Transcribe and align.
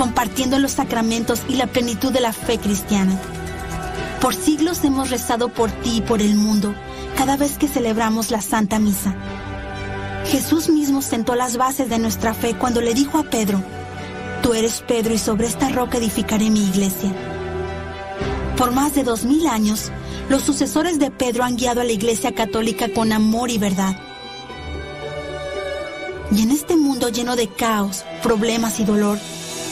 compartiendo 0.00 0.58
los 0.58 0.72
sacramentos 0.72 1.42
y 1.46 1.56
la 1.56 1.66
plenitud 1.66 2.10
de 2.10 2.22
la 2.22 2.32
fe 2.32 2.56
cristiana. 2.56 3.20
Por 4.22 4.34
siglos 4.34 4.82
hemos 4.82 5.10
rezado 5.10 5.50
por 5.50 5.70
ti 5.70 5.98
y 5.98 6.00
por 6.00 6.22
el 6.22 6.36
mundo 6.36 6.74
cada 7.18 7.36
vez 7.36 7.58
que 7.58 7.68
celebramos 7.68 8.30
la 8.30 8.40
Santa 8.40 8.78
Misa. 8.78 9.14
Jesús 10.24 10.70
mismo 10.70 11.02
sentó 11.02 11.34
las 11.34 11.58
bases 11.58 11.90
de 11.90 11.98
nuestra 11.98 12.32
fe 12.32 12.54
cuando 12.54 12.80
le 12.80 12.94
dijo 12.94 13.18
a 13.18 13.24
Pedro, 13.24 13.62
Tú 14.42 14.54
eres 14.54 14.82
Pedro 14.88 15.12
y 15.12 15.18
sobre 15.18 15.46
esta 15.46 15.68
roca 15.68 15.98
edificaré 15.98 16.48
mi 16.48 16.64
iglesia. 16.64 17.12
Por 18.56 18.72
más 18.72 18.94
de 18.94 19.02
dos 19.02 19.26
mil 19.26 19.46
años, 19.48 19.92
los 20.30 20.40
sucesores 20.40 20.98
de 20.98 21.10
Pedro 21.10 21.44
han 21.44 21.56
guiado 21.56 21.82
a 21.82 21.84
la 21.84 21.92
Iglesia 21.92 22.34
Católica 22.34 22.86
con 22.94 23.12
amor 23.12 23.50
y 23.50 23.58
verdad. 23.58 23.94
Y 26.34 26.40
en 26.40 26.52
este 26.52 26.78
mundo 26.78 27.10
lleno 27.10 27.36
de 27.36 27.48
caos, 27.48 28.06
problemas 28.22 28.80
y 28.80 28.84
dolor, 28.84 29.18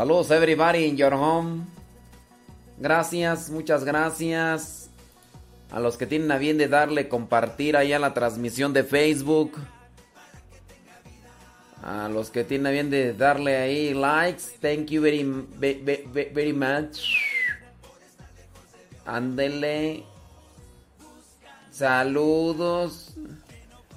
Saludos 0.00 0.30
everybody 0.30 0.86
in 0.86 0.96
your 0.96 1.12
home. 1.12 1.66
Gracias, 2.78 3.50
muchas 3.50 3.84
gracias 3.84 4.88
a 5.70 5.78
los 5.78 5.98
que 5.98 6.06
tienen 6.06 6.32
a 6.32 6.38
bien 6.38 6.56
de 6.56 6.68
darle 6.68 7.06
compartir 7.06 7.76
ahí 7.76 7.92
a 7.92 7.98
la 7.98 8.14
transmisión 8.14 8.72
de 8.72 8.82
Facebook. 8.82 9.58
A 11.82 12.08
los 12.08 12.30
que 12.30 12.44
tienen 12.44 12.68
a 12.68 12.70
bien 12.70 12.88
de 12.88 13.12
darle 13.12 13.58
ahí 13.58 13.92
likes. 13.92 14.44
Thank 14.62 14.86
you 14.86 15.02
very, 15.02 15.22
very, 15.58 16.54
much. 16.54 17.02
Ándele. 19.04 20.04
Saludos. 21.70 23.12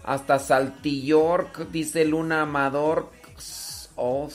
Hasta 0.03 0.37
Saltillork, 0.37 1.69
dice 1.71 2.03
Luna 2.03 2.41
Amador. 2.41 3.09
Oh, 3.95 4.27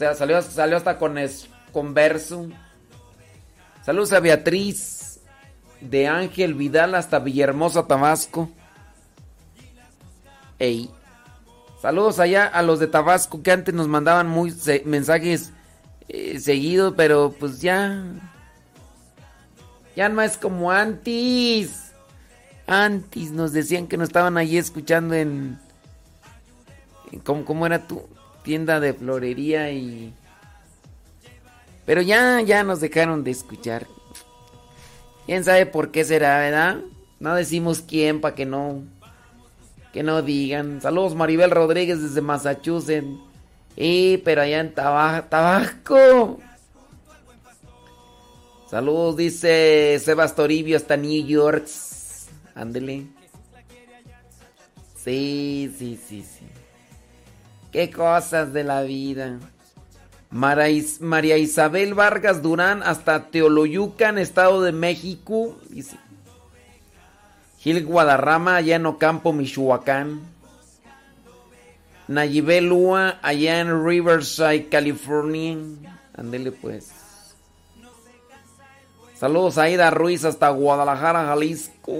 sea, 0.00 0.14
salió, 0.14 0.40
salió 0.40 0.78
hasta 0.78 0.96
con, 0.96 1.18
es, 1.18 1.46
Verso. 1.74 2.48
Saludos 3.84 4.12
a 4.14 4.20
Beatriz. 4.20 5.20
De 5.82 6.08
Ángel 6.08 6.54
Vidal 6.54 6.94
hasta 6.94 7.18
Villahermosa, 7.18 7.86
Tabasco. 7.86 8.50
Ey. 10.58 10.90
Saludos 11.80 12.18
allá 12.18 12.46
a 12.46 12.62
los 12.62 12.78
de 12.78 12.86
Tabasco 12.86 13.42
que 13.42 13.50
antes 13.50 13.74
nos 13.74 13.88
mandaban 13.88 14.26
muy 14.26 14.54
mensajes 14.84 15.52
eh, 16.08 16.38
seguidos, 16.38 16.94
pero 16.96 17.34
pues 17.38 17.60
ya. 17.60 18.02
Ya 19.96 20.08
no 20.08 20.22
es 20.22 20.36
como 20.36 20.70
antes. 20.70 21.92
Antes 22.66 23.32
nos 23.32 23.52
decían 23.52 23.86
que 23.86 23.96
no 23.96 24.04
estaban 24.04 24.38
allí 24.38 24.56
escuchando 24.56 25.14
en... 25.14 25.58
¿Cómo, 27.24 27.66
era 27.66 27.86
tu 27.86 28.06
tienda 28.42 28.80
de 28.80 28.94
florería 28.94 29.70
y... 29.70 30.14
Pero 31.86 32.02
ya, 32.02 32.40
ya 32.40 32.62
nos 32.62 32.80
dejaron 32.80 33.24
de 33.24 33.30
escuchar. 33.32 33.86
¿Quién 35.26 35.44
sabe 35.44 35.66
por 35.66 35.90
qué 35.90 36.04
será, 36.04 36.38
verdad? 36.38 36.78
No 37.18 37.34
decimos 37.34 37.82
quién 37.86 38.20
para 38.20 38.34
que 38.34 38.46
no... 38.46 38.82
Que 39.92 40.02
no 40.02 40.22
digan. 40.22 40.80
Saludos 40.80 41.14
Maribel 41.16 41.50
Rodríguez 41.50 42.00
desde 42.00 42.20
Massachusetts. 42.20 43.06
Y 43.76 44.18
pero 44.18 44.42
allá 44.42 44.60
en 44.60 44.74
Tabasco. 44.74 46.38
Saludos, 48.70 49.16
dice 49.16 50.00
Sebas 50.04 50.36
Toribio 50.36 50.76
hasta 50.76 50.96
New 50.96 51.26
York. 51.26 51.66
Ándele. 52.54 53.06
Sí, 54.96 55.74
sí, 55.76 55.98
sí, 56.06 56.22
sí. 56.22 56.46
Qué 57.72 57.90
cosas 57.90 58.52
de 58.52 58.64
la 58.64 58.82
vida. 58.82 59.38
María 60.30 61.36
Isabel 61.38 61.94
Vargas 61.94 62.42
Durán 62.42 62.82
hasta 62.82 63.26
Teoloyucan, 63.30 64.18
Estado 64.18 64.62
de 64.62 64.72
México. 64.72 65.56
Gil 67.58 67.84
Guadarrama, 67.84 68.56
allá 68.56 68.76
en 68.76 68.86
Ocampo, 68.86 69.32
Michoacán. 69.32 70.20
Nayibel 72.08 72.68
Lua, 72.68 73.18
allá 73.22 73.60
en 73.60 73.84
Riverside, 73.84 74.68
California. 74.68 75.56
Ándele 76.16 76.52
pues. 76.52 76.90
Saludos 79.16 79.58
a 79.58 79.68
Ida 79.68 79.90
Ruiz 79.90 80.24
hasta 80.24 80.48
Guadalajara, 80.48 81.26
Jalisco. 81.26 81.94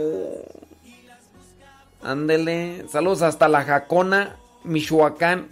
Ándele. 2.03 2.87
Saludos 2.89 3.23
hasta 3.23 3.47
La 3.47 3.63
Jacona, 3.63 4.37
Michoacán. 4.65 5.49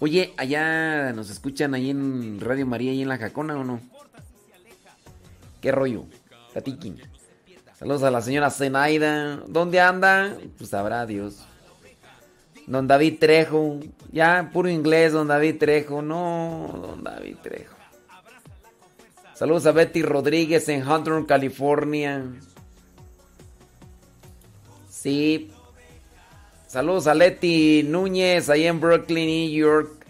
Oye, 0.00 0.34
allá 0.36 1.12
nos 1.12 1.30
escuchan 1.30 1.74
ahí 1.74 1.90
en 1.90 2.40
Radio 2.40 2.66
María, 2.66 2.90
ahí 2.90 3.02
en 3.02 3.08
La 3.08 3.18
Jacona 3.18 3.56
o 3.56 3.64
no? 3.64 3.80
¿Qué 5.60 5.72
rollo? 5.72 6.04
Platiquín. 6.52 7.00
Saludos 7.78 8.02
a 8.02 8.10
la 8.10 8.20
señora 8.20 8.50
Zenaida. 8.50 9.36
¿Dónde 9.46 9.80
anda? 9.80 10.36
Pues 10.58 10.70
sabrá 10.70 11.06
Dios. 11.06 11.44
Don 12.66 12.86
David 12.86 13.18
Trejo. 13.18 13.80
Ya, 14.12 14.50
puro 14.52 14.68
inglés, 14.68 15.12
don 15.12 15.28
David 15.28 15.58
Trejo. 15.58 16.02
No, 16.02 16.70
don 16.80 17.02
David 17.02 17.36
Trejo. 17.42 17.74
Saludos 19.34 19.66
a 19.66 19.72
Betty 19.72 20.02
Rodríguez 20.02 20.68
en 20.68 20.86
Hunter, 20.88 21.24
California. 21.26 22.24
Sí. 24.88 25.50
Saludos 26.74 27.06
a 27.06 27.14
Leti 27.14 27.84
Núñez 27.84 28.50
ahí 28.50 28.66
en 28.66 28.80
Brooklyn, 28.80 29.26
New 29.28 29.48
York. 29.48 30.04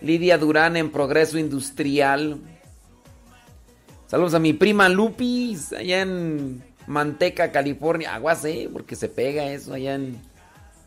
Lidia 0.00 0.38
Durán 0.38 0.76
en 0.76 0.92
Progreso 0.92 1.40
Industrial. 1.40 2.38
Saludos 4.06 4.34
a 4.34 4.38
mi 4.38 4.52
prima 4.52 4.88
Lupis 4.88 5.72
allá 5.72 6.02
en 6.02 6.62
Manteca, 6.86 7.50
California. 7.50 8.14
Aguas, 8.14 8.44
eh, 8.44 8.70
porque 8.72 8.94
se 8.94 9.08
pega 9.08 9.50
eso 9.50 9.74
allá 9.74 9.96
en 9.96 10.20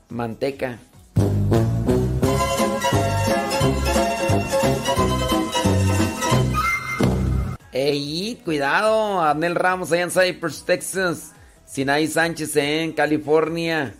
Manteca. 0.08 0.80
Ey, 7.74 8.40
cuidado, 8.46 9.20
Anel 9.22 9.56
Ramos 9.56 9.92
allá 9.92 10.04
en 10.04 10.12
Cypress, 10.12 10.64
Texas. 10.64 11.34
Sinai 11.66 12.08
Sánchez 12.08 12.56
en 12.56 12.94
California. 12.94 13.94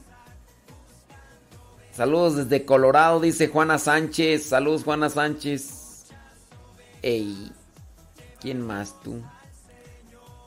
Saludos 1.94 2.38
desde 2.38 2.66
Colorado, 2.66 3.20
dice 3.20 3.48
Juana 3.48 3.78
Sánchez. 3.78 4.44
Saludos, 4.44 4.84
Juana 4.84 5.10
Sánchez. 5.10 6.06
Ey, 7.02 7.52
¿quién 8.40 8.62
más 8.66 8.96
tú? 9.04 9.22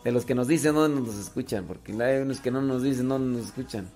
De 0.05 0.13
los 0.13 0.25
que 0.25 0.35
nos 0.35 0.49
dicen 0.49 0.75
dónde 0.75 1.01
nos 1.01 1.19
escuchan, 1.19 1.67
porque 1.67 1.93
hay 2.03 2.21
unos 2.21 2.41
que 2.41 2.51
no 2.51 2.63
nos 2.63 2.83
dicen 2.83 3.09
dónde 3.09 3.39
nos 3.39 3.49
escuchan. 3.49 3.89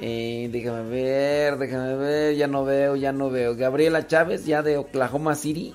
Eh, 0.00 0.48
déjame 0.50 0.88
ver, 0.88 1.58
déjame 1.58 1.96
ver, 1.96 2.34
ya 2.34 2.46
no 2.46 2.64
veo, 2.64 2.96
ya 2.96 3.12
no 3.12 3.30
veo. 3.30 3.54
Gabriela 3.54 4.06
Chávez, 4.06 4.44
ya 4.46 4.62
de 4.62 4.78
Oklahoma 4.78 5.34
City. 5.34 5.74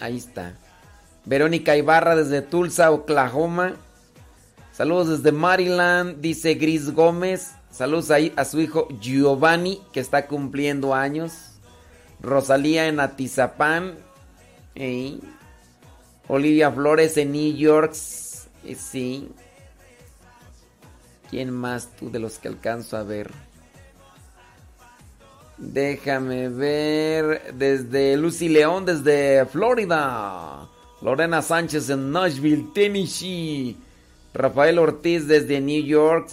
Ahí 0.00 0.16
está. 0.16 0.54
Verónica 1.24 1.76
Ibarra 1.76 2.16
desde 2.16 2.42
Tulsa, 2.42 2.90
Oklahoma. 2.90 3.74
Saludos 4.72 5.08
desde 5.10 5.32
Maryland, 5.32 6.20
dice 6.20 6.54
Gris 6.54 6.92
Gómez. 6.92 7.52
Saludos 7.72 8.10
ahí 8.10 8.34
a 8.36 8.44
su 8.44 8.60
hijo 8.60 8.86
Giovanni, 9.00 9.80
que 9.92 10.00
está 10.00 10.26
cumpliendo 10.26 10.94
años. 10.94 11.32
Rosalía 12.20 12.86
en 12.86 13.00
Atizapán. 13.00 13.94
Olivia 16.28 16.70
Flores 16.70 17.16
en 17.16 17.32
New 17.32 17.56
York. 17.56 17.94
sí. 17.94 19.30
¿Quién 21.30 21.50
más 21.50 21.88
tú 21.96 22.10
de 22.10 22.18
los 22.18 22.38
que 22.38 22.48
alcanzo 22.48 22.98
a 22.98 23.04
ver? 23.04 23.30
Déjame 25.56 26.50
ver. 26.50 27.54
Desde 27.54 28.18
Lucy 28.18 28.50
León, 28.50 28.84
desde 28.84 29.46
Florida. 29.46 30.68
Lorena 31.00 31.40
Sánchez 31.40 31.88
en 31.88 32.12
Nashville, 32.12 32.66
Tennessee. 32.74 33.78
Rafael 34.34 34.78
Ortiz 34.78 35.26
desde 35.26 35.58
New 35.58 35.82
York. 35.82 36.28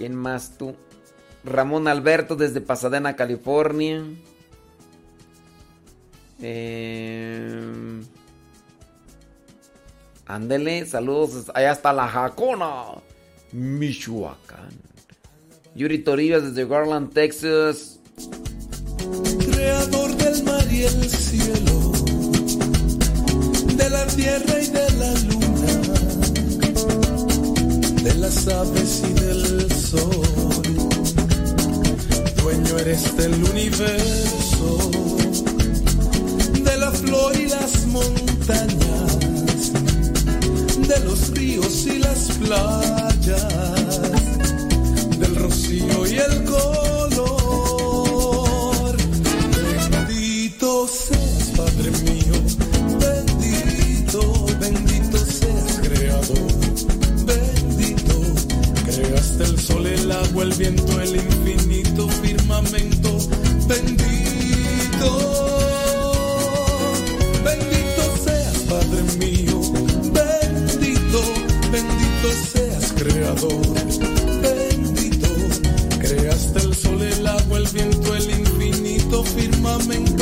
¿Quién 0.00 0.14
más 0.14 0.56
tú? 0.56 0.74
Ramón 1.44 1.86
Alberto 1.86 2.34
desde 2.34 2.62
Pasadena, 2.62 3.16
California. 3.16 4.02
Eh... 6.40 8.00
Ándele, 10.24 10.86
saludos 10.86 11.50
allá 11.52 11.72
hasta 11.72 11.92
La 11.92 12.08
Jacona, 12.08 12.84
Michoacán. 13.52 14.70
Yuri 15.74 15.98
Toribas 15.98 16.44
desde 16.44 16.66
Garland, 16.66 17.12
Texas. 17.12 18.00
Creador 19.52 20.16
del 20.16 20.42
mar 20.44 20.64
y 20.72 20.84
el 20.84 21.10
cielo, 21.10 21.92
de 23.76 23.90
la 23.90 24.06
tierra 24.06 24.62
y 24.62 24.66
de 24.66 24.90
la 24.92 25.12
luna, 25.28 25.39
de 28.02 28.14
las 28.14 28.48
aves 28.48 29.02
y 29.08 29.12
del 29.12 29.72
sol. 29.72 30.62
Dueño 32.42 32.78
eres 32.78 33.16
del 33.16 33.34
universo, 33.34 34.90
de 36.62 36.76
la 36.78 36.90
flor 36.90 37.36
y 37.36 37.46
las 37.48 37.86
montañas, 37.86 39.18
de 40.88 41.00
los 41.04 41.30
ríos 41.30 41.86
y 41.86 41.98
las 41.98 42.30
playas, 42.38 44.00
del 45.18 45.36
rocío 45.36 46.06
y 46.06 46.18
el 46.18 46.44
gol. 46.46 46.89
sol, 59.60 59.86
el 59.86 60.10
agua, 60.10 60.44
el 60.44 60.52
viento, 60.54 61.00
el 61.00 61.16
infinito 61.16 62.08
firmamento. 62.08 63.18
Bendito, 63.66 65.10
bendito 67.44 68.02
seas, 68.24 68.58
Padre 68.68 69.02
mío. 69.18 69.60
Bendito, 70.12 71.22
bendito 71.70 72.28
seas, 72.52 72.92
Creador. 72.92 73.60
Bendito, 74.42 75.28
creaste 75.98 76.60
el 76.60 76.74
sol, 76.74 77.02
el 77.02 77.26
agua, 77.26 77.58
el 77.58 77.68
viento, 77.68 78.14
el 78.14 78.30
infinito 78.30 79.24
firmamento. 79.24 80.19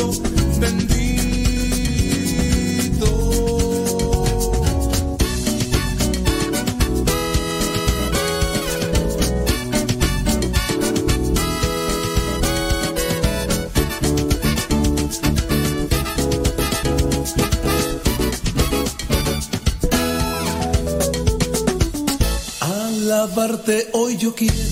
amarte 23.39 23.89
hoy 23.93 24.17
yo 24.17 24.35
quiero. 24.35 24.68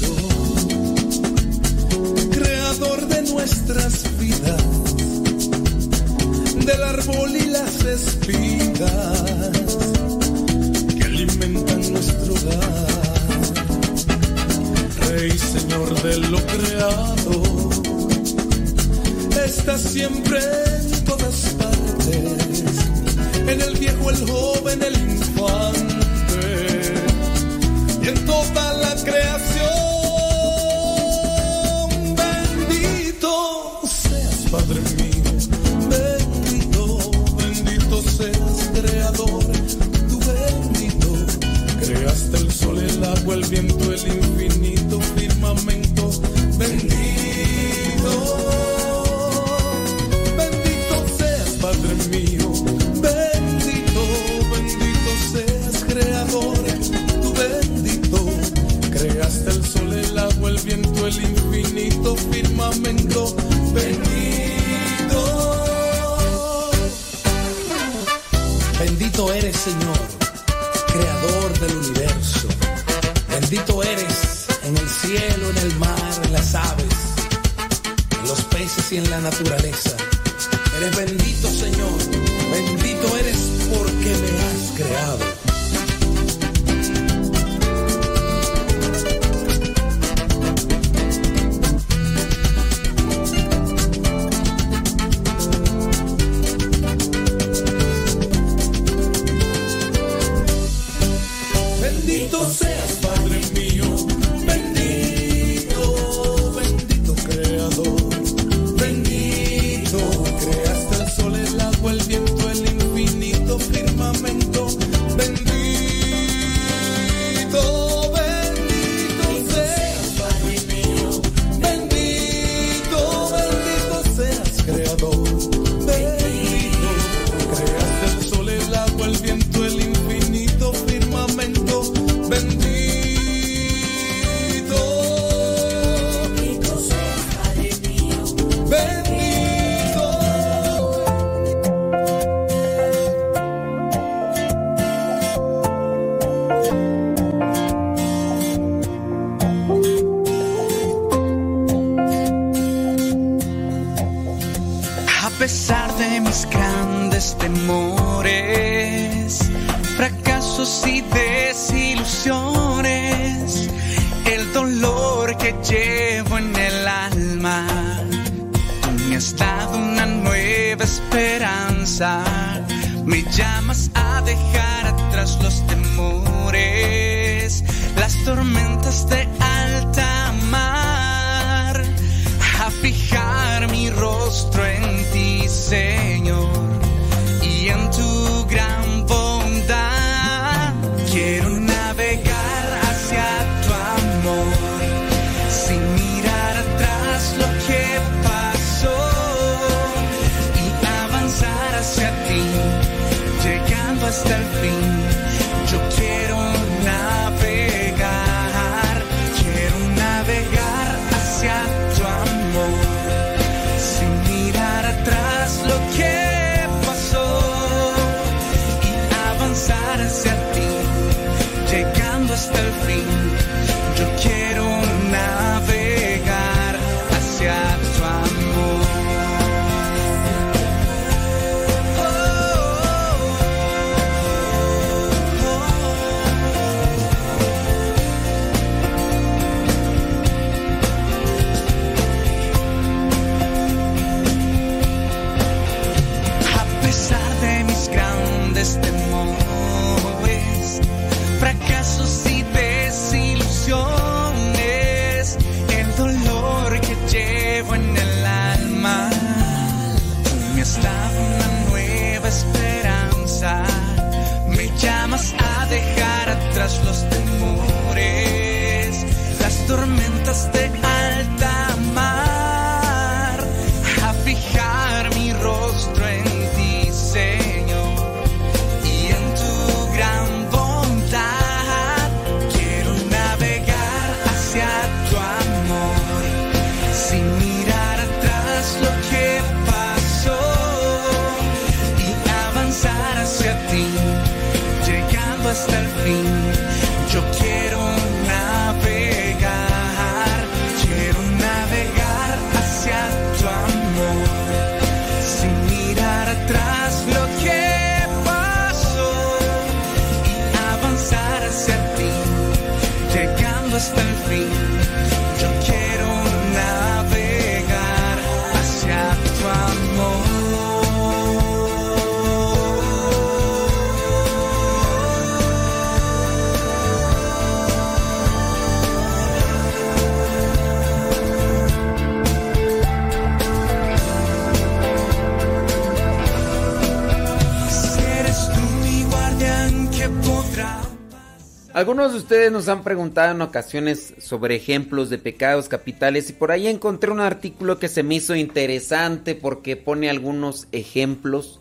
Algunos 341.76 342.12
de 342.12 342.18
ustedes 342.20 342.50
nos 342.50 342.68
han 342.68 342.82
preguntado 342.82 343.32
en 343.32 343.42
ocasiones 343.42 344.14
sobre 344.16 344.56
ejemplos 344.56 345.10
de 345.10 345.18
pecados 345.18 345.68
capitales 345.68 346.30
y 346.30 346.32
por 346.32 346.50
ahí 346.50 346.68
encontré 346.68 347.10
un 347.10 347.20
artículo 347.20 347.78
que 347.78 347.88
se 347.88 348.02
me 348.02 348.14
hizo 348.14 348.34
interesante 348.34 349.34
porque 349.34 349.76
pone 349.76 350.08
algunos 350.08 350.68
ejemplos 350.72 351.60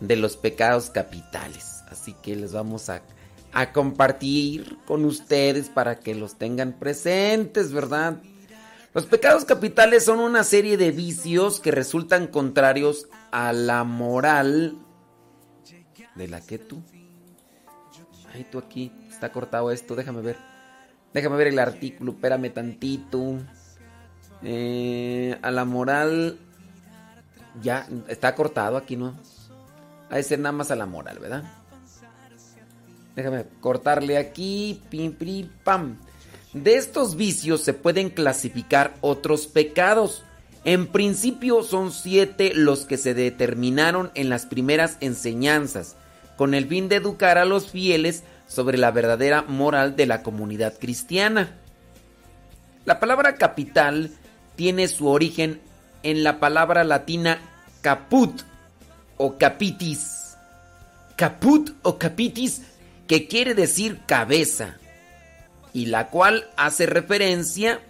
de 0.00 0.16
los 0.16 0.36
pecados 0.36 0.90
capitales. 0.90 1.84
Así 1.88 2.12
que 2.24 2.34
les 2.34 2.54
vamos 2.54 2.90
a, 2.90 3.02
a 3.52 3.72
compartir 3.72 4.78
con 4.84 5.04
ustedes 5.04 5.68
para 5.68 6.00
que 6.00 6.16
los 6.16 6.34
tengan 6.38 6.72
presentes, 6.72 7.70
¿verdad? 7.72 8.20
Los 8.94 9.06
pecados 9.06 9.44
capitales 9.44 10.04
son 10.04 10.18
una 10.18 10.42
serie 10.42 10.76
de 10.76 10.90
vicios 10.90 11.60
que 11.60 11.70
resultan 11.70 12.26
contrarios 12.26 13.06
a 13.30 13.52
la 13.52 13.84
moral 13.84 14.76
de 16.16 16.26
la 16.26 16.40
que 16.40 16.58
tú. 16.58 16.82
Ay, 18.34 18.44
tú 18.50 18.58
aquí, 18.58 18.92
está 19.16 19.32
cortado 19.32 19.70
esto, 19.70 19.96
déjame 19.96 20.20
ver. 20.20 20.36
Déjame 21.14 21.36
ver 21.36 21.46
el 21.46 21.58
artículo, 21.58 22.12
espérame 22.12 22.52
tantito. 22.52 23.38
Eh, 24.42 25.38
a 25.40 25.50
la 25.50 25.64
moral. 25.64 26.38
Ya, 27.62 27.88
está 28.08 28.34
cortado 28.34 28.76
aquí, 28.76 28.96
¿no? 28.96 29.18
Ha 30.10 30.16
de 30.16 30.22
ser 30.22 30.38
nada 30.38 30.52
más 30.52 30.70
a 30.70 30.76
la 30.76 30.84
moral, 30.84 31.18
¿verdad? 31.18 31.44
Déjame 33.14 33.46
cortarle 33.60 34.18
aquí. 34.18 34.82
Pim, 34.90 35.14
pim, 35.14 35.48
pam. 35.64 35.96
De 36.52 36.76
estos 36.76 37.16
vicios 37.16 37.62
se 37.62 37.72
pueden 37.72 38.10
clasificar 38.10 38.94
otros 39.00 39.46
pecados. 39.46 40.22
En 40.64 40.86
principio 40.86 41.62
son 41.62 41.92
siete 41.92 42.52
los 42.54 42.84
que 42.84 42.98
se 42.98 43.14
determinaron 43.14 44.10
en 44.14 44.28
las 44.28 44.44
primeras 44.44 44.98
enseñanzas, 45.00 45.96
con 46.36 46.52
el 46.52 46.66
fin 46.66 46.90
de 46.90 46.96
educar 46.96 47.38
a 47.38 47.46
los 47.46 47.70
fieles 47.70 48.24
sobre 48.46 48.78
la 48.78 48.90
verdadera 48.90 49.42
moral 49.42 49.96
de 49.96 50.06
la 50.06 50.22
comunidad 50.22 50.78
cristiana. 50.78 51.56
La 52.84 53.00
palabra 53.00 53.34
capital 53.34 54.10
tiene 54.54 54.88
su 54.88 55.08
origen 55.08 55.60
en 56.02 56.22
la 56.22 56.38
palabra 56.38 56.84
latina 56.84 57.38
caput 57.80 58.42
o 59.16 59.36
capitis. 59.38 60.36
Caput 61.16 61.70
o 61.82 61.98
capitis 61.98 62.62
que 63.06 63.26
quiere 63.26 63.54
decir 63.54 64.00
cabeza 64.06 64.76
y 65.72 65.86
la 65.86 66.08
cual 66.08 66.48
hace 66.56 66.86
referencia 66.86 67.80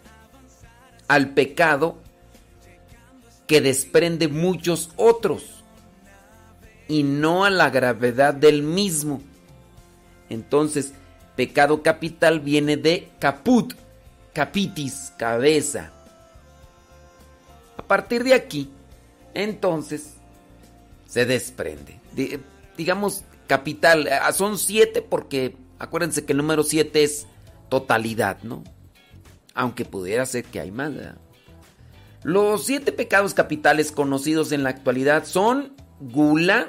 al 1.08 1.30
pecado 1.30 1.98
que 3.46 3.60
desprende 3.60 4.28
muchos 4.28 4.90
otros 4.96 5.62
y 6.88 7.02
no 7.02 7.44
a 7.44 7.50
la 7.50 7.70
gravedad 7.70 8.34
del 8.34 8.62
mismo. 8.62 9.20
Entonces, 10.28 10.92
pecado 11.36 11.82
capital 11.82 12.40
viene 12.40 12.76
de 12.76 13.08
caput, 13.18 13.74
capitis, 14.32 15.12
cabeza. 15.16 15.92
A 17.76 17.82
partir 17.82 18.24
de 18.24 18.34
aquí, 18.34 18.70
entonces, 19.34 20.14
se 21.06 21.26
desprende. 21.26 22.00
Di- 22.12 22.38
digamos, 22.76 23.22
capital, 23.46 24.08
ah, 24.08 24.32
son 24.32 24.58
siete 24.58 25.02
porque 25.02 25.56
acuérdense 25.78 26.24
que 26.24 26.32
el 26.32 26.38
número 26.38 26.62
siete 26.62 27.04
es 27.04 27.26
totalidad, 27.68 28.42
¿no? 28.42 28.64
Aunque 29.54 29.84
pudiera 29.84 30.26
ser 30.26 30.44
que 30.44 30.60
hay 30.60 30.70
más. 30.70 30.92
Los 32.22 32.64
siete 32.66 32.92
pecados 32.92 33.34
capitales 33.34 33.92
conocidos 33.92 34.52
en 34.52 34.62
la 34.64 34.70
actualidad 34.70 35.24
son 35.24 35.74
gula, 36.00 36.68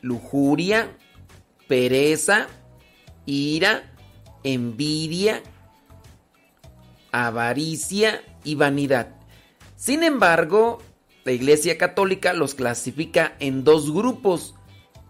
lujuria, 0.00 0.96
pereza, 1.68 2.48
ira, 3.30 3.92
envidia, 4.42 5.42
avaricia 7.12 8.22
y 8.44 8.56
vanidad. 8.56 9.14
Sin 9.76 10.02
embargo, 10.02 10.82
la 11.24 11.32
Iglesia 11.32 11.78
Católica 11.78 12.32
los 12.32 12.54
clasifica 12.54 13.36
en 13.38 13.62
dos 13.62 13.92
grupos, 13.92 14.54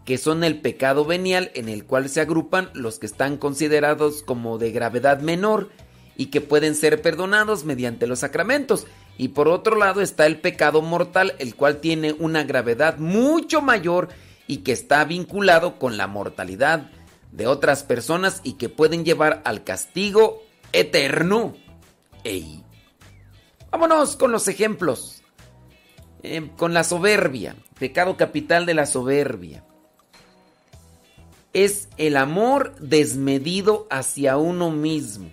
que 0.04 0.18
son 0.18 0.44
el 0.44 0.60
pecado 0.60 1.04
venial, 1.04 1.50
en 1.54 1.68
el 1.68 1.84
cual 1.84 2.08
se 2.08 2.20
agrupan 2.20 2.70
los 2.74 2.98
que 2.98 3.06
están 3.06 3.36
considerados 3.36 4.22
como 4.22 4.58
de 4.58 4.72
gravedad 4.72 5.20
menor 5.20 5.70
y 6.16 6.26
que 6.26 6.40
pueden 6.40 6.74
ser 6.74 7.00
perdonados 7.00 7.64
mediante 7.64 8.06
los 8.06 8.18
sacramentos. 8.18 8.86
Y 9.16 9.28
por 9.28 9.48
otro 9.48 9.76
lado 9.76 10.02
está 10.02 10.26
el 10.26 10.40
pecado 10.40 10.82
mortal, 10.82 11.34
el 11.38 11.54
cual 11.54 11.78
tiene 11.78 12.12
una 12.12 12.42
gravedad 12.44 12.98
mucho 12.98 13.62
mayor 13.62 14.08
y 14.46 14.58
que 14.58 14.72
está 14.72 15.04
vinculado 15.04 15.78
con 15.78 15.96
la 15.96 16.06
mortalidad 16.06 16.90
de 17.32 17.46
otras 17.46 17.82
personas 17.84 18.40
y 18.44 18.54
que 18.54 18.68
pueden 18.68 19.04
llevar 19.04 19.42
al 19.44 19.64
castigo 19.64 20.42
eterno. 20.72 21.54
Ey. 22.24 22.64
Vámonos 23.70 24.16
con 24.16 24.32
los 24.32 24.48
ejemplos. 24.48 25.22
Eh, 26.22 26.50
con 26.56 26.74
la 26.74 26.84
soberbia, 26.84 27.56
pecado 27.78 28.16
capital 28.16 28.66
de 28.66 28.74
la 28.74 28.84
soberbia. 28.84 29.64
Es 31.52 31.88
el 31.96 32.16
amor 32.16 32.74
desmedido 32.78 33.86
hacia 33.90 34.36
uno 34.36 34.70
mismo. 34.70 35.30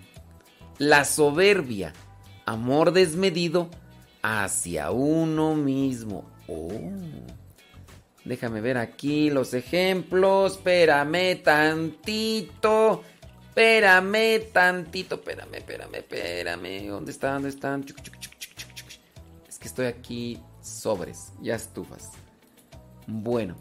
La 0.78 1.04
soberbia, 1.04 1.92
amor 2.46 2.92
desmedido 2.92 3.68
hacia 4.22 4.90
uno 4.90 5.54
mismo. 5.54 6.24
Oh. 6.48 6.70
Déjame 8.24 8.60
ver 8.60 8.78
aquí 8.78 9.30
los 9.30 9.54
ejemplos. 9.54 10.56
Espérame 10.56 11.42
tantito. 11.42 13.02
Espérame 13.48 14.40
tantito. 14.52 15.16
Espérame, 15.16 15.54
espérame, 15.54 15.94
espérame. 15.94 16.88
¿Dónde 16.88 17.12
están? 17.12 17.34
¿Dónde 17.34 17.48
están? 17.50 17.84
Es 19.48 19.58
que 19.58 19.68
estoy 19.68 19.86
aquí 19.86 20.40
sobres. 20.60 21.32
Ya 21.40 21.54
estufas. 21.54 22.10
Bueno. 23.06 23.56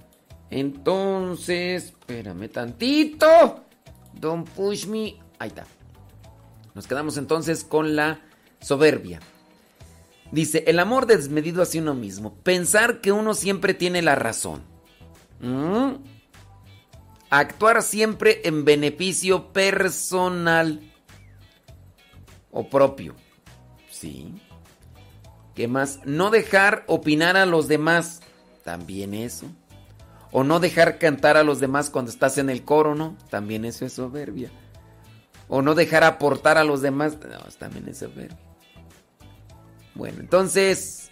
Entonces, 0.50 1.86
espérame 1.86 2.50
tantito. 2.50 3.66
Don't 4.14 4.48
push 4.50 4.86
me. 4.88 5.16
Ahí 5.40 5.50
está. 5.50 5.66
Nos 6.74 6.88
quedamos 6.88 7.18
entonces 7.18 7.64
con 7.64 7.96
la 7.96 8.22
soberbia. 8.60 9.20
Dice, 10.32 10.64
el 10.68 10.80
amor 10.80 11.06
desmedido 11.06 11.62
hacia 11.62 11.82
uno 11.82 11.94
mismo. 11.94 12.36
Pensar 12.44 13.02
que 13.02 13.12
uno 13.12 13.34
siempre 13.34 13.74
tiene 13.74 14.02
la 14.02 14.16
razón. 14.16 14.62
¿Mm? 15.40 15.96
Actuar 17.30 17.82
siempre 17.82 18.42
en 18.44 18.66
beneficio 18.66 19.52
personal 19.54 20.82
o 22.52 22.70
propio. 22.70 23.16
Sí. 23.90 24.34
¿Qué 25.56 25.68
más? 25.68 26.00
No 26.06 26.30
dejar 26.30 26.84
opinar 26.88 27.38
a 27.38 27.46
los 27.46 27.68
demás. 27.68 28.22
También 28.64 29.14
eso. 29.14 29.48
O 30.32 30.44
no 30.44 30.60
dejar 30.60 31.00
cantar 31.00 31.38
a 31.38 31.44
los 31.44 31.60
demás 31.60 31.90
cuando 31.90 32.12
estás 32.12 32.38
en 32.38 32.50
el 32.50 32.64
coro, 32.64 32.96
¿no? 32.96 33.18
También 33.30 33.66
eso 33.66 33.86
es 33.86 33.94
soberbia. 33.94 34.52
O 35.48 35.62
no 35.62 35.74
dejar 35.74 36.04
aportar 36.04 36.58
a 36.58 36.66
los 36.66 36.82
demás. 36.82 37.18
No, 37.18 37.40
también 37.58 37.88
es 37.88 38.00
soberbia. 38.00 38.38
Bueno, 39.98 40.20
entonces, 40.20 41.10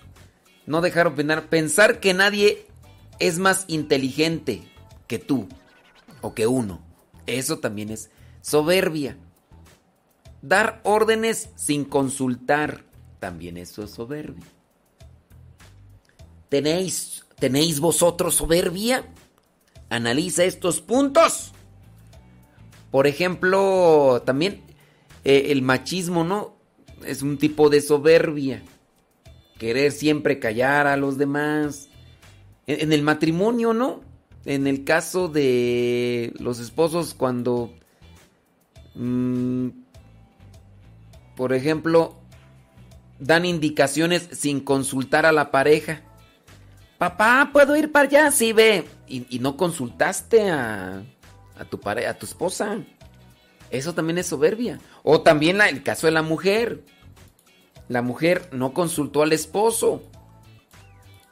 no 0.67 0.81
dejar 0.81 1.07
opinar. 1.07 1.49
Pensar 1.49 1.99
que 1.99 2.13
nadie 2.13 2.67
es 3.17 3.39
más 3.39 3.65
inteligente 3.67 4.61
que 5.07 5.17
tú 5.17 5.47
o 6.21 6.35
que 6.35 6.45
uno. 6.45 6.81
Eso 7.25 7.57
también 7.57 7.89
es 7.89 8.11
soberbia. 8.41 9.17
Dar 10.43 10.81
órdenes 10.83 11.49
sin 11.55 11.83
consultar. 11.83 12.85
También 13.19 13.57
eso 13.57 13.83
es 13.83 13.89
soberbia. 13.89 14.45
¿Tenéis, 16.49 17.25
¿Tenéis 17.39 17.79
vosotros 17.79 18.35
soberbia? 18.35 19.03
Analiza 19.89 20.43
estos 20.43 20.79
puntos. 20.79 21.53
Por 22.91 23.07
ejemplo, 23.07 24.21
también 24.27 24.61
eh, 25.23 25.47
el 25.49 25.63
machismo, 25.63 26.23
¿no? 26.23 26.55
Es 27.03 27.23
un 27.23 27.39
tipo 27.39 27.69
de 27.69 27.81
soberbia. 27.81 28.61
Querer 29.57 29.91
siempre 29.91 30.39
callar 30.39 30.87
a 30.87 30.97
los 30.97 31.17
demás. 31.17 31.89
En, 32.67 32.91
el 32.91 33.01
matrimonio, 33.01 33.73
¿no? 33.73 34.01
En 34.45 34.67
el 34.67 34.83
caso 34.83 35.27
de 35.27 36.33
los 36.39 36.59
esposos 36.59 37.13
cuando... 37.13 37.73
mm, 38.95 39.69
por 41.35 41.53
ejemplo, 41.53 42.15
dan 43.19 43.45
indicaciones 43.45 44.29
sin 44.31 44.59
consultar 44.59 45.25
a 45.25 45.31
la 45.31 45.51
pareja. 45.51 46.01
Papá, 46.97 47.49
¿puedo 47.51 47.75
ir 47.75 47.91
para 47.91 48.07
allá? 48.07 48.31
Sí, 48.31 48.53
ve. 48.53 48.85
Y, 49.07 49.39
no 49.39 49.57
consultaste 49.57 50.49
a, 50.49 51.03
tu 51.69 51.79
pareja, 51.79 52.11
a 52.11 52.13
tu 52.13 52.25
esposa. 52.25 52.79
Eso 53.69 53.93
también 53.93 54.17
es 54.17 54.27
soberbia. 54.27 54.79
O 55.03 55.21
también 55.21 55.59
el 55.61 55.83
caso 55.83 56.07
de 56.07 56.11
la 56.11 56.21
mujer. 56.21 56.83
La 57.87 58.01
mujer 58.01 58.49
no 58.51 58.73
consultó 58.73 59.21
al 59.21 59.33
esposo. 59.33 60.01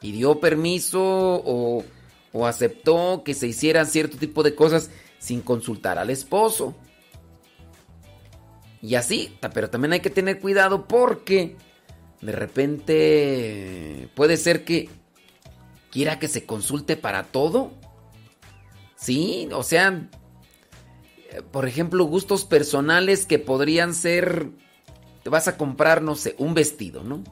Y 0.00 0.12
dio 0.12 0.38
permiso 0.40 1.00
o, 1.02 1.84
o 2.32 2.46
aceptó 2.46 3.22
que 3.24 3.34
se 3.34 3.46
hicieran 3.46 3.86
cierto 3.86 4.18
tipo 4.18 4.42
de 4.42 4.54
cosas 4.54 4.90
sin 5.18 5.40
consultar 5.40 5.98
al 5.98 6.10
esposo. 6.10 6.74
Y 8.82 8.96
así, 8.96 9.34
pero 9.54 9.70
también 9.70 9.94
hay 9.94 10.00
que 10.00 10.10
tener 10.10 10.40
cuidado 10.40 10.86
porque 10.86 11.56
de 12.20 12.32
repente 12.32 14.10
puede 14.14 14.36
ser 14.36 14.64
que 14.64 14.90
quiera 15.90 16.18
que 16.18 16.28
se 16.28 16.44
consulte 16.44 16.96
para 16.96 17.22
todo. 17.22 17.70
Sí, 18.96 19.48
o 19.52 19.62
sea, 19.62 20.10
por 21.50 21.66
ejemplo, 21.66 22.04
gustos 22.04 22.44
personales 22.44 23.26
que 23.26 23.38
podrían 23.38 23.94
ser, 23.94 24.50
te 25.24 25.30
vas 25.30 25.48
a 25.48 25.56
comprar, 25.56 26.02
no 26.02 26.14
sé, 26.14 26.36
un 26.38 26.52
vestido, 26.52 27.02
¿no? 27.02 27.24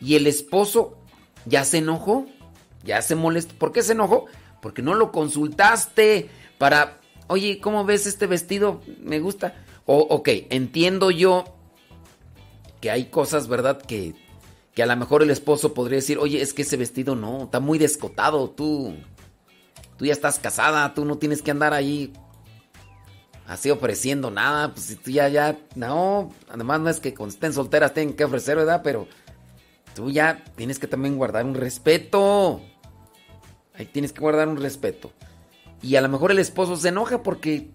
Y 0.00 0.14
el 0.14 0.28
esposo 0.28 0.96
ya 1.44 1.64
se 1.64 1.78
enojó, 1.78 2.26
ya 2.84 3.02
se 3.02 3.16
molestó. 3.16 3.56
¿Por 3.56 3.72
qué 3.72 3.82
se 3.82 3.92
enojó? 3.92 4.26
Porque 4.62 4.80
no 4.80 4.94
lo 4.94 5.10
consultaste 5.10 6.30
para, 6.56 7.00
oye, 7.26 7.60
¿cómo 7.60 7.84
ves 7.84 8.06
este 8.06 8.28
vestido? 8.28 8.80
Me 9.00 9.18
gusta. 9.18 9.64
O, 9.84 9.98
ok, 9.98 10.28
entiendo 10.50 11.10
yo 11.10 11.44
que 12.80 12.92
hay 12.92 13.06
cosas, 13.06 13.48
¿verdad? 13.48 13.82
Que, 13.82 14.14
que 14.74 14.84
a 14.84 14.86
lo 14.86 14.96
mejor 14.96 15.24
el 15.24 15.30
esposo 15.30 15.74
podría 15.74 15.96
decir, 15.96 16.18
oye, 16.18 16.40
es 16.40 16.54
que 16.54 16.62
ese 16.62 16.76
vestido 16.76 17.16
no, 17.16 17.44
está 17.44 17.58
muy 17.58 17.78
descotado, 17.78 18.50
tú, 18.50 18.94
tú 19.96 20.06
ya 20.06 20.12
estás 20.12 20.38
casada, 20.38 20.94
tú 20.94 21.04
no 21.04 21.18
tienes 21.18 21.42
que 21.42 21.50
andar 21.50 21.74
ahí 21.74 22.12
así 23.48 23.70
ofreciendo 23.70 24.30
nada, 24.30 24.74
pues 24.74 24.86
si 24.86 24.96
tú 24.96 25.10
ya, 25.10 25.28
ya, 25.28 25.58
no, 25.74 26.30
además 26.50 26.80
no 26.80 26.90
es 26.90 27.00
que 27.00 27.14
cuando 27.14 27.34
estén 27.34 27.54
solteras 27.54 27.94
tengan 27.94 28.14
que 28.14 28.24
ofrecer, 28.24 28.56
¿verdad? 28.56 28.82
Pero 28.84 29.08
tú 29.94 30.10
ya 30.10 30.44
tienes 30.54 30.78
que 30.78 30.86
también 30.86 31.16
guardar 31.16 31.46
un 31.46 31.54
respeto. 31.54 32.60
Ahí 33.74 33.86
tienes 33.86 34.12
que 34.12 34.20
guardar 34.20 34.48
un 34.48 34.58
respeto. 34.58 35.12
Y 35.82 35.96
a 35.96 36.02
lo 36.02 36.08
mejor 36.08 36.30
el 36.30 36.38
esposo 36.38 36.76
se 36.76 36.88
enoja 36.88 37.22
porque 37.22 37.70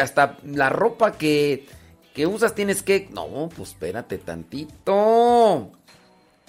hasta 0.00 0.36
la 0.44 0.68
ropa 0.68 1.12
que, 1.12 1.66
que 2.12 2.26
usas 2.26 2.54
tienes 2.54 2.82
que... 2.82 3.08
No, 3.12 3.48
pues 3.56 3.70
espérate 3.70 4.18
tantito. 4.18 5.72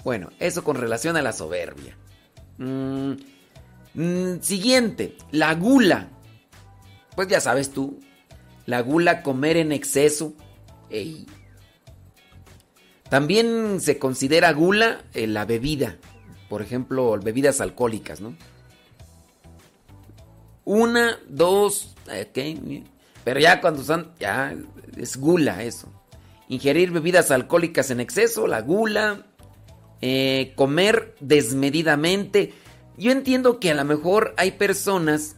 Bueno, 0.04 0.28
eso 0.38 0.62
con 0.62 0.76
relación 0.76 1.16
a 1.16 1.22
la 1.22 1.32
soberbia. 1.32 1.96
Mm, 2.58 3.12
mm, 3.94 4.40
siguiente, 4.42 5.16
la 5.30 5.54
gula. 5.54 6.08
Pues 7.14 7.28
ya 7.28 7.40
sabes 7.40 7.70
tú, 7.70 8.00
la 8.66 8.82
gula, 8.82 9.22
comer 9.22 9.56
en 9.56 9.72
exceso. 9.72 10.34
Ey. 10.90 11.26
También 13.08 13.80
se 13.80 13.98
considera 13.98 14.52
gula 14.52 15.04
eh, 15.14 15.26
la 15.26 15.44
bebida. 15.44 15.96
Por 16.48 16.62
ejemplo, 16.62 17.18
bebidas 17.22 17.60
alcohólicas, 17.60 18.20
¿no? 18.20 18.36
Una, 20.64 21.18
dos, 21.28 21.94
ok. 22.06 22.38
Pero 23.24 23.40
ya 23.40 23.60
cuando 23.60 23.82
son, 23.82 24.12
ya 24.18 24.54
es 24.96 25.16
gula 25.16 25.62
eso. 25.62 25.88
Ingerir 26.48 26.90
bebidas 26.90 27.30
alcohólicas 27.30 27.90
en 27.90 28.00
exceso, 28.00 28.46
la 28.46 28.62
gula. 28.62 29.26
eh, 30.00 30.52
comer 30.56 31.14
desmedidamente. 31.20 32.52
Yo 32.96 33.12
entiendo 33.12 33.60
que 33.60 33.70
a 33.70 33.74
lo 33.74 33.84
mejor 33.84 34.34
hay 34.36 34.52
personas 34.52 35.36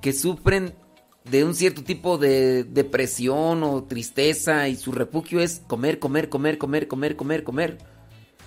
que 0.00 0.12
sufren 0.12 0.74
de 1.24 1.44
un 1.44 1.54
cierto 1.54 1.84
tipo 1.84 2.18
de 2.18 2.64
depresión 2.64 3.62
o 3.62 3.84
tristeza 3.84 4.68
y 4.68 4.76
su 4.76 4.92
refugio 4.92 5.40
es 5.40 5.62
comer, 5.66 5.98
comer, 5.98 6.28
comer, 6.28 6.58
comer, 6.58 6.88
comer, 6.88 7.16
comer, 7.16 7.44
comer. 7.44 7.78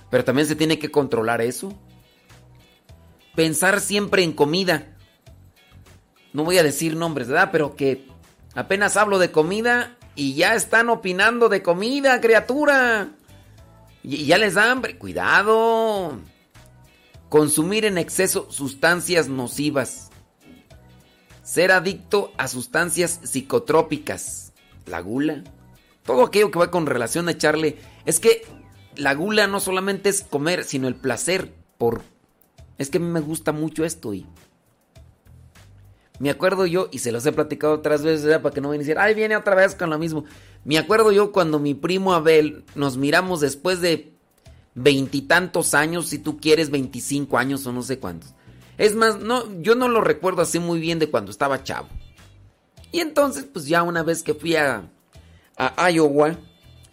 Pero 0.09 0.23
también 0.23 0.47
se 0.47 0.55
tiene 0.55 0.77
que 0.79 0.91
controlar 0.91 1.41
eso. 1.41 1.73
Pensar 3.35 3.79
siempre 3.79 4.23
en 4.23 4.33
comida. 4.33 4.95
No 6.33 6.43
voy 6.43 6.57
a 6.57 6.63
decir 6.63 6.95
nombres, 6.95 7.27
¿verdad? 7.27 7.49
Pero 7.51 7.75
que 7.75 8.05
apenas 8.53 8.97
hablo 8.97 9.19
de 9.19 9.31
comida 9.31 9.97
y 10.15 10.35
ya 10.35 10.55
están 10.55 10.89
opinando 10.89 11.49
de 11.49 11.61
comida, 11.61 12.19
criatura. 12.21 13.09
Y 14.03 14.25
ya 14.25 14.37
les 14.37 14.53
da 14.53 14.71
hambre. 14.71 14.97
Cuidado. 14.97 16.19
Consumir 17.29 17.85
en 17.85 17.97
exceso 17.97 18.51
sustancias 18.51 19.27
nocivas. 19.27 20.04
Ser 21.55 21.71
adicto 21.71 22.33
a 22.35 22.49
sustancias 22.49 23.21
psicotrópicas. 23.23 24.51
La 24.87 24.99
gula. 24.99 25.41
Todo 26.03 26.25
aquello 26.25 26.51
que 26.51 26.59
va 26.59 26.69
con 26.69 26.85
relación 26.85 27.29
a 27.29 27.31
echarle. 27.31 27.77
Es 28.05 28.19
que 28.19 28.41
la 28.97 29.13
gula 29.13 29.47
no 29.47 29.61
solamente 29.61 30.09
es 30.09 30.21
comer, 30.21 30.65
sino 30.65 30.89
el 30.89 30.95
placer 30.95 31.53
por... 31.77 32.01
Es 32.77 32.89
que 32.89 32.97
a 32.97 32.99
mí 32.99 33.07
me 33.07 33.21
gusta 33.21 33.53
mucho 33.53 33.85
esto 33.85 34.13
y... 34.13 34.25
Me 36.19 36.29
acuerdo 36.29 36.65
yo, 36.65 36.89
y 36.91 36.99
se 36.99 37.13
los 37.13 37.25
he 37.25 37.31
platicado 37.31 37.75
otras 37.75 38.03
veces, 38.03 38.37
para 38.39 38.53
que 38.53 38.59
no 38.59 38.67
vayan 38.67 38.81
a 38.81 38.83
decir, 38.83 38.99
ay, 38.99 39.13
viene 39.13 39.37
otra 39.37 39.55
vez 39.55 39.75
con 39.75 39.89
lo 39.89 39.97
mismo. 39.97 40.25
Me 40.65 40.77
acuerdo 40.77 41.13
yo 41.13 41.31
cuando 41.31 41.59
mi 41.59 41.73
primo 41.73 42.13
Abel 42.13 42.65
nos 42.75 42.97
miramos 42.97 43.39
después 43.39 43.79
de 43.79 44.13
veintitantos 44.73 45.73
años, 45.73 46.07
si 46.07 46.19
tú 46.19 46.37
quieres, 46.37 46.69
25 46.69 47.37
años 47.37 47.65
o 47.65 47.71
no 47.71 47.81
sé 47.81 47.97
cuántos. 47.97 48.33
Es 48.77 48.95
más, 48.95 49.19
no, 49.19 49.61
yo 49.61 49.75
no 49.75 49.87
lo 49.87 50.01
recuerdo 50.01 50.41
así 50.41 50.59
muy 50.59 50.79
bien 50.79 50.99
de 50.99 51.09
cuando 51.09 51.31
estaba 51.31 51.63
chavo. 51.63 51.87
Y 52.91 52.99
entonces, 52.99 53.45
pues 53.45 53.65
ya 53.65 53.83
una 53.83 54.03
vez 54.03 54.23
que 54.23 54.33
fui 54.33 54.55
a, 54.55 54.89
Iowa, 55.91 56.37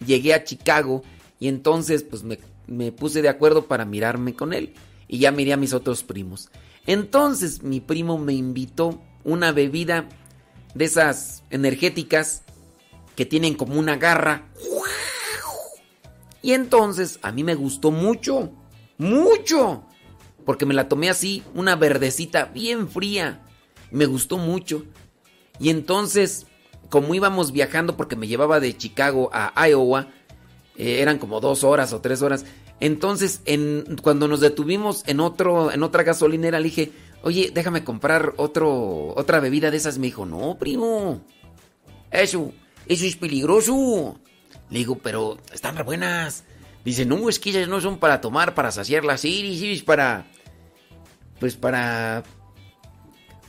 llegué 0.05 0.33
a 0.33 0.43
Chicago 0.43 1.03
y 1.39 1.47
entonces 1.47 2.03
pues 2.03 2.23
me, 2.23 2.39
me 2.67 2.91
puse 2.91 3.21
de 3.21 3.29
acuerdo 3.29 3.65
para 3.65 3.85
mirarme 3.85 4.33
con 4.33 4.53
él. 4.53 4.73
Y 5.07 5.19
ya 5.19 5.31
miré 5.31 5.53
a 5.53 5.57
mis 5.57 5.73
otros 5.73 6.03
primos. 6.03 6.49
Entonces 6.85 7.63
mi 7.63 7.79
primo 7.79 8.17
me 8.17 8.33
invitó 8.33 9.01
una 9.23 9.51
bebida 9.51 10.07
de 10.73 10.85
esas 10.85 11.43
energéticas 11.49 12.43
que 13.15 13.25
tienen 13.25 13.55
como 13.55 13.79
una 13.79 13.97
garra. 13.97 14.47
Y 16.41 16.51
entonces 16.51 17.19
a 17.21 17.31
mí 17.31 17.43
me 17.43 17.55
gustó 17.55 17.91
mucho, 17.91 18.51
mucho. 18.97 19.85
Porque 20.45 20.65
me 20.65 20.73
la 20.73 20.89
tomé 20.89 21.09
así, 21.09 21.43
una 21.53 21.75
verdecita 21.75 22.45
bien 22.45 22.89
fría. 22.89 23.41
Me 23.91 24.05
gustó 24.05 24.37
mucho. 24.37 24.83
Y 25.59 25.69
entonces, 25.69 26.47
como 26.89 27.15
íbamos 27.15 27.51
viajando, 27.51 27.95
porque 27.95 28.15
me 28.15 28.27
llevaba 28.27 28.59
de 28.59 28.75
Chicago 28.75 29.29
a 29.33 29.67
Iowa, 29.67 30.07
eh, 30.77 31.01
eran 31.01 31.19
como 31.19 31.39
dos 31.39 31.63
horas 31.63 31.93
o 31.93 32.01
tres 32.01 32.21
horas. 32.21 32.45
Entonces, 32.79 33.41
en, 33.45 33.97
cuando 34.01 34.27
nos 34.27 34.39
detuvimos 34.41 35.03
en, 35.07 35.19
otro, 35.19 35.71
en 35.71 35.83
otra 35.83 36.03
gasolinera, 36.03 36.59
le 36.59 36.65
dije, 36.65 36.91
oye, 37.21 37.51
déjame 37.53 37.83
comprar 37.83 38.33
otro, 38.37 39.13
otra 39.15 39.39
bebida 39.39 39.71
de 39.71 39.77
esas. 39.77 39.97
Me 39.97 40.07
dijo, 40.07 40.25
no, 40.25 40.57
primo, 40.57 41.21
eso, 42.11 42.51
eso 42.87 43.05
es 43.05 43.15
peligroso. 43.15 44.19
Le 44.69 44.79
digo, 44.79 44.97
pero 44.97 45.37
están 45.53 45.75
buenas. 45.85 46.43
Dice, 46.83 47.05
no, 47.05 47.29
es 47.29 47.39
que 47.39 47.51
ellas 47.51 47.67
no 47.67 47.79
son 47.79 47.97
para 47.97 48.19
tomar, 48.19 48.53
para 48.53 48.71
saciar 48.71 49.05
las 49.05 49.23
iris, 49.23 49.83
para... 49.83 50.25
Pues 51.39 51.55
para... 51.55 52.23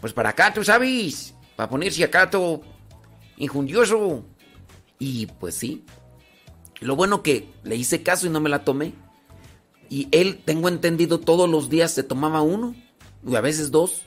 Pues 0.01 0.13
para 0.13 0.31
acá, 0.31 0.53
tú 0.53 0.63
sabes. 0.63 1.35
Para 1.57 1.69
ponerse 1.69 2.05
acá 2.05 2.31
todo 2.31 2.63
injundioso. 3.37 4.25
Y 4.99 5.27
pues 5.27 5.55
sí. 5.55 5.85
Lo 6.81 6.97
bueno 6.97 7.23
que 7.23 7.49
le 7.63 7.77
hice 7.77 8.03
caso 8.03 8.27
y 8.27 8.31
no 8.31 8.41
me 8.41 8.51
la 8.51 8.65
tomé. 8.65 8.93
Y 9.89 10.09
él, 10.13 10.41
tengo 10.45 10.69
entendido, 10.69 11.21
todos 11.21 11.49
los 11.49 11.69
días 11.69 11.93
se 11.93 12.03
tomaba 12.03 12.43
uno. 12.43 12.75
Y 13.27 13.35
a 13.37 13.41
veces 13.41 13.71
dos. 13.71 14.03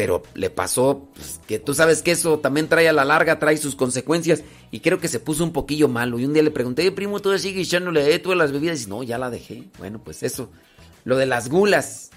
Pero 0.00 0.22
le 0.32 0.48
pasó 0.48 1.10
pues, 1.14 1.42
que 1.46 1.58
tú 1.58 1.74
sabes 1.74 2.00
que 2.00 2.12
eso 2.12 2.38
también 2.38 2.70
trae 2.70 2.88
a 2.88 2.92
la 2.94 3.04
larga, 3.04 3.38
trae 3.38 3.58
sus 3.58 3.76
consecuencias. 3.76 4.42
Y 4.70 4.80
creo 4.80 4.98
que 4.98 5.08
se 5.08 5.20
puso 5.20 5.44
un 5.44 5.52
poquillo 5.52 5.88
malo. 5.88 6.18
Y 6.18 6.24
un 6.24 6.32
día 6.32 6.42
le 6.42 6.50
pregunté, 6.50 6.90
primo, 6.90 7.20
¿tú 7.20 7.36
sigues 7.36 7.68
echándole 7.68 8.18
tú 8.18 8.32
a 8.32 8.34
las 8.34 8.50
bebidas? 8.50 8.82
Y 8.82 8.86
no, 8.86 9.02
ya 9.02 9.18
la 9.18 9.28
dejé. 9.28 9.64
Bueno, 9.76 10.00
pues 10.02 10.22
eso. 10.22 10.48
Lo 11.04 11.18
de 11.18 11.26
las 11.26 11.50
gulas. 11.50 12.12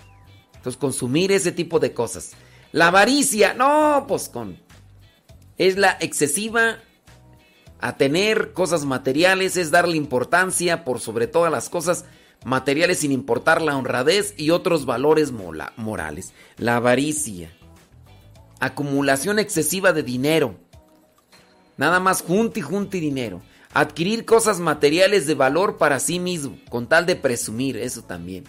Entonces, 0.55 0.79
consumir 0.79 1.33
ese 1.33 1.51
tipo 1.51 1.81
de 1.81 1.93
cosas. 1.93 2.37
La 2.71 2.87
avaricia, 2.87 3.53
no, 3.53 4.05
pues 4.07 4.29
con. 4.29 4.57
Es 5.57 5.75
la 5.75 5.97
excesiva 5.99 6.77
a 7.81 7.97
tener 7.97 8.53
cosas 8.53 8.85
materiales, 8.85 9.57
es 9.57 9.71
darle 9.71 9.97
importancia 9.97 10.85
por 10.85 11.01
sobre 11.01 11.27
todas 11.27 11.51
las 11.51 11.67
cosas 11.67 12.05
materiales 12.45 12.99
sin 12.99 13.11
importar 13.11 13.61
la 13.61 13.75
honradez 13.75 14.35
y 14.37 14.51
otros 14.51 14.85
valores 14.85 15.33
morales. 15.33 16.31
La 16.55 16.77
avaricia. 16.77 17.51
Acumulación 18.63 19.39
excesiva 19.39 19.91
de 19.91 20.03
dinero. 20.03 20.55
Nada 21.75 21.99
más 21.99 22.21
junto 22.21 22.61
y 22.61 22.99
dinero. 23.01 23.41
Adquirir 23.73 24.23
cosas 24.23 24.61
materiales 24.61 25.27
de 25.27 25.35
valor 25.35 25.77
para 25.77 25.99
sí 25.99 26.17
mismo, 26.17 26.57
con 26.69 26.87
tal 26.87 27.05
de 27.05 27.17
presumir, 27.17 27.75
eso 27.75 28.03
también. 28.03 28.45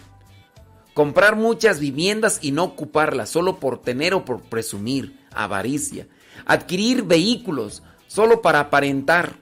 Comprar 0.93 1.35
muchas 1.35 1.81
viviendas 1.81 2.39
y 2.41 2.53
no 2.53 2.63
ocuparlas, 2.63 3.29
solo 3.29 3.59
por 3.59 3.81
tener 3.81 4.13
o 4.13 4.23
por 4.23 4.39
presumir, 4.43 5.19
avaricia. 5.33 6.07
Adquirir 6.45 7.03
vehículos, 7.03 7.83
solo 8.07 8.41
para 8.41 8.61
aparentar. 8.61 9.35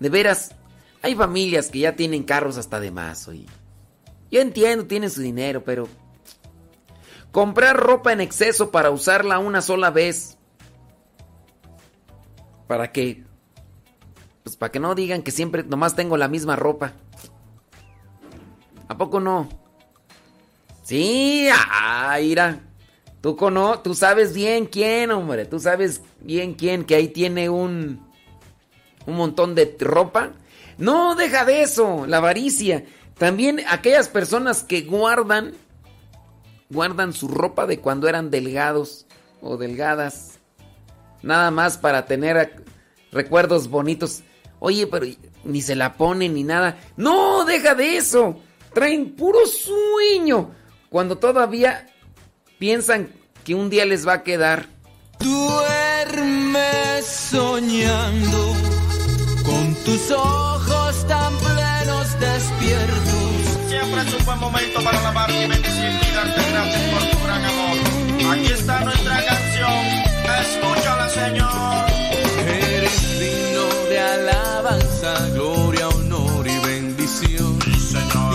De 0.00 0.10
veras, 0.10 0.54
hay 1.00 1.14
familias 1.14 1.70
que 1.70 1.78
ya 1.78 1.96
tienen 1.96 2.24
carros 2.24 2.58
hasta 2.58 2.78
de 2.78 2.90
más, 2.90 3.26
hoy. 3.26 3.46
Yo 4.30 4.42
entiendo, 4.42 4.84
tienen 4.84 5.08
su 5.08 5.22
dinero, 5.22 5.64
pero... 5.64 5.88
Comprar 7.32 7.76
ropa 7.76 8.12
en 8.12 8.20
exceso 8.20 8.70
para 8.70 8.90
usarla 8.90 9.38
una 9.38 9.62
sola 9.62 9.90
vez. 9.90 10.36
¿Para 12.66 12.92
qué? 12.92 13.24
Pues 14.42 14.56
para 14.56 14.72
que 14.72 14.80
no 14.80 14.94
digan 14.94 15.22
que 15.22 15.30
siempre 15.30 15.62
nomás 15.62 15.94
tengo 15.94 16.16
la 16.16 16.28
misma 16.28 16.56
ropa. 16.56 16.92
¿A 18.88 18.96
poco 18.96 19.20
no? 19.20 19.48
Sí, 20.82 21.48
ah, 21.52 22.20
ira. 22.20 22.60
Tú, 23.20 23.36
cono 23.36 23.80
tú 23.80 23.94
sabes 23.94 24.32
bien 24.34 24.66
quién, 24.66 25.10
hombre. 25.10 25.44
Tú 25.44 25.60
sabes 25.60 26.02
bien 26.20 26.54
quién 26.54 26.84
que 26.84 26.96
ahí 26.96 27.08
tiene 27.08 27.48
un, 27.48 28.04
un 29.06 29.16
montón 29.16 29.54
de 29.54 29.76
ropa. 29.78 30.32
No, 30.78 31.14
deja 31.14 31.44
de 31.44 31.62
eso, 31.62 32.06
la 32.06 32.16
avaricia. 32.16 32.84
También 33.18 33.60
aquellas 33.68 34.08
personas 34.08 34.64
que 34.64 34.82
guardan, 34.82 35.52
guardan 36.70 37.12
su 37.12 37.28
ropa 37.28 37.66
de 37.66 37.80
cuando 37.80 38.08
eran 38.08 38.30
delgados 38.30 39.06
o 39.42 39.56
delgadas. 39.56 40.38
Nada 41.22 41.50
más 41.50 41.76
para 41.76 42.06
tener 42.06 42.64
recuerdos 43.12 43.68
bonitos. 43.68 44.22
Oye, 44.58 44.86
pero 44.86 45.06
ni 45.44 45.62
se 45.62 45.74
la 45.74 45.94
ponen 45.94 46.34
ni 46.34 46.44
nada. 46.44 46.78
No, 46.96 47.44
deja 47.44 47.74
de 47.74 47.96
eso. 47.96 48.40
Traen 48.72 49.14
puro 49.14 49.40
sueño. 49.46 50.52
Cuando 50.88 51.18
todavía 51.18 51.88
piensan 52.58 53.10
que 53.44 53.54
un 53.54 53.70
día 53.70 53.84
les 53.84 54.06
va 54.06 54.14
a 54.14 54.22
quedar. 54.22 54.66
Duerme 55.18 57.02
soñando 57.02 58.54
con 59.44 59.74
tus 59.84 60.10
ojos 60.10 61.06
tan 61.06 61.36
plenos 61.38 62.20
despiertos. 62.20 63.68
Siempre 63.68 64.02
es 64.02 64.14
un 64.14 64.24
buen 64.24 64.38
momento 64.38 64.82
para 64.82 64.98
alabar 64.98 65.30
y 65.30 65.46
bendecir 65.46 66.09
darte 66.24 66.50
gracias 66.50 66.82
por 66.92 67.10
tu 67.10 67.24
gran 67.24 67.44
amor. 67.44 67.76
Aquí 68.32 68.52
está 68.52 68.84
nuestra 68.84 69.24
canción. 69.24 69.72
Escúchala, 70.42 71.08
Señor. 71.08 71.90
Eres 72.46 73.20
digno 73.20 73.66
de 73.88 74.00
alabanza, 74.00 75.28
gloria, 75.34 75.88
honor 75.88 76.46
y 76.46 76.58
bendición. 76.66 77.58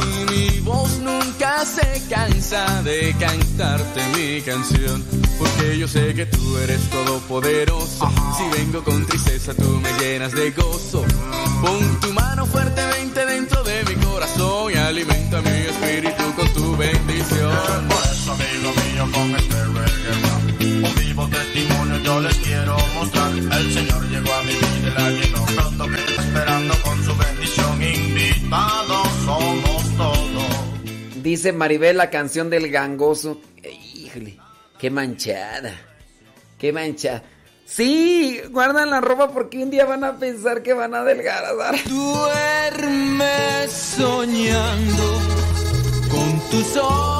Y 0.02 0.32
mi 0.32 0.60
voz 0.62 1.00
nunca 1.00 1.66
se 1.66 2.02
cansa 2.10 2.82
de 2.84 3.16
cantarte 3.20 4.02
mi 4.16 4.42
canción. 4.42 5.04
Porque 5.38 5.78
yo 5.78 5.88
sé 5.88 6.14
que 6.14 6.26
tú 6.26 6.58
eres 6.58 6.82
todopoderoso. 6.90 8.10
Si 8.38 8.58
vengo 8.58 8.84
con 8.84 9.06
tristeza, 9.06 9.54
tú 9.54 9.80
me 9.82 9.92
llenas 10.00 10.32
de 10.32 10.52
gozo. 10.52 11.04
Pon 11.62 12.00
tu 12.00 12.14
mano 12.14 12.46
fuertemente 12.46 13.26
dentro 13.26 13.64
de 13.64 13.84
mi 13.84 13.96
corazón 13.96 14.72
y 14.74 14.76
alimenta 14.76 15.42
mi 15.42 15.50
espíritu 15.50 15.55
con 15.55 15.55
tu 16.76 16.82
bendición. 16.82 17.88
Por 17.90 18.04
eso, 18.12 18.32
amigo 18.32 18.74
mío, 18.84 19.08
con 19.14 19.36
este 19.36 19.66
reggae 19.66 20.86
un 20.86 20.96
vivo 20.96 21.28
testimonio 21.28 21.98
yo 22.04 22.20
les 22.20 22.36
quiero 22.38 22.78
mostrar. 22.96 23.32
El 23.32 23.74
Señor 23.74 24.10
llegó 24.10 24.34
a 24.34 24.44
mi 24.44 24.54
vida 24.54 24.88
y 24.88 24.92
la 24.92 25.10
llenó 25.10 25.46
pronto 25.46 25.86
esperando 25.96 26.74
con 26.84 27.04
su 27.04 27.18
bendición. 27.18 27.84
Invitados 27.84 29.08
somos 29.26 29.98
todos. 29.98 31.24
Dice 31.24 31.54
Maribel 31.54 31.98
la 31.98 32.10
canción 32.10 32.50
del 32.50 32.70
gangoso. 32.70 33.42
Híjole, 33.94 34.40
qué 34.80 34.90
manchada. 34.90 35.74
Qué 36.58 36.72
manchada. 36.72 37.24
Sí, 37.66 38.42
guardan 38.52 38.92
la 38.92 39.02
ropa 39.02 39.32
porque 39.32 39.58
un 39.58 39.72
día 39.72 39.86
van 39.86 40.04
a 40.04 40.18
pensar 40.18 40.62
que 40.62 40.74
van 40.74 40.94
a 40.94 41.00
adelgazar. 41.00 41.76
Duerme 41.86 43.68
soñando 43.68 45.55
con 46.16 46.40
tus 46.50 46.78
ojos. 46.78 47.16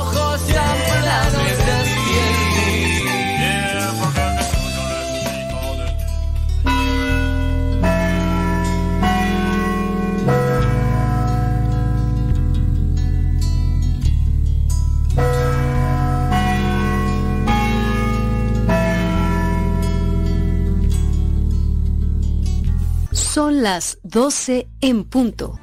Son 23.36 23.62
las 23.62 23.98
12 24.04 24.66
en 24.80 25.04
punto. 25.04 25.60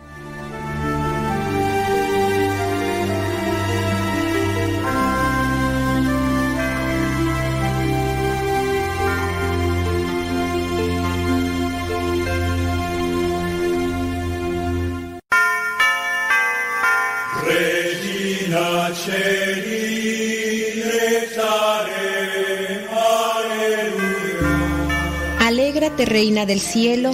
Reina 25.98 26.46
del 26.46 26.60
Cielo, 26.60 27.10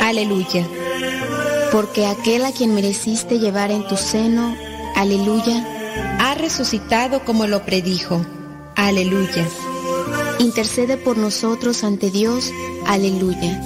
aleluya. 0.00 0.66
Porque 1.72 2.06
aquel 2.06 2.44
a 2.44 2.52
quien 2.52 2.74
mereciste 2.74 3.38
llevar 3.38 3.70
en 3.70 3.86
tu 3.88 3.96
seno, 3.96 4.54
aleluya, 4.94 5.66
ha 6.20 6.34
resucitado 6.34 7.24
como 7.24 7.46
lo 7.46 7.64
predijo, 7.64 8.24
aleluya. 8.76 9.46
Intercede 10.38 10.96
por 10.96 11.16
nosotros 11.16 11.82
ante 11.84 12.10
Dios, 12.10 12.52
aleluya. 12.86 13.60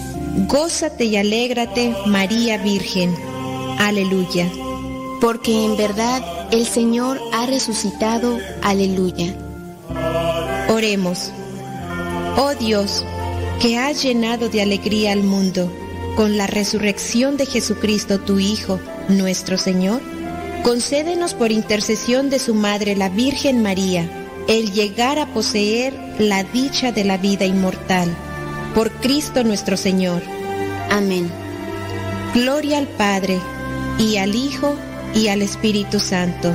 Gózate 0.48 1.04
y 1.04 1.16
alégrate, 1.16 1.94
María 2.06 2.58
Virgen, 2.58 3.14
aleluya. 3.78 4.50
Porque 5.20 5.64
en 5.64 5.76
verdad 5.76 6.22
el 6.52 6.66
Señor 6.66 7.20
ha 7.32 7.46
resucitado, 7.46 8.38
aleluya. 8.62 9.34
Oremos. 10.68 11.30
Oh 12.36 12.54
Dios, 12.54 13.04
que 13.60 13.78
has 13.78 14.02
llenado 14.02 14.48
de 14.48 14.62
alegría 14.62 15.12
al 15.12 15.22
mundo 15.22 15.72
con 16.16 16.36
la 16.36 16.46
resurrección 16.46 17.36
de 17.36 17.46
Jesucristo 17.46 18.18
tu 18.18 18.38
Hijo, 18.38 18.80
nuestro 19.08 19.58
Señor, 19.58 20.00
concédenos 20.62 21.34
por 21.34 21.52
intercesión 21.52 22.30
de 22.30 22.38
su 22.38 22.54
Madre 22.54 22.96
la 22.96 23.08
Virgen 23.08 23.62
María, 23.62 24.08
el 24.48 24.72
llegar 24.72 25.18
a 25.18 25.26
poseer 25.32 25.94
la 26.18 26.42
dicha 26.42 26.90
de 26.90 27.04
la 27.04 27.18
vida 27.18 27.44
inmortal. 27.44 28.08
Por 28.74 28.90
Cristo 28.92 29.44
nuestro 29.44 29.76
Señor. 29.76 30.22
Amén. 30.90 31.30
Gloria 32.34 32.78
al 32.78 32.88
Padre, 32.88 33.38
y 33.98 34.16
al 34.16 34.34
Hijo, 34.34 34.74
y 35.14 35.28
al 35.28 35.42
Espíritu 35.42 36.00
Santo, 36.00 36.54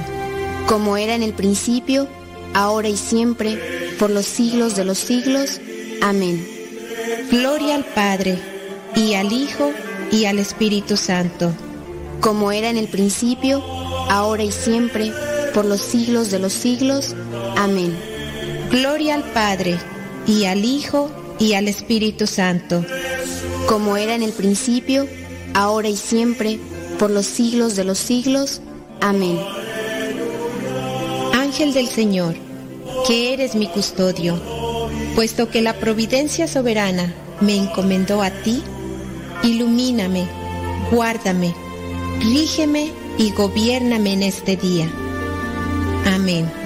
como 0.68 0.98
era 0.98 1.16
en 1.16 1.24
el 1.24 1.34
principio, 1.34 2.08
ahora 2.54 2.90
y 2.90 2.98
siempre, 2.98 3.60
por 3.98 4.10
los 4.10 4.26
siglos 4.26 4.76
de 4.76 4.86
los 4.86 4.98
siglos. 4.98 5.60
Amén. 6.02 6.61
Gloria 7.30 7.76
al 7.76 7.86
Padre, 7.86 8.38
y 8.96 9.14
al 9.14 9.32
Hijo, 9.32 9.72
y 10.12 10.26
al 10.26 10.40
Espíritu 10.40 10.98
Santo, 10.98 11.52
como 12.20 12.52
era 12.52 12.70
en 12.70 12.78
el 12.78 12.88
principio, 12.88 13.64
ahora 14.10 14.44
y 14.44 14.52
siempre, 14.52 15.12
por 15.54 15.66
los 15.66 15.82
siglos 15.82 16.32
de 16.32 16.40
los 16.40 16.54
siglos. 16.54 17.16
Amén. 17.58 17.96
Gloria 18.70 19.16
al 19.16 19.24
Padre, 19.24 19.78
y 20.28 20.46
al 20.46 20.66
Hijo, 20.66 21.10
y 21.40 21.54
al 21.54 21.68
Espíritu 21.68 22.28
Santo, 22.28 22.86
como 23.68 23.98
era 23.98 24.16
en 24.16 24.24
el 24.24 24.32
principio, 24.32 25.08
ahora 25.54 25.90
y 25.90 25.98
siempre, 25.98 26.60
por 27.00 27.10
los 27.10 27.26
siglos 27.26 27.76
de 27.76 27.84
los 27.84 27.98
siglos. 27.98 28.62
Amén. 29.00 29.40
Ángel 31.34 31.74
del 31.74 31.88
Señor, 31.88 32.36
que 33.08 33.34
eres 33.34 33.56
mi 33.56 33.68
custodio, 33.68 34.40
Puesto 35.16 35.50
que 35.50 35.62
la 35.62 35.74
providencia 35.74 36.48
soberana 36.48 37.14
me 37.42 37.56
encomendó 37.56 38.22
a 38.22 38.32
ti, 38.32 38.64
ilumíname, 39.44 40.26
guárdame, 40.92 41.54
rígeme 42.20 42.92
y 43.18 43.32
gobiername 43.32 44.14
en 44.14 44.24
este 44.24 44.56
día. 44.56 44.90
Amén. 46.06 46.61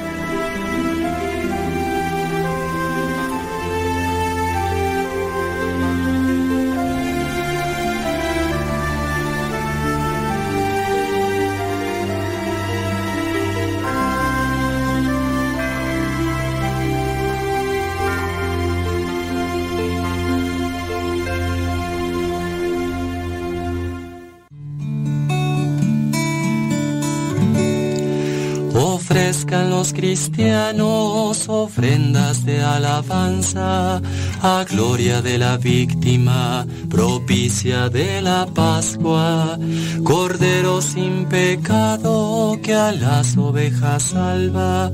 Los 29.64 29.94
cristianos 29.94 31.48
ofrendas 31.48 32.46
de 32.46 32.62
alabanza 32.62 34.02
a 34.42 34.66
gloria 34.70 35.22
de 35.22 35.38
la 35.38 35.58
víctima 35.58 36.66
propicia 36.90 37.90
de 37.90 38.22
la 38.22 38.46
Pascua, 38.48 39.58
Cordero 40.04 40.82
sin 40.82 41.26
pecado 41.26 42.60
que 42.62 42.74
a 42.74 42.92
las 42.92 43.38
ovejas 43.38 44.04
salva. 44.04 44.92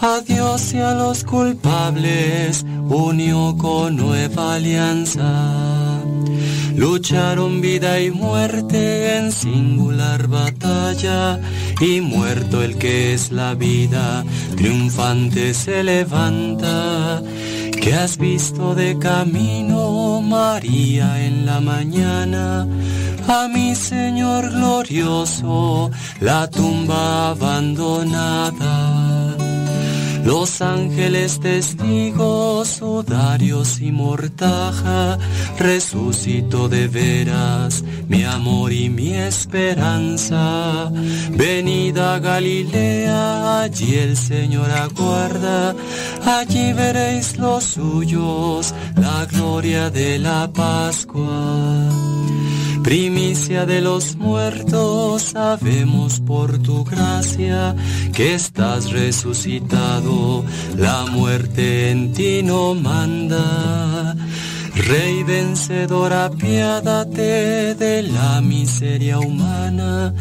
A 0.00 0.20
Dios 0.20 0.74
y 0.74 0.78
a 0.78 0.94
los 0.94 1.24
culpables 1.24 2.64
unió 2.88 3.56
con 3.58 3.96
nueva 3.96 4.54
alianza. 4.54 6.02
Lucharon 6.76 7.60
vida 7.60 8.00
y 8.00 8.12
muerte 8.12 9.16
en 9.16 9.32
singular 9.32 10.28
batalla, 10.28 11.40
y 11.80 12.00
muerto 12.00 12.62
el 12.62 12.76
que 12.78 13.14
es 13.14 13.30
la 13.30 13.54
vida, 13.54 14.24
triunfante 14.56 15.54
se 15.54 15.82
levanta. 15.82 17.22
Que 17.80 17.94
has 17.94 18.18
visto 18.18 18.74
de 18.74 18.98
camino, 18.98 20.20
María, 20.20 21.24
en 21.24 21.46
la 21.46 21.60
mañana? 21.60 22.66
A 23.28 23.46
mi 23.48 23.74
Señor 23.74 24.50
glorioso, 24.50 25.90
la 26.20 26.48
tumba 26.50 27.30
abandonada. 27.30 29.07
Los 30.28 30.60
ángeles 30.60 31.40
testigos, 31.40 32.68
sudarios 32.68 33.80
y 33.80 33.90
mortaja, 33.90 35.16
resucitó 35.58 36.68
de 36.68 36.86
veras 36.86 37.82
mi 38.08 38.24
amor 38.24 38.70
y 38.74 38.90
mi 38.90 39.14
esperanza. 39.14 40.92
Venida 41.30 42.18
Galilea, 42.18 43.62
allí 43.62 43.94
el 43.94 44.18
Señor 44.18 44.70
aguarda, 44.70 45.74
allí 46.26 46.74
veréis 46.74 47.38
los 47.38 47.64
suyos, 47.64 48.74
la 48.96 49.24
gloria 49.24 49.88
de 49.88 50.18
la 50.18 50.52
Pascua. 50.52 51.88
Primicia 52.82 53.66
de 53.66 53.80
los 53.80 54.16
muertos, 54.16 55.22
sabemos 55.22 56.20
por 56.20 56.58
tu 56.58 56.84
gracia 56.84 57.74
que 58.12 58.34
estás 58.34 58.90
resucitado, 58.90 60.44
la 60.76 61.06
muerte 61.06 61.90
en 61.90 62.12
ti 62.12 62.42
no 62.42 62.74
manda. 62.74 64.16
Rey 64.74 65.22
vencedor, 65.24 66.12
apiádate 66.12 67.74
de 67.74 68.02
la 68.04 68.40
miseria 68.40 69.18
humana 69.18 70.14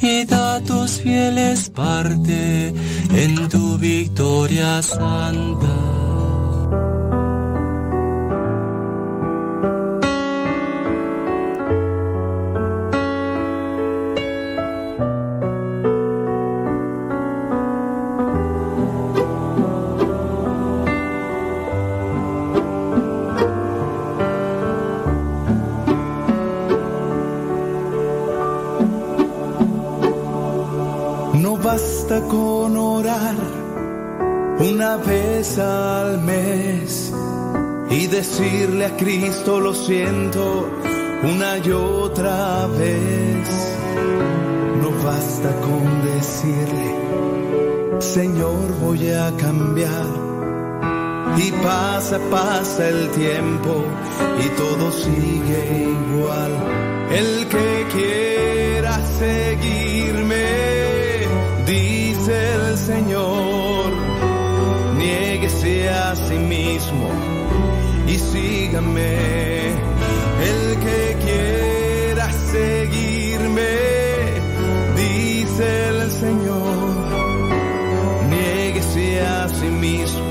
y 0.00 0.24
da 0.24 0.56
a 0.56 0.60
tus 0.60 1.00
fieles 1.02 1.68
parte 1.70 2.72
en 3.14 3.48
tu 3.48 3.78
victoria 3.78 4.82
santa. 4.82 6.07
Basta 32.18 32.28
con 32.28 32.76
orar 32.76 33.36
una 34.58 34.96
vez 34.96 35.58
al 35.58 36.20
mes 36.20 37.12
y 37.90 38.06
decirle 38.06 38.86
a 38.86 38.96
Cristo 38.96 39.60
lo 39.60 39.74
siento 39.74 40.68
una 41.22 41.58
y 41.58 41.70
otra 41.70 42.66
vez. 42.66 43.74
No 44.82 44.90
basta 45.04 45.50
con 45.60 46.04
decirle, 46.04 46.94
Señor 48.00 48.74
voy 48.80 49.10
a 49.10 49.32
cambiar. 49.36 50.28
Y 51.36 51.52
pasa, 51.62 52.18
pasa 52.30 52.88
el 52.88 53.10
tiempo 53.10 53.84
y 54.44 54.48
todo 54.56 54.90
sigue 54.90 55.84
igual. 55.84 56.52
El 57.12 57.46
que 57.48 57.86
quiera 57.92 59.00
seguirme, 59.18 60.46
dice 61.66 61.97
el 62.30 62.76
Señor, 62.76 63.92
niéguese 64.96 65.88
a 65.88 66.14
sí 66.14 66.34
mismo 66.34 67.08
y 68.06 68.14
sígame. 68.18 69.68
El 70.50 70.78
que 70.84 71.16
quiera 71.24 72.32
seguirme, 72.32 73.72
dice 74.96 75.88
el 75.88 76.10
Señor, 76.10 77.06
niéguese 78.30 79.20
a 79.20 79.48
sí 79.48 79.66
mismo, 79.66 80.24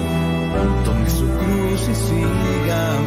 tome 0.86 1.10
su 1.10 1.28
cruz 1.28 1.82
y 1.90 1.96
sígame. 1.96 3.07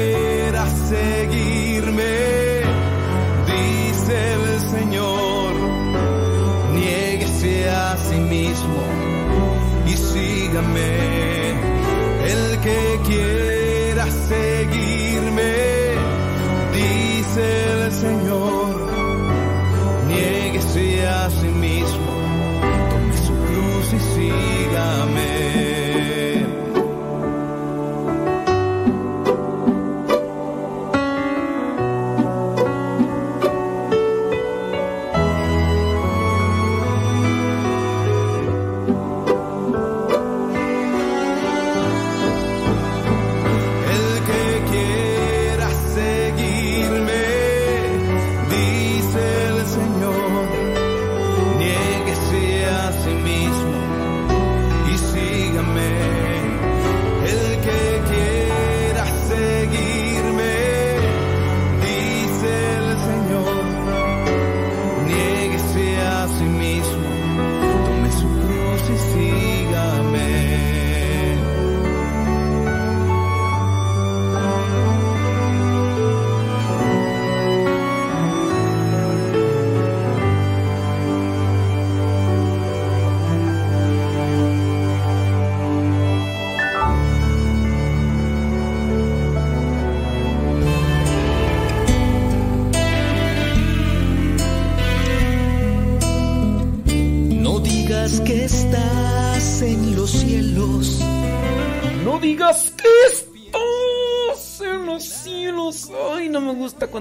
sígame. 10.61 11.10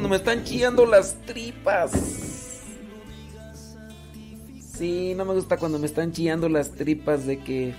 Cuando 0.01 0.09
me 0.09 0.16
están 0.16 0.44
chillando 0.44 0.86
las 0.86 1.14
tripas. 1.26 1.90
Sí, 4.78 5.12
no 5.14 5.26
me 5.26 5.34
gusta 5.34 5.59
cuando 5.59 5.78
me 5.78 5.84
están 5.84 6.11
chillando 6.11 6.48
las 6.48 6.70
tripas 6.70 7.26
de 7.26 7.38
que. 7.38 7.74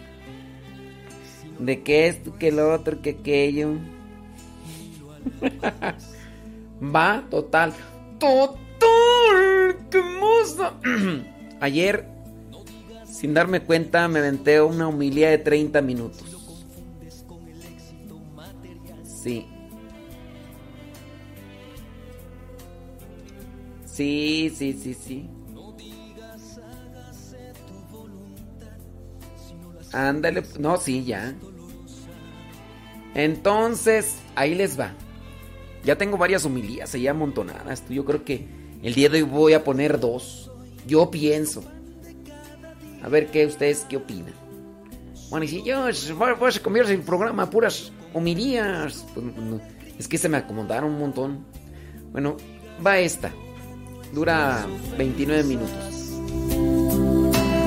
De 1.58 1.82
que 1.82 2.08
esto, 2.08 2.38
que 2.38 2.52
lo 2.52 2.72
otro, 2.72 3.02
que 3.02 3.12
aquello. 3.22 3.72
Va, 6.96 7.26
total. 7.32 7.74
Total, 8.20 9.78
qué 9.90 9.98
hermosa. 9.98 10.74
Ayer, 11.60 12.08
sin 13.04 13.34
darme 13.34 13.62
cuenta, 13.62 14.08
me 14.08 14.20
aventé 14.20 14.62
una 14.62 14.88
humilía 14.88 15.32
de 15.32 15.40
30 15.40 15.82
minutos. 15.82 16.24
Sí. 19.04 19.48
Sí, 23.92 24.52
sí, 24.56 24.74
sí, 24.74 24.94
sí. 24.94 25.30
Ándale, 29.92 30.44
no, 30.60 30.78
sí, 30.78 31.04
ya. 31.04 31.36
Entonces, 33.14 34.20
ahí 34.36 34.56
les 34.56 34.80
va. 34.80 34.94
Ya 35.84 35.98
tengo 35.98 36.18
varias 36.18 36.46
humilías 36.46 36.94
ahí 36.94 37.08
amontonadas. 37.08 37.84
Yo 37.90 38.06
creo 38.06 38.24
que 38.24 38.48
el 38.82 38.94
día 38.94 39.10
de 39.10 39.24
hoy 39.24 39.30
voy 39.30 39.54
a 39.54 39.64
poner 39.64 40.00
dos. 40.00 40.50
Yo 40.88 41.12
pienso. 41.12 41.64
A 43.04 43.10
ver 43.10 43.28
qué 43.28 43.46
ustedes 43.46 43.86
qué 43.90 43.98
opinan. 43.98 44.34
Bueno, 45.30 45.44
y 45.44 45.48
si 45.50 45.64
yo 45.64 45.88
voy 46.16 46.30
a 46.30 46.60
convertir 46.62 46.96
el 46.96 47.02
programa 47.02 47.50
puras 47.50 47.92
humilías. 48.14 49.06
Pues, 49.14 49.26
es 50.00 50.08
que 50.08 50.18
se 50.18 50.30
me 50.30 50.38
acomodaron 50.38 50.92
un 50.92 51.00
montón. 51.00 51.46
Bueno, 52.12 52.38
va 52.86 53.00
esta. 53.00 53.34
Dura 54.14 54.66
29 54.98 55.44
minutos. 55.44 55.70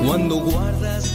Cuando 0.05 0.35
guardas 0.37 1.13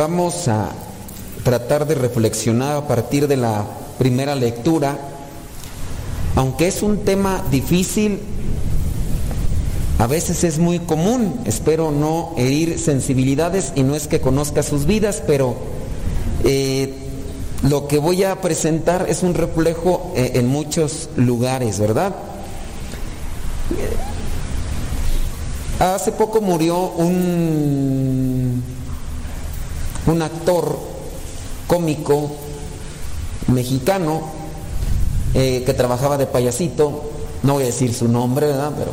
Vamos 0.00 0.48
a 0.48 0.70
tratar 1.44 1.86
de 1.86 1.94
reflexionar 1.94 2.74
a 2.74 2.88
partir 2.88 3.28
de 3.28 3.36
la 3.36 3.66
primera 3.98 4.34
lectura. 4.34 4.96
Aunque 6.40 6.68
es 6.68 6.82
un 6.82 7.04
tema 7.04 7.44
difícil, 7.50 8.18
a 9.98 10.06
veces 10.06 10.42
es 10.42 10.58
muy 10.58 10.78
común. 10.78 11.38
Espero 11.44 11.90
no 11.90 12.32
herir 12.38 12.78
sensibilidades 12.78 13.74
y 13.76 13.82
no 13.82 13.94
es 13.94 14.08
que 14.08 14.22
conozca 14.22 14.62
sus 14.62 14.86
vidas, 14.86 15.22
pero 15.26 15.54
eh, 16.44 16.94
lo 17.68 17.86
que 17.88 17.98
voy 17.98 18.24
a 18.24 18.40
presentar 18.40 19.04
es 19.10 19.22
un 19.22 19.34
reflejo 19.34 20.14
eh, 20.16 20.30
en 20.36 20.46
muchos 20.46 21.10
lugares, 21.14 21.78
¿verdad? 21.78 22.16
Hace 25.78 26.10
poco 26.12 26.40
murió 26.40 26.88
un 26.92 28.64
un 30.06 30.22
actor 30.22 30.78
cómico 31.66 32.30
mexicano 33.48 34.39
eh, 35.34 35.62
que 35.64 35.74
trabajaba 35.74 36.18
de 36.18 36.26
payasito, 36.26 37.02
no 37.42 37.54
voy 37.54 37.64
a 37.64 37.66
decir 37.66 37.94
su 37.94 38.08
nombre, 38.08 38.46
¿verdad? 38.46 38.72
Pero 38.76 38.92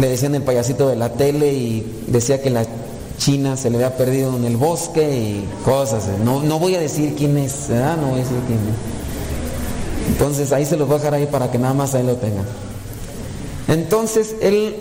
le 0.00 0.08
decían 0.08 0.34
el 0.34 0.42
payasito 0.42 0.88
de 0.88 0.96
la 0.96 1.12
tele 1.12 1.52
y 1.52 2.04
decía 2.06 2.40
que 2.40 2.50
la 2.50 2.66
China 3.18 3.56
se 3.56 3.70
le 3.70 3.76
había 3.76 3.96
perdido 3.96 4.36
en 4.36 4.44
el 4.44 4.56
bosque 4.56 5.02
y 5.16 5.48
cosas. 5.64 6.04
No, 6.24 6.42
no 6.42 6.58
voy 6.58 6.74
a 6.74 6.80
decir 6.80 7.14
quién 7.16 7.36
es, 7.38 7.68
¿verdad? 7.68 7.96
No 7.96 8.08
voy 8.08 8.20
a 8.20 8.22
decir 8.22 8.38
quién 8.46 8.58
es. 8.58 10.12
Entonces 10.12 10.52
ahí 10.52 10.66
se 10.66 10.76
los 10.76 10.86
voy 10.86 10.96
a 10.96 10.98
dejar 10.98 11.14
ahí 11.14 11.26
para 11.26 11.50
que 11.50 11.58
nada 11.58 11.74
más 11.74 11.94
ahí 11.94 12.04
lo 12.04 12.16
tengan. 12.16 12.44
Entonces 13.68 14.36
él 14.40 14.76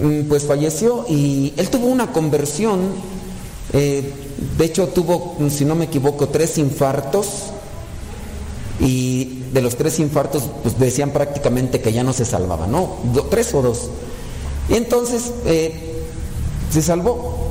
mm, 0.00 0.28
pues 0.28 0.44
falleció 0.44 1.04
y 1.08 1.54
él 1.56 1.68
tuvo 1.70 1.86
una 1.86 2.12
conversión 2.12 2.80
eh, 3.72 4.12
de 4.58 4.64
hecho 4.64 4.88
tuvo, 4.88 5.36
si 5.48 5.64
no 5.64 5.74
me 5.74 5.86
equivoco, 5.86 6.28
tres 6.28 6.58
infartos 6.58 7.26
y 8.80 9.42
de 9.52 9.60
los 9.60 9.76
tres 9.76 9.98
infartos 9.98 10.44
pues 10.62 10.78
decían 10.78 11.10
prácticamente 11.10 11.80
que 11.80 11.92
ya 11.92 12.02
no 12.02 12.12
se 12.12 12.24
salvaba, 12.24 12.66
¿no? 12.66 12.96
tres 13.30 13.52
o 13.54 13.62
dos. 13.62 13.90
Y 14.68 14.74
entonces 14.74 15.32
eh, 15.46 16.04
se 16.70 16.82
salvó 16.82 17.48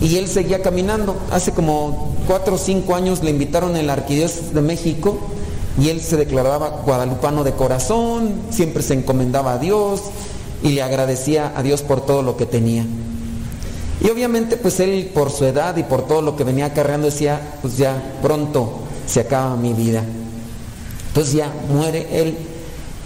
y 0.00 0.16
él 0.16 0.28
seguía 0.28 0.62
caminando. 0.62 1.16
Hace 1.30 1.52
como 1.52 2.14
cuatro 2.26 2.54
o 2.54 2.58
cinco 2.58 2.94
años 2.94 3.22
le 3.22 3.30
invitaron 3.30 3.76
en 3.76 3.86
la 3.86 3.94
Arquidiócesis 3.94 4.52
de 4.54 4.60
México 4.60 5.18
y 5.80 5.88
él 5.88 6.00
se 6.00 6.16
declaraba 6.16 6.82
guadalupano 6.84 7.42
de 7.42 7.52
corazón, 7.52 8.34
siempre 8.50 8.82
se 8.82 8.94
encomendaba 8.94 9.54
a 9.54 9.58
Dios 9.58 10.02
y 10.62 10.70
le 10.70 10.82
agradecía 10.82 11.52
a 11.56 11.62
Dios 11.62 11.82
por 11.82 12.04
todo 12.04 12.22
lo 12.22 12.36
que 12.36 12.46
tenía. 12.46 12.84
Y 14.00 14.10
obviamente 14.10 14.56
pues 14.56 14.80
él 14.80 15.10
por 15.12 15.30
su 15.30 15.44
edad 15.46 15.76
y 15.76 15.82
por 15.82 16.06
todo 16.06 16.22
lo 16.22 16.36
que 16.36 16.44
venía 16.44 16.66
acarreando 16.66 17.06
decía, 17.06 17.58
pues 17.62 17.76
ya 17.76 18.18
pronto 18.22 18.80
se 19.06 19.20
acaba 19.20 19.56
mi 19.56 19.72
vida. 19.72 20.04
Entonces 21.14 21.34
ya 21.34 21.52
muere 21.68 22.06
él. 22.12 22.36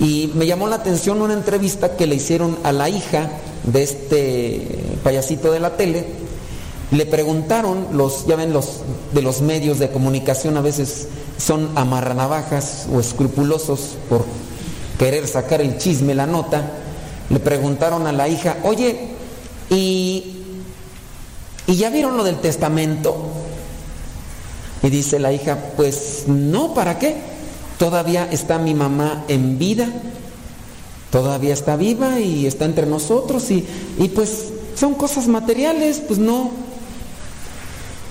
Y 0.00 0.30
me 0.34 0.46
llamó 0.46 0.68
la 0.68 0.76
atención 0.76 1.20
una 1.20 1.34
entrevista 1.34 1.96
que 1.96 2.06
le 2.06 2.14
hicieron 2.14 2.56
a 2.62 2.72
la 2.72 2.88
hija 2.88 3.30
de 3.64 3.82
este 3.82 4.68
payasito 5.02 5.52
de 5.52 5.60
la 5.60 5.76
tele. 5.76 6.06
Le 6.90 7.04
preguntaron, 7.04 7.88
los, 7.92 8.26
ya 8.26 8.36
ven, 8.36 8.52
los 8.52 8.80
de 9.12 9.22
los 9.22 9.42
medios 9.42 9.78
de 9.78 9.90
comunicación 9.90 10.56
a 10.56 10.62
veces 10.62 11.08
son 11.36 11.70
amarranavajas 11.74 12.86
o 12.92 13.00
escrupulosos 13.00 13.96
por 14.08 14.24
querer 14.98 15.26
sacar 15.28 15.60
el 15.60 15.78
chisme, 15.78 16.14
la 16.14 16.26
nota. 16.26 16.72
Le 17.28 17.40
preguntaron 17.40 18.06
a 18.06 18.12
la 18.12 18.28
hija, 18.28 18.56
oye, 18.62 19.08
¿y 19.68 20.38
¿Y 21.68 21.76
ya 21.76 21.90
vieron 21.90 22.16
lo 22.16 22.24
del 22.24 22.38
testamento? 22.38 23.14
Y 24.82 24.88
dice 24.88 25.18
la 25.18 25.34
hija, 25.34 25.58
pues 25.76 26.24
no, 26.26 26.72
¿para 26.72 26.98
qué? 26.98 27.14
Todavía 27.78 28.28
está 28.30 28.58
mi 28.58 28.74
mamá 28.74 29.24
en 29.28 29.58
vida, 29.58 29.88
todavía 31.10 31.54
está 31.54 31.76
viva 31.76 32.18
y 32.18 32.46
está 32.46 32.64
entre 32.64 32.86
nosotros 32.86 33.50
y, 33.50 33.66
y 33.98 34.08
pues 34.08 34.48
son 34.74 34.94
cosas 34.94 35.28
materiales, 35.28 36.02
pues 36.06 36.18
no. 36.18 36.50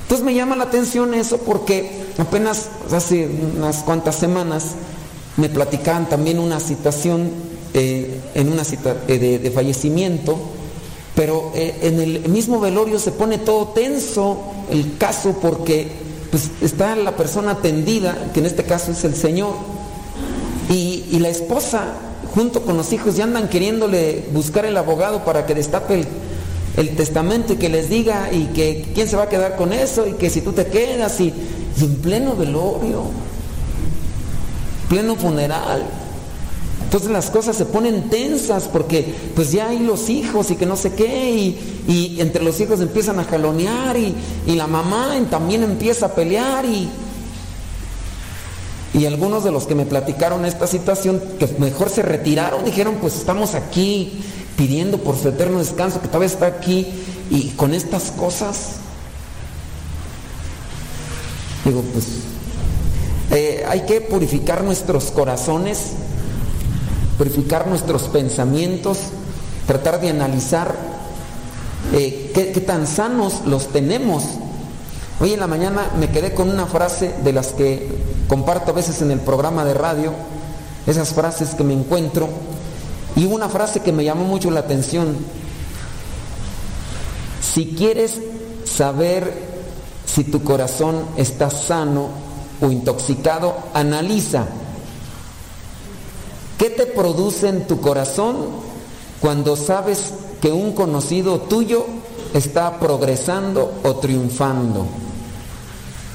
Entonces 0.03 0.25
me 0.25 0.33
llama 0.33 0.55
la 0.55 0.63
atención 0.65 1.13
eso 1.13 1.37
porque 1.39 2.05
apenas 2.17 2.69
hace 2.91 3.29
unas 3.57 3.83
cuantas 3.83 4.15
semanas 4.15 4.75
me 5.35 5.49
platicaban 5.49 6.07
también 6.07 6.39
una 6.39 6.59
situación 6.61 7.29
eh, 7.73 8.21
en 8.33 8.51
una 8.51 8.63
cita, 8.63 9.03
eh, 9.07 9.39
de 9.39 9.51
fallecimiento 9.51 10.37
pero 11.17 11.51
eh, 11.55 11.75
en 11.81 11.99
el 11.99 12.29
mismo 12.29 12.59
velorio 12.59 12.99
se 12.99 13.11
pone 13.11 13.39
todo 13.39 13.69
tenso 13.69 14.37
el 14.69 14.97
caso 14.99 15.35
porque 15.41 15.89
pues, 16.31 16.49
está 16.61 16.95
la 16.95 17.15
persona 17.15 17.51
atendida, 17.51 18.29
que 18.33 18.39
en 18.39 18.45
este 18.45 18.63
caso 18.63 18.91
es 18.91 19.03
el 19.03 19.15
Señor, 19.15 19.55
y, 20.69 21.19
la 21.19 21.29
esposa 21.29 21.95
junto 22.35 22.61
con 22.61 22.77
los 22.77 22.93
hijos 22.93 23.15
ya 23.15 23.23
andan 23.23 23.49
queriéndole 23.49 24.25
buscar 24.33 24.65
el 24.65 24.77
abogado 24.77 25.23
para 25.25 25.45
que 25.45 25.55
destape 25.55 26.05
el, 26.75 26.95
testamento 26.95 27.53
y 27.53 27.55
que 27.55 27.69
les 27.69 27.89
diga 27.89 28.31
y 28.31 28.45
que 28.53 28.91
quién 28.93 29.07
se 29.07 29.15
va 29.15 29.23
a 29.23 29.29
quedar 29.29 29.55
con 29.55 29.73
eso 29.73 30.05
y 30.05 30.13
que 30.13 30.29
si 30.29 30.41
tú 30.41 30.51
te 30.53 30.67
quedas 30.67 31.19
y 31.19 31.33
en 31.81 31.95
pleno 31.95 32.35
velorio, 32.35 33.05
pleno 34.87 35.15
funeral. 35.15 35.83
Entonces 36.83 37.09
las 37.09 37.31
cosas 37.31 37.57
se 37.57 37.65
ponen 37.65 38.09
tensas 38.09 38.67
porque 38.67 39.11
pues 39.35 39.51
ya 39.51 39.69
hay 39.69 39.79
los 39.79 40.09
hijos 40.09 40.51
y 40.51 40.55
que 40.55 40.67
no 40.67 40.75
sé 40.75 40.93
qué 40.93 41.31
y, 41.31 41.76
entre 41.87 42.43
los 42.43 42.59
hijos 42.59 42.81
empiezan 42.81 43.19
a 43.19 43.23
jalonear 43.23 43.95
y, 43.97 44.15
la 44.55 44.67
mamá 44.67 45.15
también 45.29 45.63
empieza 45.63 46.07
a 46.07 46.15
pelear 46.15 46.65
y, 46.65 46.89
y 48.93 49.05
algunos 49.05 49.43
de 49.43 49.51
los 49.51 49.67
que 49.67 49.75
me 49.75 49.85
platicaron 49.85 50.45
esta 50.45 50.67
situación 50.67 51.21
que 51.39 51.47
mejor 51.59 51.89
se 51.89 52.01
retiraron 52.01 52.65
dijeron 52.65 52.95
pues 52.99 53.15
estamos 53.15 53.55
aquí 53.55 54.19
pidiendo 54.57 54.97
por 54.97 55.17
su 55.17 55.29
eterno 55.29 55.59
descanso 55.59 56.01
que 56.01 56.07
todavía 56.07 56.27
está 56.27 56.47
aquí 56.47 56.87
y 57.29 57.49
con 57.51 57.73
estas 57.73 58.11
cosas 58.11 58.77
digo 61.63 61.83
pues 61.93 62.05
eh, 63.31 63.65
hay 63.67 63.81
que 63.81 64.01
purificar 64.01 64.63
nuestros 64.63 65.11
corazones 65.11 65.91
purificar 67.17 67.67
nuestros 67.67 68.03
pensamientos, 68.03 68.99
tratar 69.65 69.99
de 69.99 70.09
analizar 70.09 70.75
eh, 71.93 72.31
qué, 72.33 72.61
tan 72.61 72.87
sanos 72.87 73.41
los 73.45 73.67
tenemos 73.67 74.23
Hoy 75.19 75.33
en 75.33 75.39
la 75.39 75.47
mañana 75.47 75.89
me 75.99 76.11
quedé 76.11 76.35
con 76.35 76.47
una 76.47 76.67
frase 76.67 77.15
de 77.23 77.33
las 77.33 77.47
que 77.47 77.89
comparto 78.27 78.69
a 78.69 78.75
veces 78.75 79.01
en 79.01 79.09
el 79.09 79.19
programa 79.19 79.65
de 79.65 79.73
radio, 79.73 80.11
esas 80.85 81.09
frases 81.09 81.55
que 81.55 81.63
me 81.63 81.73
encuentro, 81.73 82.29
y 83.15 83.25
una 83.25 83.49
frase 83.49 83.79
que 83.79 83.91
me 83.91 84.03
llamó 84.03 84.25
mucho 84.25 84.51
la 84.51 84.59
atención. 84.59 85.17
Si 87.41 87.73
quieres 87.75 88.19
saber 88.63 89.33
si 90.05 90.23
tu 90.23 90.43
corazón 90.43 91.03
está 91.17 91.49
sano 91.49 92.09
o 92.61 92.69
intoxicado, 92.69 93.57
analiza 93.73 94.45
qué 96.59 96.69
te 96.69 96.85
produce 96.85 97.49
en 97.49 97.65
tu 97.65 97.81
corazón 97.81 98.35
cuando 99.19 99.55
sabes 99.55 100.13
que 100.41 100.51
un 100.51 100.73
conocido 100.73 101.39
tuyo 101.41 101.85
está 102.33 102.79
progresando 102.79 103.71
o 103.83 103.95
triunfando. 103.95 104.85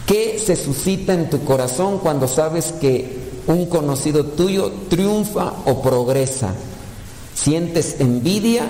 ¿Qué 0.07 0.39
se 0.45 0.57
suscita 0.57 1.14
en 1.14 1.31
tu 1.31 1.45
corazón 1.45 1.99
cuando 1.99 2.29
sabes 2.29 2.73
que 2.73 3.20
un 3.47 3.66
conocido 3.66 4.25
tuyo 4.25 4.70
triunfa 4.89 5.53
o 5.64 5.81
progresa? 5.81 6.55
¿Sientes 7.35 7.97
envidia? 8.01 8.66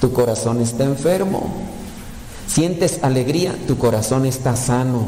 Tu 0.00 0.12
corazón 0.12 0.60
está 0.60 0.84
enfermo. 0.84 1.52
¿Sientes 2.46 3.00
alegría? 3.02 3.54
Tu 3.66 3.78
corazón 3.78 4.26
está 4.26 4.56
sano. 4.56 5.06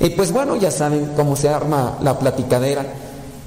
Y 0.00 0.10
pues 0.10 0.32
bueno, 0.32 0.56
ya 0.56 0.70
saben 0.70 1.12
cómo 1.16 1.34
se 1.36 1.48
arma 1.48 1.98
la 2.02 2.18
platicadera. 2.18 2.84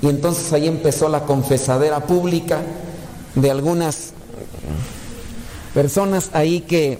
Y 0.02 0.10
entonces 0.10 0.52
ahí 0.54 0.68
empezó 0.68 1.10
la 1.10 1.22
confesadera 1.22 2.02
pública 2.02 2.62
de 3.36 3.52
algunas 3.52 4.14
personas 5.74 6.30
ahí 6.34 6.62
que 6.62 7.00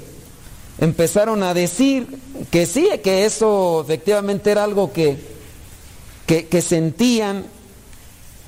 empezaron 0.80 1.44
a 1.44 1.54
decir 1.54 2.08
que 2.52 2.66
sí, 2.66 2.88
que 3.04 3.26
eso 3.26 3.82
efectivamente 3.82 4.52
era 4.52 4.64
algo 4.64 4.94
que, 4.94 5.18
que, 6.26 6.62
sentían 6.62 7.46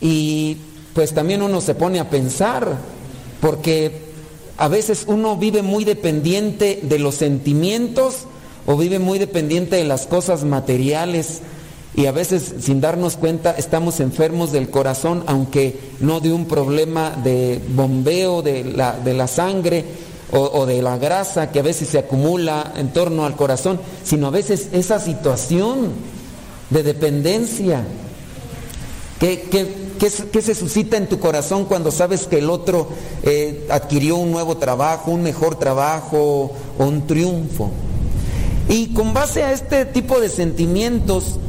y 0.01 0.57
pues 0.93 1.13
también 1.13 1.41
uno 1.41 1.61
se 1.61 1.75
pone 1.75 1.99
a 1.99 2.09
pensar, 2.09 2.77
porque 3.41 4.09
a 4.57 4.67
veces 4.67 5.05
uno 5.07 5.37
vive 5.37 5.61
muy 5.61 5.85
dependiente 5.85 6.79
de 6.83 6.99
los 6.99 7.15
sentimientos 7.15 8.25
o 8.65 8.77
vive 8.77 8.99
muy 8.99 9.17
dependiente 9.17 9.77
de 9.77 9.85
las 9.85 10.05
cosas 10.05 10.43
materiales 10.43 11.41
y 11.99 12.05
a 12.05 12.13
veces 12.13 12.53
sin 12.61 12.79
darnos 12.79 13.17
cuenta 13.17 13.51
estamos 13.57 13.99
enfermos 13.99 14.53
del 14.53 14.69
corazón, 14.69 15.21
aunque 15.27 15.77
no 15.99 16.21
de 16.21 16.31
un 16.31 16.45
problema 16.45 17.09
de 17.11 17.61
bombeo 17.75 18.41
de 18.41 18.63
la, 18.63 18.93
de 18.93 19.13
la 19.13 19.27
sangre 19.27 19.83
o, 20.31 20.65
de 20.65 20.81
la 20.81 20.97
grasa 20.97 21.51
que 21.51 21.59
a 21.59 21.61
veces 21.61 21.89
se 21.89 21.97
acumula 21.97 22.71
en 22.77 22.93
torno 22.93 23.25
al 23.25 23.35
corazón, 23.35 23.81
sino 24.05 24.27
a 24.27 24.29
veces 24.29 24.69
esa 24.71 24.97
situación 24.97 25.89
de 26.69 26.83
dependencia. 26.83 27.83
¿Qué, 29.19 29.49
qué, 29.51 29.67
qué, 29.99 30.09
qué 30.31 30.41
se 30.41 30.55
suscita 30.55 30.95
en 30.95 31.09
tu 31.09 31.19
corazón 31.19 31.65
cuando 31.65 31.91
sabes 31.91 32.27
que 32.27 32.37
el 32.37 32.49
otro 32.49 32.87
eh, 33.23 33.67
adquirió 33.69 34.15
un 34.15 34.31
nuevo 34.31 34.55
trabajo, 34.55 35.11
un 35.11 35.23
mejor 35.23 35.59
trabajo 35.59 36.53
o 36.77 36.85
un 36.85 37.05
triunfo? 37.05 37.71
Y 38.69 38.93
con 38.93 39.13
base 39.13 39.43
a 39.43 39.51
este 39.51 39.83
tipo 39.83 40.21
de 40.21 40.29
sentimientos, 40.29 41.39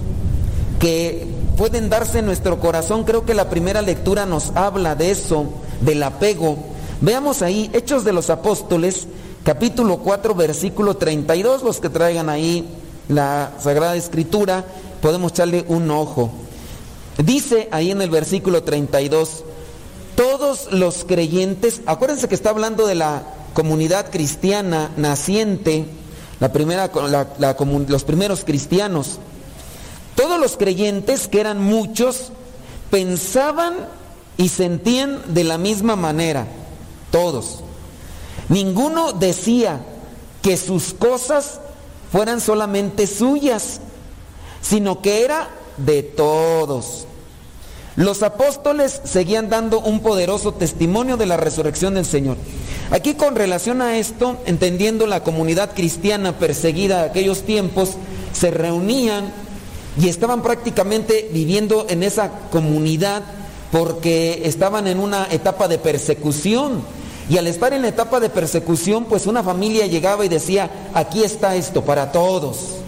que 0.80 1.26
pueden 1.56 1.90
darse 1.90 2.18
en 2.18 2.26
nuestro 2.26 2.58
corazón. 2.58 3.04
Creo 3.04 3.24
que 3.24 3.34
la 3.34 3.48
primera 3.48 3.82
lectura 3.82 4.26
nos 4.26 4.50
habla 4.56 4.96
de 4.96 5.12
eso, 5.12 5.44
del 5.82 6.02
apego. 6.02 6.56
Veamos 7.02 7.42
ahí, 7.42 7.70
Hechos 7.72 8.02
de 8.02 8.12
los 8.12 8.30
Apóstoles, 8.30 9.06
capítulo 9.44 9.98
4, 9.98 10.34
versículo 10.34 10.96
32, 10.96 11.62
los 11.62 11.80
que 11.80 11.90
traigan 11.90 12.28
ahí 12.28 12.66
la 13.08 13.52
Sagrada 13.60 13.94
Escritura, 13.94 14.64
podemos 15.02 15.32
echarle 15.32 15.64
un 15.68 15.90
ojo. 15.90 16.30
Dice 17.18 17.68
ahí 17.72 17.90
en 17.90 18.00
el 18.00 18.10
versículo 18.10 18.62
32, 18.62 19.44
todos 20.16 20.72
los 20.72 21.04
creyentes, 21.04 21.82
acuérdense 21.86 22.28
que 22.28 22.34
está 22.34 22.50
hablando 22.50 22.86
de 22.86 22.94
la 22.94 23.22
comunidad 23.52 24.10
cristiana 24.10 24.90
naciente, 24.96 25.84
la 26.38 26.52
primera, 26.52 26.90
los 27.88 28.04
primeros 28.04 28.44
cristianos, 28.44 29.18
todos 30.14 30.38
los 30.38 30.56
creyentes, 30.56 31.28
que 31.28 31.40
eran 31.40 31.62
muchos, 31.62 32.32
pensaban 32.90 33.74
y 34.36 34.48
sentían 34.48 35.34
de 35.34 35.44
la 35.44 35.58
misma 35.58 35.96
manera, 35.96 36.46
todos. 37.10 37.60
Ninguno 38.48 39.12
decía 39.12 39.80
que 40.42 40.56
sus 40.56 40.94
cosas 40.94 41.60
fueran 42.10 42.40
solamente 42.40 43.06
suyas, 43.06 43.80
sino 44.60 45.02
que 45.02 45.24
era 45.24 45.48
de 45.76 46.02
todos. 46.02 47.06
Los 47.96 48.22
apóstoles 48.22 49.00
seguían 49.04 49.50
dando 49.50 49.80
un 49.80 50.00
poderoso 50.00 50.54
testimonio 50.54 51.16
de 51.16 51.26
la 51.26 51.36
resurrección 51.36 51.94
del 51.94 52.06
Señor. 52.06 52.36
Aquí 52.90 53.14
con 53.14 53.36
relación 53.36 53.82
a 53.82 53.98
esto, 53.98 54.38
entendiendo 54.46 55.06
la 55.06 55.22
comunidad 55.22 55.74
cristiana 55.74 56.38
perseguida 56.38 57.02
de 57.02 57.10
aquellos 57.10 57.42
tiempos, 57.42 57.96
se 58.32 58.50
reunían 58.50 59.32
y 59.98 60.08
estaban 60.08 60.42
prácticamente 60.42 61.28
viviendo 61.32 61.86
en 61.88 62.02
esa 62.02 62.30
comunidad 62.50 63.22
porque 63.72 64.42
estaban 64.44 64.86
en 64.86 64.98
una 64.98 65.26
etapa 65.30 65.68
de 65.68 65.78
persecución. 65.78 66.82
Y 67.28 67.38
al 67.38 67.46
estar 67.46 67.72
en 67.72 67.82
la 67.82 67.88
etapa 67.88 68.18
de 68.18 68.28
persecución, 68.28 69.04
pues 69.04 69.26
una 69.26 69.42
familia 69.42 69.86
llegaba 69.86 70.24
y 70.24 70.28
decía, 70.28 70.90
aquí 70.94 71.22
está 71.22 71.54
esto 71.54 71.84
para 71.84 72.10
todos. 72.10 72.80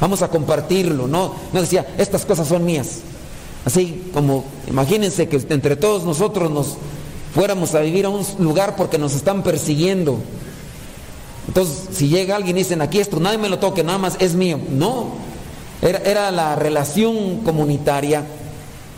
Vamos 0.00 0.22
a 0.22 0.28
compartirlo, 0.28 1.06
¿no? 1.06 1.34
No 1.52 1.60
decía, 1.60 1.86
estas 1.98 2.24
cosas 2.24 2.48
son 2.48 2.64
mías. 2.64 3.00
Así 3.64 4.10
como, 4.14 4.44
imagínense 4.68 5.28
que 5.28 5.36
entre 5.50 5.76
todos 5.76 6.04
nosotros 6.04 6.50
nos 6.50 6.76
fuéramos 7.34 7.74
a 7.74 7.80
vivir 7.80 8.06
a 8.06 8.08
un 8.08 8.24
lugar 8.38 8.76
porque 8.76 8.96
nos 8.96 9.14
están 9.14 9.42
persiguiendo. 9.42 10.18
Entonces, 11.48 11.88
si 11.92 12.08
llega 12.08 12.36
alguien 12.36 12.56
y 12.56 12.60
dicen, 12.60 12.80
aquí 12.80 13.00
esto, 13.00 13.20
nadie 13.20 13.38
me 13.38 13.48
lo 13.48 13.58
toque, 13.58 13.82
nada 13.82 13.98
más 13.98 14.16
es 14.20 14.34
mío. 14.34 14.58
No, 14.70 15.08
era, 15.82 16.30
la 16.30 16.56
relación 16.56 17.38
comunitaria. 17.38 18.24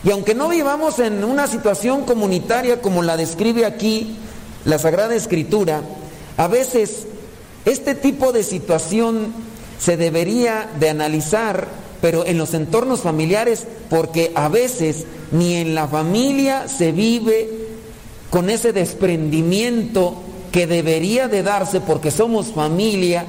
Y 0.03 0.11
aunque 0.11 0.33
no 0.33 0.49
vivamos 0.49 0.99
en 0.99 1.23
una 1.23 1.47
situación 1.47 2.05
comunitaria 2.05 2.81
como 2.81 3.03
la 3.03 3.17
describe 3.17 3.65
aquí 3.65 4.15
la 4.65 4.79
Sagrada 4.79 5.15
Escritura, 5.15 5.81
a 6.37 6.47
veces 6.47 7.03
este 7.65 7.93
tipo 7.93 8.31
de 8.31 8.43
situación 8.43 9.33
se 9.79 9.97
debería 9.97 10.69
de 10.79 10.89
analizar, 10.89 11.67
pero 12.01 12.25
en 12.25 12.37
los 12.37 12.53
entornos 12.53 13.01
familiares, 13.01 13.65
porque 13.89 14.31
a 14.33 14.49
veces 14.49 15.05
ni 15.31 15.55
en 15.55 15.75
la 15.75 15.87
familia 15.87 16.67
se 16.67 16.91
vive 16.91 17.49
con 18.31 18.49
ese 18.49 18.73
desprendimiento 18.73 20.15
que 20.51 20.67
debería 20.67 21.27
de 21.27 21.43
darse 21.43 21.79
porque 21.79 22.11
somos 22.11 22.47
familia 22.47 23.25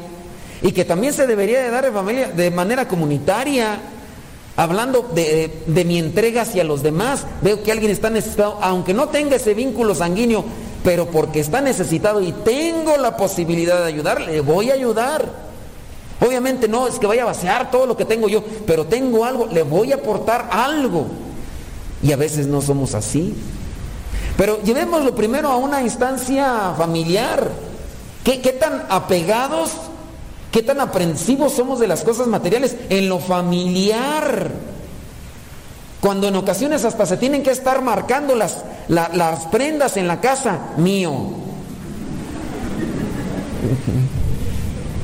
y 0.63 0.73
que 0.73 0.85
también 0.85 1.13
se 1.13 1.27
debería 1.27 1.61
de 1.63 1.71
dar 1.71 1.85
de, 1.85 1.91
familia, 1.91 2.29
de 2.29 2.51
manera 2.51 2.87
comunitaria, 2.87 3.81
hablando 4.57 5.11
de, 5.15 5.63
de, 5.67 5.85
mi 5.85 5.99
entrega 5.99 6.43
hacia 6.43 6.63
los 6.63 6.83
demás. 6.83 7.27
Veo 7.43 7.63
que 7.63 7.73
alguien 7.73 7.91
está 7.91 8.11
necesitado, 8.11 8.59
aunque 8.61 8.95
no 8.95 9.09
tenga 9.09 9.37
ese 9.37 9.55
vínculo 9.55 9.95
sanguíneo, 9.95 10.45
pero 10.85 11.07
porque 11.07 11.41
está 11.41 11.61
necesitado 11.61 12.21
y 12.21 12.33
tengo 12.33 12.97
la 12.97 13.17
posibilidad 13.17 13.81
de 13.81 13.87
ayudarle, 13.87 14.41
voy 14.41 14.71
a 14.71 14.75
ayudar. 14.75 15.53
Obviamente 16.21 16.69
no 16.69 16.87
es 16.87 17.01
que 17.01 17.09
vaya 17.09 17.23
a 17.23 17.27
vaciar 17.27 17.73
todo 17.73 17.87
lo 17.87 17.97
que 17.97 18.05
tengo 18.05 18.29
yo, 18.29 18.45
pero 18.65 18.87
tengo 18.87 19.25
algo, 19.25 19.47
le 19.47 19.65
voy 19.65 19.91
a 19.91 19.97
aportar 19.97 20.49
algo. 20.53 21.07
Y 22.01 22.13
a 22.13 22.17
veces 22.17 22.47
no 22.47 22.61
somos 22.61 22.95
así. 22.95 23.35
Pero 24.37 24.63
llevémoslo 24.63 25.15
primero 25.15 25.49
a 25.49 25.57
una 25.57 25.83
instancia 25.83 26.75
familiar. 26.77 27.51
¿Qué, 28.23 28.41
qué 28.41 28.53
tan 28.53 28.85
apegados 28.89 29.73
¿Qué 30.53 30.63
tan 30.63 30.81
aprensivos 30.81 31.55
somos 31.55 31.81
de 31.81 31.89
las 31.89 32.03
cosas 32.03 32.27
materiales? 32.27 32.77
En 32.91 33.09
lo 33.09 33.19
familiar. 33.19 34.51
Cuando 36.03 36.29
en 36.29 36.37
ocasiones 36.37 36.85
hasta 36.85 37.07
se 37.07 37.17
tienen 37.17 37.43
que 37.43 37.51
estar 37.51 37.81
marcando 37.81 38.35
las, 38.35 38.63
la, 38.89 39.09
las 39.15 39.47
prendas 39.47 39.97
en 39.97 40.07
la 40.07 40.21
casa, 40.21 40.59
mío. 40.77 41.15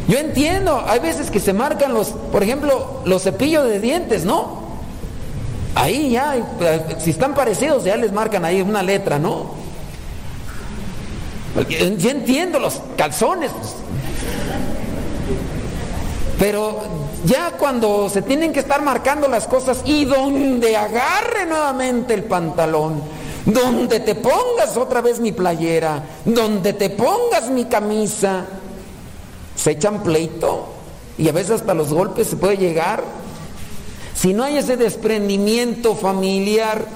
Yo 0.07 0.19
entiendo, 0.19 0.85
hay 0.87 1.01
veces 1.01 1.31
que 1.31 1.41
se 1.41 1.55
marcan 1.55 1.95
los, 1.95 2.09
por 2.09 2.43
ejemplo, 2.43 3.01
los 3.07 3.23
cepillos 3.23 3.65
de 3.69 3.81
dientes, 3.81 4.25
¿no? 4.25 4.69
Ahí 5.75 6.11
ya, 6.11 6.35
si 6.99 7.11
están 7.11 7.35
parecidos, 7.35 7.85
ya 7.85 7.97
les 7.97 8.13
marcan 8.13 8.45
ahí 8.45 8.61
una 8.61 8.83
letra, 8.83 9.19
¿no? 9.19 9.53
Yo 11.99 12.11
entiendo 12.11 12.59
los 12.59 12.83
calzones. 12.97 13.51
Pero 16.39 16.79
ya 17.25 17.53
cuando 17.59 18.09
se 18.09 18.23
tienen 18.23 18.53
que 18.53 18.61
estar 18.61 18.81
marcando 18.81 19.27
las 19.27 19.49
cosas 19.49 19.83
y 19.85 20.05
donde 20.05 20.77
agarre 20.77 21.47
nuevamente 21.47 22.15
el 22.15 22.25
pantalón, 22.25 23.03
donde 23.45 24.01
te 24.01 24.15
pongas 24.15 24.77
otra 24.77 25.01
vez 25.01 25.19
mi 25.19 25.33
playera, 25.33 26.05
donde 26.25 26.75
te 26.75 26.91
pongas 26.91 27.51
mi 27.51 27.65
camisa, 27.65 28.47
se 29.57 29.73
echan 29.73 30.03
pleito. 30.03 30.75
y 31.19 31.29
a 31.29 31.33
veces 31.33 31.61
hasta 31.63 31.75
los 31.75 31.93
golpes 31.93 32.29
se 32.29 32.37
puede 32.37 32.57
llegar. 32.57 33.03
Si 34.15 34.33
no 34.33 34.45
hay 34.45 34.59
ese 34.59 34.77
desprendimiento 34.77 35.97
familiar, 35.97 36.87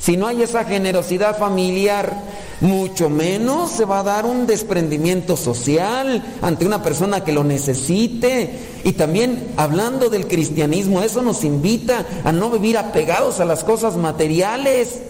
si 0.00 0.16
no 0.16 0.26
hay 0.26 0.42
esa 0.42 0.64
generosidad 0.64 1.38
familiar, 1.38 2.12
mucho 2.60 3.08
menos 3.08 3.70
se 3.70 3.84
va 3.84 4.00
a 4.00 4.04
dar 4.04 4.26
un 4.26 4.46
desprendimiento 4.46 5.36
social 5.36 6.24
ante 6.40 6.66
una 6.66 6.82
persona 6.82 7.24
que 7.24 7.32
lo 7.32 7.44
necesite. 7.44 8.58
Y 8.84 8.92
también 8.92 9.52
hablando 9.56 10.08
del 10.08 10.26
cristianismo, 10.26 11.02
eso 11.02 11.22
nos 11.22 11.44
invita 11.44 12.06
a 12.24 12.32
no 12.32 12.50
vivir 12.50 12.78
apegados 12.78 13.40
a 13.40 13.44
las 13.44 13.64
cosas 13.64 13.96
materiales. 13.96 15.00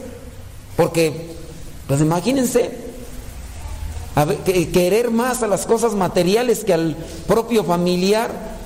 Porque, 0.76 1.30
pues 1.86 2.00
imagínense, 2.00 2.88
querer 4.72 5.10
más 5.10 5.42
a 5.42 5.46
las 5.46 5.66
cosas 5.66 5.94
materiales 5.94 6.64
que 6.64 6.74
al 6.74 6.96
propio 7.26 7.64
familiar. 7.64 8.58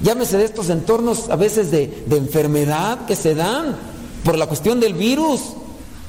Llámese 0.00 0.36
de 0.36 0.44
estos 0.44 0.68
entornos 0.68 1.30
a 1.30 1.36
veces 1.36 1.70
de, 1.70 2.04
enfermedad 2.10 3.06
que 3.06 3.16
se 3.16 3.34
dan 3.34 3.76
por 4.24 4.36
la 4.36 4.46
cuestión 4.46 4.80
del 4.80 4.94
virus, 4.94 5.40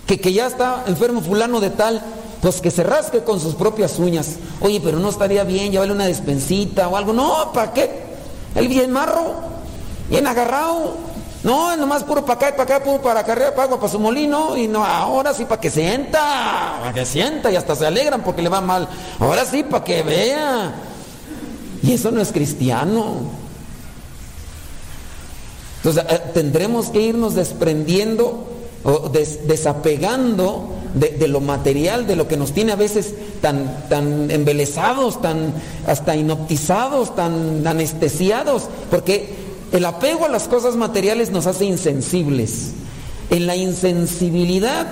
que, 0.08 0.20
que 0.20 0.34
ya 0.34 0.48
está 0.48 0.86
enfermo 0.88 1.22
fulano 1.22 1.60
de 1.60 1.70
tal, 1.70 2.02
pues 2.42 2.62
que 2.62 2.72
se 2.72 2.84
rasque 2.84 3.24
con 3.24 3.40
sus 3.40 3.56
propias 3.56 4.00
uñas. 4.00 4.38
Oye, 4.62 4.80
pero 4.84 5.00
no 5.00 5.10
estaría 5.10 5.44
bien 5.44 5.72
llevarle 5.72 5.94
una 5.94 6.06
despensita 6.06 6.88
o 6.88 6.96
algo. 6.96 7.14
No, 7.14 7.52
¿para 7.54 7.74
qué? 7.74 8.08
Él 8.56 8.68
bien 8.70 8.92
marro, 8.92 9.34
bien 10.10 10.26
agarrado. 10.26 10.96
No, 11.44 11.76
nomás 11.78 12.04
puro 12.04 12.26
para 12.26 12.36
acá 12.36 12.50
y 12.50 12.52
para 12.54 12.64
acá, 12.64 12.84
puro 12.84 13.02
para 13.02 13.24
carrera, 13.24 13.52
para 13.52 13.64
agua, 13.64 13.80
para 13.80 13.92
su 13.92 14.00
molino. 14.00 14.58
Y 14.58 14.68
no, 14.68 14.84
ahora 14.84 15.34
sí 15.34 15.46
para 15.46 15.62
que 15.62 15.70
sienta, 15.70 16.78
para 16.80 16.94
que 16.94 17.06
sienta 17.06 17.52
y 17.52 17.56
hasta 17.56 17.76
se 17.76 17.86
alegran 17.86 18.24
porque 18.24 18.42
le 18.42 18.50
va 18.50 18.62
mal. 18.62 18.88
Ahora 19.20 19.46
sí 19.46 19.64
para 19.64 19.84
que 19.84 20.04
vea. 20.04 20.74
Y 21.84 21.94
eso 21.94 22.12
no 22.12 22.22
es 22.22 22.32
cristiano. 22.32 23.16
Entonces 25.78 26.04
eh, 26.10 26.22
tendremos 26.34 26.90
que 26.90 27.02
irnos 27.02 27.36
desprendiendo 27.36 28.57
o 28.88 29.10
desapegando 29.10 30.70
de, 30.94 31.28
lo 31.28 31.42
material, 31.42 32.08
de 32.08 32.16
lo 32.16 32.28
que 32.28 32.38
nos 32.38 32.54
tiene 32.54 32.72
a 32.72 32.78
veces 32.78 33.14
tan, 33.42 33.90
tan 33.90 34.32
embelesados, 34.32 35.22
tan 35.22 35.54
hasta 35.86 36.16
inoptizados, 36.16 37.14
tan 37.14 37.68
anestesiados, 37.68 38.64
porque 38.90 39.36
el 39.74 39.84
apego 39.84 40.26
a 40.26 40.30
las 40.30 40.48
cosas 40.48 40.78
materiales 40.78 41.32
nos 41.32 41.48
hace 41.48 41.66
insensibles. 41.66 42.72
En 43.30 43.46
la 43.46 43.58
insensibilidad 43.58 44.88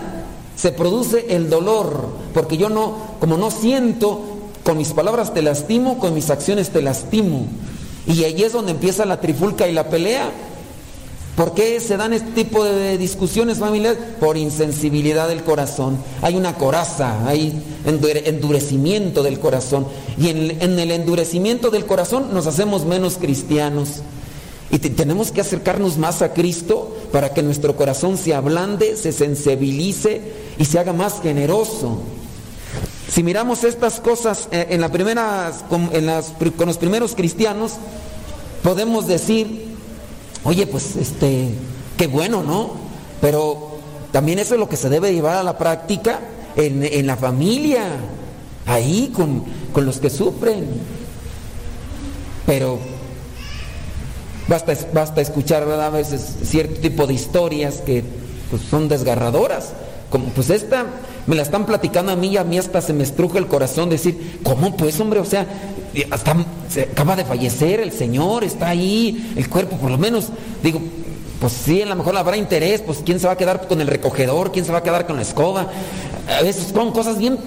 se 0.58 0.74
produce 0.74 1.28
el 1.30 1.50
dolor, 1.50 2.10
porque 2.34 2.58
yo 2.58 2.68
no, 2.68 2.98
como 3.22 3.38
no 3.38 3.50
siento, 3.50 4.22
con 4.64 4.78
mis 4.78 4.92
palabras 4.92 5.34
te 5.34 5.42
lastimo, 5.42 6.00
con 6.00 6.14
mis 6.14 6.30
acciones 6.30 6.70
te 6.70 6.82
lastimo. 6.82 7.46
Y 8.08 8.26
ahí 8.26 8.44
es 8.44 8.52
donde 8.52 8.74
empieza 8.74 9.06
la 9.06 9.22
trifulca 9.22 9.70
y 9.70 9.72
la 9.72 9.90
pelea. 9.90 10.30
¿Por 11.36 11.54
qué 11.54 11.82
se 11.82 11.98
dan 11.98 12.14
este 12.14 12.32
tipo 12.32 12.64
de 12.64 12.98
discusiones 12.98 13.58
familiares? 13.58 14.00
Por 14.22 14.38
insensibilidad 14.38 15.28
del 15.28 15.44
corazón. 15.44 15.98
Hay 16.22 16.38
una 16.38 16.56
coraza, 16.56 17.28
hay 17.28 17.62
endurecimiento 17.86 19.22
del 19.22 19.40
corazón. 19.42 19.86
Y 20.18 20.30
en, 20.30 20.80
el 20.80 20.92
endurecimiento 20.92 21.72
del 21.72 21.86
corazón 21.86 22.34
nos 22.34 22.48
hacemos 22.48 22.86
menos 22.86 23.18
cristianos. 23.18 24.02
Y 24.72 24.80
tenemos 24.80 25.32
que 25.32 25.42
acercarnos 25.42 25.98
más 25.98 26.22
a 26.22 26.34
Cristo 26.34 26.96
para 27.12 27.34
que 27.34 27.44
nuestro 27.44 27.76
corazón 27.76 28.18
se 28.18 28.34
ablande, 28.34 28.96
se 28.96 29.12
sensibilice 29.12 30.22
y 30.58 30.64
se 30.64 30.80
haga 30.80 30.94
más 30.94 31.22
generoso. 31.22 32.00
Si 33.12 33.24
miramos 33.24 33.66
estas 33.66 34.00
cosas 34.00 34.48
eh, 34.52 34.68
en 34.70 34.80
la 34.80 34.92
primera, 34.92 35.52
con 35.70 35.90
los 36.68 36.78
primeros 36.78 37.14
cristianos, 37.14 37.74
podemos 38.64 39.06
decir 39.06 39.75
Oye, 40.46 40.68
pues 40.68 40.96
este, 40.96 41.50
qué 41.98 42.06
bueno, 42.06 42.44
¿no? 42.44 42.72
Pero 43.20 43.80
también 44.12 44.38
eso 44.38 44.54
es 44.54 44.60
lo 44.60 44.70
que 44.70 44.78
se 44.78 44.90
debe 44.90 45.12
llevar 45.12 45.38
a 45.38 45.44
la 45.44 45.58
práctica 45.58 46.20
en, 46.56 47.08
la 47.08 47.18
familia, 47.18 47.84
ahí 48.68 49.12
con, 49.14 49.44
los 49.84 50.00
que 50.00 50.12
sufren. 50.12 50.68
Pero 52.46 52.78
basta, 54.48 54.74
basta 54.94 55.20
escuchar 55.20 55.64
a 55.64 55.90
veces 55.90 56.36
cierto 56.44 56.80
tipo 56.80 57.08
de 57.08 57.16
historias 57.16 57.82
que 57.82 58.04
pues, 58.52 58.62
son 58.70 58.88
desgarradoras. 58.88 59.74
Como 60.12 60.26
pues 60.26 60.52
esta 60.52 60.86
me 61.28 61.36
la 61.36 61.42
están 61.42 61.66
platicando 61.66 62.12
a 62.12 62.16
mí 62.16 62.30
y 62.30 62.38
a 62.38 62.44
mí 62.44 62.58
hasta 62.58 62.82
se 62.82 62.94
me 62.94 63.04
estruja 63.04 63.40
el 63.40 63.48
corazón 63.48 63.90
decir, 63.90 64.40
¿cómo 64.44 64.76
pues 64.76 65.00
hombre? 65.00 65.20
O 65.20 65.26
sea, 65.26 65.48
hasta 66.12 66.36
se 66.70 66.84
acaba 66.84 67.16
de 67.16 67.26
fallecer 67.26 67.80
el 67.80 67.92
Señor, 67.92 68.44
está 68.44 68.70
ahí, 68.70 69.34
el 69.36 69.50
cuerpo 69.50 69.78
por 69.78 69.90
lo 69.90 69.98
menos, 69.98 70.28
digo, 70.62 70.82
pues 71.40 71.54
sí, 71.54 71.82
a 71.82 71.86
lo 71.86 71.96
mejor 71.96 72.16
habrá 72.18 72.38
interés, 72.38 72.82
pues 72.82 73.00
quién 73.06 73.20
se 73.20 73.28
va 73.28 73.34
a 73.34 73.38
quedar 73.38 73.68
con 73.68 73.82
el 73.82 73.88
recogedor, 73.88 74.52
quién 74.52 74.66
se 74.66 74.72
va 74.72 74.80
a 74.80 74.84
quedar 74.84 75.06
con 75.06 75.16
la 75.16 75.22
escoba. 75.22 75.68
A 76.40 76.42
veces 76.42 76.72
son 76.74 76.92
cosas 76.92 77.18
bien 77.18 77.38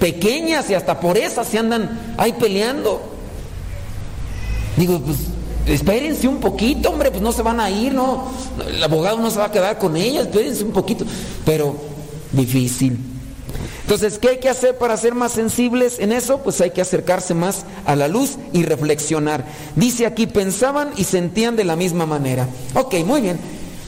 pequeñas 0.00 0.68
y 0.70 0.74
hasta 0.74 0.98
por 1.00 1.16
esas 1.16 1.46
se 1.46 1.58
andan 1.58 2.14
ahí 2.16 2.32
peleando. 2.32 3.02
Digo, 4.76 5.00
pues 5.00 5.18
espérense 5.66 6.28
un 6.28 6.38
poquito, 6.38 6.90
hombre, 6.90 7.10
pues 7.10 7.22
no 7.22 7.32
se 7.32 7.42
van 7.42 7.60
a 7.60 7.70
ir, 7.70 7.92
no, 7.92 8.28
el 8.68 8.82
abogado 8.82 9.18
no 9.18 9.30
se 9.30 9.38
va 9.38 9.46
a 9.46 9.52
quedar 9.52 9.78
con 9.78 9.96
ellas, 9.96 10.26
espérense 10.26 10.64
un 10.64 10.72
poquito, 10.72 11.04
pero 11.44 11.76
difícil. 12.32 13.15
Entonces, 13.82 14.18
¿qué 14.18 14.30
hay 14.30 14.38
que 14.38 14.48
hacer 14.48 14.76
para 14.78 14.96
ser 14.96 15.14
más 15.14 15.32
sensibles 15.32 15.98
en 16.00 16.12
eso? 16.12 16.38
Pues 16.38 16.60
hay 16.60 16.72
que 16.72 16.80
acercarse 16.80 17.34
más 17.34 17.64
a 17.84 17.94
la 17.94 18.08
luz 18.08 18.36
y 18.52 18.64
reflexionar. 18.64 19.46
Dice 19.76 20.06
aquí, 20.06 20.26
pensaban 20.26 20.90
y 20.96 21.04
sentían 21.04 21.54
de 21.54 21.64
la 21.64 21.76
misma 21.76 22.04
manera. 22.04 22.48
Ok, 22.74 22.94
muy 23.04 23.20
bien. 23.20 23.38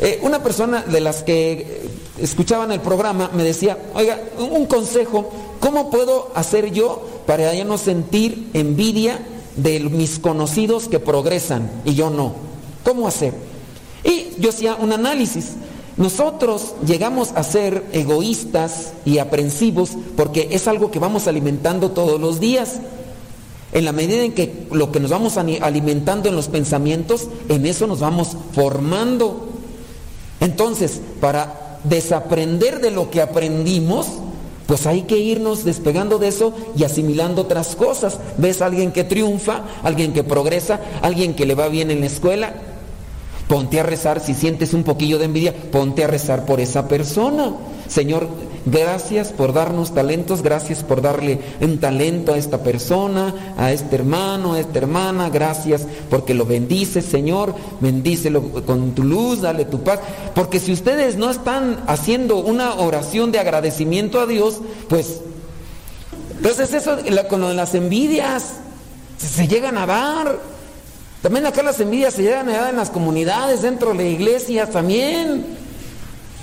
Eh, 0.00 0.20
una 0.22 0.42
persona 0.42 0.82
de 0.82 1.00
las 1.00 1.24
que 1.24 1.88
escuchaban 2.20 2.70
el 2.70 2.80
programa 2.80 3.30
me 3.34 3.42
decía, 3.42 3.78
oiga, 3.94 4.20
un 4.38 4.66
consejo, 4.66 5.32
¿cómo 5.58 5.90
puedo 5.90 6.30
hacer 6.34 6.70
yo 6.70 7.04
para 7.26 7.52
ya 7.52 7.64
no 7.64 7.78
sentir 7.78 8.50
envidia 8.54 9.18
de 9.56 9.80
mis 9.80 10.20
conocidos 10.20 10.86
que 10.86 11.00
progresan 11.00 11.70
y 11.84 11.94
yo 11.94 12.10
no? 12.10 12.34
¿Cómo 12.84 13.08
hacer? 13.08 13.34
Y 14.04 14.28
yo 14.38 14.50
hacía 14.50 14.76
un 14.76 14.92
análisis. 14.92 15.54
Nosotros 15.98 16.74
llegamos 16.86 17.32
a 17.34 17.42
ser 17.42 17.84
egoístas 17.92 18.92
y 19.04 19.18
aprensivos 19.18 19.90
porque 20.16 20.48
es 20.52 20.68
algo 20.68 20.92
que 20.92 21.00
vamos 21.00 21.26
alimentando 21.26 21.90
todos 21.90 22.20
los 22.20 22.38
días. 22.38 22.76
En 23.72 23.84
la 23.84 23.92
medida 23.92 24.22
en 24.22 24.32
que 24.32 24.66
lo 24.70 24.92
que 24.92 25.00
nos 25.00 25.10
vamos 25.10 25.36
alimentando 25.36 26.28
en 26.28 26.36
los 26.36 26.48
pensamientos, 26.48 27.28
en 27.48 27.66
eso 27.66 27.88
nos 27.88 27.98
vamos 27.98 28.36
formando. 28.52 29.48
Entonces, 30.40 31.00
para 31.20 31.80
desaprender 31.82 32.80
de 32.80 32.92
lo 32.92 33.10
que 33.10 33.20
aprendimos, 33.20 34.06
pues 34.66 34.86
hay 34.86 35.02
que 35.02 35.18
irnos 35.18 35.64
despegando 35.64 36.18
de 36.18 36.28
eso 36.28 36.52
y 36.76 36.84
asimilando 36.84 37.42
otras 37.42 37.74
cosas. 37.74 38.18
¿Ves 38.36 38.62
a 38.62 38.66
alguien 38.66 38.92
que 38.92 39.02
triunfa, 39.02 39.64
alguien 39.82 40.12
que 40.12 40.22
progresa, 40.22 40.80
alguien 41.02 41.34
que 41.34 41.44
le 41.44 41.56
va 41.56 41.66
bien 41.68 41.90
en 41.90 42.00
la 42.00 42.06
escuela? 42.06 42.54
Ponte 43.48 43.80
a 43.80 43.82
rezar, 43.82 44.20
si 44.20 44.34
sientes 44.34 44.74
un 44.74 44.84
poquillo 44.84 45.18
de 45.18 45.24
envidia, 45.24 45.54
ponte 45.72 46.04
a 46.04 46.06
rezar 46.06 46.44
por 46.44 46.60
esa 46.60 46.86
persona. 46.86 47.54
Señor, 47.88 48.28
gracias 48.66 49.28
por 49.28 49.54
darnos 49.54 49.94
talentos, 49.94 50.42
gracias 50.42 50.84
por 50.84 51.00
darle 51.00 51.40
un 51.62 51.78
talento 51.78 52.34
a 52.34 52.36
esta 52.36 52.62
persona, 52.62 53.54
a 53.56 53.72
este 53.72 53.96
hermano, 53.96 54.52
a 54.52 54.60
esta 54.60 54.78
hermana, 54.78 55.30
gracias 55.30 55.86
porque 56.10 56.34
lo 56.34 56.44
bendices, 56.44 57.06
Señor, 57.06 57.54
bendícelo 57.80 58.42
con 58.66 58.92
tu 58.92 59.02
luz, 59.02 59.40
dale 59.40 59.64
tu 59.64 59.82
paz. 59.82 60.00
Porque 60.34 60.60
si 60.60 60.70
ustedes 60.70 61.16
no 61.16 61.30
están 61.30 61.82
haciendo 61.86 62.36
una 62.36 62.74
oración 62.74 63.32
de 63.32 63.38
agradecimiento 63.38 64.20
a 64.20 64.26
Dios, 64.26 64.60
pues, 64.90 65.22
entonces 66.36 66.74
eso 66.74 66.98
con 67.30 67.40
lo 67.40 67.48
de 67.48 67.54
las 67.54 67.74
envidias, 67.74 68.56
se 69.16 69.48
llegan 69.48 69.78
a 69.78 69.86
dar. 69.86 70.57
También 71.22 71.46
acá 71.46 71.62
las 71.62 71.80
envidias 71.80 72.14
se 72.14 72.22
llegan 72.22 72.48
a 72.48 72.52
dar 72.52 72.70
en 72.70 72.76
las 72.76 72.90
comunidades, 72.90 73.62
dentro 73.62 73.90
de 73.90 73.96
la 73.96 74.04
iglesia 74.04 74.70
también. 74.70 75.44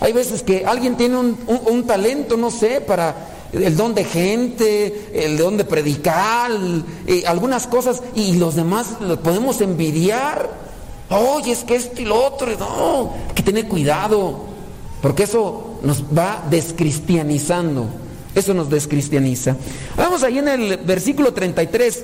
Hay 0.01 0.11
veces 0.11 0.43
que 0.43 0.65
alguien 0.65 0.97
tiene 0.97 1.17
un, 1.17 1.83
talento, 1.87 2.35
no 2.35 2.51
sé, 2.51 2.81
para 2.81 3.15
el 3.53 3.77
don 3.77 3.95
de 3.95 4.03
gente, 4.03 5.11
el 5.13 5.37
don 5.37 5.55
de 5.55 5.63
predicar, 5.63 6.51
eh, 7.07 7.23
algunas 7.25 7.67
cosas, 7.67 8.03
y 8.13 8.33
los 8.33 8.55
demás 8.55 8.97
los 8.99 9.19
podemos 9.19 9.61
envidiar. 9.61 10.49
Oye, 11.09 11.53
es 11.53 11.63
que 11.63 11.75
esto 11.75 12.01
y 12.01 12.05
lo 12.05 12.25
otro, 12.25 12.47
no, 12.59 13.13
hay 13.29 13.33
que 13.33 13.43
tener 13.43 13.69
cuidado, 13.69 14.41
porque 15.01 15.23
eso 15.23 15.79
nos 15.83 16.03
va 16.03 16.43
descristianizando, 16.49 17.87
eso 18.33 18.53
nos 18.53 18.69
descristianiza. 18.69 19.55
Vamos 19.95 20.23
ahí 20.23 20.39
en 20.39 20.49
el 20.49 20.77
versículo 20.77 21.33
33. 21.33 22.03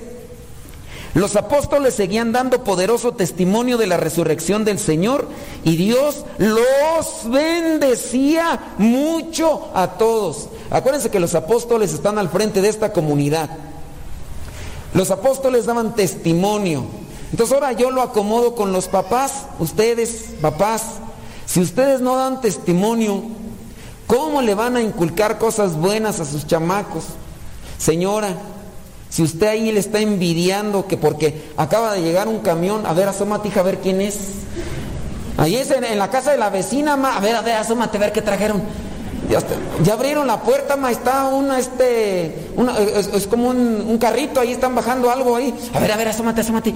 Los 1.14 1.36
apóstoles 1.36 1.94
seguían 1.94 2.32
dando 2.32 2.64
poderoso 2.64 3.12
testimonio 3.14 3.78
de 3.78 3.88
la 3.88 3.98
resurrección 3.98 4.64
del 4.64 4.80
Señor 4.80 5.28
y 5.66 5.76
Dios 5.76 6.26
los 6.38 7.30
bendecía 7.30 8.76
mucho 8.78 9.70
a 9.74 9.98
todos. 9.98 10.48
Acuérdense 10.70 11.12
que 11.12 11.20
los 11.20 11.36
apóstoles 11.36 11.94
están 11.94 12.18
al 12.18 12.30
frente 12.30 12.62
de 12.62 12.70
esta 12.70 12.94
comunidad. 12.94 13.50
Los 14.94 15.12
apóstoles 15.12 15.66
daban 15.66 15.96
testimonio. 15.96 16.86
Entonces 17.32 17.54
ahora 17.54 17.74
yo 17.74 17.92
lo 17.92 18.02
acomodo 18.02 18.56
con 18.56 18.72
los 18.72 18.88
papás, 18.88 19.46
ustedes, 19.60 20.36
papás, 20.42 20.84
si 21.46 21.60
ustedes 21.60 22.00
no 22.00 22.16
dan 22.16 22.40
testimonio, 22.40 23.24
¿cómo 24.08 24.42
le 24.42 24.56
van 24.56 24.78
a 24.78 24.82
inculcar 24.82 25.38
cosas 25.38 25.76
buenas 25.76 26.22
a 26.22 26.26
sus 26.26 26.48
chamacos? 26.48 27.04
Señora, 27.78 28.36
si 29.12 29.24
usted 29.24 29.48
ahí 29.48 29.72
le 29.74 29.80
está 29.82 30.00
envidiando 30.00 30.88
que 30.88 30.96
porque 30.96 31.52
acaba 31.58 31.94
de 31.94 32.02
llegar 32.02 32.30
un 32.30 32.40
camión, 32.40 32.86
a 32.86 32.94
ver, 32.94 33.10
asómate, 33.10 33.50
hija, 33.50 33.60
a 33.60 33.64
ver 33.64 33.80
quién 33.80 34.00
es. 34.00 34.18
Ahí 35.38 35.58
es 35.58 35.70
en, 35.70 36.00
la 36.00 36.10
casa 36.10 36.32
de 36.32 36.38
la 36.38 36.50
vecina, 36.50 36.96
ma. 36.96 37.18
a 37.18 37.20
ver, 37.20 37.36
a 37.36 37.42
ver, 37.42 37.56
asómate, 37.56 37.98
a 37.98 38.00
ver 38.00 38.14
qué 38.14 38.22
trajeron. 38.22 38.64
Ya, 39.84 39.94
abrieron 39.94 40.28
la 40.28 40.42
puerta, 40.42 40.78
ma, 40.78 40.92
está 40.92 41.26
una, 41.26 41.60
este, 41.60 42.52
es, 43.14 43.28
como 43.28 43.50
un, 43.50 43.98
carrito, 44.00 44.40
ahí 44.40 44.54
están 44.54 44.76
bajando 44.76 45.12
algo 45.12 45.36
ahí. 45.36 45.54
A 45.74 45.80
ver, 45.80 45.92
a 45.92 45.98
ver, 45.98 46.08
asómate, 46.08 46.40
asómate. 46.40 46.74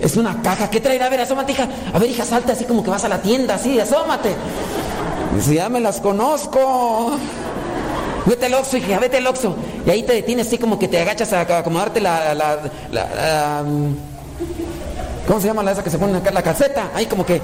Es 0.00 0.16
una 0.16 0.42
caja, 0.42 0.68
¿qué 0.68 0.80
traerá? 0.80 1.06
A 1.06 1.10
ver, 1.10 1.20
asómate, 1.20 1.52
hija. 1.52 1.68
A 1.92 1.98
ver, 2.00 2.10
hija, 2.10 2.24
salta 2.24 2.54
así 2.54 2.64
como 2.64 2.82
que 2.82 2.90
vas 2.90 3.04
a 3.04 3.08
la 3.08 3.22
tienda, 3.22 3.54
así, 3.54 3.78
asómate. 3.78 4.34
Dice, 5.36 5.54
ya 5.54 5.68
me 5.68 5.78
las 5.78 6.00
conozco. 6.00 7.18
Vete 8.26 8.46
al 8.46 8.54
Oxxo, 8.54 8.78
hija, 8.78 8.98
vete 8.98 9.18
al 9.18 9.26
Oxxo. 9.26 9.54
Y 9.86 9.90
ahí 9.90 10.02
te 10.02 10.14
detienes 10.14 10.46
así 10.46 10.58
como 10.58 10.78
que 10.78 10.88
te 10.88 10.98
agachas 10.98 11.32
a 11.32 11.42
acomodarte 11.58 12.00
la, 12.00 12.34
la, 12.34 13.64
¿Cómo 15.26 15.40
se 15.40 15.46
llama 15.46 15.62
la 15.62 15.72
esa 15.72 15.84
que 15.84 15.90
se 15.90 15.98
pone 15.98 16.16
acá? 16.16 16.30
La 16.30 16.42
calceta. 16.42 16.90
Ahí 16.94 17.06
como 17.06 17.26
que, 17.26 17.40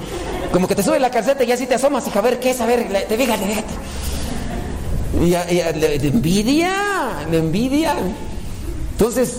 como 0.51 0.67
que 0.67 0.75
te 0.75 0.83
sube 0.83 0.99
la 0.99 1.11
calceta 1.11 1.43
y 1.43 1.51
así 1.51 1.67
te 1.67 1.75
asomas, 1.75 2.07
hija, 2.07 2.19
a 2.19 2.21
ver 2.21 2.39
qué 2.39 2.51
es, 2.51 2.61
a 2.61 2.65
ver, 2.65 2.87
te 3.07 3.17
fíjate, 3.17 3.45
fíjate. 3.45 3.73
Y, 5.19 5.53
y, 5.53 5.79
le, 5.79 5.95
envidia, 6.07 6.73
le 7.29 7.37
envidia. 7.37 7.95
Entonces, 8.93 9.37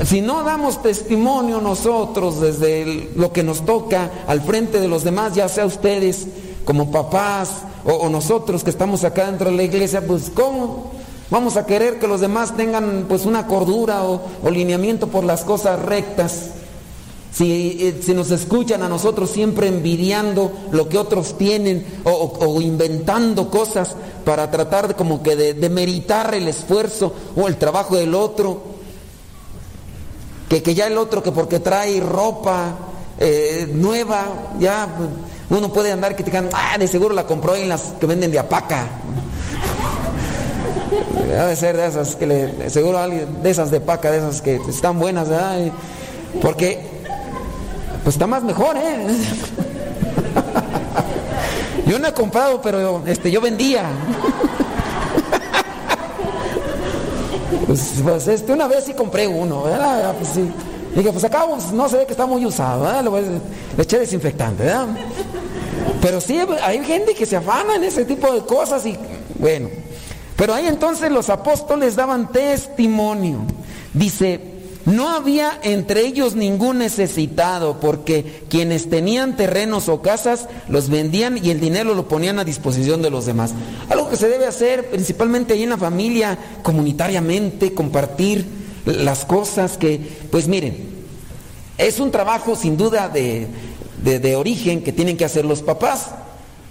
eh, 0.00 0.04
si 0.04 0.20
no 0.20 0.42
damos 0.42 0.82
testimonio 0.82 1.60
nosotros 1.60 2.40
desde 2.40 3.10
lo 3.14 3.32
que 3.32 3.42
nos 3.42 3.64
toca 3.64 4.10
al 4.26 4.40
frente 4.40 4.80
de 4.80 4.88
los 4.88 5.04
demás, 5.04 5.34
ya 5.34 5.48
sea 5.48 5.66
ustedes 5.66 6.26
como 6.64 6.90
papás 6.90 7.62
o, 7.84 8.08
nosotros 8.08 8.64
que 8.64 8.70
estamos 8.70 9.04
acá 9.04 9.26
dentro 9.26 9.50
de 9.50 9.56
la 9.56 9.62
iglesia, 9.62 10.06
pues 10.06 10.30
¿cómo? 10.34 10.90
Vamos 11.30 11.56
a 11.56 11.64
querer 11.64 11.98
que 11.98 12.08
los 12.08 12.20
demás 12.20 12.56
tengan 12.56 13.06
pues 13.08 13.24
una 13.24 13.46
cordura 13.46 14.02
o, 14.02 14.20
lineamiento 14.50 15.08
por 15.08 15.24
las 15.24 15.44
cosas 15.44 15.80
rectas. 15.80 16.50
Si, 17.32 17.78
eh, 17.80 18.00
si, 18.02 18.12
nos 18.12 18.32
escuchan 18.32 18.82
a 18.82 18.88
nosotros 18.88 19.30
siempre 19.30 19.68
envidiando 19.68 20.50
lo 20.72 20.88
que 20.88 20.98
otros 20.98 21.38
tienen 21.38 21.86
o, 22.02 22.60
inventando 22.60 23.48
cosas 23.48 23.94
para 24.24 24.50
tratar 24.50 24.88
de, 24.88 24.94
como 24.94 25.22
que 25.22 25.36
de, 25.36 25.68
meritar 25.70 26.34
el 26.34 26.48
esfuerzo 26.48 27.14
o 27.36 27.46
el 27.46 27.56
trabajo 27.56 27.96
del 27.96 28.16
otro, 28.16 28.62
que, 30.48 30.60
que 30.62 30.74
ya 30.74 30.88
el 30.88 30.98
otro 30.98 31.22
que 31.22 31.30
porque 31.30 31.60
trae 31.60 32.00
ropa 32.00 32.76
eh, 33.22 33.68
nueva, 33.72 34.54
ya 34.58 34.88
uno 35.50 35.72
puede 35.72 35.92
andar 35.92 36.14
criticando, 36.14 36.50
ah, 36.54 36.78
de 36.78 36.86
seguro 36.86 37.14
la 37.14 37.26
compró 37.26 37.56
en 37.56 37.68
las 37.68 37.94
que 38.00 38.06
venden 38.06 38.30
de 38.30 38.38
apaca. 38.38 38.86
Debe 41.28 41.56
ser 41.56 41.76
de 41.76 41.86
esas 41.86 42.16
que 42.16 42.26
le, 42.26 42.70
seguro 42.70 42.98
alguien, 42.98 43.42
de 43.42 43.50
esas 43.50 43.70
de 43.70 43.80
paca, 43.80 44.10
de 44.10 44.18
esas 44.18 44.40
que 44.40 44.56
están 44.68 44.98
buenas, 44.98 45.28
¿verdad? 45.28 45.58
Porque 46.40 46.80
pues 48.02 48.14
está 48.14 48.26
más 48.26 48.42
mejor, 48.42 48.76
¿eh? 48.76 49.06
Yo 51.86 51.98
no 51.98 52.08
he 52.08 52.12
comprado, 52.12 52.60
pero 52.62 53.02
este, 53.06 53.30
yo 53.30 53.40
vendía. 53.40 53.84
Pues, 57.66 57.94
pues, 58.02 58.26
este, 58.26 58.52
una 58.52 58.66
vez 58.66 58.84
sí 58.84 58.94
compré 58.94 59.28
uno, 59.28 59.62
¿verdad? 59.62 60.14
Pues 60.18 60.30
sí. 60.30 60.50
Dije, 60.94 61.12
pues 61.12 61.22
acá 61.22 61.44
no 61.72 61.88
se 61.88 61.98
ve 61.98 62.06
que 62.06 62.12
está 62.12 62.26
muy 62.26 62.44
usado, 62.44 62.82
¿verdad? 62.82 63.04
Le, 63.76 63.82
eché 63.82 64.00
desinfectante, 64.00 64.64
¿verdad? 64.64 64.88
Pero 66.00 66.20
sí, 66.20 66.38
hay 66.62 66.84
gente 66.84 67.14
que 67.14 67.26
se 67.26 67.36
afana 67.36 67.76
en 67.76 67.84
ese 67.84 68.04
tipo 68.04 68.32
de 68.32 68.40
cosas 68.40 68.84
y 68.86 68.96
bueno. 69.38 69.68
Pero 70.36 70.54
ahí 70.54 70.66
entonces 70.66 71.12
los 71.12 71.28
apóstoles 71.28 71.96
daban 71.96 72.32
testimonio. 72.32 73.40
Dice, 73.92 74.40
no 74.86 75.10
había 75.10 75.58
entre 75.62 76.00
ellos 76.06 76.34
ningún 76.34 76.78
necesitado, 76.78 77.78
porque 77.80 78.44
quienes 78.48 78.88
tenían 78.88 79.36
terrenos 79.36 79.88
o 79.90 80.00
casas 80.00 80.48
los 80.68 80.88
vendían 80.88 81.38
y 81.44 81.50
el 81.50 81.60
dinero 81.60 81.94
lo 81.94 82.08
ponían 82.08 82.38
a 82.38 82.44
disposición 82.44 83.02
de 83.02 83.10
los 83.10 83.26
demás. 83.26 83.52
Algo 83.90 84.08
que 84.08 84.16
se 84.16 84.28
debe 84.28 84.46
hacer 84.46 84.88
principalmente 84.88 85.52
ahí 85.52 85.64
en 85.64 85.70
la 85.70 85.76
familia, 85.76 86.38
comunitariamente, 86.62 87.74
compartir 87.74 88.46
las 88.86 89.26
cosas 89.26 89.76
que, 89.76 90.00
pues 90.30 90.48
miren, 90.48 90.88
es 91.76 92.00
un 92.00 92.10
trabajo 92.10 92.56
sin 92.56 92.76
duda 92.76 93.08
de, 93.08 93.46
de 94.02 94.36
origen 94.36 94.82
que 94.82 94.92
tienen 94.92 95.16
que 95.16 95.24
hacer 95.24 95.44
los 95.44 95.62
papás, 95.62 96.08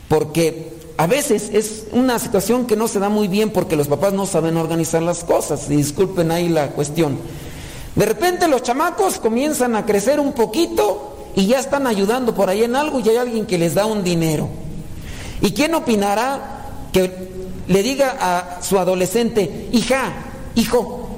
porque 0.08 0.74
a 0.98 1.08
veces 1.08 1.50
es 1.54 1.86
una 1.94 2.20
situación 2.20 2.66
que 2.66 2.76
no 2.76 2.88
se 2.88 3.00
da 3.00 3.08
muy 3.08 3.30
bien 3.30 3.52
porque 3.52 3.78
los 3.78 3.88
papás 3.88 4.12
no 4.12 4.26
saben 4.26 4.58
organizar 4.58 5.02
las 5.02 5.24
cosas, 5.24 5.70
y 5.70 5.78
disculpen 5.78 6.30
ahí 6.32 6.50
la 6.50 6.72
cuestión. 6.72 7.18
De 7.96 8.06
repente 8.06 8.48
los 8.48 8.64
chamacos 8.64 9.20
comienzan 9.20 9.76
a 9.76 9.86
crecer 9.86 10.20
un 10.20 10.34
poquito 10.34 11.16
y 11.36 11.48
ya 11.48 11.60
están 11.60 11.88
ayudando 11.88 12.36
por 12.36 12.50
ahí 12.50 12.64
en 12.64 12.76
algo 12.76 13.00
y 13.00 13.10
hay 13.10 13.18
alguien 13.18 13.46
que 13.46 13.58
les 13.58 13.76
da 13.76 13.86
un 13.86 14.04
dinero. 14.04 14.50
¿Y 15.42 15.52
quién 15.52 15.74
opinará 15.74 16.90
que 16.92 17.30
le 17.68 17.84
diga 17.84 18.18
a 18.20 18.62
su 18.62 18.78
adolescente, 18.78 19.70
hija, 19.72 20.14
hijo, 20.56 21.09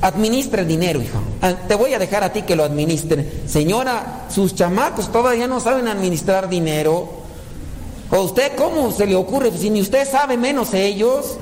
administra 0.00 0.62
el 0.62 0.68
dinero, 0.68 1.00
hijo. 1.00 1.18
Ah, 1.42 1.54
te 1.66 1.74
voy 1.74 1.94
a 1.94 1.98
dejar 1.98 2.24
a 2.24 2.32
ti 2.32 2.42
que 2.42 2.56
lo 2.56 2.64
administre. 2.64 3.42
Señora, 3.46 4.26
sus 4.28 4.54
chamacos 4.54 5.10
todavía 5.10 5.46
no 5.46 5.60
saben 5.60 5.88
administrar 5.88 6.48
dinero. 6.48 7.08
¿O 8.10 8.20
usted 8.20 8.52
cómo 8.56 8.92
se 8.92 9.06
le 9.06 9.16
ocurre? 9.16 9.50
Si 9.52 9.70
ni 9.70 9.80
usted 9.80 10.08
sabe 10.08 10.36
menos 10.36 10.74
ellos. 10.74 11.38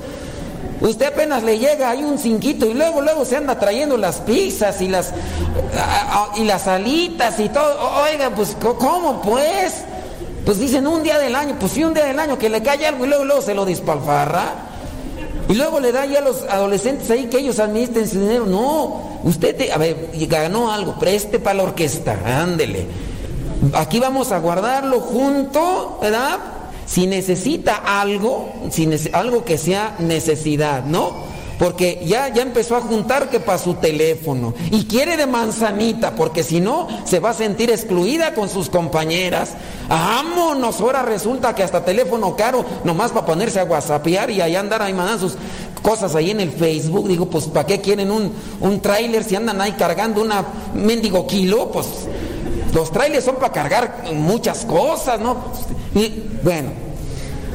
Usted 0.81 1.05
apenas 1.05 1.43
le 1.43 1.59
llega 1.59 1.89
ahí 1.89 2.03
un 2.03 2.17
cinquito 2.17 2.65
y 2.65 2.73
luego, 2.73 3.01
luego 3.01 3.23
se 3.23 3.37
anda 3.37 3.57
trayendo 3.57 3.95
las 3.95 4.17
pizzas 4.17 4.81
y 4.81 4.89
las, 4.89 5.13
y 6.35 6.43
las 6.43 6.67
alitas 6.67 7.39
y 7.39 7.47
todo. 7.49 7.77
Oiga, 8.03 8.31
pues, 8.31 8.57
¿cómo 8.59 9.21
pues? 9.21 9.83
Pues 10.45 10.59
dicen 10.59 10.85
un 10.87 11.03
día 11.03 11.19
del 11.19 11.35
año, 11.35 11.55
pues 11.57 11.71
sí, 11.71 11.83
un 11.85 11.93
día 11.93 12.05
del 12.05 12.19
año 12.19 12.37
que 12.37 12.49
le 12.49 12.61
cae 12.61 12.85
algo 12.85 13.05
y 13.05 13.07
luego, 13.07 13.23
luego 13.23 13.41
se 13.41 13.53
lo 13.53 13.65
dispalfarra. 13.65 14.72
Y 15.49 15.55
luego 15.55 15.79
le 15.79 15.91
da 15.91 16.05
ya 16.05 16.19
a 16.19 16.21
los 16.21 16.43
adolescentes 16.43 17.09
ahí 17.11 17.25
que 17.25 17.39
ellos 17.39 17.59
administren 17.59 18.07
su 18.07 18.19
dinero. 18.19 18.45
No, 18.45 19.19
usted, 19.23 19.69
a 19.71 19.77
ver, 19.77 20.09
ganó 20.27 20.71
algo, 20.71 20.97
preste 20.97 21.39
para 21.39 21.55
la 21.55 21.63
orquesta, 21.63 22.17
ándele. 22.25 22.85
Aquí 23.73 23.99
vamos 23.99 24.31
a 24.31 24.39
guardarlo 24.39 24.99
junto, 24.99 25.99
¿verdad? 26.01 26.39
Si 26.85 27.07
necesita 27.07 27.75
algo, 27.75 28.53
si 28.71 28.89
algo 29.13 29.45
que 29.45 29.57
sea 29.57 29.95
necesidad, 29.99 30.83
¿no? 30.85 31.32
Porque 31.63 32.01
ya, 32.05 32.27
ya 32.27 32.41
empezó 32.41 32.75
a 32.75 32.81
juntar 32.81 33.29
que 33.29 33.39
para 33.39 33.57
su 33.57 33.75
teléfono. 33.75 34.53
Y 34.69 34.83
quiere 34.83 35.15
de 35.15 35.25
manzanita, 35.25 36.13
porque 36.13 36.43
si 36.43 36.59
no, 36.59 36.89
se 37.05 37.21
va 37.21 37.29
a 37.29 37.33
sentir 37.33 37.69
excluida 37.69 38.33
con 38.33 38.49
sus 38.49 38.69
compañeras. 38.69 39.53
Vámonos, 39.87 40.81
ahora 40.81 41.03
resulta 41.03 41.55
que 41.55 41.63
hasta 41.63 41.85
teléfono 41.85 42.35
caro, 42.35 42.65
nomás 42.83 43.13
para 43.13 43.25
ponerse 43.25 43.61
a 43.61 43.63
whatsappear 43.63 44.29
y 44.29 44.41
ahí 44.41 44.57
andar 44.57 44.81
ahí 44.81 44.91
mandando 44.91 45.29
sus 45.29 45.37
cosas 45.81 46.15
ahí 46.15 46.31
en 46.31 46.41
el 46.41 46.51
Facebook. 46.51 47.07
Digo, 47.07 47.27
pues 47.27 47.45
¿para 47.45 47.65
qué 47.65 47.79
quieren 47.79 48.11
un, 48.11 48.33
un 48.59 48.81
tráiler 48.81 49.23
si 49.23 49.37
andan 49.37 49.61
ahí 49.61 49.71
cargando 49.71 50.21
una 50.21 50.43
mendigo 50.73 51.25
kilo? 51.25 51.71
Pues 51.71 51.87
los 52.73 52.91
trailers 52.91 53.23
son 53.23 53.35
para 53.35 53.53
cargar 53.53 54.03
muchas 54.13 54.65
cosas, 54.65 55.17
¿no? 55.17 55.37
Y 55.95 56.23
bueno, 56.43 56.71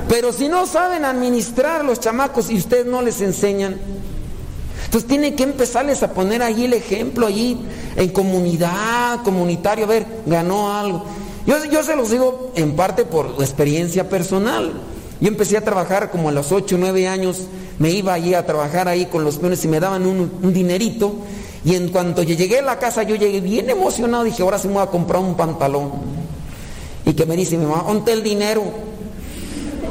pero 0.09 0.33
si 0.33 0.49
no 0.49 0.67
saben 0.67 1.05
administrar 1.05 1.85
los 1.85 2.01
chamacos 2.01 2.51
y 2.51 2.57
ustedes 2.57 2.87
no 2.87 3.03
les 3.03 3.21
enseñan, 3.21 3.77
entonces 4.85 5.07
tienen 5.07 5.37
que 5.37 5.43
empezarles 5.43 6.03
a 6.03 6.13
poner 6.15 6.43
ahí 6.43 6.65
el 6.65 6.73
ejemplo, 6.73 7.27
allí 7.27 7.59
en 7.95 8.09
comunidad, 8.09 9.23
comunitario, 9.23 9.85
a 9.85 9.89
ver, 9.89 10.07
ganó 10.25 10.73
algo. 10.73 11.05
Yo, 11.47 11.63
yo 11.67 11.83
se 11.83 11.95
los 11.95 12.11
digo 12.11 12.53
en 12.55 12.75
parte 12.75 13.05
por 13.05 13.35
experiencia 13.39 14.09
personal. 14.09 14.73
Yo 15.21 15.29
empecé 15.29 15.57
a 15.59 15.65
trabajar 15.65 16.11
como 16.11 16.31
a 16.31 16.33
los 16.33 16.53
8 16.53 16.77
o 16.77 16.79
9 16.79 17.07
años, 17.07 17.43
me 17.79 17.91
iba 17.91 18.15
allí 18.15 18.35
a 18.35 18.47
trabajar 18.47 18.89
ahí 18.89 19.07
con 19.07 19.25
los 19.25 19.37
peones 19.37 19.65
y 19.65 19.69
me 19.69 19.81
daban 19.81 20.07
un, 20.07 20.53
dinerito 20.55 21.17
y 21.65 21.75
en 21.75 21.89
cuanto 21.89 22.23
llegué 22.23 22.61
a 22.61 22.63
la 22.63 22.79
casa, 22.79 23.03
yo 23.03 23.17
llegué 23.17 23.41
bien 23.41 23.69
emocionado, 23.69 24.25
dije, 24.25 24.43
ahora 24.43 24.59
sí 24.59 24.69
me 24.69 24.75
voy 24.75 24.85
a 24.85 24.87
comprar 24.87 25.21
un 25.21 25.37
pantalón. 25.37 25.91
Y 27.05 27.13
que 27.13 27.27
me 27.27 27.37
dice 27.37 27.59
mi 27.59 27.67
mamá, 27.67 27.85
¿dónde 27.87 28.13
el 28.13 28.23
dinero? 28.23 28.88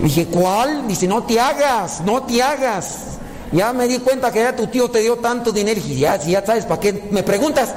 Dije, 0.01 0.27
¿cuál? 0.27 0.87
Dice, 0.87 1.07
no 1.07 1.23
te 1.23 1.39
hagas, 1.39 2.01
no 2.01 2.23
te 2.23 2.41
hagas. 2.41 3.17
Ya 3.51 3.73
me 3.73 3.87
di 3.87 3.99
cuenta 3.99 4.31
que 4.31 4.39
ya 4.39 4.55
tu 4.55 4.67
tío 4.67 4.89
te 4.89 4.99
dio 4.99 5.17
tanto 5.17 5.51
dinero. 5.51 5.81
Y 5.85 5.99
ya, 5.99 6.17
ya 6.17 6.45
sabes, 6.45 6.65
¿para 6.65 6.79
qué 6.79 7.07
me 7.11 7.23
preguntas? 7.23 7.73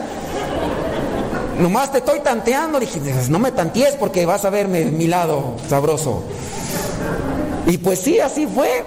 Nomás 1.58 1.92
te 1.92 1.98
estoy 1.98 2.20
tanteando. 2.20 2.80
Dije, 2.80 3.00
no 3.28 3.38
me 3.38 3.52
tantees 3.52 3.94
porque 3.94 4.26
vas 4.26 4.44
a 4.44 4.50
verme 4.50 4.86
mi 4.86 5.06
lado 5.06 5.56
sabroso. 5.68 6.24
Y 7.66 7.78
pues 7.78 8.00
sí, 8.00 8.18
así 8.18 8.46
fue. 8.46 8.84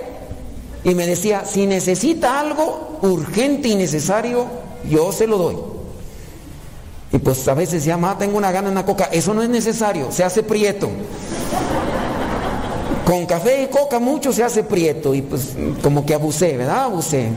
Y 0.84 0.94
me 0.96 1.08
decía, 1.08 1.44
si 1.46 1.66
necesita 1.66 2.40
algo 2.40 3.00
urgente 3.02 3.70
y 3.70 3.76
necesario, 3.76 4.46
yo 4.90 5.12
se 5.12 5.28
lo 5.28 5.38
doy. 5.38 5.58
Y 7.14 7.20
pues 7.20 7.48
a 7.48 7.54
veces 7.54 7.76
decía, 7.76 7.96
mamá, 7.96 8.18
tengo 8.18 8.38
una 8.38 8.52
gana 8.52 8.68
en 8.68 8.74
una 8.74 8.86
coca. 8.86 9.06
Eso 9.12 9.34
no 9.34 9.44
es 9.44 9.50
necesario, 9.50 10.12
se 10.12 10.24
hace 10.24 10.44
prieto. 10.44 10.90
Con 13.06 13.26
café 13.26 13.64
y 13.64 13.68
coca 13.68 14.00
mucho 14.00 14.32
se 14.32 14.44
hace 14.44 14.64
prieto. 14.64 15.14
Y 15.14 15.22
pues 15.22 15.54
como 15.82 16.06
que 16.06 16.14
abusé, 16.14 16.58
¿verdad? 16.58 16.86
Abusé. 16.86 17.30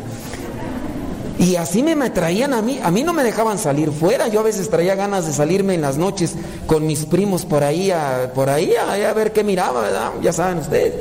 Y 1.39 1.57
así 1.57 1.83
me, 1.83 2.09
traían 2.11 2.55
a 2.55 2.63
mí, 2.63 2.81
a 2.83 2.91
mí 2.91 3.03
no 3.03 3.13
me 3.13 3.23
dejaban 3.23 3.59
salir 3.59 3.91
fuera, 3.91 4.29
yo 4.29 4.41
a 4.41 4.43
veces 4.43 4.71
traía 4.71 4.95
ganas 4.95 5.27
de 5.27 5.35
salirme 5.35 5.75
en 5.75 5.83
las 5.83 5.99
noches 5.99 6.35
con 6.67 6.87
mis 6.87 7.05
primos 7.05 7.45
por 7.45 7.63
ahí, 7.63 7.91
a, 7.91 8.33
por 8.35 8.49
ahí, 8.49 8.73
a, 8.75 9.11
a 9.11 9.13
ver 9.13 9.33
qué 9.35 9.45
miraba, 9.45 9.83
¿verdad? 9.83 10.13
Ya 10.23 10.33
saben 10.33 10.59
ustedes. 10.59 10.95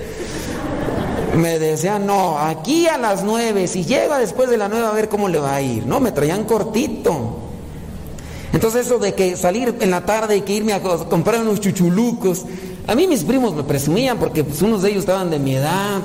Me 1.38 1.57
decían, 1.57 2.05
no, 2.05 2.38
aquí 2.38 2.88
a 2.88 2.97
las 2.97 3.24
nueve, 3.24 3.68
si 3.68 3.86
llega 3.86 4.20
después 4.20 4.49
de 4.49 4.57
la 4.57 4.68
nueve 4.68 4.88
a 4.88 4.91
ver 4.91 5.07
cómo 5.07 5.30
le 5.30 5.39
va 5.39 5.55
a 5.55 5.61
ir. 5.61 5.86
No, 5.86 6.01
me 6.01 6.11
traían 6.11 6.43
cortito. 6.43 7.39
Entonces 8.51 8.86
eso 8.86 8.99
de 8.99 9.13
que 9.13 9.36
salir 9.36 9.76
en 9.80 9.91
la 9.91 10.05
tarde 10.05 10.38
y 10.38 10.41
que 10.41 10.53
irme 10.53 10.74
a 10.74 10.82
comprar 10.82 11.41
unos 11.41 11.59
chuchulucos, 11.59 12.45
a 12.88 12.96
mí 12.96 13.08
mis 13.08 13.24
primos 13.24 13.54
me 13.56 13.64
presumían 13.64 14.18
porque 14.18 14.44
pues, 14.44 14.62
unos 14.62 14.82
de 14.82 14.90
ellos 14.90 15.02
estaban 15.02 15.30
de 15.30 15.40
mi 15.40 15.56
edad. 15.56 16.02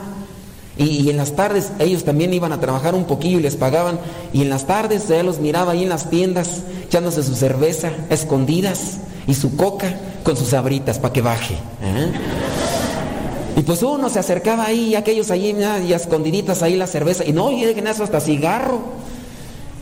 Y, 0.76 0.85
y, 0.85 1.11
en 1.11 1.18
las 1.18 1.37
tardes 1.37 1.72
ellos 1.78 2.05
también 2.05 2.33
iban 2.33 2.53
a 2.53 2.61
trabajar 2.61 2.95
un 2.95 3.05
poquillo 3.05 3.39
y 3.39 3.43
les 3.43 3.57
pagaban. 3.57 3.99
Y 4.33 4.43
en 4.43 4.51
las 4.51 4.66
tardes 4.66 5.09
ya 5.09 5.22
los 5.22 5.39
miraba 5.39 5.72
ahí 5.72 5.83
en 5.83 5.91
las 5.91 6.09
tiendas 6.09 6.62
echándose 6.91 7.22
su 7.22 7.37
cerveza, 7.37 7.93
escondidas, 8.09 8.99
y 9.26 9.35
su 9.35 9.57
coca 9.57 9.95
con 10.24 10.37
sus 10.37 10.53
abritas 10.55 10.99
para 10.99 11.12
que 11.12 11.22
baje. 11.22 11.55
¿eh? 11.55 12.12
Y 13.57 13.62
pues 13.62 13.83
uno 13.83 14.09
se 14.09 14.18
acercaba 14.18 14.64
ahí, 14.64 14.89
y 14.89 14.95
aquellos 14.97 15.31
ahí, 15.31 15.57
y 15.87 15.93
escondiditas 15.93 16.62
ahí 16.62 16.76
la 16.76 16.87
cerveza. 16.87 17.24
Y 17.24 17.33
no, 17.33 17.53
y 17.53 17.64
dejen 17.64 17.87
eso 17.87 18.03
hasta 18.03 18.20
cigarro. 18.20 18.81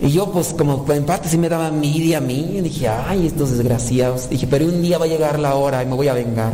Y 0.00 0.10
yo 0.10 0.30
pues 0.30 0.54
como 0.56 0.84
en 0.92 1.04
parte 1.04 1.28
sí 1.28 1.38
me 1.38 1.48
daba 1.48 1.66
a 1.66 1.70
mí. 1.70 1.96
Y 1.96 2.60
dije, 2.60 2.88
ay, 2.88 3.26
estos 3.26 3.50
desgraciados. 3.50 4.28
Dije, 4.30 4.46
pero 4.46 4.66
un 4.66 4.82
día 4.82 4.98
va 4.98 5.06
a 5.06 5.08
llegar 5.08 5.38
la 5.38 5.54
hora 5.54 5.82
y 5.82 5.86
me 5.86 5.94
voy 5.94 6.08
a 6.08 6.14
vengar. 6.14 6.52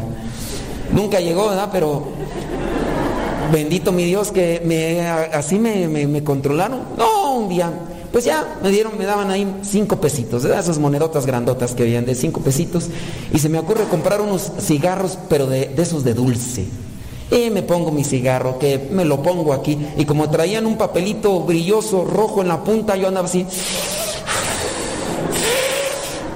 Nunca 0.92 1.20
llegó, 1.20 1.49
¿verdad? 1.49 1.68
Pero 1.72 2.05
bendito 3.53 3.92
mi 3.92 4.05
Dios 4.05 4.32
que 4.32 4.62
me, 4.64 5.09
así 5.09 5.59
me, 5.59 5.88
me, 5.88 6.07
me, 6.07 6.24
controlaron. 6.24 6.80
No, 6.97 7.34
un 7.34 7.49
día, 7.49 7.70
pues 8.12 8.24
ya 8.24 8.59
me 8.62 8.70
dieron, 8.70 8.97
me 8.97 9.05
daban 9.05 9.30
ahí 9.30 9.61
cinco 9.62 10.01
pesitos, 10.01 10.45
¿verdad? 10.45 10.61
esas 10.61 10.78
monedotas 10.78 11.26
grandotas 11.26 11.74
que 11.74 11.82
habían 11.82 12.07
de 12.07 12.14
cinco 12.14 12.40
pesitos. 12.40 12.88
Y 13.32 13.38
se 13.38 13.49
me 13.49 13.59
ocurre 13.59 13.84
comprar 13.84 14.20
unos 14.20 14.53
cigarros, 14.61 15.18
pero 15.28 15.47
de, 15.47 15.68
de 15.68 15.82
esos 15.82 16.05
de 16.05 16.14
dulce. 16.14 16.66
Y 17.35 17.51
me 17.51 17.62
pongo 17.62 17.91
mi 17.91 18.05
cigarro, 18.05 18.61
que 18.61 18.78
me 18.93 19.05
lo 19.05 19.20
pongo 19.20 19.53
aquí. 19.53 19.76
Y 19.99 20.05
como 20.05 20.30
traían 20.30 20.66
un 20.66 20.76
papelito 20.76 21.41
brilloso 21.41 22.05
rojo 22.05 22.43
en 22.43 22.49
la 22.49 22.62
punta, 22.62 22.95
yo 22.95 23.09
andaba 23.09 23.26
así. 23.26 23.45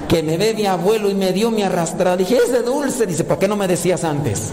Que 0.09 0.21
me 0.21 0.37
ve 0.37 0.53
mi 0.53 0.65
abuelo 0.65 1.09
y 1.09 1.13
me 1.13 1.31
dio 1.31 1.51
mi 1.51 1.63
arrastrada. 1.63 2.17
Dije, 2.17 2.35
es 2.35 2.51
de 2.51 2.63
dulce. 2.63 3.05
Dice, 3.05 3.23
¿para 3.23 3.39
qué 3.39 3.47
no 3.47 3.55
me 3.55 3.65
decías 3.65 4.03
antes? 4.03 4.51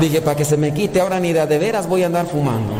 Dije, 0.00 0.20
para 0.20 0.36
que 0.36 0.44
se 0.44 0.56
me 0.56 0.72
quite, 0.72 1.00
ahora 1.00 1.18
ni 1.18 1.32
de, 1.32 1.44
de 1.44 1.58
veras 1.58 1.88
voy 1.88 2.04
a 2.04 2.06
andar 2.06 2.26
fumando. 2.26 2.72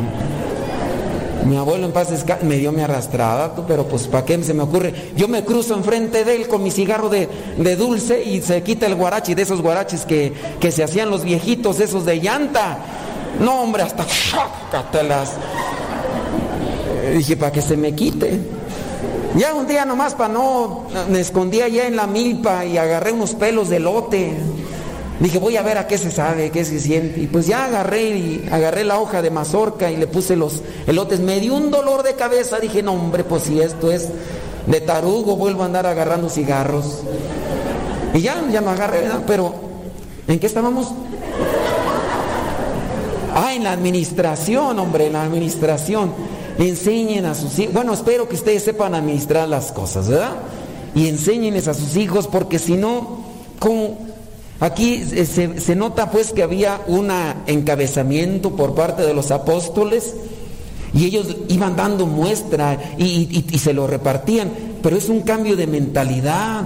Mi 1.47 1.57
abuelo 1.57 1.87
en 1.87 1.93
paz 1.93 2.09
me 2.43 2.57
dio 2.57 2.71
mi 2.73 2.83
arrastrada, 2.83 3.53
pero 3.67 3.87
pues 3.87 4.07
¿para 4.07 4.25
qué 4.25 4.43
se 4.45 4.55
me 4.55 4.63
ocurre? 4.63 5.13
Yo 5.17 5.27
me 5.27 5.45
cruzo 5.45 5.75
enfrente 5.75 6.25
de 6.25 6.37
él 6.37 6.49
con 6.49 6.63
mi 6.63 6.71
cigarro 6.71 7.09
de, 7.09 7.29
de 7.57 7.77
dulce 7.77 8.23
y 8.23 8.41
se 8.41 8.63
quita 8.63 8.87
el 8.87 8.95
guarachi, 8.95 9.35
de 9.35 9.43
esos 9.43 9.61
guaraches 9.61 10.05
que, 10.07 10.33
que, 10.61 10.71
se 10.71 10.85
hacían 10.85 11.11
los 11.11 11.25
viejitos, 11.25 11.81
esos 11.81 12.05
de 12.05 12.17
llanta. 12.17 12.79
No, 13.41 13.63
hombre, 13.63 13.83
hasta 13.83 14.05
las 15.03 15.37
Dije, 17.17 17.37
para 17.37 17.53
que 17.53 17.61
se 17.61 17.77
me 17.77 17.95
quite. 17.95 18.39
Ya 19.37 19.55
un 19.55 19.67
día 19.67 19.85
nomás 19.85 20.15
para 20.15 20.33
no, 20.33 20.85
me 21.11 21.21
escondí 21.21 21.61
allá 21.61 21.87
en 21.87 21.97
la 21.97 22.07
milpa 22.07 22.65
y 22.65 22.79
agarré 22.79 23.13
unos 23.13 23.35
pelos 23.35 23.69
de 23.69 23.81
lote. 23.81 24.37
Dije, 25.23 25.39
voy 25.39 25.57
a 25.57 25.63
ver 25.63 25.79
a 25.79 25.87
qué 25.87 25.99
se 25.99 26.11
sabe, 26.11 26.51
qué 26.51 26.65
se 26.65 26.81
siente. 26.81 27.21
Y 27.21 27.29
pues 27.29 27.47
ya 27.47 27.67
agarré 27.67 28.09
y 28.09 28.49
agarré 28.51 28.83
la 28.83 28.99
hoja 28.99 29.23
de 29.23 29.31
mazorca 29.31 29.89
y 29.89 29.97
le 29.97 30.09
puse 30.09 30.35
los 30.35 30.63
elotes. 30.89 31.21
Me 31.21 31.39
dio 31.39 31.55
un 31.55 31.71
dolor 31.71 32.03
de 32.03 32.15
cabeza. 32.15 32.59
Dije, 32.59 32.83
no, 32.83 32.95
hombre, 32.95 33.23
pues 33.23 33.45
si 33.45 33.61
esto 33.61 33.93
es 33.93 34.09
de 34.67 34.81
tarugo, 34.81 35.37
vuelvo 35.37 35.63
a 35.63 35.67
andar 35.67 35.87
agarrando 35.87 36.29
cigarros. 36.29 37.05
Y 38.15 38.21
ya, 38.21 38.43
ya 38.51 38.61
no 38.61 38.71
agarré, 38.71 39.03
¿verdad? 39.03 39.23
Pero, 39.25 39.55
¿en 40.27 40.41
qué 40.41 40.47
estábamos? 40.49 40.89
Ah, 43.33 43.55
en 43.55 43.63
la 43.63 43.71
administración, 43.71 44.77
hombre, 44.77 45.07
en 45.07 45.13
la 45.13 45.23
administración. 45.23 46.13
Enseñen 46.59 47.27
a 47.27 47.37
sus 47.37 47.57
hijos. 47.61 47.75
Bueno, 47.75 47.95
espero 47.95 48.29
que 48.29 48.35
ustedes 48.35 48.65
sepan 48.65 48.97
administrar 48.97 49.49
las 49.49 49.71
cosas, 49.71 50.09
¿verdad? 50.09 50.33
Y 50.97 51.07
enséñenles 51.07 51.69
a 51.69 51.75
sus 51.75 51.95
hijos, 51.95 52.27
porque 52.27 52.59
si 52.59 52.77
no, 52.77 53.21
¿cómo? 53.61 54.12
Aquí 54.63 55.05
se, 55.05 55.59
se, 55.61 55.75
nota 55.75 56.13
pues 56.13 56.33
que 56.33 56.45
había 56.45 56.83
un 56.87 57.11
encabezamiento 57.49 58.55
por 58.55 58.77
parte 58.77 59.03
de 59.03 59.13
los 59.13 59.33
apóstoles 59.33 60.15
y 60.95 61.05
ellos 61.05 61.37
iban 61.49 61.75
dando 61.75 62.07
muestra 62.07 62.79
y, 62.97 63.43
se 63.59 63.73
lo 63.73 63.89
repartían, 63.89 64.53
pero 64.81 64.97
es 64.97 65.09
un 65.09 65.23
cambio 65.23 65.57
de 65.57 65.67
mentalidad. 65.67 66.63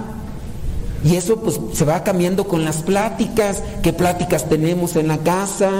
Y 1.03 1.15
eso 1.15 1.37
pues 1.37 1.59
se 1.73 1.85
va 1.85 2.03
cambiando 2.03 2.47
con 2.47 2.63
las 2.63 2.83
pláticas, 2.83 3.63
qué 3.81 3.93
pláticas 3.93 4.47
tenemos 4.47 4.95
en 4.95 5.07
la 5.07 5.17
casa, 5.17 5.71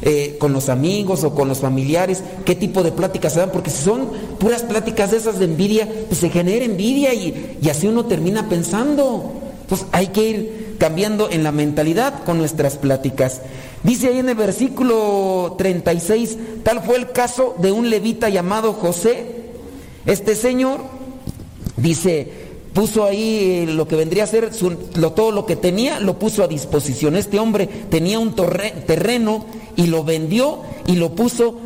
eh, 0.00 0.38
con 0.40 0.54
los 0.54 0.70
amigos 0.70 1.22
o 1.22 1.34
con 1.34 1.48
los 1.48 1.58
familiares, 1.58 2.24
qué 2.46 2.54
tipo 2.54 2.82
de 2.82 2.92
pláticas 2.92 3.34
se 3.34 3.40
dan, 3.40 3.50
porque 3.50 3.68
si 3.68 3.82
son 3.82 4.08
puras 4.38 4.62
pláticas 4.62 5.10
de 5.10 5.18
esas 5.18 5.38
de 5.38 5.44
envidia, 5.44 5.86
pues 6.06 6.18
se 6.18 6.30
genera 6.30 6.64
envidia 6.64 7.12
y, 7.12 7.58
y 7.60 7.68
así 7.68 7.88
uno 7.88 8.06
termina 8.06 8.48
pensando. 8.48 9.34
Pues 9.68 9.84
hay 9.92 10.06
que 10.06 10.28
ir 10.30 10.57
cambiando 10.78 11.28
en 11.30 11.42
la 11.42 11.52
mentalidad 11.52 12.24
con 12.24 12.38
nuestras 12.38 12.76
pláticas. 12.76 13.42
Dice 13.82 14.08
ahí 14.08 14.18
en 14.18 14.28
el 14.28 14.34
versículo 14.34 15.54
36, 15.58 16.38
tal 16.62 16.82
fue 16.82 16.96
el 16.96 17.12
caso 17.12 17.54
de 17.58 17.72
un 17.72 17.90
levita 17.90 18.28
llamado 18.28 18.72
José. 18.72 19.26
Este 20.06 20.34
señor, 20.34 20.80
dice, 21.76 22.28
puso 22.72 23.04
ahí 23.04 23.66
lo 23.66 23.86
que 23.86 23.96
vendría 23.96 24.24
a 24.24 24.28
ser 24.28 24.54
su, 24.54 24.76
lo, 24.94 25.12
todo 25.12 25.32
lo 25.32 25.46
que 25.46 25.56
tenía, 25.56 26.00
lo 26.00 26.18
puso 26.18 26.42
a 26.42 26.48
disposición. 26.48 27.16
Este 27.16 27.38
hombre 27.38 27.66
tenía 27.66 28.18
un 28.18 28.34
terreno 28.34 29.46
y 29.76 29.86
lo 29.86 30.04
vendió 30.04 30.60
y 30.86 30.96
lo 30.96 31.14
puso 31.14 31.60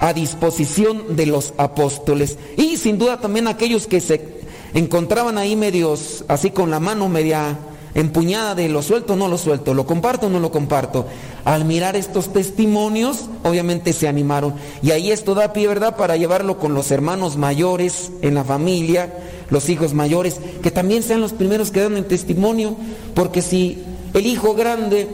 a 0.00 0.12
disposición 0.12 1.16
de 1.16 1.26
los 1.26 1.52
apóstoles. 1.58 2.38
Y 2.56 2.76
sin 2.78 2.98
duda 2.98 3.20
también 3.20 3.46
aquellos 3.46 3.86
que 3.86 4.00
se 4.00 4.40
encontraban 4.74 5.38
ahí 5.38 5.56
medios, 5.56 6.24
así 6.28 6.50
con 6.50 6.70
la 6.70 6.80
mano 6.80 7.08
media 7.08 7.58
empuñada 7.94 8.54
de 8.54 8.68
lo 8.68 8.82
suelto 8.82 9.14
o 9.14 9.16
no 9.16 9.28
lo 9.28 9.38
suelto, 9.38 9.74
lo 9.74 9.86
comparto 9.86 10.26
o 10.26 10.30
no 10.30 10.40
lo 10.40 10.50
comparto. 10.50 11.06
Al 11.44 11.64
mirar 11.64 11.96
estos 11.96 12.32
testimonios, 12.32 13.26
obviamente 13.42 13.92
se 13.92 14.08
animaron. 14.08 14.54
Y 14.82 14.90
ahí 14.90 15.10
esto 15.10 15.34
da 15.34 15.52
pie, 15.52 15.68
¿verdad?, 15.68 15.96
para 15.96 16.16
llevarlo 16.16 16.58
con 16.58 16.74
los 16.74 16.90
hermanos 16.90 17.36
mayores 17.36 18.12
en 18.22 18.34
la 18.34 18.44
familia, 18.44 19.12
los 19.50 19.68
hijos 19.68 19.94
mayores, 19.94 20.40
que 20.62 20.70
también 20.70 21.02
sean 21.02 21.20
los 21.20 21.32
primeros 21.32 21.70
que 21.70 21.80
dan 21.80 21.96
el 21.96 22.06
testimonio, 22.06 22.76
porque 23.14 23.42
si 23.42 23.82
el 24.14 24.26
hijo 24.26 24.54
grande 24.54 25.08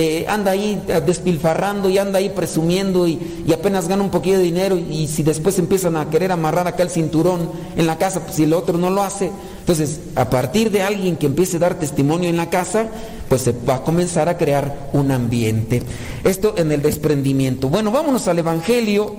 eh, 0.00 0.26
anda 0.28 0.52
ahí 0.52 0.80
despilfarrando 1.04 1.90
y 1.90 1.98
anda 1.98 2.20
ahí 2.20 2.28
presumiendo 2.28 3.08
y, 3.08 3.18
y, 3.44 3.52
apenas 3.52 3.88
gana 3.88 4.04
un 4.04 4.12
poquito 4.12 4.36
de 4.36 4.44
dinero 4.44 4.78
y, 4.78 5.08
si 5.08 5.24
después 5.24 5.58
empiezan 5.58 5.96
a 5.96 6.08
querer 6.08 6.30
amarrar 6.30 6.68
acá 6.68 6.84
el 6.84 6.90
cinturón 6.90 7.50
en 7.76 7.84
la 7.88 7.98
casa, 7.98 8.20
pues 8.20 8.36
si 8.36 8.44
el 8.44 8.52
otro 8.52 8.78
no 8.78 8.90
lo 8.90 9.02
hace, 9.02 9.32
entonces 9.58 9.98
a 10.14 10.30
partir 10.30 10.70
de 10.70 10.82
alguien 10.82 11.16
que 11.16 11.26
empiece 11.26 11.56
a 11.56 11.58
dar 11.60 11.80
testimonio 11.80 12.30
en 12.30 12.36
la 12.36 12.48
casa, 12.48 12.86
pues 13.28 13.42
se 13.42 13.50
va 13.50 13.74
a 13.74 13.82
comenzar 13.82 14.28
a 14.28 14.38
crear 14.38 14.88
un 14.92 15.10
ambiente. 15.10 15.82
Esto 16.22 16.54
en 16.56 16.70
el 16.70 16.80
desprendimiento. 16.80 17.68
Bueno, 17.68 17.90
vámonos 17.90 18.28
al 18.28 18.38
Evangelio. 18.38 19.16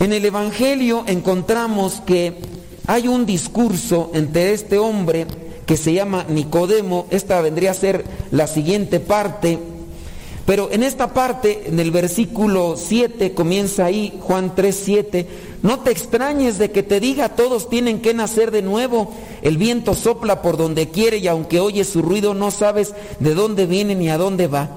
En 0.00 0.12
el 0.12 0.22
Evangelio 0.22 1.04
encontramos 1.06 2.02
que 2.04 2.36
hay 2.86 3.08
un 3.08 3.24
discurso 3.24 4.10
entre 4.12 4.52
este 4.52 4.76
hombre 4.76 5.26
que 5.70 5.76
se 5.76 5.92
llama 5.92 6.26
Nicodemo, 6.28 7.06
esta 7.10 7.40
vendría 7.40 7.70
a 7.70 7.74
ser 7.74 8.04
la 8.32 8.48
siguiente 8.48 8.98
parte, 8.98 9.56
pero 10.44 10.68
en 10.72 10.82
esta 10.82 11.14
parte, 11.14 11.62
en 11.66 11.78
el 11.78 11.92
versículo 11.92 12.74
7, 12.76 13.34
comienza 13.34 13.84
ahí 13.84 14.18
Juan 14.20 14.56
3, 14.56 14.82
7, 14.84 15.26
no 15.62 15.78
te 15.78 15.92
extrañes 15.92 16.58
de 16.58 16.72
que 16.72 16.82
te 16.82 16.98
diga 16.98 17.36
todos 17.36 17.70
tienen 17.70 18.00
que 18.00 18.14
nacer 18.14 18.50
de 18.50 18.62
nuevo, 18.62 19.12
el 19.42 19.58
viento 19.58 19.94
sopla 19.94 20.42
por 20.42 20.56
donde 20.56 20.88
quiere 20.88 21.18
y 21.18 21.28
aunque 21.28 21.60
oyes 21.60 21.88
su 21.88 22.02
ruido 22.02 22.34
no 22.34 22.50
sabes 22.50 22.92
de 23.20 23.34
dónde 23.34 23.66
viene 23.66 23.94
ni 23.94 24.08
a 24.08 24.18
dónde 24.18 24.48
va. 24.48 24.70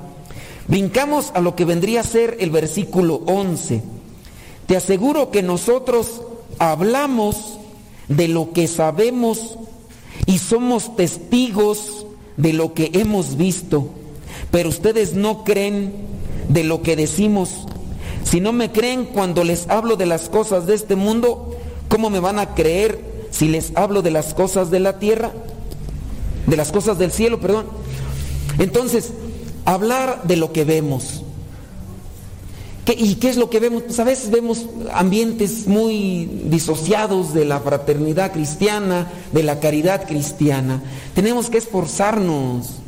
Brincamos 0.67 1.31
a 1.33 1.41
lo 1.41 1.55
que 1.55 1.65
vendría 1.65 2.01
a 2.01 2.03
ser 2.03 2.37
el 2.39 2.51
versículo 2.51 3.23
11. 3.25 3.81
Te 4.67 4.77
aseguro 4.77 5.31
que 5.31 5.41
nosotros 5.41 6.21
hablamos 6.59 7.57
de 8.09 8.27
lo 8.27 8.51
que 8.51 8.67
sabemos 8.67 9.57
y 10.25 10.37
somos 10.39 10.95
testigos 10.95 12.05
de 12.37 12.53
lo 12.53 12.73
que 12.73 12.91
hemos 12.93 13.37
visto, 13.37 13.89
pero 14.51 14.69
ustedes 14.69 15.13
no 15.13 15.43
creen 15.43 15.93
de 16.49 16.63
lo 16.63 16.81
que 16.81 16.95
decimos. 16.95 17.65
Si 18.23 18.39
no 18.39 18.53
me 18.53 18.71
creen 18.71 19.05
cuando 19.05 19.43
les 19.43 19.69
hablo 19.69 19.95
de 19.95 20.05
las 20.05 20.29
cosas 20.29 20.65
de 20.65 20.75
este 20.75 20.95
mundo, 20.95 21.55
¿cómo 21.89 22.09
me 22.09 22.19
van 22.19 22.39
a 22.39 22.55
creer 22.55 22.99
si 23.31 23.47
les 23.47 23.75
hablo 23.75 24.01
de 24.01 24.11
las 24.11 24.33
cosas 24.33 24.71
de 24.71 24.79
la 24.79 24.99
tierra? 24.99 25.31
De 26.47 26.57
las 26.57 26.71
cosas 26.71 26.97
del 26.97 27.11
cielo, 27.11 27.39
perdón. 27.39 27.65
Entonces, 28.59 29.11
hablar 29.65 30.23
de 30.23 30.37
lo 30.37 30.53
que 30.53 30.63
vemos. 30.63 31.22
¿Y 32.85 33.15
qué 33.15 33.29
es 33.29 33.37
lo 33.37 33.49
que 33.49 33.61
vemos? 33.61 33.83
Pues 33.83 33.99
a 33.99 34.03
veces 34.03 34.29
vemos 34.29 34.65
ambientes 34.93 35.67
muy 35.67 36.25
disociados 36.45 37.33
de 37.33 37.45
la 37.45 37.61
fraternidad 37.61 38.33
cristiana, 38.33 39.09
de 39.31 39.43
la 39.43 39.59
caridad 39.61 40.05
cristiana. 40.05 40.83
Tenemos 41.15 41.49
que 41.49 41.59
esforzarnos. 41.59 42.79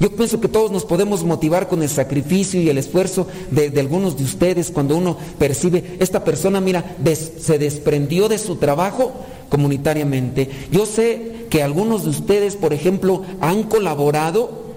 Yo 0.00 0.10
pienso 0.10 0.40
que 0.40 0.48
todos 0.48 0.72
nos 0.72 0.84
podemos 0.84 1.22
motivar 1.22 1.68
con 1.68 1.80
el 1.82 1.88
sacrificio 1.88 2.60
y 2.60 2.68
el 2.68 2.78
esfuerzo 2.78 3.28
de, 3.52 3.72
algunos 3.78 4.18
de 4.18 4.24
ustedes 4.24 4.72
cuando 4.72 4.96
uno 4.96 5.16
percibe, 5.38 5.96
esta 6.00 6.24
persona, 6.24 6.60
mira, 6.60 6.96
se 7.38 7.58
desprendió 7.60 8.28
de 8.28 8.38
su 8.38 8.56
trabajo 8.56 9.12
comunitariamente. 9.48 10.50
Yo 10.72 10.86
sé 10.86 11.46
que 11.48 11.62
algunos 11.62 12.02
de 12.02 12.10
ustedes, 12.10 12.56
por 12.56 12.72
ejemplo, 12.72 13.22
han 13.40 13.62
colaborado 13.62 14.74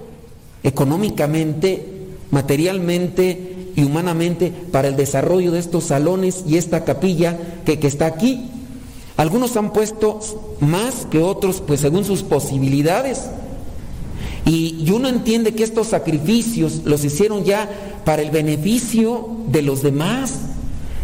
económicamente, 0.62 1.84
materialmente, 2.30 3.57
y 3.78 3.84
humanamente 3.84 4.52
para 4.72 4.88
el 4.88 4.96
desarrollo 4.96 5.52
de 5.52 5.60
estos 5.60 5.86
salones 5.86 6.44
y 6.48 6.58
esta 6.58 6.84
capilla 6.84 7.38
que, 7.64 7.78
está 7.84 8.08
aquí. 8.08 8.50
Algunos 9.18 9.56
han 9.56 9.72
puesto 9.72 10.20
más 10.60 11.06
que 11.12 11.22
otros, 11.22 11.62
pues 11.66 11.82
según 11.82 12.04
sus 12.04 12.24
posibilidades. 12.24 13.30
Y, 14.46 14.90
uno 14.92 15.08
entiende 15.08 15.54
que 15.54 15.64
estos 15.64 15.88
sacrificios 15.88 16.82
los 16.86 17.06
hicieron 17.06 17.44
ya 17.44 17.70
para 18.04 18.24
el 18.24 18.32
beneficio 18.32 19.30
de 19.48 19.62
los 19.62 19.84
demás. 19.84 20.34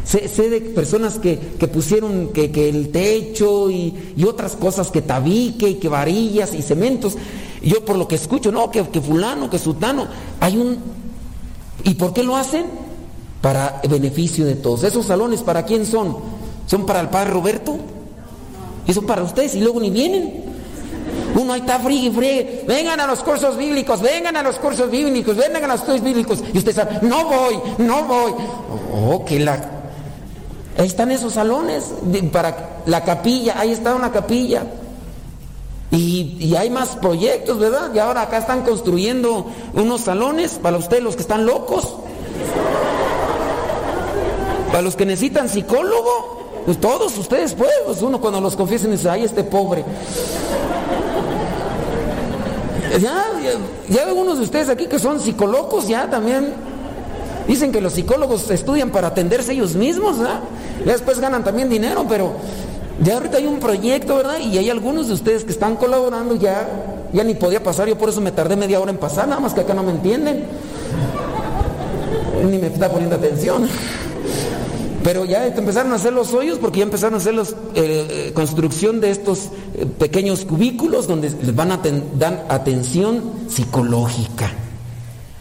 Sé, 0.04 0.28
de 0.50 0.60
personas 0.60 1.20
que, 1.20 1.38
pusieron 1.72 2.30
que, 2.30 2.70
el 2.70 2.90
techo 2.90 3.70
y, 3.70 3.94
otras 4.28 4.56
cosas, 4.56 4.90
que 4.90 5.04
tabique 5.04 5.70
y 5.70 5.76
que 5.76 5.90
varillas 5.90 6.56
y 6.56 6.64
cementos. 6.64 7.18
Yo 7.62 7.86
por 7.86 7.98
lo 7.98 8.08
que 8.08 8.16
escucho, 8.16 8.52
no, 8.52 8.72
que, 8.72 8.82
que 8.90 9.00
fulano, 9.00 9.48
que 9.48 9.60
sutano, 9.60 10.08
hay 10.40 10.58
un 10.58 11.03
¿Y 11.84 11.96
por 11.96 12.14
qué 12.14 12.24
lo 12.24 12.36
hacen? 12.36 12.66
Para 13.42 13.82
beneficio 13.90 14.46
de 14.46 14.56
todos. 14.56 14.84
¿Esos 14.84 15.06
salones 15.06 15.42
para 15.42 15.66
quién 15.66 15.86
son? 15.86 16.18
¿Son 16.66 16.86
para 16.86 17.02
el 17.02 17.10
padre 17.10 17.32
Roberto? 17.32 17.78
Y 18.88 18.94
son 18.94 19.06
para 19.06 19.24
ustedes 19.24 19.56
y 19.56 19.60
luego 19.60 19.80
ni 19.80 19.90
vienen. 19.90 20.44
Uno 21.36 21.54
ahí 21.54 21.62
está 21.62 21.80
frío 21.80 22.10
y 22.10 22.12
frío. 22.12 22.46
Vengan 22.68 23.00
a 23.00 23.08
los 23.08 23.24
cursos 23.24 23.58
bíblicos, 23.58 24.02
vengan 24.02 24.38
a 24.38 24.44
los 24.44 24.60
cursos 24.60 24.90
bíblicos, 24.90 25.36
vengan 25.36 25.64
a 25.64 25.68
los 25.68 25.80
estudios 25.82 26.04
bíblicos. 26.04 26.44
Y 26.54 26.58
ustedes 26.58 26.76
saben, 26.76 27.00
no 27.02 27.26
voy, 27.26 27.60
no 27.80 28.04
voy. 28.04 28.34
Oh, 28.94 29.26
que 29.26 29.40
la. 29.40 29.54
Ahí 30.78 30.88
están 30.88 31.12
esos 31.12 31.34
salones 31.34 31.94
para 32.32 32.82
la 32.86 33.04
capilla, 33.04 33.60
ahí 33.60 33.72
está 33.72 33.94
una 33.94 34.12
capilla. 34.12 34.64
Y, 35.94 36.56
hay 36.58 36.72
más 36.72 36.96
proyectos, 36.96 37.60
¿verdad? 37.60 37.92
Y 37.94 38.00
ahora 38.00 38.24
acá 38.24 38.40
están 38.40 38.64
construyendo 38.64 39.46
unos 39.74 40.02
salones 40.02 40.54
para 40.54 40.78
ustedes 40.78 41.04
los 41.04 41.16
que 41.16 41.22
están 41.22 41.46
locos. 41.46 41.96
Para 44.72 44.82
los 44.82 44.96
que 44.96 45.06
necesitan 45.06 45.48
psicólogo. 45.48 46.42
Pues 46.66 46.80
todos 46.80 47.16
ustedes 47.18 47.54
pues, 47.54 47.72
pues 47.86 48.02
uno 48.02 48.20
cuando 48.20 48.42
los 48.42 48.56
confiesen 48.56 48.92
dice, 48.92 49.08
ay, 49.08 49.24
este 49.24 49.44
pobre. 49.44 49.84
Ya, 53.00 53.26
ya, 53.90 54.04
algunos 54.04 54.38
de 54.38 54.46
ustedes 54.46 54.70
aquí 54.70 54.88
que 54.88 55.00
son 55.00 55.20
psicólogos 55.20 55.88
ya 55.88 56.10
también 56.10 56.54
dicen 57.48 57.72
que 57.72 57.82
los 57.82 57.94
psicólogos 57.94 58.50
estudian 58.50 58.92
para 58.92 59.10
atenderse 59.10 59.54
ellos 59.54 59.76
mismos, 59.76 60.20
¿verdad? 60.20 60.42
Ya 60.86 60.94
después 60.94 61.20
ganan 61.20 61.44
también 61.44 61.70
dinero, 61.70 62.06
pero 62.08 62.34
ya 63.02 63.16
ahorita 63.16 63.38
hay 63.38 63.48
un 63.48 63.60
proyecto, 63.60 64.16
¿verdad? 64.18 64.40
Y 64.40 64.58
hay 64.58 64.70
algunos 64.70 65.08
de 65.08 65.14
ustedes 65.14 65.44
que 65.44 65.52
están 65.52 65.76
colaborando, 65.76 66.36
ya, 66.36 67.10
ya 67.12 67.24
ni 67.24 67.34
podía 67.34 67.64
pasar, 67.64 67.88
yo 67.88 67.98
por 67.98 68.10
eso 68.10 68.22
me 68.22 68.32
tardé 68.32 68.56
media 68.56 68.80
hora 68.80 68.92
en 68.92 68.98
pasar, 68.98 69.28
nada 69.28 69.42
más 69.42 69.54
que 69.54 69.62
acá 69.62 69.74
no 69.74 69.84
me 69.84 69.92
entienden. 69.92 70.46
Ni 72.50 72.58
me 72.58 72.68
está 72.68 72.90
poniendo 72.90 73.16
atención. 73.16 73.68
Pero 75.04 75.26
ya 75.26 75.48
empezaron 75.48 75.92
a 75.92 75.96
hacer 75.96 76.14
los 76.14 76.34
hoyos 76.34 76.60
porque 76.60 76.80
ya 76.80 76.86
empezaron 76.86 77.16
a 77.16 77.18
hacer 77.18 77.34
la 77.34 77.42
eh, 77.44 77.48
eh, 77.76 78.32
construcción 78.34 79.02
de 79.02 79.12
estos 79.12 79.50
eh, 79.76 79.86
pequeños 79.86 80.46
cubículos 80.46 81.08
donde 81.08 81.30
les 81.30 81.54
van 81.54 81.72
a 81.72 81.82
dar 82.18 82.46
atención 82.48 83.22
psicológica. 83.50 84.52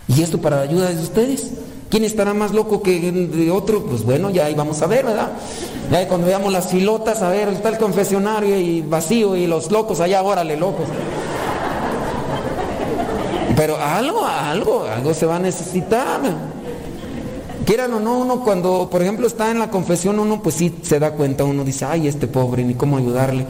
Y 0.09 0.23
esto 0.23 0.41
para 0.41 0.57
la 0.57 0.63
ayuda 0.63 0.91
de 0.91 1.01
ustedes. 1.01 1.51
¿Quién 1.93 2.05
estará 2.05 2.33
más 2.33 2.53
loco 2.53 2.81
que 2.81 3.51
otro? 3.53 3.83
Pues 3.83 4.03
bueno, 4.03 4.31
ya 4.31 4.47
ahí 4.47 4.55
vamos 4.55 4.81
a 4.81 4.87
ver, 4.87 5.05
¿verdad? 5.05 5.33
Ya 5.91 6.09
cuando 6.09 6.27
veamos 6.27 6.51
las 6.51 6.69
filotas, 6.69 7.21
a 7.21 7.29
ver, 7.29 7.49
está 7.49 7.69
el 7.69 7.77
confesionario 7.77 8.59
y 8.59 8.81
vacío 8.81 9.37
y 9.37 9.47
los 9.47 9.71
locos 9.71 10.01
allá, 10.01 10.23
órale, 10.23 10.57
locos. 10.57 10.87
Pero 13.55 13.77
algo, 13.77 14.25
algo, 14.25 14.85
algo 14.85 15.13
se 15.13 15.27
va 15.27 15.37
a 15.37 15.39
necesitar. 15.39 16.23
Quieran 17.67 17.93
o 17.93 18.01
no, 18.01 18.21
uno 18.21 18.43
cuando, 18.43 18.89
por 18.91 19.03
ejemplo, 19.03 19.27
está 19.27 19.51
en 19.51 19.59
la 19.59 19.69
confesión, 19.69 20.19
uno 20.19 20.41
pues 20.43 20.55
sí 20.55 20.75
se 20.81 20.99
da 20.99 21.11
cuenta, 21.11 21.45
uno 21.45 21.63
dice, 21.63 21.85
ay, 21.85 22.09
este 22.09 22.27
pobre, 22.27 22.65
ni 22.65 22.73
cómo 22.73 22.97
ayudarle. 22.97 23.45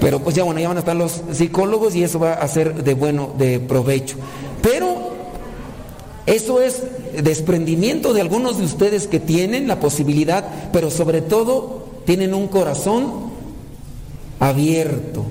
Pero 0.00 0.20
pues 0.20 0.36
ya 0.36 0.44
bueno, 0.44 0.60
ya 0.60 0.68
van 0.68 0.76
a 0.76 0.80
estar 0.80 0.94
los 0.94 1.22
psicólogos 1.32 1.96
y 1.96 2.04
eso 2.04 2.20
va 2.20 2.34
a 2.34 2.46
ser 2.46 2.84
de 2.84 2.94
bueno, 2.94 3.32
de 3.36 3.58
provecho. 3.58 4.14
Pero 4.62 5.13
eso 6.26 6.62
es 6.62 6.82
desprendimiento 7.22 8.14
de 8.14 8.22
algunos 8.22 8.56
de 8.58 8.64
ustedes 8.64 9.06
que 9.06 9.20
tienen 9.20 9.68
la 9.68 9.80
posibilidad, 9.80 10.44
pero 10.72 10.90
sobre 10.90 11.20
todo 11.20 11.84
tienen 12.06 12.32
un 12.32 12.48
corazón 12.48 13.32
abierto, 14.40 15.24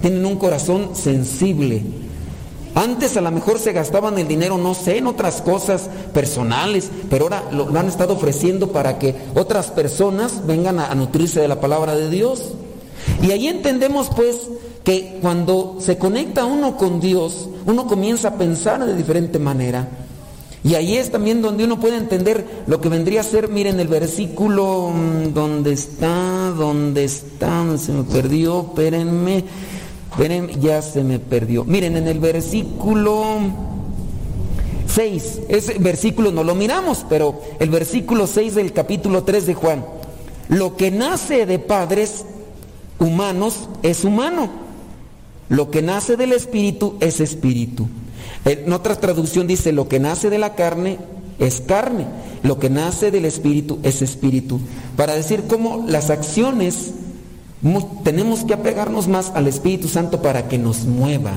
tienen 0.00 0.24
un 0.24 0.36
corazón 0.36 0.90
sensible. 0.94 1.82
Antes 2.74 3.16
a 3.16 3.20
lo 3.20 3.30
mejor 3.30 3.58
se 3.58 3.72
gastaban 3.72 4.18
el 4.18 4.28
dinero, 4.28 4.56
no 4.56 4.74
sé, 4.74 4.98
en 4.98 5.08
otras 5.08 5.42
cosas 5.42 5.90
personales, 6.14 6.90
pero 7.10 7.24
ahora 7.24 7.42
lo, 7.52 7.68
han 7.78 7.88
estado 7.88 8.14
ofreciendo 8.14 8.72
para 8.72 8.98
que 8.98 9.14
otras 9.34 9.70
personas 9.70 10.46
vengan 10.46 10.78
a, 10.78 10.86
a 10.86 10.94
nutrirse 10.94 11.40
de 11.40 11.48
la 11.48 11.60
palabra 11.60 11.94
de 11.96 12.08
Dios. 12.08 12.52
Y 13.22 13.32
ahí 13.32 13.48
entendemos 13.48 14.08
pues 14.14 14.48
que 14.84 15.18
cuando 15.20 15.76
se 15.80 15.98
conecta 15.98 16.46
uno 16.46 16.76
con 16.76 17.00
Dios, 17.00 17.48
uno 17.66 17.86
comienza 17.86 18.28
a 18.28 18.34
pensar 18.34 18.86
de 18.86 18.94
diferente 18.94 19.38
manera. 19.38 19.88
Y 20.62 20.74
ahí 20.74 20.96
es 20.96 21.10
también 21.10 21.40
donde 21.40 21.64
uno 21.64 21.80
puede 21.80 21.96
entender 21.96 22.64
lo 22.66 22.80
que 22.80 22.90
vendría 22.90 23.20
a 23.20 23.24
ser, 23.24 23.48
miren 23.48 23.80
el 23.80 23.88
versículo, 23.88 24.92
mm, 24.94 25.32
¿dónde 25.32 25.72
está? 25.72 26.50
¿Dónde 26.50 27.04
está? 27.04 27.64
Se 27.78 27.92
me 27.92 28.02
perdió, 28.02 28.66
espérenme, 28.68 29.44
espérenme, 30.10 30.54
ya 30.60 30.82
se 30.82 31.02
me 31.02 31.18
perdió. 31.18 31.64
Miren, 31.64 31.96
en 31.96 32.08
el 32.08 32.18
versículo 32.18 33.24
6, 34.86 35.40
ese 35.48 35.78
versículo 35.78 36.30
no 36.30 36.44
lo 36.44 36.54
miramos, 36.54 37.06
pero 37.08 37.40
el 37.58 37.70
versículo 37.70 38.26
6 38.26 38.54
del 38.54 38.72
capítulo 38.74 39.24
3 39.24 39.46
de 39.46 39.54
Juan, 39.54 39.86
lo 40.48 40.76
que 40.76 40.90
nace 40.90 41.46
de 41.46 41.58
padres 41.58 42.26
humanos 42.98 43.68
es 43.82 44.04
humano, 44.04 44.50
lo 45.48 45.70
que 45.70 45.80
nace 45.80 46.18
del 46.18 46.32
espíritu 46.32 46.96
es 47.00 47.20
espíritu. 47.20 47.88
En 48.44 48.72
otra 48.72 48.96
traducción 48.96 49.46
dice, 49.46 49.72
lo 49.72 49.88
que 49.88 50.00
nace 50.00 50.30
de 50.30 50.38
la 50.38 50.54
carne 50.54 50.98
es 51.38 51.60
carne, 51.60 52.06
lo 52.42 52.58
que 52.58 52.70
nace 52.70 53.10
del 53.10 53.24
espíritu 53.24 53.78
es 53.82 54.02
espíritu. 54.02 54.60
Para 54.96 55.14
decir 55.14 55.44
cómo 55.48 55.84
las 55.86 56.10
acciones 56.10 56.92
tenemos 58.04 58.44
que 58.44 58.54
apegarnos 58.54 59.08
más 59.08 59.32
al 59.34 59.46
Espíritu 59.46 59.88
Santo 59.88 60.22
para 60.22 60.48
que 60.48 60.58
nos 60.58 60.84
mueva. 60.84 61.32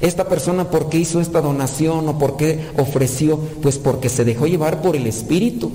Esta 0.00 0.28
persona, 0.28 0.70
¿por 0.70 0.90
qué 0.90 0.98
hizo 0.98 1.20
esta 1.20 1.40
donación 1.40 2.06
o 2.08 2.18
por 2.18 2.36
qué 2.36 2.66
ofreció? 2.76 3.38
Pues 3.62 3.78
porque 3.78 4.10
se 4.10 4.24
dejó 4.24 4.46
llevar 4.46 4.82
por 4.82 4.96
el 4.96 5.06
Espíritu 5.06 5.72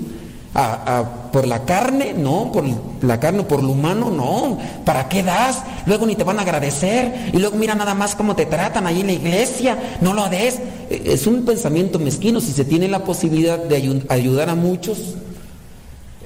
por 1.32 1.46
la 1.46 1.64
carne, 1.64 2.12
no, 2.12 2.50
por 2.50 2.64
la 3.02 3.20
carne, 3.20 3.44
por 3.44 3.62
lo 3.62 3.70
humano, 3.70 4.10
no. 4.10 4.58
¿Para 4.84 5.08
qué 5.08 5.22
das? 5.22 5.62
Luego 5.86 6.06
ni 6.06 6.16
te 6.16 6.24
van 6.24 6.38
a 6.38 6.42
agradecer 6.42 7.30
y 7.32 7.38
luego 7.38 7.56
mira 7.56 7.74
nada 7.74 7.94
más 7.94 8.16
cómo 8.16 8.34
te 8.34 8.46
tratan 8.46 8.86
ahí 8.86 9.00
en 9.00 9.06
la 9.06 9.12
iglesia, 9.12 9.78
no 10.00 10.12
lo 10.12 10.28
des. 10.28 10.58
E, 10.90 11.02
es 11.12 11.26
un 11.26 11.44
pensamiento 11.44 11.98
mezquino 11.98 12.40
si 12.40 12.52
se 12.52 12.64
tiene 12.64 12.88
la 12.88 13.04
posibilidad 13.04 13.58
de 13.58 14.02
ayudar 14.08 14.48
a 14.48 14.54
muchos. 14.54 15.14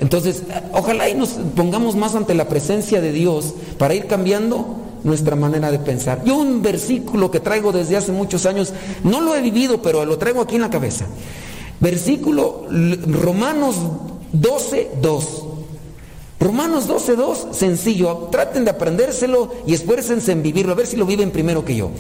Entonces, 0.01 0.43
ojalá 0.73 1.09
y 1.09 1.15
nos 1.15 1.31
pongamos 1.55 1.95
más 1.95 2.15
ante 2.15 2.35
la 2.35 2.49
presencia 2.49 3.01
de 3.01 3.13
Dios 3.13 3.55
para 3.79 3.95
ir 3.95 4.07
cambiando 4.07 4.77
nuestra 5.05 5.37
manera 5.37 5.71
de 5.71 5.79
pensar. 5.79 6.25
Yo 6.25 6.37
un 6.37 6.63
versículo 6.63 7.31
que 7.31 7.41
traigo 7.41 7.73
desde 7.73 7.97
hace 7.97 8.11
muchos 8.11 8.47
años, 8.47 8.73
no 9.05 9.21
lo 9.21 9.37
he 9.37 9.43
vivido, 9.43 9.83
pero 9.83 10.05
lo 10.05 10.19
traigo 10.19 10.41
aquí 10.41 10.57
en 10.57 10.63
la 10.63 10.71
cabeza. 10.71 11.05
Versículo 11.79 12.67
Romanos 13.07 13.77
12, 14.35 14.91
2. 15.01 15.45
Romanos 16.41 16.87
12, 16.87 17.17
2, 17.17 17.47
sencillo. 17.53 18.29
Traten 18.31 18.65
de 18.65 18.73
aprendérselo 18.73 19.55
y 19.67 19.75
esfuércense 19.75 20.33
en 20.33 20.43
vivirlo, 20.43 20.73
a 20.73 20.77
ver 20.77 20.87
si 20.87 20.97
lo 20.97 21.07
viven 21.07 21.31
primero 21.31 21.65
que 21.65 21.77
yo. 21.77 21.91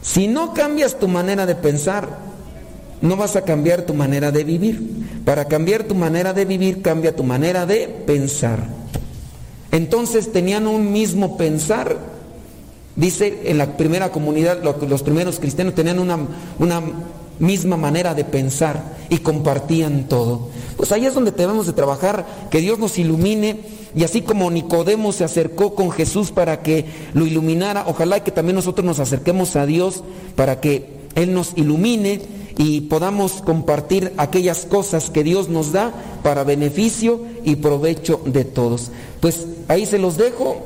Si 0.00 0.28
no 0.28 0.54
cambias 0.54 0.98
tu 0.98 1.08
manera 1.08 1.44
de 1.44 1.56
pensar, 1.56 2.08
no 3.02 3.16
vas 3.16 3.36
a 3.36 3.44
cambiar 3.44 3.82
tu 3.82 3.92
manera 3.92 4.30
de 4.30 4.44
vivir. 4.44 4.80
Para 5.24 5.46
cambiar 5.46 5.84
tu 5.84 5.94
manera 5.94 6.32
de 6.32 6.44
vivir, 6.44 6.80
cambia 6.80 7.14
tu 7.14 7.24
manera 7.24 7.66
de 7.66 7.88
pensar. 7.88 8.68
Entonces 9.72 10.32
tenían 10.32 10.66
un 10.66 10.92
mismo 10.92 11.36
pensar. 11.36 11.98
Dice 12.96 13.42
en 13.44 13.58
la 13.58 13.76
primera 13.76 14.10
comunidad, 14.10 14.62
los 14.62 15.02
primeros 15.02 15.40
cristianos 15.40 15.74
tenían 15.74 15.98
una, 15.98 16.18
una 16.58 16.82
misma 17.40 17.76
manera 17.76 18.14
de 18.14 18.24
pensar 18.24 18.96
y 19.08 19.18
compartían 19.18 20.08
todo. 20.08 20.48
Pues 20.76 20.92
ahí 20.92 21.06
es 21.06 21.14
donde 21.14 21.32
debemos 21.32 21.66
de 21.66 21.72
trabajar, 21.72 22.26
que 22.50 22.60
Dios 22.60 22.78
nos 22.78 22.98
ilumine 22.98 23.60
y 23.94 24.04
así 24.04 24.22
como 24.22 24.50
Nicodemo 24.50 25.12
se 25.12 25.24
acercó 25.24 25.74
con 25.74 25.90
Jesús 25.90 26.30
para 26.30 26.62
que 26.62 26.86
lo 27.12 27.26
iluminara, 27.26 27.84
ojalá 27.86 28.22
que 28.22 28.30
también 28.30 28.56
nosotros 28.56 28.84
nos 28.84 29.00
acerquemos 29.00 29.56
a 29.56 29.66
Dios 29.66 30.04
para 30.36 30.60
que 30.60 31.00
Él 31.16 31.34
nos 31.34 31.52
ilumine 31.56 32.22
y 32.56 32.82
podamos 32.82 33.42
compartir 33.42 34.12
aquellas 34.16 34.66
cosas 34.66 35.10
que 35.10 35.24
Dios 35.24 35.48
nos 35.48 35.72
da 35.72 35.92
para 36.22 36.44
beneficio 36.44 37.24
y 37.44 37.56
provecho 37.56 38.20
de 38.24 38.44
todos. 38.44 38.90
Pues 39.20 39.46
ahí 39.68 39.86
se 39.86 39.98
los 39.98 40.16
dejo 40.16 40.56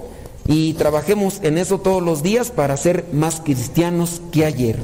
y 0.46 0.74
trabajemos 0.74 1.40
en 1.42 1.56
eso 1.56 1.78
todos 1.78 2.02
los 2.02 2.22
días 2.22 2.51
para 2.51 2.76
ser 2.76 3.06
más 3.12 3.40
cristianos 3.40 4.20
que 4.32 4.44
ayer. 4.44 4.80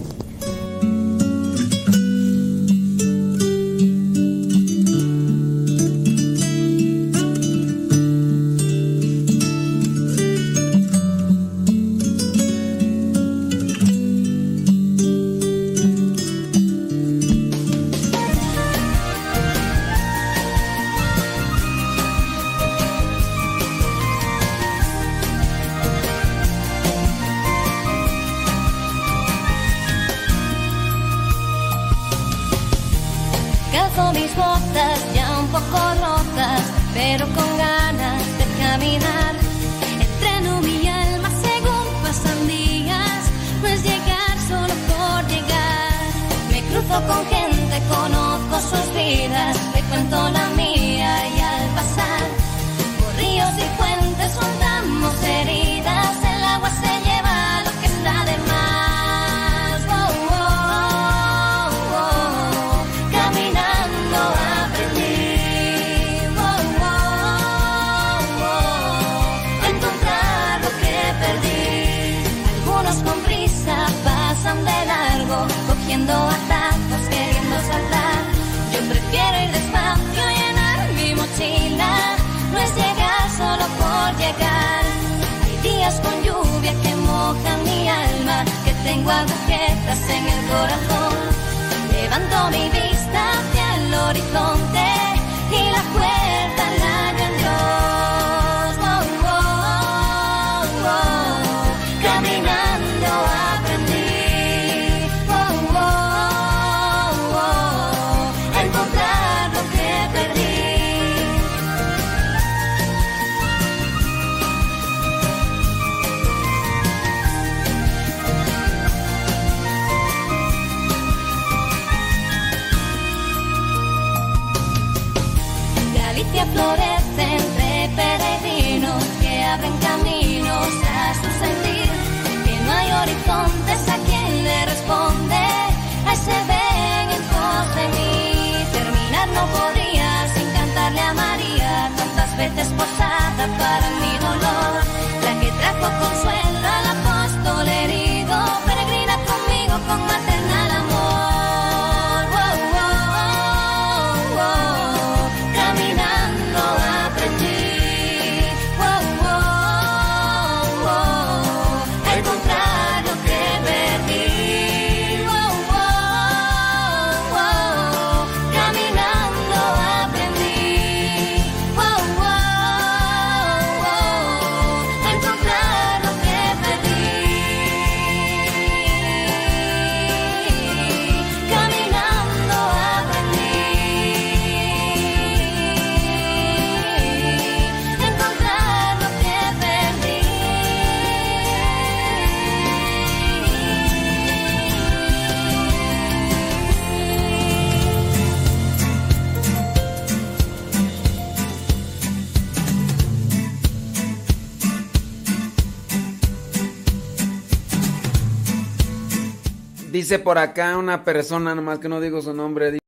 Dice 210.11 210.25
por 210.25 210.39
acá 210.39 210.77
una 210.77 211.05
persona, 211.05 211.55
nomás 211.55 211.79
que 211.79 211.89
no 211.89 212.01
digo 212.01 212.21
su 212.21 212.35
nombre. 212.35 212.81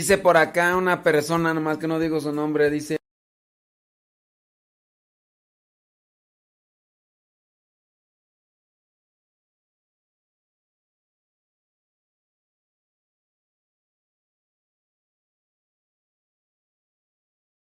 Dice 0.00 0.16
por 0.16 0.38
acá 0.38 0.78
una 0.78 1.02
persona, 1.02 1.52
nomás 1.52 1.76
que 1.76 1.86
no 1.86 1.98
digo 1.98 2.18
su 2.22 2.32
nombre, 2.32 2.70
dice... 2.70 2.96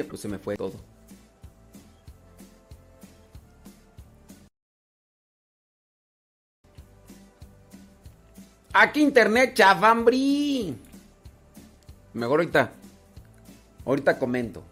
Pues 0.06 0.20
se 0.20 0.28
me 0.28 0.38
fue 0.38 0.58
todo. 0.58 0.74
Aquí 8.74 9.00
internet, 9.00 9.54
chavambri. 9.54 10.85
Mejor 12.16 12.40
ahorita. 12.40 12.70
Ahorita 13.84 14.18
comento. 14.18 14.62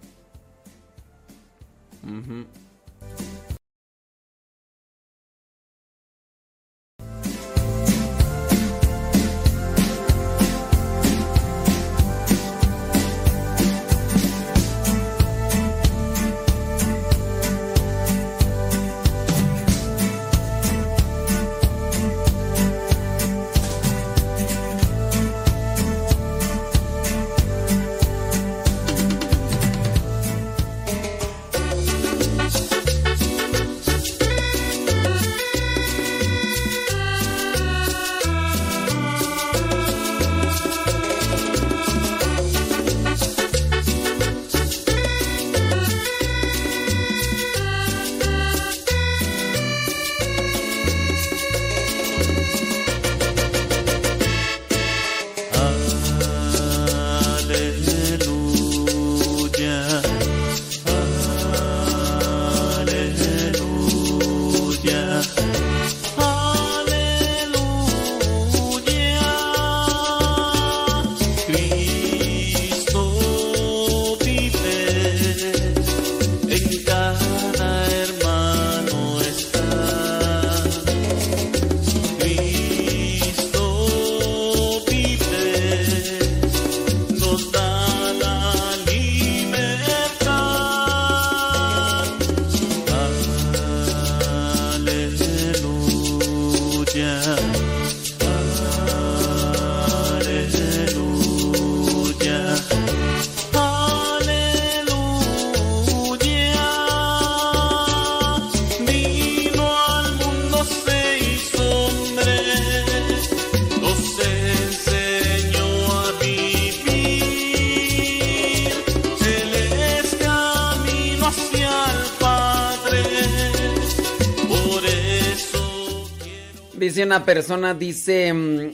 Una 127.02 127.24
persona, 127.24 127.74
dice, 127.74 128.32
mm, 128.32 128.70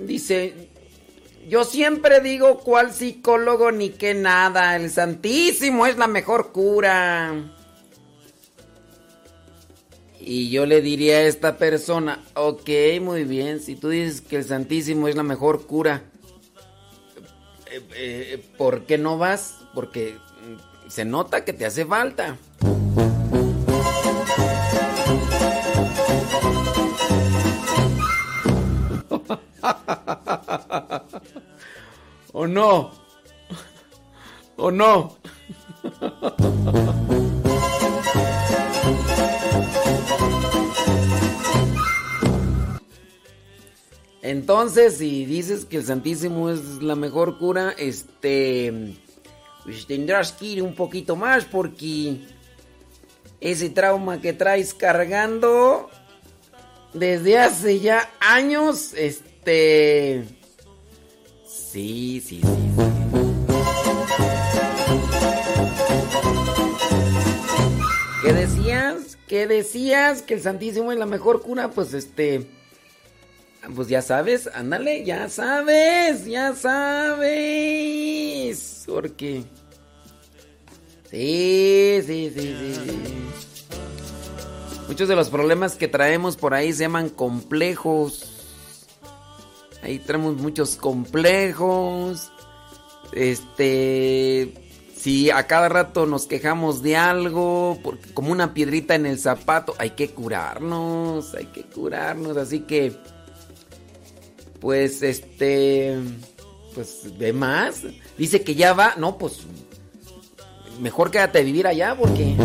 dice, 0.00 0.68
yo 1.48 1.64
siempre 1.64 2.20
digo 2.20 2.58
cuál 2.58 2.92
psicólogo 2.92 3.72
ni 3.72 3.90
qué 3.90 4.14
nada, 4.14 4.76
el 4.76 4.90
Santísimo 4.90 5.86
es 5.86 5.96
la 5.96 6.06
mejor 6.06 6.52
cura. 6.52 7.56
Y 10.20 10.50
yo 10.50 10.66
le 10.66 10.80
diría 10.80 11.16
a 11.16 11.22
esta 11.22 11.56
persona, 11.58 12.22
ok, 12.34 12.68
muy 13.00 13.24
bien, 13.24 13.60
si 13.60 13.74
tú 13.74 13.88
dices 13.88 14.20
que 14.20 14.36
el 14.36 14.44
Santísimo 14.44 15.08
es 15.08 15.16
la 15.16 15.24
mejor 15.24 15.66
cura, 15.66 16.04
eh, 17.70 17.82
eh, 17.96 18.44
¿por 18.56 18.84
qué 18.84 18.98
no 18.98 19.18
vas? 19.18 19.58
Porque 19.74 20.16
se 20.88 21.04
nota 21.04 21.44
que 21.44 21.52
te 21.52 21.66
hace 21.66 21.86
falta. 21.86 22.36
No? 32.52 32.92
¿O 34.56 34.70
no? 34.70 35.16
Entonces, 44.22 44.98
si 44.98 45.26
dices 45.26 45.64
que 45.64 45.78
el 45.78 45.84
Santísimo 45.84 46.50
es 46.50 46.80
la 46.80 46.94
mejor 46.94 47.38
cura, 47.38 47.74
este, 47.76 48.94
pues 49.64 49.86
tendrás 49.86 50.32
que 50.32 50.46
ir 50.46 50.62
un 50.62 50.74
poquito 50.74 51.16
más 51.16 51.44
porque 51.44 52.18
ese 53.40 53.70
trauma 53.70 54.20
que 54.20 54.32
traes 54.32 54.74
cargando 54.74 55.90
desde 56.94 57.38
hace 57.38 57.80
ya 57.80 58.08
años, 58.20 58.94
este, 58.94 60.24
sí, 61.72 62.22
sí, 62.24 62.40
sí. 62.40 62.46
¿Qué 68.22 68.32
decías? 68.32 69.18
¿Qué 69.26 69.46
decías? 69.46 70.20
Que 70.22 70.34
el 70.34 70.42
Santísimo 70.42 70.92
es 70.92 70.98
la 70.98 71.06
mejor 71.06 71.40
cura, 71.40 71.70
pues 71.70 71.94
este... 71.94 72.46
Pues 73.74 73.88
ya 73.88 74.02
sabes, 74.02 74.50
ándale, 74.52 75.04
ya 75.04 75.28
sabes, 75.28 76.26
ya 76.26 76.54
sabes. 76.54 77.32
Porque... 78.86 79.44
Sí, 81.10 82.00
sí, 82.06 82.32
sí, 82.34 82.56
sí, 82.58 82.74
sí. 82.74 82.90
Muchos 84.88 85.08
de 85.08 85.16
los 85.16 85.30
problemas 85.30 85.76
que 85.76 85.88
traemos 85.88 86.36
por 86.36 86.54
ahí 86.54 86.72
se 86.72 86.80
llaman 86.80 87.08
complejos. 87.08 88.31
Ahí 89.82 89.98
traemos 89.98 90.36
muchos 90.36 90.76
complejos. 90.76 92.30
Este... 93.12 94.54
Si 95.02 95.30
a 95.32 95.48
cada 95.48 95.68
rato 95.68 96.06
nos 96.06 96.28
quejamos 96.28 96.80
de 96.80 96.94
algo, 96.94 97.76
como 98.14 98.30
una 98.30 98.54
piedrita 98.54 98.94
en 98.94 99.04
el 99.04 99.18
zapato, 99.18 99.74
hay 99.78 99.90
que 99.90 100.10
curarnos, 100.10 101.34
hay 101.34 101.46
que 101.46 101.64
curarnos. 101.64 102.36
Así 102.36 102.60
que, 102.60 102.96
pues, 104.60 105.02
este, 105.02 105.98
pues, 106.76 107.18
ve 107.18 107.32
más. 107.32 107.82
Dice 108.16 108.42
que 108.42 108.54
ya 108.54 108.74
va, 108.74 108.94
no, 108.96 109.18
pues, 109.18 109.40
mejor 110.78 111.10
quédate 111.10 111.40
a 111.40 111.42
vivir 111.42 111.66
allá 111.66 111.96
porque... 111.98 112.36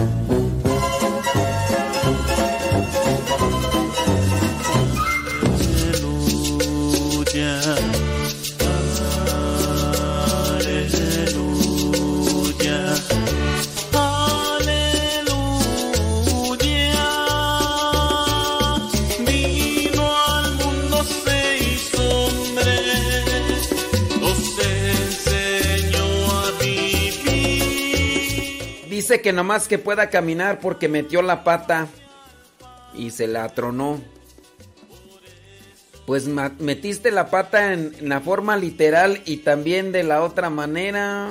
Dice 29.08 29.22
que 29.22 29.32
nomás 29.32 29.70
que 29.70 29.80
pueda 29.80 30.10
caminar 30.10 30.60
porque 30.60 30.90
metió 30.90 31.22
la 31.22 31.46
pata 31.46 31.88
y 32.94 33.12
se 33.12 33.26
la 33.26 33.48
tronó. 33.48 34.02
Pues 36.06 36.28
metiste 36.28 37.10
la 37.12 37.30
pata 37.30 37.72
en 37.72 37.94
la 38.02 38.20
forma 38.20 38.58
literal 38.58 39.22
y 39.24 39.38
también 39.38 39.94
de 39.94 40.04
la 40.04 40.22
otra 40.24 40.50
manera. 40.50 41.30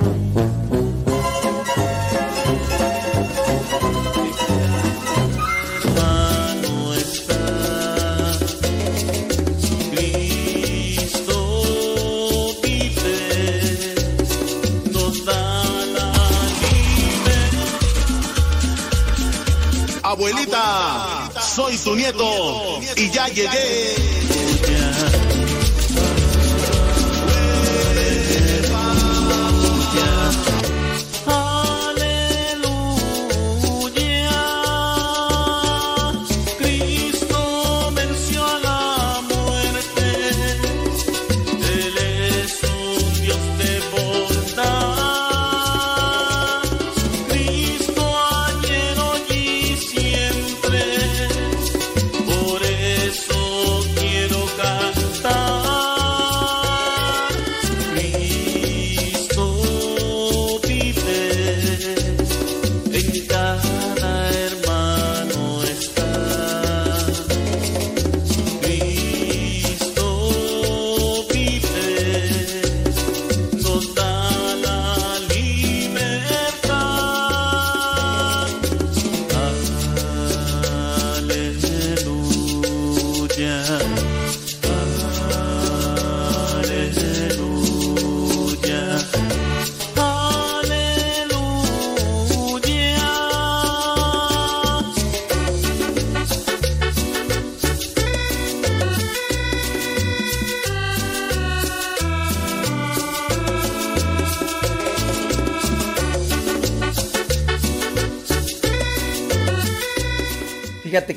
soy 21.41 21.77
tu 21.77 21.95
nieto 21.95 22.79
y 22.95 23.09
ya 23.09 23.27
llegué. 23.27 24.06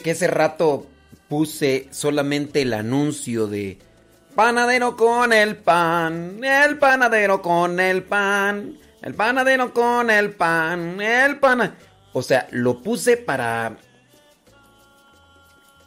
Que 0.03 0.13
ese 0.13 0.27
rato 0.27 0.87
puse 1.29 1.89
solamente 1.91 2.63
el 2.63 2.73
anuncio 2.73 3.47
de 3.47 3.79
panadero 4.35 4.97
con 4.97 5.33
el 5.33 5.57
pan, 5.57 6.43
el 6.43 6.79
panadero 6.79 7.43
con 7.43 7.79
el 7.79 8.03
pan, 8.03 8.79
el 9.03 9.15
panadero 9.15 9.73
con 9.73 10.11
el 10.11 10.33
pan, 10.33 11.01
el 11.01 11.39
pan. 11.39 11.75
O 12.13 12.23
sea, 12.23 12.49
lo 12.51 12.83
puse 12.83 13.17
para 13.17 13.77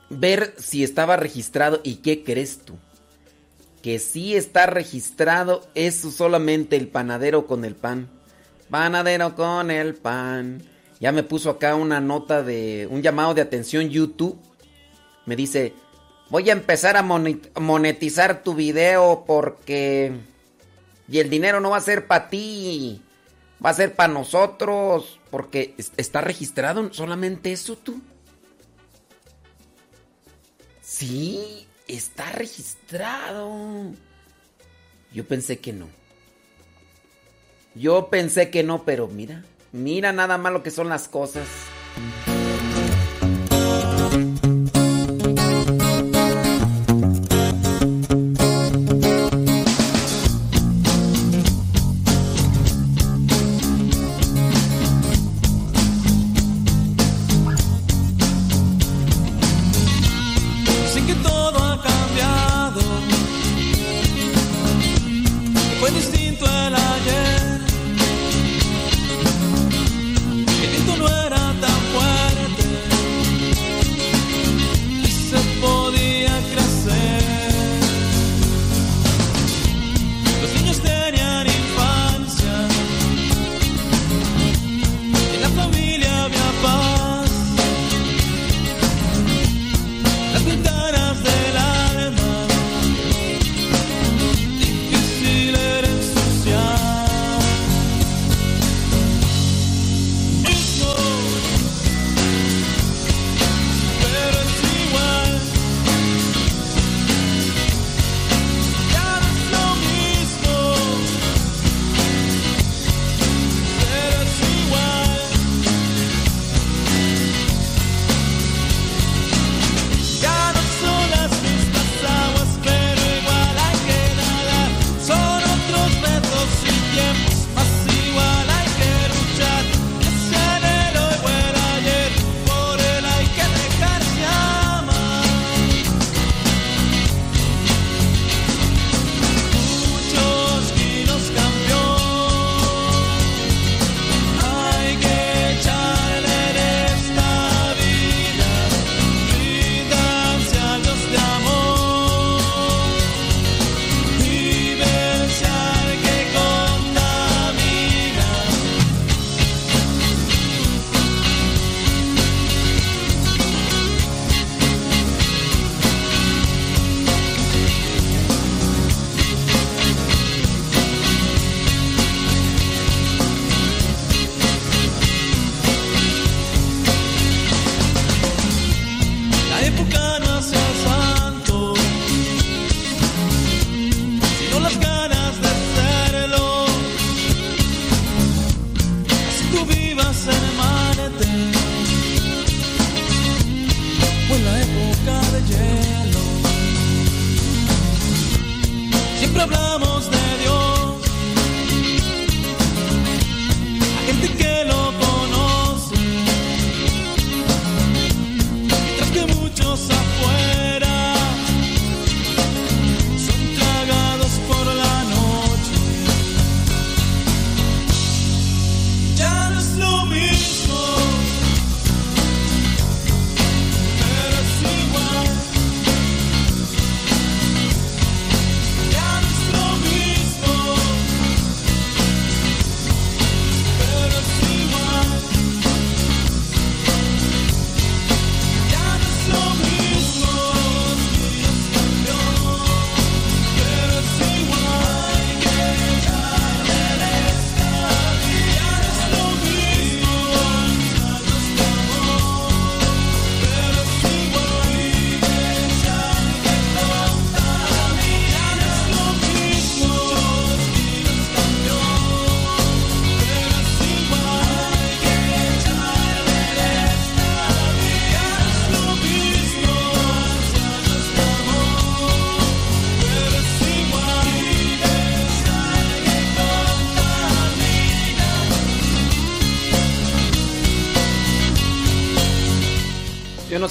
ver 0.10 0.54
si 0.58 0.84
estaba 0.84 1.18
registrado 1.18 1.82
y 1.84 1.96
qué 1.96 2.24
crees 2.24 2.60
tú. 2.64 2.78
Que 3.82 4.00
sí 4.00 4.36
está 4.36 4.66
registrado, 4.66 5.68
eso 5.76 6.10
solamente 6.10 6.78
el 6.78 6.88
panadero 6.88 7.48
con 7.48 7.66
el 7.66 7.76
pan. 7.76 8.08
Panadero 8.70 9.36
con 9.36 9.72
el 9.72 9.94
pan. 9.96 10.64
Ya 11.04 11.12
me 11.12 11.24
puso 11.24 11.50
acá 11.50 11.76
una 11.76 12.00
nota 12.00 12.44
de 12.44 12.88
un 12.90 13.02
llamado 13.02 13.34
de 13.34 13.42
atención 13.42 13.90
YouTube. 13.90 14.40
Me 15.26 15.36
dice, 15.36 15.74
voy 16.30 16.50
a 16.50 16.54
empezar 16.54 16.96
a 16.96 17.02
monetizar 17.04 18.42
tu 18.42 18.54
video 18.56 19.26
porque... 19.28 20.14
Y 21.10 21.20
el 21.20 21.30
dinero 21.30 21.60
no 21.60 21.72
va 21.72 21.76
a 21.76 21.82
ser 21.82 22.08
para 22.08 22.30
ti, 22.30 23.02
va 23.64 23.72
a 23.72 23.74
ser 23.74 23.96
para 23.96 24.14
nosotros, 24.14 25.20
porque 25.30 25.76
es- 25.78 25.92
está 25.98 26.22
registrado 26.22 26.94
solamente 26.94 27.52
eso 27.52 27.76
tú. 27.76 28.02
Sí, 30.82 31.68
está 31.86 32.32
registrado. 32.32 33.92
Yo 35.12 35.28
pensé 35.28 35.60
que 35.60 35.74
no. 35.74 35.90
Yo 37.76 38.10
pensé 38.10 38.50
que 38.50 38.64
no, 38.64 38.86
pero 38.86 39.10
mira, 39.10 39.44
mira 39.74 40.14
nada 40.14 40.38
más 40.38 40.54
lo 40.54 40.64
que 40.64 40.72
son 40.72 40.88
las 40.88 41.10
cosas. 41.10 41.48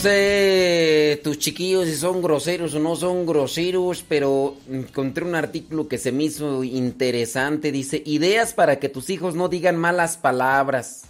Sé 0.03 1.21
tus 1.23 1.39
chiquillos 1.39 1.87
si 1.87 1.95
son 1.95 2.23
groseros 2.23 2.75
o 2.75 2.81
no 2.81 2.97
son 2.97 3.25
groseros, 3.25 4.05
pero 4.07 4.57
encontré 4.69 5.25
un 5.25 5.37
artículo 5.37 5.87
que 5.87 5.99
se 5.99 6.11
me 6.11 6.25
hizo 6.25 6.65
interesante. 6.65 7.71
Dice, 7.71 8.03
ideas 8.05 8.53
para 8.53 8.81
que 8.81 8.89
tus 8.89 9.11
hijos 9.11 9.37
no 9.37 9.49
digan 9.49 9.77
malas 9.77 10.17
palabras. 10.17 11.03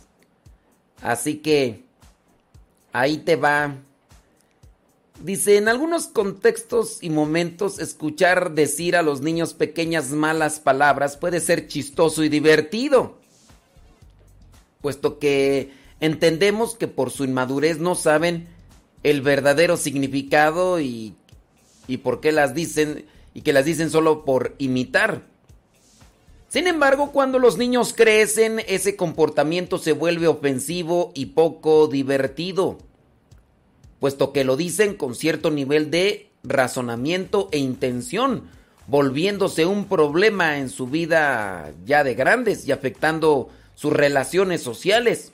Así 1.00 1.36
que, 1.36 1.84
ahí 2.92 3.18
te 3.18 3.36
va. 3.36 3.76
Dice, 5.22 5.56
en 5.56 5.68
algunos 5.68 6.08
contextos 6.08 6.98
y 7.00 7.08
momentos 7.08 7.78
escuchar 7.78 8.52
decir 8.52 8.96
a 8.96 9.02
los 9.02 9.22
niños 9.22 9.54
pequeñas 9.54 10.10
malas 10.10 10.60
palabras 10.60 11.16
puede 11.16 11.40
ser 11.40 11.66
chistoso 11.66 12.24
y 12.24 12.28
divertido, 12.28 13.18
puesto 14.80 15.18
que 15.18 15.72
entendemos 16.00 16.74
que 16.74 16.88
por 16.88 17.10
su 17.10 17.24
inmadurez 17.24 17.78
no 17.78 17.94
saben 17.94 18.51
el 19.02 19.20
verdadero 19.20 19.76
significado 19.76 20.80
y, 20.80 21.14
y 21.86 21.98
por 21.98 22.20
qué 22.20 22.32
las 22.32 22.54
dicen 22.54 23.06
y 23.34 23.42
que 23.42 23.52
las 23.52 23.64
dicen 23.64 23.90
solo 23.90 24.24
por 24.24 24.54
imitar. 24.58 25.22
Sin 26.48 26.66
embargo, 26.66 27.12
cuando 27.12 27.38
los 27.38 27.56
niños 27.56 27.94
crecen, 27.94 28.60
ese 28.68 28.94
comportamiento 28.94 29.78
se 29.78 29.92
vuelve 29.92 30.28
ofensivo 30.28 31.12
y 31.14 31.26
poco 31.26 31.88
divertido 31.88 32.78
puesto 34.02 34.32
que 34.32 34.42
lo 34.42 34.56
dicen 34.56 34.96
con 34.96 35.14
cierto 35.14 35.52
nivel 35.52 35.92
de 35.92 36.28
razonamiento 36.42 37.48
e 37.52 37.58
intención, 37.58 38.48
volviéndose 38.88 39.64
un 39.64 39.84
problema 39.84 40.58
en 40.58 40.70
su 40.70 40.88
vida 40.88 41.72
ya 41.86 42.02
de 42.02 42.16
grandes 42.16 42.66
y 42.66 42.72
afectando 42.72 43.48
sus 43.76 43.92
relaciones 43.92 44.60
sociales. 44.60 45.30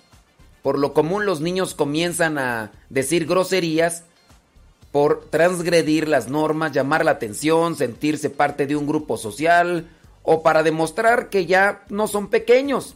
Por 0.62 0.78
lo 0.78 0.93
común 0.93 1.26
los 1.26 1.40
niños 1.40 1.74
comienzan 1.74 2.39
a 2.39 2.72
decir 2.89 3.26
groserías 3.26 4.05
por 4.93 5.26
transgredir 5.30 6.09
las 6.09 6.28
normas, 6.28 6.72
llamar 6.72 7.05
la 7.05 7.12
atención, 7.12 7.76
sentirse 7.76 8.30
parte 8.30 8.66
de 8.66 8.76
un 8.76 8.86
grupo 8.86 9.16
social 9.16 9.89
o 10.22 10.43
para 10.43 10.62
demostrar 10.62 11.28
que 11.28 11.47
ya 11.47 11.85
no 11.89 12.09
son 12.09 12.28
pequeños. 12.28 12.94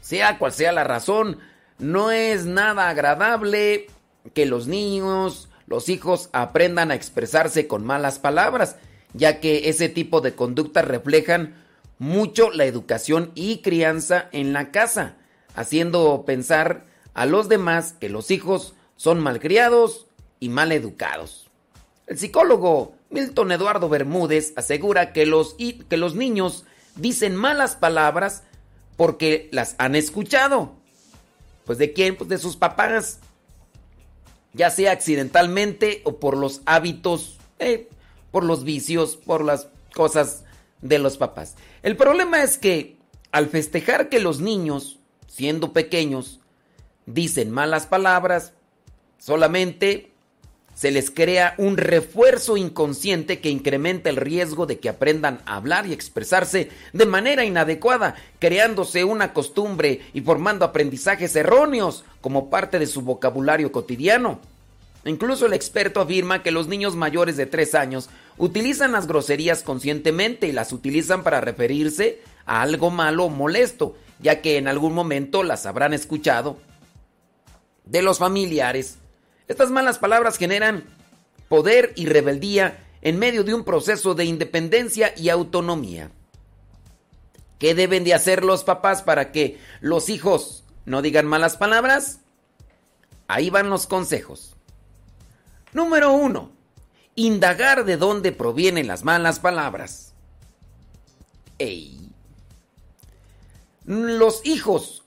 Sea 0.00 0.38
cual 0.38 0.52
sea 0.52 0.72
la 0.72 0.84
razón, 0.84 1.38
no 1.78 2.10
es 2.10 2.44
nada 2.44 2.88
agradable 2.88 3.86
que 4.34 4.46
los 4.46 4.66
niños, 4.66 5.48
los 5.66 5.88
hijos 5.88 6.28
aprendan 6.32 6.90
a 6.90 6.94
expresarse 6.94 7.66
con 7.66 7.84
malas 7.84 8.18
palabras, 8.18 8.76
ya 9.14 9.40
que 9.40 9.68
ese 9.68 9.88
tipo 9.88 10.20
de 10.20 10.34
conductas 10.34 10.84
reflejan 10.84 11.54
mucho 11.98 12.50
la 12.50 12.64
educación 12.64 13.30
y 13.34 13.58
crianza 13.58 14.28
en 14.32 14.52
la 14.52 14.70
casa, 14.70 15.16
haciendo 15.54 16.24
pensar 16.26 16.86
a 17.14 17.26
los 17.26 17.48
demás 17.48 17.94
que 17.98 18.08
los 18.08 18.30
hijos 18.30 18.74
son 18.96 19.20
malcriados 19.20 20.06
y 20.38 20.48
mal 20.48 20.72
educados. 20.72 21.48
El 22.06 22.18
psicólogo 22.18 22.94
Milton 23.10 23.52
Eduardo 23.52 23.88
Bermúdez 23.88 24.52
asegura 24.56 25.12
que 25.12 25.26
los, 25.26 25.56
que 25.88 25.96
los 25.96 26.14
niños 26.14 26.64
dicen 26.96 27.36
malas 27.36 27.76
palabras 27.76 28.44
porque 28.96 29.48
las 29.52 29.74
han 29.78 29.94
escuchado. 29.96 30.72
¿Pues 31.64 31.78
de 31.78 31.92
quién? 31.92 32.16
Pues 32.16 32.28
de 32.28 32.38
sus 32.38 32.56
papás 32.56 33.18
ya 34.52 34.70
sea 34.70 34.92
accidentalmente 34.92 36.02
o 36.04 36.18
por 36.18 36.36
los 36.36 36.62
hábitos, 36.66 37.38
eh, 37.58 37.88
por 38.30 38.44
los 38.44 38.64
vicios, 38.64 39.16
por 39.16 39.44
las 39.44 39.68
cosas 39.94 40.44
de 40.82 40.98
los 40.98 41.16
papás. 41.16 41.56
El 41.82 41.96
problema 41.96 42.42
es 42.42 42.58
que 42.58 42.96
al 43.32 43.48
festejar 43.48 44.08
que 44.08 44.20
los 44.20 44.40
niños, 44.40 44.99
siendo 45.30 45.72
pequeños, 45.72 46.40
dicen 47.06 47.50
malas 47.50 47.86
palabras, 47.86 48.52
solamente 49.18 50.10
se 50.74 50.90
les 50.90 51.10
crea 51.10 51.54
un 51.56 51.76
refuerzo 51.76 52.56
inconsciente 52.56 53.40
que 53.40 53.50
incrementa 53.50 54.10
el 54.10 54.16
riesgo 54.16 54.66
de 54.66 54.78
que 54.78 54.88
aprendan 54.88 55.40
a 55.46 55.56
hablar 55.56 55.86
y 55.86 55.92
expresarse 55.92 56.70
de 56.92 57.06
manera 57.06 57.44
inadecuada, 57.44 58.16
creándose 58.38 59.04
una 59.04 59.32
costumbre 59.32 60.00
y 60.12 60.20
formando 60.20 60.64
aprendizajes 60.64 61.36
erróneos 61.36 62.04
como 62.20 62.50
parte 62.50 62.78
de 62.78 62.86
su 62.86 63.02
vocabulario 63.02 63.70
cotidiano. 63.72 64.40
Incluso 65.04 65.46
el 65.46 65.52
experto 65.52 66.00
afirma 66.00 66.42
que 66.42 66.50
los 66.50 66.66
niños 66.66 66.96
mayores 66.96 67.36
de 67.36 67.46
3 67.46 67.74
años 67.74 68.10
utilizan 68.36 68.92
las 68.92 69.06
groserías 69.06 69.62
conscientemente 69.62 70.48
y 70.48 70.52
las 70.52 70.72
utilizan 70.72 71.22
para 71.22 71.40
referirse 71.40 72.20
a 72.46 72.62
algo 72.62 72.90
malo 72.90 73.26
o 73.26 73.28
molesto, 73.28 73.96
ya 74.20 74.40
que 74.40 74.56
en 74.58 74.68
algún 74.68 74.94
momento 74.94 75.42
las 75.42 75.66
habrán 75.66 75.94
escuchado 75.94 76.58
de 77.84 78.02
los 78.02 78.18
familiares 78.18 78.98
estas 79.50 79.72
malas 79.72 79.98
palabras 79.98 80.38
generan 80.38 80.84
poder 81.48 81.92
y 81.96 82.06
rebeldía 82.06 82.86
en 83.02 83.18
medio 83.18 83.42
de 83.42 83.52
un 83.52 83.64
proceso 83.64 84.14
de 84.14 84.24
independencia 84.24 85.12
y 85.16 85.28
autonomía. 85.28 86.12
¿Qué 87.58 87.74
deben 87.74 88.04
de 88.04 88.14
hacer 88.14 88.44
los 88.44 88.62
papás 88.62 89.02
para 89.02 89.32
que 89.32 89.58
los 89.80 90.08
hijos 90.08 90.62
no 90.84 91.02
digan 91.02 91.26
malas 91.26 91.56
palabras? 91.56 92.20
Ahí 93.26 93.50
van 93.50 93.70
los 93.70 93.88
consejos. 93.88 94.54
Número 95.72 96.12
uno, 96.12 96.52
indagar 97.16 97.84
de 97.84 97.96
dónde 97.96 98.30
provienen 98.30 98.86
las 98.86 99.02
malas 99.02 99.40
palabras. 99.40 100.14
Ey. 101.58 101.99
Los 103.84 104.42
hijos, 104.44 105.04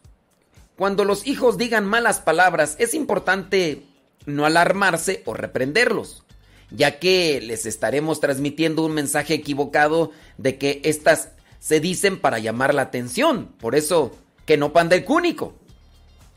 cuando 0.75 1.05
los 1.05 1.27
hijos 1.27 1.57
digan 1.57 1.85
malas 1.85 2.19
palabras, 2.19 2.75
es 2.79 2.93
importante 2.93 3.85
no 4.25 4.45
alarmarse 4.45 5.21
o 5.25 5.33
reprenderlos, 5.33 6.23
ya 6.71 6.99
que 6.99 7.39
les 7.41 7.65
estaremos 7.65 8.19
transmitiendo 8.19 8.83
un 8.83 8.93
mensaje 8.93 9.35
equivocado 9.35 10.11
de 10.37 10.57
que 10.57 10.81
éstas 10.83 11.29
se 11.59 11.79
dicen 11.79 12.19
para 12.19 12.39
llamar 12.39 12.73
la 12.73 12.81
atención, 12.83 13.53
por 13.59 13.75
eso 13.75 14.11
que 14.45 14.57
no 14.57 14.73
panda 14.73 14.95
el 14.95 15.05
cúnico. 15.05 15.53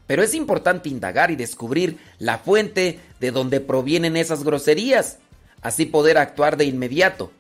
Pero 0.07 0.23
es 0.23 0.35
importante 0.35 0.89
indagar 0.89 1.31
y 1.31 1.37
descubrir 1.37 1.99
la 2.19 2.39
fuente 2.39 3.01
de 3.19 3.31
donde 3.31 3.61
provienen 3.61 4.17
esas 4.17 4.45
groserías, 4.45 5.19
así 5.63 5.87
poder 5.87 6.19
actuar 6.19 6.57
de 6.57 6.67
inmediato, 6.67 7.33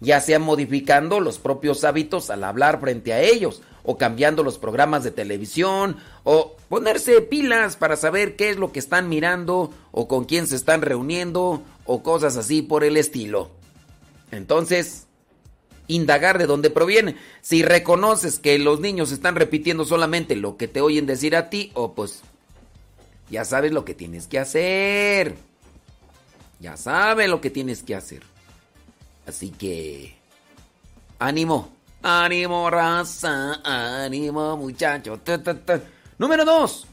ya 0.00 0.20
sea 0.20 0.38
modificando 0.38 1.20
los 1.20 1.38
propios 1.38 1.84
hábitos 1.84 2.30
al 2.30 2.44
hablar 2.44 2.80
frente 2.80 3.12
a 3.12 3.20
ellos, 3.20 3.62
o 3.82 3.96
cambiando 3.96 4.42
los 4.42 4.58
programas 4.58 5.04
de 5.04 5.10
televisión, 5.10 5.96
o 6.24 6.56
ponerse 6.68 7.20
pilas 7.20 7.76
para 7.76 7.96
saber 7.96 8.36
qué 8.36 8.50
es 8.50 8.56
lo 8.56 8.72
que 8.72 8.78
están 8.78 9.08
mirando, 9.08 9.72
o 9.90 10.08
con 10.08 10.24
quién 10.24 10.46
se 10.46 10.56
están 10.56 10.82
reuniendo, 10.82 11.62
o 11.84 12.02
cosas 12.02 12.36
así 12.36 12.62
por 12.62 12.84
el 12.84 12.96
estilo. 12.96 13.50
Entonces, 14.30 15.06
indagar 15.86 16.38
de 16.38 16.46
dónde 16.46 16.70
proviene. 16.70 17.16
Si 17.40 17.62
reconoces 17.62 18.38
que 18.38 18.58
los 18.58 18.80
niños 18.80 19.12
están 19.12 19.34
repitiendo 19.34 19.84
solamente 19.84 20.36
lo 20.36 20.56
que 20.56 20.68
te 20.68 20.80
oyen 20.80 21.06
decir 21.06 21.36
a 21.36 21.50
ti, 21.50 21.72
o 21.74 21.94
pues 21.94 22.22
ya 23.30 23.44
sabes 23.44 23.72
lo 23.72 23.84
que 23.84 23.94
tienes 23.94 24.26
que 24.26 24.38
hacer. 24.38 25.36
Ya 26.58 26.76
sabes 26.76 27.28
lo 27.28 27.40
que 27.40 27.50
tienes 27.50 27.82
que 27.82 27.94
hacer. 27.94 28.29
Así 29.26 29.50
que... 29.50 30.16
Ánimo. 31.18 31.70
Ánimo, 32.02 32.70
raza, 32.70 33.60
ánimo, 33.62 34.56
muchacho. 34.56 35.20
Número 36.18 36.44
2. 36.44 36.86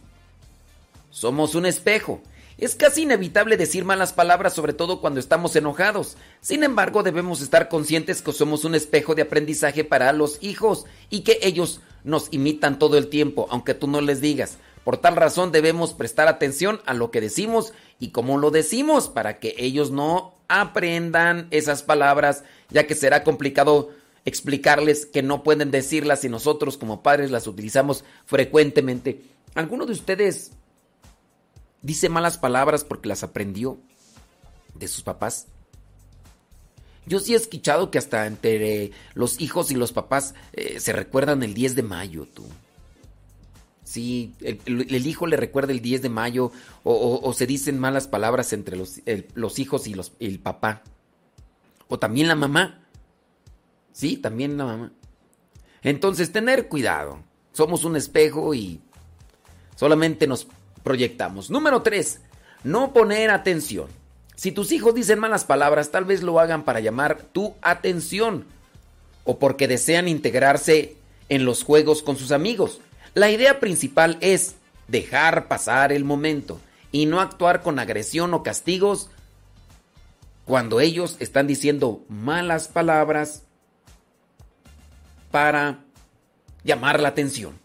Somos 1.09 1.55
un 1.55 1.65
espejo. 1.65 2.21
Es 2.57 2.75
casi 2.75 3.03
inevitable 3.03 3.55
decir 3.55 3.85
malas 3.85 4.13
palabras, 4.13 4.53
sobre 4.53 4.73
todo 4.73 4.99
cuando 4.99 5.19
estamos 5.19 5.55
enojados. 5.55 6.17
Sin 6.41 6.63
embargo, 6.63 7.03
debemos 7.03 7.41
estar 7.41 7.69
conscientes 7.69 8.21
que 8.21 8.33
somos 8.33 8.65
un 8.65 8.75
espejo 8.75 9.15
de 9.15 9.21
aprendizaje 9.21 9.83
para 9.83 10.11
los 10.11 10.39
hijos 10.41 10.85
y 11.09 11.21
que 11.21 11.39
ellos 11.43 11.81
nos 12.03 12.27
imitan 12.31 12.79
todo 12.79 12.97
el 12.97 13.07
tiempo, 13.07 13.47
aunque 13.51 13.75
tú 13.75 13.87
no 13.87 14.01
les 14.01 14.21
digas. 14.21 14.57
Por 14.87 14.95
tal 14.99 15.17
razón 15.17 15.51
debemos 15.51 15.93
prestar 15.93 16.29
atención 16.29 16.79
a 16.85 16.93
lo 16.93 17.11
que 17.11 17.19
decimos 17.19 17.73
y 17.99 18.11
cómo 18.11 18.37
lo 18.37 18.51
decimos 18.51 19.09
para 19.09 19.37
que 19.37 19.53
ellos 19.57 19.91
no 19.91 20.35
aprendan 20.47 21.49
esas 21.51 21.83
palabras, 21.83 22.45
ya 22.69 22.87
que 22.87 22.95
será 22.95 23.25
complicado 23.25 23.89
explicarles 24.23 25.05
que 25.05 25.23
no 25.23 25.43
pueden 25.43 25.71
decirlas 25.71 26.23
y 26.23 26.29
nosotros 26.29 26.77
como 26.77 27.03
padres 27.03 27.31
las 27.31 27.47
utilizamos 27.47 28.05
frecuentemente. 28.25 29.23
¿Alguno 29.55 29.85
de 29.85 29.91
ustedes 29.91 30.51
dice 31.81 32.07
malas 32.07 32.37
palabras 32.37 32.85
porque 32.85 33.09
las 33.09 33.23
aprendió 33.23 33.79
de 34.73 34.87
sus 34.87 35.03
papás? 35.03 35.47
Yo 37.05 37.19
sí 37.19 37.33
he 37.33 37.35
escuchado 37.35 37.91
que 37.91 37.97
hasta 37.97 38.25
entre 38.25 38.91
los 39.15 39.41
hijos 39.41 39.69
y 39.69 39.75
los 39.75 39.91
papás 39.91 40.33
eh, 40.53 40.79
se 40.79 40.93
recuerdan 40.93 41.43
el 41.43 41.53
10 41.53 41.75
de 41.75 41.83
mayo, 41.83 42.25
tú. 42.33 42.45
Sí, 43.87 44.33
el, 44.41 45.07
hijo 45.07 45.27
le 45.27 45.37
recuerda 45.37 45.71
el 45.71 45.79
10 45.79 46.01
de 46.01 46.09
mayo 46.09 46.51
o, 46.83 47.31
se 47.31 47.47
dicen 47.47 47.79
malas 47.79 48.05
palabras 48.09 48.51
entre 48.51 48.75
los, 48.75 48.99
los 49.33 49.59
hijos 49.59 49.87
y, 49.87 49.93
los, 49.93 50.11
el 50.19 50.39
papá. 50.39 50.81
O 51.87 51.97
también 51.97 52.27
la 52.27 52.35
mamá. 52.35 52.83
Sí, 53.93 54.17
también 54.17 54.57
la 54.57 54.65
mamá. 54.65 54.91
Entonces, 55.83 56.33
tener 56.33 56.67
cuidado. 56.67 57.19
Somos 57.53 57.85
un 57.85 57.95
espejo 57.95 58.53
y 58.53 58.81
solamente 59.77 60.27
nos 60.27 60.47
proyectamos. 60.83 61.49
Número 61.49 61.81
3. 61.81 62.19
no 62.65 62.91
poner 62.91 63.29
atención. 63.29 63.87
Si 64.35 64.51
tus 64.51 64.73
hijos 64.73 64.95
dicen 64.95 65.19
malas 65.19 65.45
palabras, 65.45 65.91
tal 65.91 66.03
vez 66.03 66.23
lo 66.23 66.41
hagan 66.41 66.65
para 66.65 66.81
llamar 66.81 67.21
tu 67.21 67.55
atención 67.61 68.43
o 69.23 69.39
porque 69.39 69.69
desean 69.69 70.09
integrarse 70.09 70.97
en 71.29 71.45
los 71.45 71.63
juegos 71.63 72.03
con 72.03 72.17
sus 72.17 72.33
amigos. 72.33 72.81
La 73.17 73.31
idea 73.31 73.59
principal 73.59 74.19
es 74.21 74.57
dejar 74.87 75.47
pasar 75.47 75.91
el 75.91 76.05
momento 76.05 76.59
y 76.91 77.07
no 77.07 77.19
actuar 77.19 77.63
con 77.63 77.79
agresión 77.79 78.31
o 78.35 78.43
castigos 78.43 79.09
cuando 80.45 80.79
ellos 80.79 81.15
están 81.17 81.47
diciendo 81.47 82.05
malas 82.09 82.67
palabras 82.67 83.41
para 85.31 85.79
llamar 86.63 86.99
la 86.99 87.07
atención. 87.07 87.57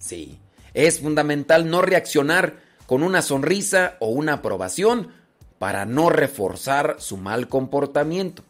Sí, 0.00 0.36
es 0.74 0.98
fundamental 0.98 1.70
no 1.70 1.80
reaccionar 1.80 2.56
con 2.88 3.04
una 3.04 3.22
sonrisa 3.22 3.96
o 4.00 4.08
una 4.08 4.32
aprobación 4.32 5.12
para 5.60 5.86
no 5.86 6.10
reforzar 6.10 6.96
su 6.98 7.18
mal 7.18 7.46
comportamiento. 7.46 8.42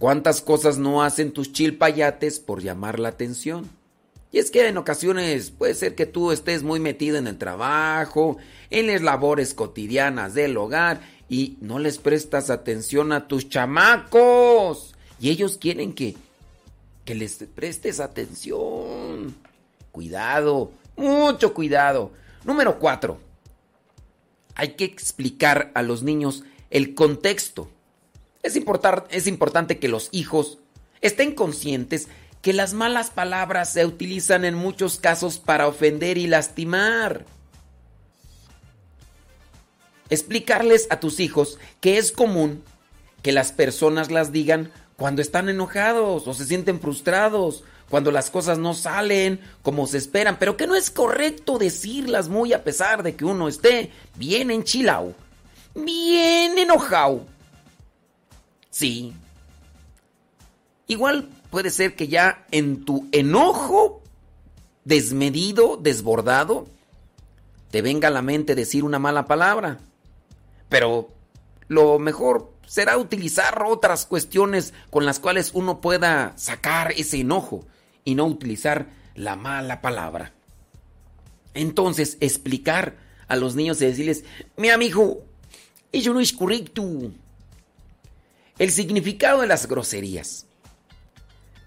¿Cuántas 0.00 0.40
cosas 0.40 0.76
no 0.76 1.04
hacen 1.04 1.32
tus 1.32 1.52
chilpayates 1.52 2.40
por 2.40 2.62
llamar 2.62 2.98
la 2.98 3.10
atención? 3.10 3.70
Y 4.32 4.38
es 4.38 4.50
que 4.50 4.66
en 4.66 4.78
ocasiones 4.78 5.50
puede 5.50 5.74
ser 5.74 5.94
que 5.94 6.06
tú 6.06 6.32
estés 6.32 6.62
muy 6.62 6.80
metido 6.80 7.18
en 7.18 7.26
el 7.26 7.36
trabajo, 7.36 8.38
en 8.70 8.86
las 8.86 9.02
labores 9.02 9.52
cotidianas 9.52 10.32
del 10.32 10.56
hogar 10.56 11.02
y 11.28 11.58
no 11.60 11.78
les 11.78 11.98
prestas 11.98 12.48
atención 12.48 13.12
a 13.12 13.28
tus 13.28 13.50
chamacos. 13.50 14.94
Y 15.20 15.28
ellos 15.28 15.58
quieren 15.58 15.92
que, 15.92 16.16
que 17.04 17.14
les 17.14 17.44
prestes 17.54 18.00
atención. 18.00 19.36
Cuidado, 19.92 20.72
mucho 20.96 21.52
cuidado. 21.52 22.10
Número 22.44 22.78
cuatro. 22.78 23.20
Hay 24.54 24.76
que 24.76 24.84
explicar 24.84 25.70
a 25.74 25.82
los 25.82 26.02
niños 26.02 26.42
el 26.70 26.94
contexto. 26.94 27.68
Es, 28.42 28.58
es 29.10 29.26
importante 29.26 29.78
que 29.78 29.88
los 29.88 30.08
hijos 30.10 30.58
estén 31.02 31.34
conscientes 31.34 32.08
que 32.42 32.52
las 32.52 32.74
malas 32.74 33.10
palabras 33.10 33.72
se 33.72 33.86
utilizan 33.86 34.44
en 34.44 34.54
muchos 34.54 34.98
casos 34.98 35.38
para 35.38 35.68
ofender 35.68 36.18
y 36.18 36.26
lastimar. 36.26 37.24
Explicarles 40.10 40.88
a 40.90 41.00
tus 41.00 41.20
hijos 41.20 41.58
que 41.80 41.96
es 41.96 42.10
común 42.12 42.62
que 43.22 43.32
las 43.32 43.52
personas 43.52 44.10
las 44.10 44.32
digan 44.32 44.72
cuando 44.96 45.22
están 45.22 45.48
enojados 45.48 46.26
o 46.26 46.34
se 46.34 46.44
sienten 46.44 46.80
frustrados, 46.80 47.62
cuando 47.88 48.10
las 48.10 48.28
cosas 48.30 48.58
no 48.58 48.74
salen 48.74 49.40
como 49.62 49.86
se 49.86 49.98
esperan, 49.98 50.38
pero 50.38 50.56
que 50.56 50.66
no 50.66 50.74
es 50.74 50.90
correcto 50.90 51.58
decirlas 51.58 52.28
muy 52.28 52.52
a 52.52 52.64
pesar 52.64 53.04
de 53.04 53.14
que 53.14 53.24
uno 53.24 53.48
esté 53.48 53.92
bien 54.16 54.50
enchilado, 54.50 55.14
bien 55.74 56.58
enojado. 56.58 57.24
Sí. 58.70 59.12
Igual 60.88 61.28
puede 61.52 61.68
ser 61.68 61.94
que 61.94 62.08
ya 62.08 62.46
en 62.50 62.86
tu 62.86 63.10
enojo 63.12 64.02
desmedido, 64.86 65.76
desbordado, 65.76 66.66
te 67.70 67.82
venga 67.82 68.08
a 68.08 68.10
la 68.10 68.22
mente 68.22 68.54
decir 68.54 68.84
una 68.84 68.98
mala 68.98 69.26
palabra. 69.26 69.78
Pero 70.70 71.10
lo 71.68 71.98
mejor 71.98 72.54
será 72.66 72.96
utilizar 72.96 73.62
otras 73.66 74.06
cuestiones 74.06 74.72
con 74.88 75.04
las 75.04 75.20
cuales 75.20 75.50
uno 75.52 75.82
pueda 75.82 76.32
sacar 76.36 76.92
ese 76.92 77.20
enojo 77.20 77.66
y 78.02 78.14
no 78.14 78.24
utilizar 78.24 78.86
la 79.14 79.36
mala 79.36 79.82
palabra. 79.82 80.32
Entonces, 81.52 82.16
explicar 82.20 82.96
a 83.28 83.36
los 83.36 83.56
niños 83.56 83.82
y 83.82 83.84
decirles, 83.84 84.24
mi 84.56 84.70
amigo, 84.70 85.22
ello 85.92 86.14
no 86.14 86.20
es 86.20 86.32
correcto. 86.32 87.12
El 88.58 88.72
significado 88.72 89.42
de 89.42 89.48
las 89.48 89.68
groserías. 89.68 90.46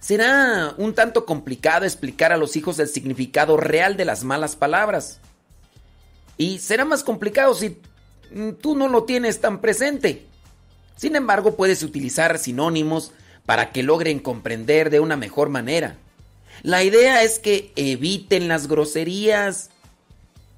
Será 0.06 0.76
un 0.78 0.94
tanto 0.94 1.26
complicado 1.26 1.84
explicar 1.84 2.32
a 2.32 2.38
los 2.38 2.56
hijos 2.56 2.78
el 2.78 2.88
significado 2.88 3.58
real 3.58 3.98
de 3.98 4.06
las 4.06 4.24
malas 4.24 4.56
palabras. 4.56 5.20
Y 6.38 6.60
será 6.60 6.86
más 6.86 7.04
complicado 7.04 7.56
si 7.56 7.80
tú 8.62 8.76
no 8.76 8.88
lo 8.88 9.06
tienes 9.06 9.42
tan 9.42 9.62
presente. 9.62 10.28
Sin 10.96 11.16
embargo, 11.16 11.56
puedes 11.56 11.82
utilizar 11.82 12.38
sinónimos 12.38 13.14
para 13.48 13.72
que 13.72 13.82
logren 13.82 14.20
comprender 14.20 14.92
de 14.92 15.00
una 15.00 15.18
mejor 15.18 15.50
manera. 15.50 15.96
La 16.62 16.84
idea 16.84 17.24
es 17.24 17.40
que 17.40 17.72
eviten 17.76 18.48
las 18.48 18.68
groserías 18.68 19.72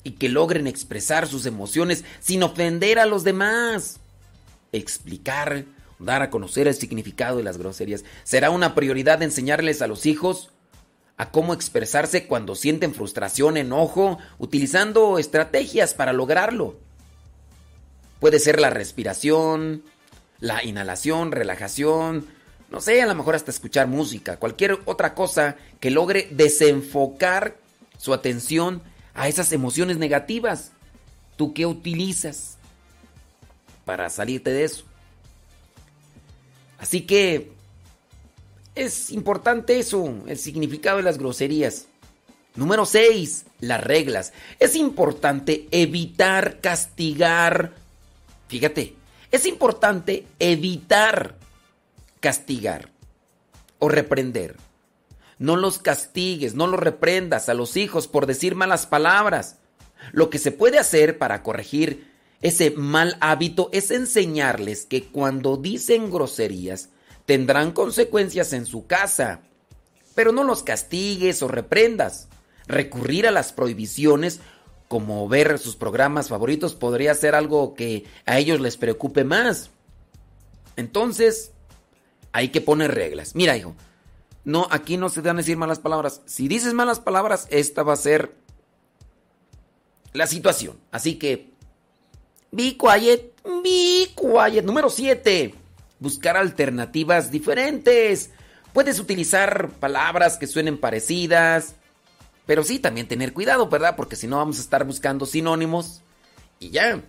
y 0.03 0.11
que 0.11 0.27
logren 0.27 0.67
expresar 0.67 1.25
sus 1.25 1.45
emociones 1.45 2.03
sin 2.19 2.43
ofender 2.43 2.99
a 2.99 3.05
los 3.05 3.23
demás. 3.23 4.01
Explicar, 4.73 5.63
dar 5.99 6.21
a 6.21 6.29
conocer 6.29 6.67
el 6.67 6.75
significado 6.75 7.37
de 7.37 7.43
las 7.43 7.57
groserías. 7.57 8.03
Será 8.23 8.49
una 8.49 8.75
prioridad 8.75 9.21
enseñarles 9.21 9.81
a 9.81 9.87
los 9.87 10.05
hijos 10.05 10.51
a 11.17 11.31
cómo 11.31 11.53
expresarse 11.53 12.27
cuando 12.27 12.55
sienten 12.55 12.93
frustración, 12.93 13.57
enojo, 13.57 14.19
utilizando 14.37 15.17
estrategias 15.17 15.93
para 15.95 16.13
lograrlo. 16.13 16.77
Puede 18.19 18.39
ser 18.39 18.59
la 18.59 18.69
respiración, 18.69 19.83
la 20.39 20.63
inhalación, 20.63 21.31
relajación, 21.31 22.27
no 22.69 22.81
sé, 22.81 23.01
a 23.01 23.07
lo 23.07 23.15
mejor 23.15 23.35
hasta 23.35 23.51
escuchar 23.51 23.87
música, 23.87 24.37
cualquier 24.37 24.79
otra 24.85 25.15
cosa 25.15 25.55
que 25.79 25.89
logre 25.89 26.27
desenfocar 26.31 27.57
su 27.97 28.13
atención 28.13 28.83
a 29.13 29.27
esas 29.27 29.51
emociones 29.51 29.97
negativas. 29.97 30.71
¿Tú 31.35 31.53
qué 31.53 31.65
utilizas 31.65 32.57
para 33.85 34.09
salirte 34.09 34.51
de 34.51 34.65
eso? 34.65 34.86
Así 36.77 37.01
que 37.01 37.51
es 38.75 39.11
importante 39.11 39.79
eso, 39.79 40.23
el 40.27 40.37
significado 40.37 40.97
de 40.97 41.03
las 41.03 41.17
groserías. 41.17 41.87
Número 42.55 42.85
6, 42.85 43.45
las 43.61 43.83
reglas. 43.83 44.33
Es 44.59 44.75
importante 44.75 45.67
evitar 45.71 46.59
castigar 46.59 47.73
Fíjate, 48.47 48.95
es 49.31 49.45
importante 49.45 50.25
evitar 50.39 51.35
castigar 52.19 52.89
o 53.79 53.89
reprender. 53.89 54.55
No 55.37 55.55
los 55.55 55.79
castigues, 55.79 56.55
no 56.55 56.65
los 56.65 56.79
reprendas 56.79 57.49
a 57.49 57.53
los 57.53 57.77
hijos 57.77 58.07
por 58.07 58.25
decir 58.25 58.55
malas 58.55 58.87
palabras. 58.87 59.57
Lo 60.11 60.29
que 60.29 60.39
se 60.39 60.51
puede 60.51 60.79
hacer 60.79 61.17
para 61.17 61.43
corregir 61.43 62.06
ese 62.41 62.71
mal 62.71 63.17
hábito 63.19 63.69
es 63.71 63.91
enseñarles 63.91 64.85
que 64.85 65.05
cuando 65.05 65.57
dicen 65.57 66.11
groserías 66.11 66.89
tendrán 67.25 67.71
consecuencias 67.71 68.53
en 68.53 68.65
su 68.65 68.85
casa. 68.87 69.41
Pero 70.15 70.31
no 70.31 70.43
los 70.43 70.63
castigues 70.63 71.41
o 71.41 71.47
reprendas. 71.47 72.27
Recurrir 72.67 73.27
a 73.27 73.31
las 73.31 73.53
prohibiciones 73.53 74.39
como 74.87 75.27
ver 75.27 75.59
sus 75.59 75.75
programas 75.75 76.29
favoritos 76.29 76.75
podría 76.75 77.13
ser 77.13 77.35
algo 77.35 77.73
que 77.73 78.05
a 78.25 78.37
ellos 78.37 78.61
les 78.61 78.77
preocupe 78.77 79.23
más. 79.23 79.69
Entonces, 80.75 81.51
hay 82.31 82.49
que 82.49 82.61
poner 82.61 82.93
reglas. 82.93 83.35
Mira, 83.35 83.57
hijo, 83.57 83.75
no, 84.45 84.67
aquí 84.71 84.95
no 84.95 85.09
se 85.09 85.21
dan 85.21 85.37
a 85.37 85.41
decir 85.41 85.57
malas 85.57 85.79
palabras. 85.79 86.21
Si 86.25 86.47
dices 86.47 86.73
malas 86.73 86.99
palabras, 86.99 87.47
esta 87.49 87.83
va 87.83 87.93
a 87.93 87.97
ser 87.97 88.35
la 90.13 90.27
situación. 90.27 90.77
Así 90.91 91.15
que, 91.15 91.56
be 92.57 92.75
quiet, 92.75 93.33
quiet. 94.15 94.65
Número 94.65 94.89
7. 94.89 95.53
Buscar 95.99 96.35
alternativas 96.35 97.31
diferentes. 97.31 98.31
Puedes 98.73 98.99
utilizar 98.99 99.69
palabras 99.79 100.37
que 100.37 100.47
suenen 100.47 100.77
parecidas 100.77 101.75
pero 102.47 102.63
sí, 102.63 102.79
también 102.79 103.07
tener 103.07 103.33
cuidado, 103.33 103.67
¿verdad? 103.67 103.95
Porque 103.95 104.15
si 104.15 104.25
no 104.25 104.37
vamos 104.37 104.57
a 104.57 104.61
estar 104.61 104.85
buscando 104.85 105.25
sinónimos 105.27 106.01
y 106.59 106.69
ya. 106.69 107.03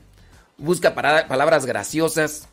Busca 0.59 0.95
palabras 0.95 1.65
graciosas. 1.65 2.49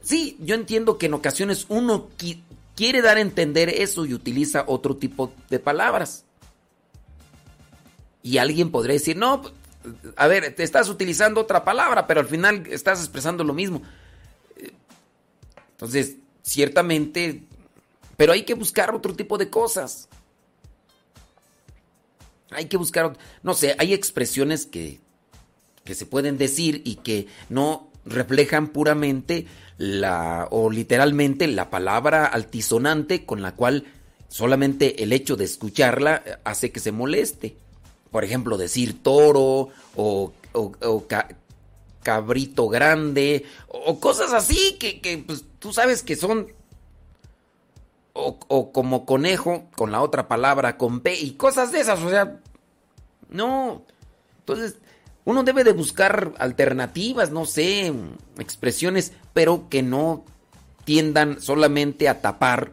Sí, 0.00 0.38
yo 0.40 0.54
entiendo 0.54 0.96
que 0.96 1.06
en 1.06 1.14
ocasiones 1.14 1.66
uno 1.68 2.08
quiere 2.74 3.02
dar 3.02 3.18
a 3.18 3.20
entender 3.20 3.68
eso 3.68 4.06
y 4.06 4.14
utiliza 4.14 4.64
otro 4.66 4.96
tipo 4.96 5.30
de 5.50 5.58
palabras. 5.58 6.24
Y 8.22 8.38
alguien 8.38 8.70
podría 8.70 8.94
decir, 8.94 9.18
no, 9.18 9.42
a 10.16 10.26
ver, 10.26 10.54
te 10.54 10.62
estás 10.62 10.88
utilizando 10.88 11.40
otra 11.40 11.64
palabra, 11.64 12.06
pero 12.06 12.20
al 12.20 12.26
final 12.26 12.66
estás 12.68 13.00
expresando 13.00 13.44
lo 13.44 13.52
mismo. 13.52 13.82
Entonces, 15.72 16.16
ciertamente, 16.42 17.42
pero 18.16 18.32
hay 18.32 18.44
que 18.44 18.54
buscar 18.54 18.94
otro 18.94 19.14
tipo 19.14 19.38
de 19.38 19.50
cosas. 19.50 20.08
Hay 22.50 22.66
que 22.66 22.76
buscar, 22.76 23.16
no 23.42 23.54
sé, 23.54 23.74
hay 23.78 23.92
expresiones 23.92 24.66
que, 24.66 25.00
que 25.84 25.94
se 25.94 26.06
pueden 26.06 26.38
decir 26.38 26.82
y 26.84 26.96
que 26.96 27.26
no 27.48 27.90
reflejan 28.06 28.68
puramente 28.68 29.46
la 29.76 30.46
o 30.50 30.70
literalmente 30.70 31.48
la 31.48 31.70
palabra 31.70 32.26
altisonante 32.26 33.24
con 33.24 33.42
la 33.42 33.56
cual 33.56 33.84
solamente 34.28 35.02
el 35.02 35.12
hecho 35.12 35.36
de 35.36 35.44
escucharla 35.44 36.22
hace 36.44 36.70
que 36.70 36.80
se 36.80 36.92
moleste. 36.92 37.56
Por 38.14 38.22
ejemplo, 38.22 38.56
decir 38.56 39.02
toro 39.02 39.70
o, 39.96 40.32
cabrito 42.04 42.68
grande 42.68 43.44
o, 43.66 43.98
cosas 43.98 44.32
así 44.32 44.78
que, 44.78 45.24
pues, 45.26 45.44
tú 45.58 45.72
sabes 45.72 46.04
que 46.04 46.14
son 46.14 46.46
o, 48.12 48.38
o, 48.46 48.70
como 48.70 49.04
conejo 49.04 49.64
con 49.74 49.90
la 49.90 50.00
otra 50.00 50.28
palabra 50.28 50.78
con 50.78 51.00
P 51.00 51.12
y 51.12 51.32
cosas 51.32 51.72
de 51.72 51.80
esas, 51.80 52.00
o 52.04 52.08
sea, 52.08 52.40
no. 53.30 53.82
Entonces, 54.38 54.76
uno 55.24 55.42
debe 55.42 55.64
de 55.64 55.72
buscar 55.72 56.34
alternativas, 56.38 57.32
no 57.32 57.46
sé, 57.46 57.92
expresiones, 58.38 59.10
pero 59.32 59.68
que 59.68 59.82
no 59.82 60.24
tiendan 60.84 61.40
solamente 61.40 62.08
a 62.08 62.20
tapar 62.20 62.70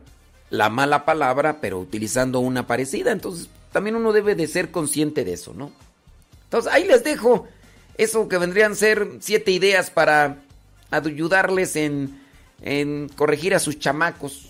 la 0.52 0.70
mala 0.70 1.04
palabra, 1.04 1.60
pero 1.62 1.80
utilizando 1.80 2.42
una 2.42 2.68
parecida. 2.68 3.12
Entonces, 3.12 3.50
también 3.72 3.96
uno 3.96 4.14
debe 4.14 4.36
de 4.36 4.48
ser 4.48 4.72
consciente 4.72 5.24
de 5.24 5.34
eso, 5.34 5.54
¿no? 5.54 5.72
Entonces, 6.44 6.72
ahí 6.72 6.86
les 6.86 7.04
dejo 7.04 7.48
eso 7.98 8.28
que 8.28 8.38
vendrían 8.38 8.74
a 8.74 8.76
ser 8.76 9.08
siete 9.20 9.52
ideas 9.52 9.90
para 9.90 10.44
ayudarles 10.90 11.76
en, 11.76 12.22
en 12.62 13.10
corregir 13.10 13.56
a 13.56 13.60
sus 13.60 13.80
chamacos, 13.80 14.50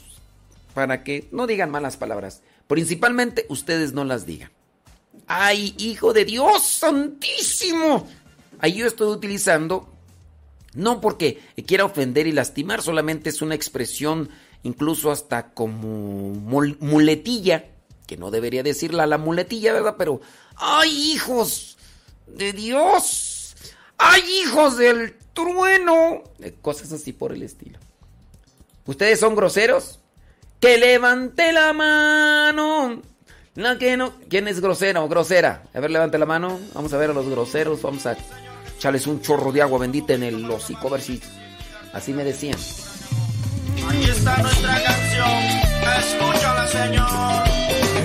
para 0.73 1.03
que 1.03 1.27
no 1.31 1.48
digan 1.48 1.69
malas 1.69 1.98
palabras. 1.98 2.41
Principalmente 2.68 3.45
ustedes 3.49 3.93
no 3.93 4.03
las 4.03 4.26
digan. 4.26 4.52
¡Ay, 5.27 5.76
hijo 5.77 6.14
de 6.14 6.26
Dios 6.26 6.64
santísimo! 6.64 8.07
Ahí 8.60 8.73
yo 8.73 8.88
estoy 8.88 9.07
utilizando, 9.07 9.93
no 10.73 11.02
porque 11.02 11.41
quiera 11.65 11.85
ofender 11.85 12.27
y 12.27 12.31
lastimar, 12.31 12.81
solamente 12.81 13.30
es 13.30 13.41
una 13.41 13.56
expresión 13.56 14.30
incluso 14.64 15.11
hasta 15.11 15.53
como 15.53 16.34
muletilla, 16.80 17.70
que 18.12 18.18
no 18.18 18.30
debería 18.30 18.62
decirla 18.62 19.06
la 19.06 19.18
muletilla, 19.18 19.72
¿verdad? 19.72 19.96
Pero, 19.98 20.20
¡ay, 20.58 21.14
hijos 21.14 21.78
de 22.28 22.52
Dios! 22.52 23.56
¡Ay, 23.98 24.22
hijos 24.44 24.76
del 24.76 25.16
trueno! 25.32 26.22
Cosas 26.62 26.92
así 26.92 27.14
por 27.14 27.32
el 27.32 27.42
estilo. 27.42 27.80
¿Ustedes 28.86 29.18
son 29.18 29.34
groseros? 29.34 30.00
Que 30.60 30.78
levante 30.78 31.54
la 31.54 31.72
mano. 31.72 33.02
No, 33.56 33.78
que 33.78 33.96
no. 33.96 34.12
¿Quién 34.28 34.50
es 34.50 34.60
grosero 34.60 35.06
o 35.06 35.08
grosera? 35.08 35.64
A 35.74 35.80
ver, 35.80 35.90
levante 35.90 36.18
la 36.18 36.26
mano. 36.26 36.60
Vamos 36.74 36.92
a 36.92 36.98
ver 36.98 37.12
a 37.12 37.14
los 37.14 37.30
groseros. 37.30 37.82
Vamos 37.82 38.06
a 38.08 38.18
echarles 38.76 39.08
un 39.08 39.22
chorro 39.22 39.54
de 39.54 39.62
agua 39.62 39.80
bendita 39.80 40.12
en 40.16 40.24
el 40.24 40.52
hocico, 40.52 40.90
a 40.90 40.92
ver 40.92 41.02
si. 41.02 41.22
Así 41.94 42.12
me 42.12 42.26
decían. 42.26 42.60
Aquí 43.88 44.04
está 44.04 44.36
nuestra 44.36 44.84
canción. 44.84 45.72
Señor. 46.72 47.51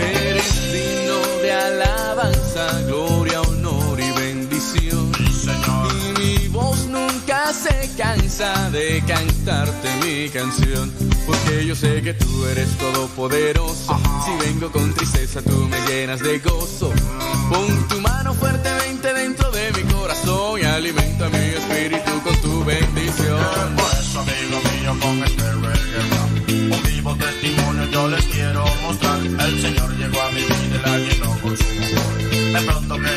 Eres 0.01 0.73
digno 0.73 1.19
de 1.43 1.53
alabanza, 1.53 2.83
gloria, 2.87 3.41
honor 3.43 3.99
y 4.01 4.11
bendición. 4.13 5.13
Señor. 5.15 5.93
Y 5.95 6.21
mi 6.21 6.49
voz 6.49 6.87
nunca 6.87 7.53
se 7.53 7.91
cansa 7.97 8.71
de 8.71 9.03
cantarte 9.07 9.89
mi 10.03 10.29
canción. 10.29 10.93
Porque 11.27 11.67
yo 11.67 11.75
sé 11.75 12.03
que 12.03 12.15
tú 12.15 12.47
eres 12.47 12.69
todopoderoso. 12.79 13.99
Si 14.25 14.47
vengo 14.47 14.71
con 14.71 14.93
tristeza, 14.95 15.43
tú 15.43 15.69
me 15.69 15.81
llenas 15.89 16.21
de 16.21 16.39
gozo. 16.39 16.93
Pon 17.51 17.89
tu 17.89 18.01
mano 18.01 18.35
fuertemente 18.35 19.13
dentro 19.13 19.51
de 19.51 19.73
mi 19.73 19.83
corazón 19.93 20.61
y 20.61 20.65
alimenta 20.65 21.29
mi 21.29 21.39
espíritu 21.39 22.23
con 22.23 22.37
tu 22.41 22.65
bendición. 22.65 23.77
Por 23.77 23.99
eso, 24.01 24.21
amigo 24.21 24.36
amor. 32.57 32.67
De 32.67 32.87
pronto 32.89 33.03
que 33.03 33.16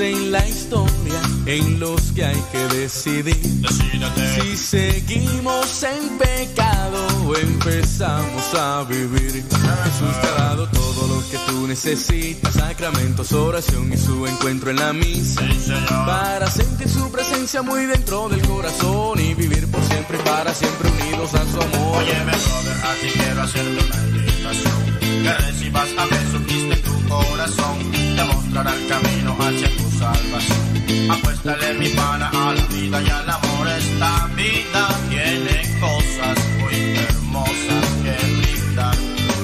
en 0.00 0.32
la 0.32 0.46
historia 0.48 1.20
en 1.46 1.78
los 1.78 2.00
que 2.12 2.24
hay 2.24 2.42
que 2.50 2.58
decidir 2.76 3.36
Decídete. 3.36 4.42
si 4.42 4.56
seguimos 4.56 5.82
en 5.84 6.18
pecado 6.18 7.06
o 7.26 7.36
empezamos 7.36 8.54
a 8.54 8.84
vivir. 8.84 9.32
Jesús 9.32 10.20
te 10.20 10.26
ha 10.26 10.34
dado 10.44 10.68
todo 10.70 11.06
lo 11.08 11.30
que 11.30 11.38
tú 11.46 11.66
necesitas, 11.66 12.54
sacramentos, 12.54 13.32
oración 13.32 13.92
y 13.92 13.96
su 13.96 14.26
encuentro 14.26 14.70
en 14.70 14.76
la 14.76 14.92
misa. 14.92 15.40
Sí. 15.42 15.72
Para 15.88 16.50
sentir 16.50 16.88
su 16.88 17.10
presencia 17.12 17.62
muy 17.62 17.86
dentro 17.86 18.28
del 18.28 18.42
corazón 18.46 19.20
y 19.20 19.34
vivir 19.34 19.70
por 19.70 19.82
siempre 19.84 20.18
y 20.18 20.22
para 20.22 20.52
siempre 20.54 20.90
unidos 20.90 21.34
a 21.34 21.42
su 21.50 21.60
amor. 21.60 21.98
Óyeme, 21.98 22.32
brother, 22.32 22.76
a 22.84 22.94
ti 23.00 23.08
quiero 23.14 23.42
hacerte 23.42 23.84
una 23.84 24.18
invitación. 24.18 24.84
Que 25.22 25.32
recibas 25.46 25.88
a 25.96 26.06
Jesucristo 26.06 26.74
en 26.74 26.82
tu 26.82 27.08
corazón. 27.08 27.92
Te 27.92 28.24
mostrará 28.24 28.74
el 28.74 28.86
camino 28.88 29.36
hacia 29.40 29.76
tu 29.76 29.83
salvación. 30.14 31.10
Apuéstale 31.10 31.74
mi 31.74 31.88
pana 31.90 32.30
a 32.32 32.54
la 32.54 32.66
vida 32.66 33.02
y 33.02 33.10
al 33.10 33.30
amor. 33.30 33.68
Esta 33.78 34.28
vida 34.36 34.88
tiene 35.10 35.56
cosas 35.80 36.36
muy 36.58 36.76
hermosas 37.06 37.84
que 38.02 38.14
brindar. 38.38 38.96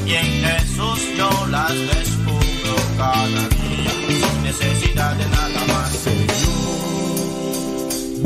Y 0.07 0.13
en 0.15 0.45
Jesús 0.45 1.01
yo 1.17 1.31
las 1.49 1.73
descubro 1.73 2.75
cada 2.97 3.43
día. 3.59 3.93
Sin 4.21 4.43
necesidad 4.43 5.15
de 5.17 5.27
nada 5.27 5.61
más. 5.73 5.91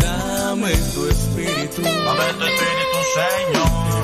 Dame 0.02 0.72
tu 0.94 1.06
espíritu. 1.08 1.82
Dame 1.82 2.26
tu 2.38 2.44
espíritu, 2.44 2.98
Señor. 3.18 4.03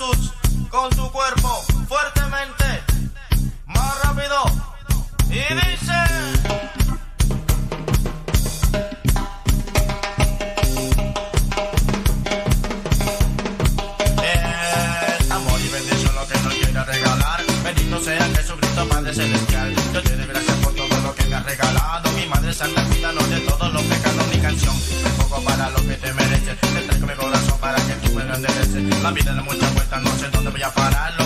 Con 0.00 0.88
tu 0.88 1.12
cuerpo 1.12 1.62
fuertemente. 1.86 2.64
Más 3.66 4.02
rápido. 4.02 4.44
Y 5.28 5.34
dice. 5.34 5.92
Amor 15.28 15.60
y 15.60 15.68
bendición 15.68 16.14
lo 16.14 16.26
que 16.26 16.38
nos 16.38 16.54
quiere 16.54 16.84
regalar. 16.84 17.42
Bendito 17.62 18.00
sea 18.00 18.24
Jesucristo, 18.36 18.88
Padre 18.88 19.12
Celestial. 19.12 19.74
Yo 19.92 20.02
te 20.02 20.16
doy 20.16 20.26
gracias 20.28 20.56
por 20.64 20.74
todo 20.76 21.00
lo 21.02 21.14
que 21.14 21.24
me 21.26 21.34
has 21.34 21.44
regalado. 21.44 22.10
Mi 22.12 22.26
Madre 22.26 22.54
Santa, 22.54 22.82
cuídanos 22.84 23.28
de 23.28 23.40
todos 23.40 23.70
los 23.70 23.82
pecados. 23.82 24.26
Mi 24.34 24.40
canción, 24.40 24.74
un 24.74 25.12
poco 25.18 25.42
para 25.44 25.68
lo 25.68 25.86
que 25.86 25.94
te 25.96 26.10
mereces. 26.14 26.58
Te 26.58 26.82
traigo 26.84 27.06
mi 27.06 27.14
corazón 27.16 27.58
para 27.60 27.76
que 27.76 27.92
tú 27.96 28.14
me 28.14 28.24
lo 28.24 28.34
endereces. 28.34 29.02
La 29.02 29.10
vida 29.10 29.34
da 29.34 29.42
muchas 29.42 29.70
voy 30.60 30.68
a 30.68 30.70
parar. 30.74 31.19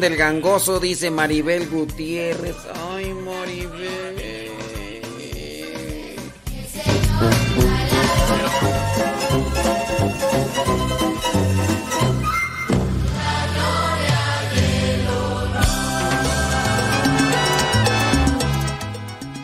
Del 0.00 0.16
gangoso 0.16 0.80
dice 0.80 1.10
Maribel 1.10 1.68
Gutiérrez. 1.68 2.56
Ay, 2.90 3.12
Maribel. 3.12 4.50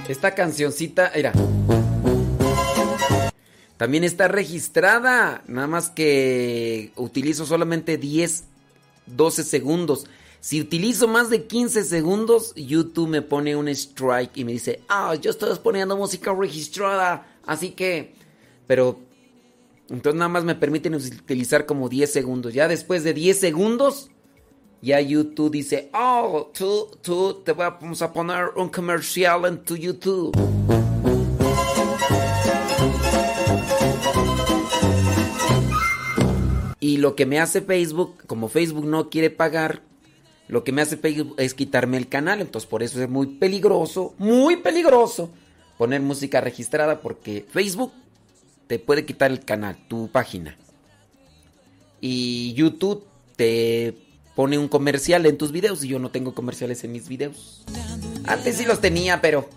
Esta 0.09 0.35
cancioncita, 0.35 1.09
era. 1.15 1.33
También 3.77 4.03
está 4.03 4.27
registrada, 4.29 5.43
nada 5.47 5.67
más 5.67 5.91
que 5.91 6.93
utilizo 6.97 7.45
solamente 7.45 7.99
10, 7.99 8.45
12 9.07 9.45
segundos. 9.45 10.07
Si 10.41 10.61
utilizo 10.61 11.09
más 11.09 11.31
de 11.31 11.47
15 11.47 11.83
segundos, 11.85 12.55
YouTube 12.55 13.09
me 13.09 13.23
pone 13.23 13.57
un 13.57 13.67
strike 13.69 14.37
y 14.37 14.45
me 14.45 14.53
dice, 14.53 14.83
ah, 14.89 15.17
yo 15.17 15.31
estoy 15.31 15.57
poniendo 15.59 15.97
música 15.97 16.33
registrada. 16.33 17.27
Así 17.45 17.71
que, 17.71 18.15
pero, 18.69 19.01
entonces 19.89 20.17
nada 20.17 20.29
más 20.29 20.45
me 20.45 20.55
permiten 20.55 20.95
utilizar 20.95 21.67
como 21.67 21.89
10 21.89 22.13
segundos. 22.13 22.55
Ya 22.55 22.69
después 22.69 23.03
de 23.03 23.15
10 23.15 23.41
segundos, 23.41 24.11
ya 24.81 25.01
YouTube 25.01 25.51
dice, 25.51 25.91
oh, 25.93 26.53
tú, 26.57 26.89
tú, 27.03 27.43
te 27.45 27.53
vamos 27.53 28.01
a 28.01 28.13
poner 28.13 28.51
un 28.55 28.69
comercial 28.69 29.45
en 29.45 29.65
tu 29.65 29.77
YouTube. 29.77 30.39
Y 36.79 36.99
lo 36.99 37.17
que 37.17 37.27
me 37.27 37.41
hace 37.41 37.61
Facebook, 37.61 38.23
como 38.29 38.49
Facebook 38.49 38.87
no 38.87 39.11
quiere 39.11 39.31
pagar, 39.31 39.83
lo 40.49 40.65
que 40.65 40.73
me 40.73 40.83
hace 40.83 40.97
Facebook 40.97 41.35
es 41.39 41.55
quitarme 41.55 41.97
el 41.97 42.09
canal. 42.09 42.41
Entonces 42.41 42.69
por 42.69 42.83
eso 42.83 43.03
es 43.03 43.09
muy 43.09 43.27
peligroso, 43.27 44.15
muy 44.19 44.57
peligroso 44.57 45.31
poner 45.77 46.01
música 46.01 46.41
registrada 46.41 47.01
porque 47.01 47.47
Facebook 47.51 47.93
te 48.67 48.79
puede 48.79 49.07
quitar 49.07 49.31
el 49.31 49.45
canal, 49.45 49.79
tu 49.89 50.11
página. 50.11 50.57
Y 52.01 52.53
YouTube 52.55 53.05
te 53.37 53.95
pone 54.35 54.59
un 54.59 54.69
comercial 54.69 55.27
en 55.27 55.37
tus 55.37 55.53
videos 55.53 55.85
y 55.85 55.89
yo 55.89 55.99
no 55.99 56.11
tengo 56.11 56.35
comerciales 56.35 56.85
en 56.85 56.93
mis 56.93 57.09
videos. 57.09 57.65
Antes 58.25 58.57
sí 58.57 58.65
los 58.65 58.81
tenía, 58.81 59.21
pero 59.21 59.49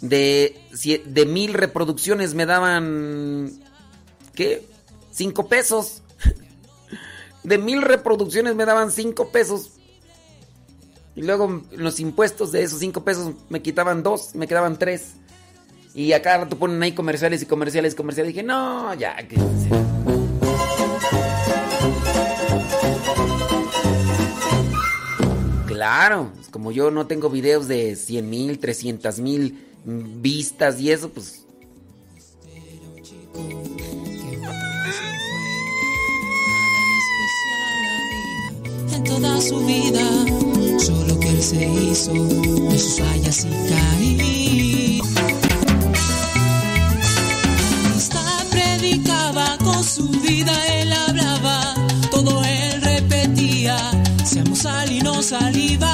de, 0.00 0.56
de 1.04 1.26
mil 1.26 1.54
reproducciones 1.54 2.34
me 2.34 2.46
daban, 2.46 3.52
¿qué? 4.34 4.66
Cinco 5.10 5.48
pesos. 5.48 6.02
De 7.46 7.58
mil 7.58 7.80
reproducciones 7.80 8.56
me 8.56 8.64
daban 8.64 8.90
cinco 8.90 9.28
pesos. 9.28 9.70
Y 11.14 11.22
luego 11.22 11.62
los 11.70 12.00
impuestos 12.00 12.50
de 12.50 12.64
esos 12.64 12.80
cinco 12.80 13.04
pesos 13.04 13.34
me 13.48 13.62
quitaban 13.62 14.02
dos, 14.02 14.34
me 14.34 14.48
quedaban 14.48 14.80
tres. 14.80 15.12
Y 15.94 16.12
acá 16.12 16.38
rato 16.38 16.58
ponen 16.58 16.82
ahí 16.82 16.90
comerciales 16.90 17.40
y 17.42 17.46
comerciales 17.46 17.92
y 17.92 17.96
comerciales. 17.96 18.34
Dije, 18.34 18.42
no, 18.42 18.92
ya. 18.94 19.16
Claro, 25.68 26.32
como 26.50 26.72
yo 26.72 26.90
no 26.90 27.06
tengo 27.06 27.30
videos 27.30 27.68
de 27.68 27.94
100 27.94 28.28
mil, 28.28 28.58
300 28.58 29.20
mil 29.20 29.64
vistas 29.84 30.80
y 30.80 30.90
eso, 30.90 31.10
pues... 31.10 31.46
En 38.96 39.04
toda 39.04 39.38
su 39.42 39.58
vida, 39.66 40.00
solo 40.78 41.20
que 41.20 41.28
él 41.28 41.42
se 41.42 41.68
hizo 41.68 42.14
de 42.14 42.78
sus 42.78 42.98
fallas 42.98 43.44
y 43.44 43.50
caí. 43.68 45.02
Esta 47.94 48.22
predicaba 48.50 49.58
con 49.62 49.84
su 49.84 50.08
vida, 50.08 50.52
él 50.80 50.94
hablaba, 50.94 51.74
todo 52.10 52.42
él 52.42 52.80
repetía. 52.80 53.76
Seamos 54.24 54.60
sal 54.60 54.90
y 54.90 55.00
no 55.02 55.22
saliva, 55.22 55.85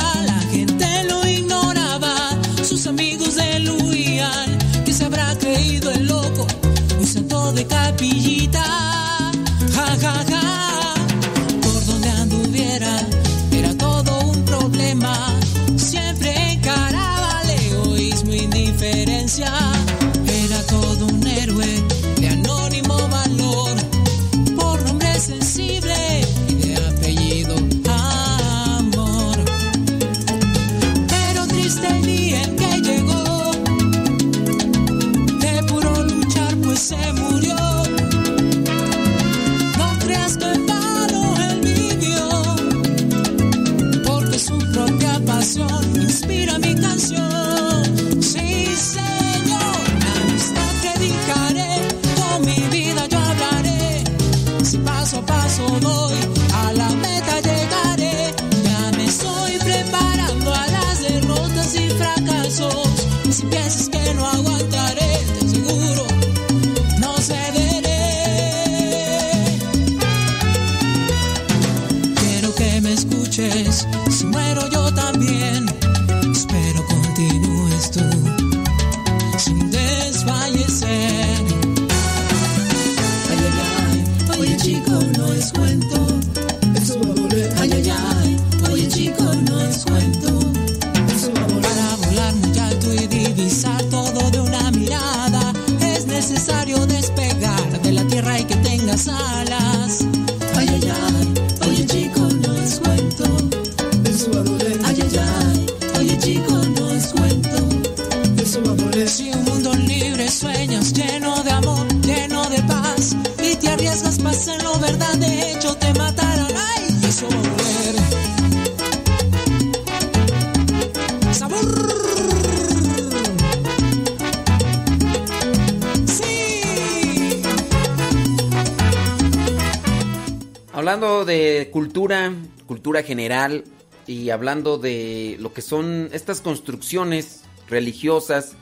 cultura, 131.72 132.32
cultura 132.66 133.02
general 133.02 133.64
y 134.06 134.30
hablando 134.30 134.78
de 134.78 135.36
lo 135.40 135.52
que 135.52 135.62
son 135.62 136.08
estas 136.12 136.40
construcciones 136.40 137.42
religiosas 137.68 138.52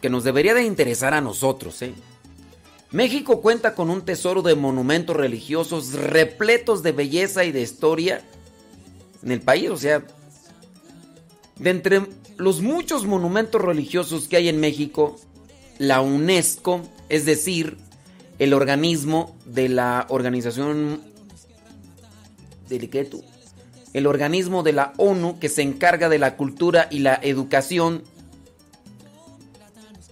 que 0.00 0.10
nos 0.10 0.22
debería 0.22 0.54
de 0.54 0.62
interesar 0.62 1.14
a 1.14 1.20
nosotros, 1.20 1.82
¿eh? 1.82 1.92
México 2.92 3.40
cuenta 3.40 3.74
con 3.74 3.88
un 3.88 4.02
tesoro 4.02 4.42
de 4.42 4.56
monumentos 4.56 5.16
religiosos 5.16 5.92
repletos 5.92 6.82
de 6.82 6.92
belleza 6.92 7.44
y 7.44 7.52
de 7.52 7.62
historia 7.62 8.22
en 9.22 9.30
el 9.30 9.40
país, 9.40 9.70
o 9.70 9.76
sea, 9.76 10.04
de 11.56 11.70
entre 11.70 12.02
los 12.36 12.62
muchos 12.62 13.06
monumentos 13.06 13.60
religiosos 13.60 14.26
que 14.26 14.36
hay 14.36 14.48
en 14.48 14.58
México, 14.58 15.16
la 15.78 16.00
UNESCO, 16.00 16.82
es 17.08 17.26
decir, 17.26 17.76
el 18.40 18.54
organismo 18.54 19.36
de 19.44 19.68
la 19.68 20.06
Organización. 20.08 21.02
El 23.92 24.06
organismo 24.06 24.62
de 24.62 24.72
la 24.72 24.92
ONU 24.96 25.38
que 25.38 25.48
se 25.48 25.62
encarga 25.62 26.08
de 26.08 26.18
la 26.18 26.36
cultura 26.36 26.88
y 26.90 27.00
la 27.00 27.18
educación, 27.22 28.02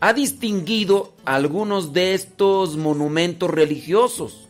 ha 0.00 0.12
distinguido 0.12 1.14
algunos 1.24 1.92
de 1.92 2.14
estos 2.14 2.76
monumentos 2.76 3.50
religiosos. 3.50 4.48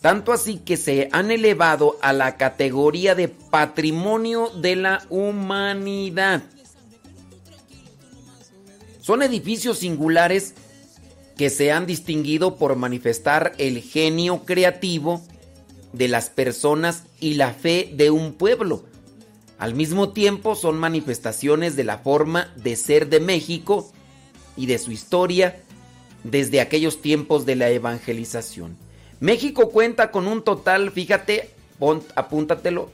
Tanto 0.00 0.32
así 0.32 0.58
que 0.58 0.76
se 0.76 1.08
han 1.12 1.30
elevado 1.30 1.96
a 2.00 2.12
la 2.12 2.36
categoría 2.36 3.14
de 3.14 3.28
patrimonio 3.28 4.48
de 4.48 4.76
la 4.76 5.04
humanidad. 5.10 6.42
Son 9.00 9.22
edificios 9.22 9.78
singulares 9.78 10.54
que 11.36 11.50
se 11.50 11.72
han 11.72 11.86
distinguido 11.86 12.56
por 12.56 12.76
manifestar 12.76 13.52
el 13.58 13.80
genio 13.80 14.44
creativo 14.44 15.22
de 15.92 16.08
las 16.08 16.30
personas 16.30 17.04
y 17.20 17.34
la 17.34 17.52
fe 17.52 17.90
de 17.94 18.10
un 18.10 18.32
pueblo. 18.32 18.84
Al 19.58 19.74
mismo 19.74 20.10
tiempo 20.10 20.54
son 20.54 20.78
manifestaciones 20.78 21.76
de 21.76 21.84
la 21.84 21.98
forma 21.98 22.52
de 22.56 22.76
ser 22.76 23.08
de 23.08 23.20
México 23.20 23.92
y 24.56 24.66
de 24.66 24.78
su 24.78 24.90
historia 24.90 25.60
desde 26.24 26.60
aquellos 26.60 27.00
tiempos 27.00 27.46
de 27.46 27.56
la 27.56 27.70
evangelización. 27.70 28.76
México 29.20 29.70
cuenta 29.70 30.10
con 30.10 30.26
un 30.26 30.42
total, 30.42 30.90
fíjate, 30.90 31.50
apúntatelo, 32.16 32.90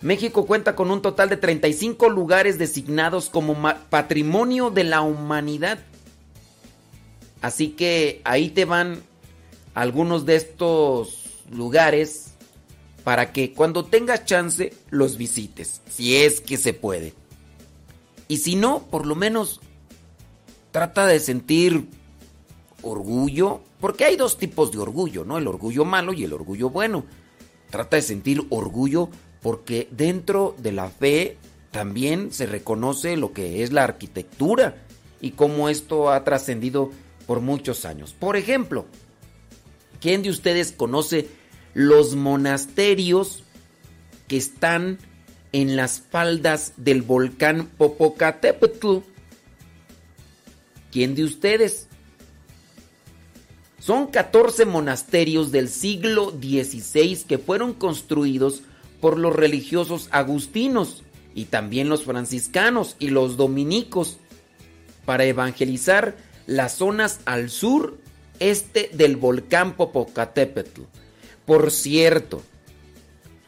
México 0.00 0.46
cuenta 0.46 0.76
con 0.76 0.90
un 0.90 1.02
total 1.02 1.28
de 1.28 1.36
35 1.36 2.08
lugares 2.08 2.58
designados 2.58 3.28
como 3.30 3.56
patrimonio 3.90 4.70
de 4.70 4.84
la 4.84 5.02
humanidad. 5.02 5.78
Así 7.40 7.70
que 7.70 8.20
ahí 8.24 8.50
te 8.50 8.64
van 8.64 9.02
algunos 9.74 10.24
de 10.24 10.36
estos 10.36 11.42
lugares 11.50 12.27
para 13.08 13.32
que 13.32 13.54
cuando 13.54 13.86
tengas 13.86 14.26
chance 14.26 14.74
los 14.90 15.16
visites, 15.16 15.80
si 15.90 16.16
es 16.16 16.42
que 16.42 16.58
se 16.58 16.74
puede. 16.74 17.14
Y 18.28 18.36
si 18.36 18.54
no, 18.54 18.82
por 18.90 19.06
lo 19.06 19.14
menos 19.14 19.62
trata 20.72 21.06
de 21.06 21.18
sentir 21.18 21.88
orgullo, 22.82 23.62
porque 23.80 24.04
hay 24.04 24.16
dos 24.16 24.36
tipos 24.36 24.72
de 24.72 24.78
orgullo, 24.80 25.24
¿no? 25.24 25.38
El 25.38 25.46
orgullo 25.46 25.86
malo 25.86 26.12
y 26.12 26.22
el 26.24 26.34
orgullo 26.34 26.68
bueno. 26.68 27.06
Trata 27.70 27.96
de 27.96 28.02
sentir 28.02 28.46
orgullo 28.50 29.08
porque 29.40 29.88
dentro 29.90 30.54
de 30.58 30.72
la 30.72 30.90
fe 30.90 31.38
también 31.70 32.30
se 32.30 32.44
reconoce 32.44 33.16
lo 33.16 33.32
que 33.32 33.62
es 33.62 33.72
la 33.72 33.84
arquitectura 33.84 34.84
y 35.22 35.30
cómo 35.30 35.70
esto 35.70 36.10
ha 36.10 36.24
trascendido 36.24 36.90
por 37.26 37.40
muchos 37.40 37.86
años. 37.86 38.12
Por 38.12 38.36
ejemplo, 38.36 38.84
¿quién 39.98 40.22
de 40.22 40.28
ustedes 40.28 40.72
conoce 40.72 41.37
los 41.78 42.16
monasterios 42.16 43.44
que 44.26 44.36
están 44.36 44.98
en 45.52 45.76
las 45.76 46.00
faldas 46.00 46.72
del 46.76 47.02
volcán 47.02 47.68
Popocatépetl. 47.68 48.96
¿Quién 50.90 51.14
de 51.14 51.22
ustedes? 51.22 51.86
Son 53.78 54.08
14 54.08 54.64
monasterios 54.64 55.52
del 55.52 55.68
siglo 55.68 56.30
XVI 56.30 57.22
que 57.28 57.38
fueron 57.38 57.74
construidos 57.74 58.62
por 59.00 59.16
los 59.16 59.36
religiosos 59.36 60.08
agustinos 60.10 61.04
y 61.32 61.44
también 61.44 61.88
los 61.88 62.02
franciscanos 62.02 62.96
y 62.98 63.10
los 63.10 63.36
dominicos 63.36 64.18
para 65.04 65.26
evangelizar 65.26 66.16
las 66.48 66.74
zonas 66.74 67.20
al 67.24 67.50
sur 67.50 67.98
este 68.40 68.90
del 68.92 69.14
volcán 69.14 69.76
Popocatépetl. 69.76 70.80
Por 71.48 71.70
cierto, 71.70 72.42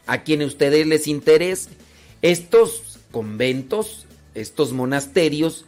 a 0.07 0.23
quienes 0.23 0.47
ustedes 0.47 0.87
les 0.87 1.07
interese, 1.07 1.69
estos 2.23 2.97
conventos, 3.11 4.07
estos 4.33 4.73
monasterios, 4.73 5.65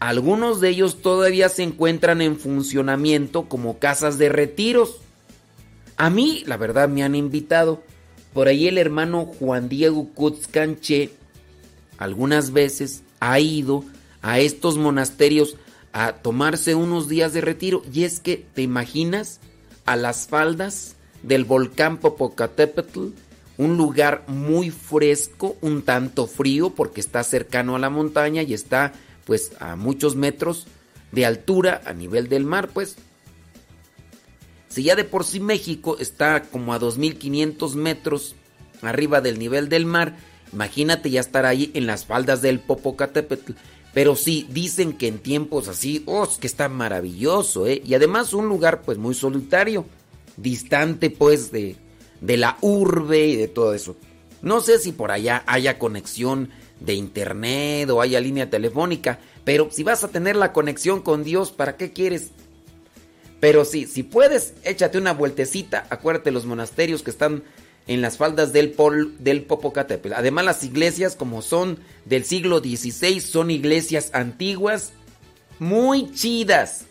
algunos 0.00 0.60
de 0.60 0.70
ellos 0.70 1.00
todavía 1.00 1.48
se 1.48 1.62
encuentran 1.62 2.22
en 2.22 2.40
funcionamiento 2.40 3.48
como 3.48 3.78
casas 3.78 4.18
de 4.18 4.30
retiros. 4.30 4.96
A 5.96 6.10
mí, 6.10 6.42
la 6.44 6.56
verdad, 6.56 6.88
me 6.88 7.04
han 7.04 7.14
invitado. 7.14 7.84
Por 8.32 8.48
ahí 8.48 8.66
el 8.66 8.76
hermano 8.76 9.26
Juan 9.26 9.68
Diego 9.68 10.08
Kutzcanche 10.12 11.10
algunas 11.98 12.52
veces 12.52 13.04
ha 13.20 13.38
ido 13.38 13.84
a 14.22 14.40
estos 14.40 14.76
monasterios 14.76 15.56
a 15.92 16.14
tomarse 16.14 16.74
unos 16.74 17.06
días 17.08 17.32
de 17.32 17.42
retiro. 17.42 17.84
Y 17.94 18.02
es 18.02 18.18
que, 18.18 18.44
¿te 18.54 18.62
imaginas? 18.62 19.38
A 19.86 19.94
las 19.94 20.26
faldas 20.26 20.96
del 21.22 21.44
volcán 21.44 21.98
Popocatépetl, 21.98 23.08
un 23.58 23.76
lugar 23.76 24.24
muy 24.26 24.70
fresco, 24.70 25.56
un 25.60 25.82
tanto 25.82 26.26
frío 26.26 26.70
porque 26.70 27.00
está 27.00 27.22
cercano 27.22 27.76
a 27.76 27.78
la 27.78 27.90
montaña 27.90 28.42
y 28.42 28.54
está 28.54 28.92
pues 29.26 29.52
a 29.60 29.76
muchos 29.76 30.16
metros 30.16 30.66
de 31.12 31.26
altura 31.26 31.82
a 31.84 31.92
nivel 31.92 32.28
del 32.28 32.44
mar, 32.44 32.70
pues. 32.72 32.96
Si 34.68 34.84
ya 34.84 34.96
de 34.96 35.04
por 35.04 35.24
sí 35.24 35.40
México 35.40 35.96
está 35.98 36.42
como 36.44 36.72
a 36.72 36.78
2500 36.78 37.74
metros 37.74 38.34
arriba 38.82 39.20
del 39.20 39.38
nivel 39.38 39.68
del 39.68 39.84
mar, 39.84 40.16
imagínate 40.52 41.10
ya 41.10 41.20
estar 41.20 41.44
ahí 41.44 41.70
en 41.74 41.86
las 41.86 42.06
faldas 42.06 42.40
del 42.40 42.60
Popocatépetl. 42.60 43.52
Pero 43.92 44.14
sí, 44.14 44.46
dicen 44.50 44.92
que 44.92 45.08
en 45.08 45.18
tiempos 45.18 45.66
así, 45.66 46.04
oh, 46.06 46.28
que 46.40 46.46
está 46.46 46.68
maravilloso, 46.68 47.66
¿eh? 47.66 47.82
Y 47.84 47.94
además 47.94 48.32
un 48.32 48.48
lugar 48.48 48.82
pues 48.82 48.96
muy 48.98 49.14
solitario 49.14 49.84
distante 50.36 51.10
pues 51.10 51.50
de, 51.52 51.76
de 52.20 52.36
la 52.36 52.58
urbe 52.60 53.26
y 53.26 53.36
de 53.36 53.48
todo 53.48 53.74
eso. 53.74 53.96
No 54.42 54.60
sé 54.60 54.78
si 54.78 54.92
por 54.92 55.10
allá 55.10 55.42
haya 55.46 55.78
conexión 55.78 56.50
de 56.80 56.94
internet 56.94 57.90
o 57.90 58.00
haya 58.00 58.20
línea 58.20 58.48
telefónica, 58.48 59.18
pero 59.44 59.68
si 59.70 59.82
vas 59.82 60.02
a 60.04 60.08
tener 60.08 60.36
la 60.36 60.52
conexión 60.52 61.02
con 61.02 61.24
Dios, 61.24 61.52
¿para 61.52 61.76
qué 61.76 61.92
quieres? 61.92 62.30
Pero 63.38 63.64
sí, 63.64 63.86
si 63.86 64.02
puedes, 64.02 64.54
échate 64.64 64.98
una 64.98 65.12
vueltecita, 65.12 65.86
acuérdate 65.90 66.30
los 66.30 66.44
monasterios 66.44 67.02
que 67.02 67.10
están 67.10 67.42
en 67.86 68.02
las 68.02 68.18
faldas 68.18 68.52
del, 68.52 68.70
Pol, 68.70 69.14
del 69.18 69.42
Popocatépetl. 69.42 70.14
Además 70.14 70.44
las 70.44 70.64
iglesias 70.64 71.16
como 71.16 71.42
son 71.42 71.78
del 72.04 72.24
siglo 72.24 72.60
XVI 72.60 73.20
son 73.20 73.50
iglesias 73.50 74.10
antiguas 74.12 74.92
muy 75.58 76.12
chidas. 76.12 76.84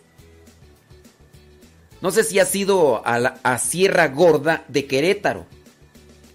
No 2.02 2.12
sé 2.12 2.24
si 2.24 2.40
ha 2.40 2.46
sido 2.46 3.06
a, 3.06 3.20
la, 3.20 3.60
Sierra 3.60 4.08
Gorda 4.08 4.64
de 4.68 4.86
Querétaro. 4.86 5.46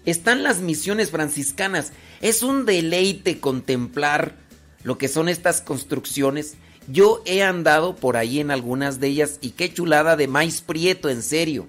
Están 0.05 0.43
las 0.43 0.59
misiones 0.59 1.09
franciscanas. 1.09 1.91
Es 2.21 2.43
un 2.43 2.65
deleite 2.65 3.39
contemplar 3.39 4.35
lo 4.83 4.97
que 4.97 5.07
son 5.07 5.27
estas 5.27 5.61
construcciones. 5.61 6.55
Yo 6.87 7.23
he 7.25 7.41
andado 7.41 7.95
por 7.95 8.15
ahí 8.15 8.39
en 8.39 8.51
algunas 8.51 8.99
de 8.99 9.07
ellas 9.07 9.39
y 9.41 9.51
qué 9.51 9.73
chulada 9.73 10.15
de 10.15 10.27
maíz 10.27 10.61
prieto, 10.61 11.09
en 11.09 11.23
serio. 11.23 11.65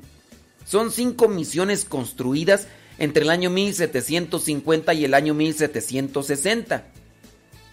Son 0.67 0.93
cinco 0.93 1.29
misiones 1.29 1.87
construidas 1.87 2.67
entre 2.99 3.23
el 3.23 3.31
año 3.31 3.49
1750 3.49 4.93
y 4.93 5.05
el 5.07 5.15
año 5.15 5.33
1760. 5.33 6.85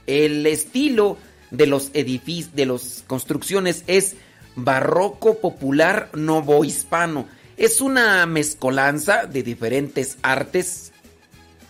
El 0.08 0.46
estilo 0.46 1.18
de 1.52 1.68
los 1.68 1.92
edificios, 1.94 2.56
de 2.56 2.66
las 2.66 3.04
construcciones 3.06 3.84
es 3.88 4.16
barroco 4.56 5.40
popular 5.40 6.10
novohispano. 6.14 7.28
Es 7.58 7.82
una 7.82 8.26
mezcolanza 8.26 9.26
de 9.26 9.44
diferentes 9.44 10.18
artes 10.22 10.92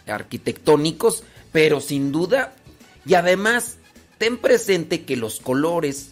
arquitectónicos, 0.07 1.23
pero 1.51 1.81
sin 1.81 2.11
duda, 2.11 2.53
y 3.05 3.15
además, 3.15 3.77
ten 4.17 4.37
presente 4.37 5.03
que 5.03 5.17
los 5.17 5.39
colores 5.39 6.09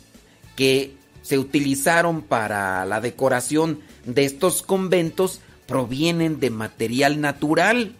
que 0.55 0.95
se 1.21 1.37
utilizaron 1.37 2.21
para 2.21 2.85
la 2.85 2.99
decoración 2.99 3.81
de 4.05 4.25
estos 4.25 4.61
conventos 4.61 5.39
provienen 5.67 6.39
de 6.39 6.49
material 6.49 7.21
natural. 7.21 7.95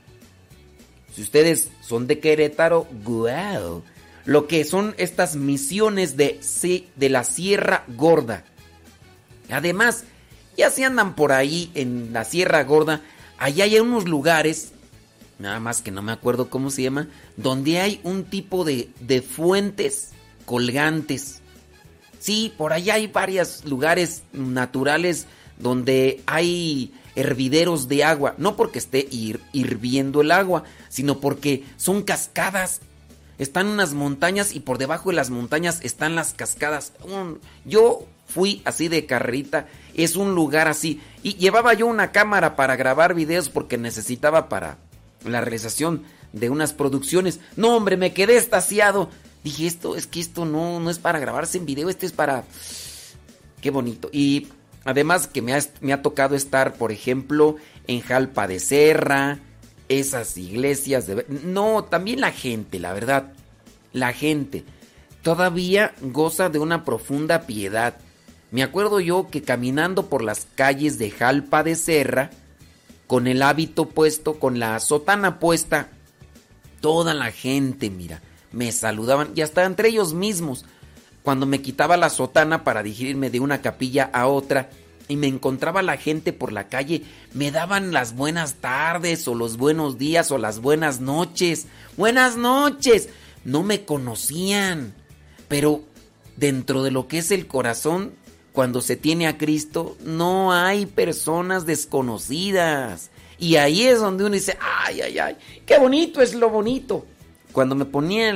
Si 1.13 1.21
ustedes 1.21 1.69
son 1.81 2.07
de 2.07 2.19
Querétaro, 2.19 2.87
wow. 3.03 3.83
Lo 4.25 4.47
que 4.47 4.65
son 4.65 4.93
estas 4.97 5.35
misiones 5.35 6.15
de, 6.15 6.39
de 6.95 7.09
la 7.09 7.23
Sierra 7.23 7.85
Gorda 7.87 8.43
Además, 9.51 10.03
ya 10.57 10.69
se 10.69 10.85
andan 10.85 11.15
por 11.15 11.31
ahí 11.31 11.71
en 11.75 12.13
la 12.13 12.25
Sierra 12.25 12.63
Gorda, 12.63 13.01
allá 13.37 13.65
hay 13.65 13.79
unos 13.79 14.07
lugares, 14.07 14.71
nada 15.39 15.59
más 15.59 15.81
que 15.81 15.91
no 15.91 16.01
me 16.01 16.11
acuerdo 16.11 16.49
cómo 16.49 16.69
se 16.69 16.83
llama, 16.83 17.07
donde 17.37 17.79
hay 17.79 17.99
un 18.03 18.23
tipo 18.23 18.63
de, 18.63 18.89
de 18.99 19.21
fuentes 19.21 20.09
colgantes. 20.45 21.41
Sí, 22.19 22.53
por 22.57 22.73
allá 22.73 22.95
hay 22.95 23.07
varios 23.07 23.65
lugares 23.65 24.23
naturales 24.31 25.25
donde 25.57 26.21
hay 26.25 26.93
hervideros 27.15 27.87
de 27.87 28.03
agua, 28.03 28.35
no 28.37 28.55
porque 28.55 28.79
esté 28.79 29.07
hirviendo 29.09 30.21
el 30.21 30.31
agua, 30.31 30.63
sino 30.89 31.19
porque 31.19 31.63
son 31.77 32.03
cascadas. 32.03 32.81
Están 33.37 33.67
unas 33.67 33.93
montañas 33.93 34.53
y 34.53 34.59
por 34.59 34.77
debajo 34.77 35.09
de 35.09 35.15
las 35.15 35.29
montañas 35.29 35.79
están 35.81 36.15
las 36.15 36.33
cascadas. 36.33 36.93
yo 37.65 38.05
fui 38.33 38.61
así 38.65 38.87
de 38.87 39.05
carrerita. 39.05 39.67
Es 39.93 40.15
un 40.15 40.33
lugar 40.35 40.67
así. 40.67 41.01
Y 41.23 41.35
llevaba 41.35 41.73
yo 41.73 41.87
una 41.87 42.11
cámara 42.11 42.55
para 42.55 42.75
grabar 42.75 43.13
videos 43.13 43.49
porque 43.49 43.77
necesitaba 43.77 44.49
para 44.49 44.77
la 45.25 45.41
realización 45.41 46.03
de 46.33 46.49
unas 46.49 46.73
producciones. 46.73 47.39
No, 47.55 47.75
hombre, 47.75 47.97
me 47.97 48.13
quedé 48.13 48.37
estasiado. 48.37 49.09
Dije, 49.43 49.67
esto 49.67 49.95
es 49.95 50.07
que 50.07 50.19
esto 50.19 50.45
no, 50.45 50.79
no 50.79 50.89
es 50.89 50.99
para 50.99 51.19
grabarse 51.19 51.57
en 51.57 51.65
video, 51.65 51.89
este 51.89 52.05
es 52.05 52.11
para... 52.11 52.43
Qué 53.61 53.69
bonito. 53.69 54.09
Y 54.11 54.47
además 54.83 55.27
que 55.27 55.41
me 55.41 55.53
ha, 55.53 55.59
me 55.81 55.93
ha 55.93 56.01
tocado 56.01 56.35
estar, 56.35 56.73
por 56.75 56.91
ejemplo, 56.91 57.57
en 57.87 58.01
Jalpa 58.01 58.47
de 58.47 58.59
Serra, 58.59 59.39
esas 59.89 60.37
iglesias 60.37 61.07
de... 61.07 61.25
No, 61.43 61.83
también 61.83 62.21
la 62.21 62.31
gente, 62.31 62.79
la 62.79 62.93
verdad. 62.93 63.33
La 63.93 64.13
gente 64.13 64.63
todavía 65.21 65.93
goza 66.01 66.49
de 66.49 66.59
una 66.59 66.83
profunda 66.83 67.41
piedad. 67.41 67.95
Me 68.51 68.63
acuerdo 68.63 68.99
yo 68.99 69.29
que 69.31 69.41
caminando 69.41 70.07
por 70.07 70.23
las 70.23 70.45
calles 70.55 70.99
de 70.99 71.09
Jalpa 71.09 71.63
de 71.63 71.75
Serra, 71.75 72.31
con 73.07 73.27
el 73.27 73.41
hábito 73.41 73.89
puesto, 73.89 74.39
con 74.39 74.59
la 74.59 74.77
sotana 74.81 75.39
puesta, 75.39 75.89
toda 76.81 77.13
la 77.13 77.31
gente, 77.31 77.89
mira, 77.89 78.21
me 78.51 78.71
saludaban 78.73 79.31
y 79.35 79.41
hasta 79.41 79.63
entre 79.63 79.89
ellos 79.89 80.13
mismos. 80.13 80.65
Cuando 81.23 81.45
me 81.45 81.61
quitaba 81.61 81.95
la 81.95 82.09
sotana 82.09 82.63
para 82.63 82.83
dirigirme 82.83 83.29
de 83.29 83.39
una 83.39 83.61
capilla 83.61 84.09
a 84.11 84.27
otra 84.27 84.69
y 85.07 85.15
me 85.15 85.27
encontraba 85.27 85.81
la 85.81 85.97
gente 85.97 86.33
por 86.33 86.51
la 86.51 86.67
calle, 86.67 87.03
me 87.33 87.51
daban 87.51 87.93
las 87.93 88.15
buenas 88.15 88.55
tardes 88.55 89.27
o 89.27 89.35
los 89.35 89.57
buenos 89.57 89.97
días 89.97 90.31
o 90.31 90.37
las 90.37 90.59
buenas 90.59 90.99
noches. 90.99 91.67
Buenas 91.95 92.37
noches. 92.37 93.09
No 93.45 93.63
me 93.63 93.85
conocían, 93.85 94.93
pero 95.47 95.83
dentro 96.37 96.81
de 96.83 96.91
lo 96.91 97.07
que 97.07 97.19
es 97.19 97.31
el 97.31 97.47
corazón, 97.47 98.13
cuando 98.53 98.81
se 98.81 98.95
tiene 98.95 99.27
a 99.27 99.37
Cristo, 99.37 99.95
no 100.03 100.51
hay 100.51 100.85
personas 100.85 101.65
desconocidas. 101.65 103.09
Y 103.39 103.55
ahí 103.55 103.83
es 103.83 103.99
donde 103.99 104.23
uno 104.23 104.33
dice, 104.33 104.57
ay, 104.85 105.01
ay, 105.01 105.19
ay, 105.19 105.37
qué 105.65 105.79
bonito 105.79 106.21
es 106.21 106.35
lo 106.35 106.49
bonito. 106.49 107.05
Cuando 107.51 107.75
me 107.75 107.85
ponía 107.85 108.33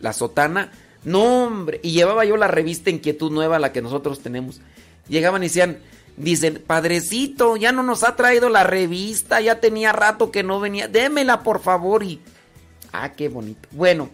la 0.00 0.12
sotana, 0.12 0.72
no 1.04 1.44
hombre, 1.44 1.80
y 1.82 1.92
llevaba 1.92 2.24
yo 2.24 2.36
la 2.36 2.48
revista 2.48 2.90
Inquietud 2.90 3.30
Nueva, 3.30 3.58
la 3.58 3.72
que 3.72 3.82
nosotros 3.82 4.20
tenemos. 4.20 4.60
Llegaban 5.08 5.42
y 5.42 5.46
decían, 5.46 5.78
dicen, 6.16 6.62
padrecito, 6.66 7.56
ya 7.56 7.72
no 7.72 7.82
nos 7.82 8.02
ha 8.02 8.16
traído 8.16 8.48
la 8.48 8.64
revista, 8.64 9.40
ya 9.40 9.60
tenía 9.60 9.92
rato 9.92 10.30
que 10.30 10.42
no 10.42 10.60
venía, 10.60 10.88
démela 10.88 11.42
por 11.42 11.60
favor. 11.60 12.02
Y, 12.02 12.20
ah, 12.92 13.12
qué 13.12 13.28
bonito. 13.28 13.68
Bueno, 13.72 14.10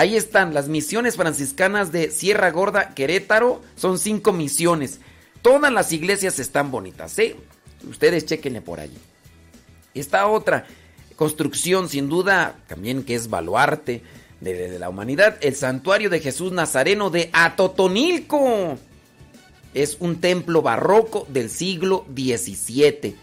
ahí 0.00 0.16
están 0.16 0.54
las 0.54 0.68
misiones 0.68 1.16
franciscanas 1.16 1.92
de 1.92 2.10
Sierra 2.10 2.50
Gorda, 2.50 2.94
Querétaro, 2.94 3.60
son 3.76 3.98
cinco 3.98 4.32
misiones. 4.32 4.98
Todas 5.42 5.70
las 5.70 5.92
iglesias 5.92 6.38
están 6.38 6.70
bonitas, 6.70 7.18
¿eh? 7.18 7.36
Ustedes 7.88 8.24
chequenle 8.24 8.62
por 8.62 8.80
allí. 8.80 8.96
Esta 9.92 10.26
otra 10.26 10.66
construcción, 11.16 11.90
sin 11.90 12.08
duda, 12.08 12.56
también 12.66 13.04
que 13.04 13.14
es 13.14 13.28
baluarte 13.28 14.02
de, 14.40 14.70
de, 14.70 14.78
la 14.78 14.88
humanidad, 14.88 15.36
el 15.42 15.54
santuario 15.54 16.08
de 16.08 16.20
Jesús 16.20 16.50
Nazareno 16.50 17.10
de 17.10 17.28
Atotonilco. 17.34 18.78
Es 19.74 19.98
un 20.00 20.18
templo 20.20 20.62
barroco 20.62 21.26
del 21.28 21.50
siglo 21.50 22.06
XVII. 22.14 23.16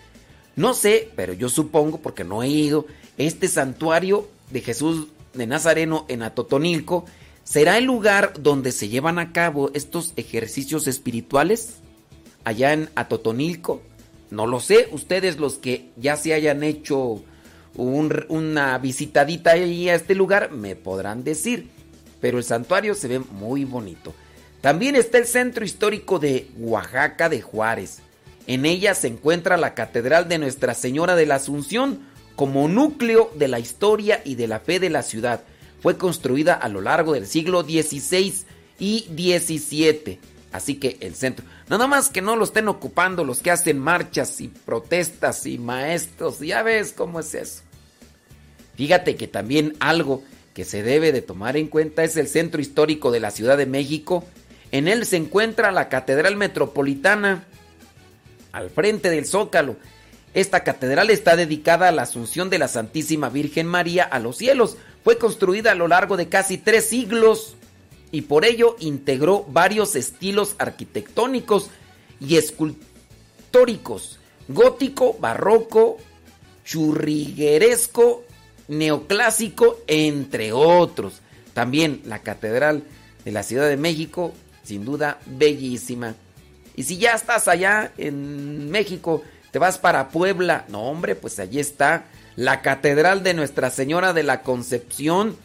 No 0.56 0.76
sé, 0.76 1.10
pero 1.16 1.34
yo 1.34 1.49
supongo, 1.49 1.98
porque 1.98 2.24
no 2.24 2.44
he 2.44 2.49
ido, 2.49 2.86
este 3.18 3.48
santuario 3.48 4.28
de 4.52 4.62
Jesús 4.62 5.08
de 5.38 5.48
Nazareno 5.48 6.06
en 6.10 6.24
Atotonilco 6.24 7.06
será 7.44 7.78
el 7.78 7.86
lugar 7.86 8.34
donde 8.40 8.72
se 8.72 8.90
llevan 8.90 9.20
a 9.20 9.32
cabo 9.32 9.72
estos 9.74 10.14
ejercicios 10.18 10.88
espirituales 10.88 11.76
allá 12.44 12.74
en 12.74 12.90
Atotonilco. 12.96 13.82
No 14.30 14.48
lo 14.48 14.60
sé, 14.60 14.90
ustedes 14.92 15.38
los 15.38 15.56
que 15.56 15.92
ya 15.96 16.18
se 16.18 16.34
hayan 16.34 16.64
hecho 16.64 17.24
un, 17.76 18.26
una 18.28 18.78
visitadita 18.80 19.52
ahí 19.52 19.88
a 19.88 19.96
este 19.96 20.16
lugar 20.16 20.52
me 20.52 20.76
podrán 20.76 21.24
decir. 21.24 21.70
Pero 22.20 22.38
el 22.38 22.44
santuario 22.44 22.96
se 22.96 23.08
ve 23.08 23.20
muy 23.20 23.64
bonito. 23.64 24.14
También 24.62 24.96
está 24.96 25.18
el 25.18 25.28
centro 25.28 25.64
histórico 25.64 26.20
de 26.20 26.50
Oaxaca 26.58 27.30
de 27.30 27.42
Juárez. 27.42 28.00
En 28.48 28.66
ella 28.66 28.96
se 28.96 29.08
encuentra 29.08 29.56
la 29.56 29.74
Catedral 29.74 30.28
de 30.28 30.40
Nuestra 30.40 30.74
Señora 30.74 31.16
de 31.16 31.26
la 31.26 31.36
Asunción 31.36 32.00
como 32.38 32.68
núcleo 32.68 33.32
de 33.34 33.48
la 33.48 33.60
historia 33.60 34.22
y 34.24 34.36
de 34.36 34.48
la 34.48 34.60
fe 34.60 34.80
de 34.80 34.92
la 34.92 35.02
ciudad. 35.02 35.42
Fue 35.82 35.98
construida 35.98 36.54
a 36.54 36.70
lo 36.70 36.82
largo 36.82 37.14
del 37.14 37.26
siglo 37.26 37.64
XVI 37.64 38.46
y 38.80 39.08
XVII. 39.10 40.20
Así 40.52 40.76
que 40.76 40.98
el 41.02 41.16
centro. 41.16 41.44
Nada 41.68 41.88
más 41.88 42.10
que 42.10 42.22
no 42.22 42.36
lo 42.36 42.46
estén 42.46 42.68
ocupando 42.68 43.24
los 43.24 43.40
que 43.40 43.50
hacen 43.50 43.80
marchas 43.80 44.40
y 44.40 44.50
protestas 44.50 45.48
y 45.48 45.58
maestros. 45.58 46.40
Ya 46.40 46.62
ves 46.62 46.94
cómo 46.94 47.20
es 47.20 47.34
eso. 47.34 47.64
Fíjate 48.76 49.16
que 49.16 49.28
también 49.28 49.76
algo 49.80 50.24
que 50.54 50.64
se 50.64 50.84
debe 50.84 51.12
de 51.12 51.24
tomar 51.24 51.58
en 51.58 51.68
cuenta 51.68 52.04
es 52.04 52.18
el 52.18 52.28
centro 52.28 52.62
histórico 52.62 53.10
de 53.10 53.20
la 53.20 53.32
Ciudad 53.32 53.58
de 53.58 53.66
México. 53.66 54.24
En 54.72 54.88
él 54.88 55.08
se 55.08 55.18
encuentra 55.18 55.72
la 55.72 55.90
Catedral 55.90 56.36
Metropolitana 56.36 57.46
al 58.52 58.70
frente 58.70 59.10
del 59.10 59.26
Zócalo. 59.26 59.76
Esta 60.34 60.64
catedral 60.64 61.10
está 61.10 61.36
dedicada 61.36 61.88
a 61.88 61.91
la 61.91 62.04
Asunción 62.04 62.49
de 62.49 62.60
la 62.60 62.68
Santísima 62.68 63.30
Virgen 63.30 63.66
María 63.66 64.04
a 64.04 64.20
los 64.20 64.38
cielos. 64.38 64.78
Fue 65.04 65.18
construida 65.18 65.72
a 65.72 65.76
lo 65.76 65.88
largo 65.88 66.18
de 66.18 66.30
casi 66.30 66.58
tres 66.58 66.90
siglos 66.90 67.56
y 68.12 68.22
por 68.22 68.45
ello 68.45 68.76
integró 68.80 69.45
varios 69.49 69.95
estilos 69.95 70.56
arquitectónicos 70.60 71.70
y 72.20 72.38
escultóricos, 72.38 74.20
gótico, 74.48 75.18
barroco, 75.20 75.98
churrigueresco, 76.64 78.24
neoclásico, 78.68 79.80
entre 79.88 80.52
otros. 80.54 81.22
También 81.54 82.02
la 82.06 82.20
Catedral 82.20 82.84
de 83.26 83.32
la 83.32 83.44
Ciudad 83.44 83.68
de 83.68 83.78
México, 83.78 84.34
sin 84.64 84.86
duda 84.86 85.20
bellísima. 85.26 86.16
Y 86.76 86.84
si 86.84 86.98
ya 86.98 87.14
estás 87.14 87.48
allá 87.48 87.91
en 87.98 88.70
México, 88.70 89.24
vas 89.58 89.78
para 89.78 90.10
Puebla, 90.10 90.66
no 90.70 90.84
hombre, 90.84 91.16
pues 91.16 91.40
allí 91.40 91.60
está 91.60 92.06
la 92.36 92.62
Catedral 92.62 93.24
de 93.24 93.34
Nuestra 93.34 93.72
Señora 93.72 94.14
de 94.14 94.24
la 94.24 94.44
Concepción, 94.44 95.36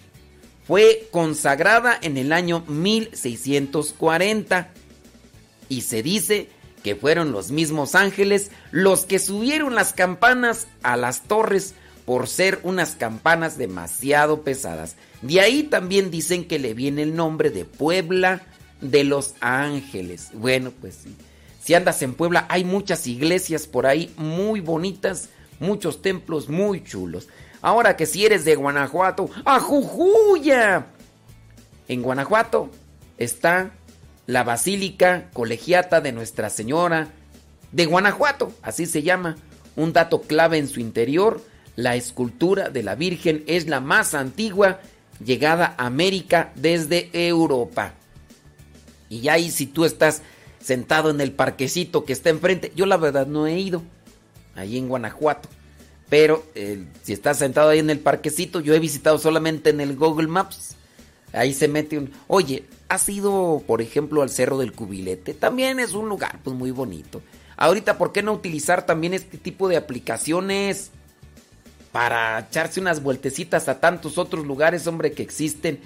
fue 0.66 1.08
consagrada 1.10 1.98
en 2.00 2.16
el 2.16 2.32
año 2.32 2.64
1640 2.68 4.68
y 5.68 5.80
se 5.80 6.02
dice 6.02 6.48
que 6.82 6.96
fueron 6.96 7.32
los 7.32 7.50
mismos 7.50 7.94
ángeles 7.94 8.50
los 8.70 9.06
que 9.06 9.18
subieron 9.18 9.74
las 9.74 9.92
campanas 9.92 10.66
a 10.82 10.96
las 10.96 11.22
torres 11.22 11.74
por 12.04 12.28
ser 12.28 12.60
unas 12.62 12.96
campanas 12.96 13.58
demasiado 13.58 14.42
pesadas. 14.42 14.96
De 15.22 15.40
ahí 15.40 15.62
también 15.62 16.10
dicen 16.10 16.46
que 16.46 16.58
le 16.58 16.74
viene 16.74 17.02
el 17.02 17.14
nombre 17.14 17.50
de 17.50 17.64
Puebla 17.64 18.42
de 18.80 19.04
los 19.04 19.34
Ángeles. 19.40 20.30
Bueno, 20.34 20.72
pues 20.80 20.98
sí. 21.04 21.14
Si 21.62 21.74
andas 21.74 22.02
en 22.02 22.14
Puebla, 22.14 22.46
hay 22.48 22.64
muchas 22.64 23.06
iglesias 23.06 23.68
por 23.68 23.86
ahí 23.86 24.12
muy 24.16 24.60
bonitas, 24.60 25.28
muchos 25.60 26.02
templos 26.02 26.48
muy 26.48 26.82
chulos. 26.82 27.28
Ahora 27.60 27.96
que 27.96 28.06
si 28.06 28.26
eres 28.26 28.44
de 28.44 28.56
Guanajuato, 28.56 29.30
¡a 29.44 29.60
Jujuya! 29.60 30.86
En 31.86 32.02
Guanajuato 32.02 32.68
está 33.16 33.70
la 34.26 34.42
Basílica 34.42 35.30
Colegiata 35.32 36.00
de 36.00 36.10
Nuestra 36.10 36.50
Señora 36.50 37.08
de 37.70 37.86
Guanajuato, 37.86 38.52
así 38.62 38.86
se 38.86 39.02
llama. 39.02 39.36
Un 39.76 39.92
dato 39.92 40.22
clave 40.22 40.58
en 40.58 40.66
su 40.66 40.80
interior, 40.80 41.40
la 41.76 41.94
escultura 41.94 42.70
de 42.70 42.82
la 42.82 42.96
Virgen 42.96 43.44
es 43.46 43.68
la 43.68 43.80
más 43.80 44.14
antigua 44.14 44.80
llegada 45.24 45.76
a 45.78 45.86
América 45.86 46.50
desde 46.56 47.08
Europa. 47.12 47.94
Y 49.08 49.28
ahí 49.28 49.50
si 49.50 49.66
tú 49.66 49.84
estás 49.84 50.22
sentado 50.62 51.10
en 51.10 51.20
el 51.20 51.32
parquecito 51.32 52.04
que 52.04 52.12
está 52.12 52.30
enfrente, 52.30 52.72
yo 52.74 52.86
la 52.86 52.96
verdad 52.96 53.26
no 53.26 53.46
he 53.46 53.58
ido, 53.58 53.82
ahí 54.54 54.78
en 54.78 54.88
Guanajuato. 54.88 55.48
Pero 56.08 56.44
eh, 56.54 56.84
si 57.02 57.14
estás 57.14 57.38
sentado 57.38 57.70
ahí 57.70 57.78
en 57.78 57.90
el 57.90 57.98
parquecito, 57.98 58.60
yo 58.60 58.74
he 58.74 58.78
visitado 58.78 59.18
solamente 59.18 59.70
en 59.70 59.80
el 59.80 59.96
Google 59.96 60.28
Maps. 60.28 60.76
Ahí 61.32 61.54
se 61.54 61.68
mete 61.68 61.96
un... 61.96 62.12
Oye, 62.28 62.64
¿has 62.88 63.08
ido, 63.08 63.62
por 63.66 63.80
ejemplo, 63.80 64.20
al 64.20 64.28
Cerro 64.28 64.58
del 64.58 64.72
Cubilete? 64.72 65.32
También 65.32 65.80
es 65.80 65.94
un 65.94 66.10
lugar 66.10 66.38
pues 66.44 66.54
muy 66.54 66.70
bonito. 66.70 67.22
Ahorita, 67.56 67.96
¿por 67.96 68.12
qué 68.12 68.22
no 68.22 68.34
utilizar 68.34 68.84
también 68.84 69.14
este 69.14 69.38
tipo 69.38 69.68
de 69.68 69.78
aplicaciones 69.78 70.90
para 71.92 72.40
echarse 72.40 72.80
unas 72.80 73.02
vueltecitas 73.02 73.68
a 73.68 73.80
tantos 73.80 74.18
otros 74.18 74.44
lugares, 74.44 74.86
hombre, 74.86 75.12
que 75.12 75.22
existen? 75.22 75.80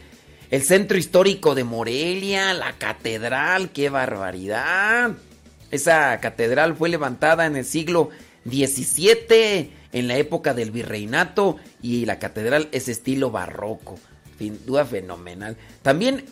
El 0.50 0.62
centro 0.62 0.96
histórico 0.96 1.56
de 1.56 1.64
Morelia, 1.64 2.54
la 2.54 2.72
catedral, 2.74 3.70
qué 3.70 3.90
barbaridad. 3.90 5.12
Esa 5.72 6.20
catedral 6.20 6.76
fue 6.76 6.88
levantada 6.88 7.46
en 7.46 7.56
el 7.56 7.64
siglo 7.64 8.10
XVII 8.48 9.72
en 9.92 10.08
la 10.08 10.16
época 10.16 10.54
del 10.54 10.70
virreinato 10.70 11.56
y 11.82 12.06
la 12.06 12.20
catedral 12.20 12.68
es 12.70 12.88
estilo 12.88 13.32
barroco. 13.32 13.98
Sin 14.38 14.64
duda 14.64 14.84
fenomenal. 14.84 15.56
También 15.82 16.24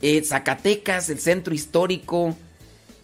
eh, 0.00 0.24
Zacatecas, 0.24 1.08
el 1.10 1.20
centro 1.20 1.54
histórico. 1.54 2.34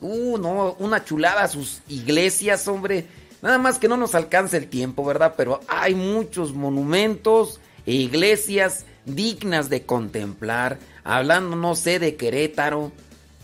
Uh, 0.01 0.39
no, 0.39 0.75
una 0.81 1.05
chulada 1.05 1.47
sus 1.47 1.83
iglesias, 1.89 2.67
hombre. 2.67 3.07
Nada 3.43 3.59
más 3.59 3.79
que 3.79 3.87
no 3.87 3.97
nos 3.97 4.17
alcance 4.17 4.57
el 4.57 4.67
tiempo, 4.67 5.05
¿verdad? 5.05 5.35
Pero 5.37 5.61
hay 5.69 5.95
muchos 5.95 6.53
monumentos 6.53 7.61
e 7.87 7.93
iglesias 7.93 8.87
dignas 9.05 9.71
de 9.71 9.83
contemplar. 9.83 10.79
Hablando, 11.05 11.57
no 11.57 11.75
sé, 11.75 11.99
de 11.99 12.17
Querétaro. 12.17 12.93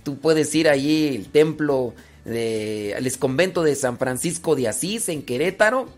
Tú 0.02 0.18
puedes 0.18 0.54
ir 0.54 0.68
allí, 0.68 1.08
el 1.08 1.28
templo 1.28 1.94
de, 2.24 2.92
el 2.92 3.18
convento 3.18 3.62
de 3.62 3.74
San 3.74 3.98
Francisco 3.98 4.54
de 4.56 4.68
Asís 4.68 5.08
en 5.08 5.22
Querétaro. 5.22 5.88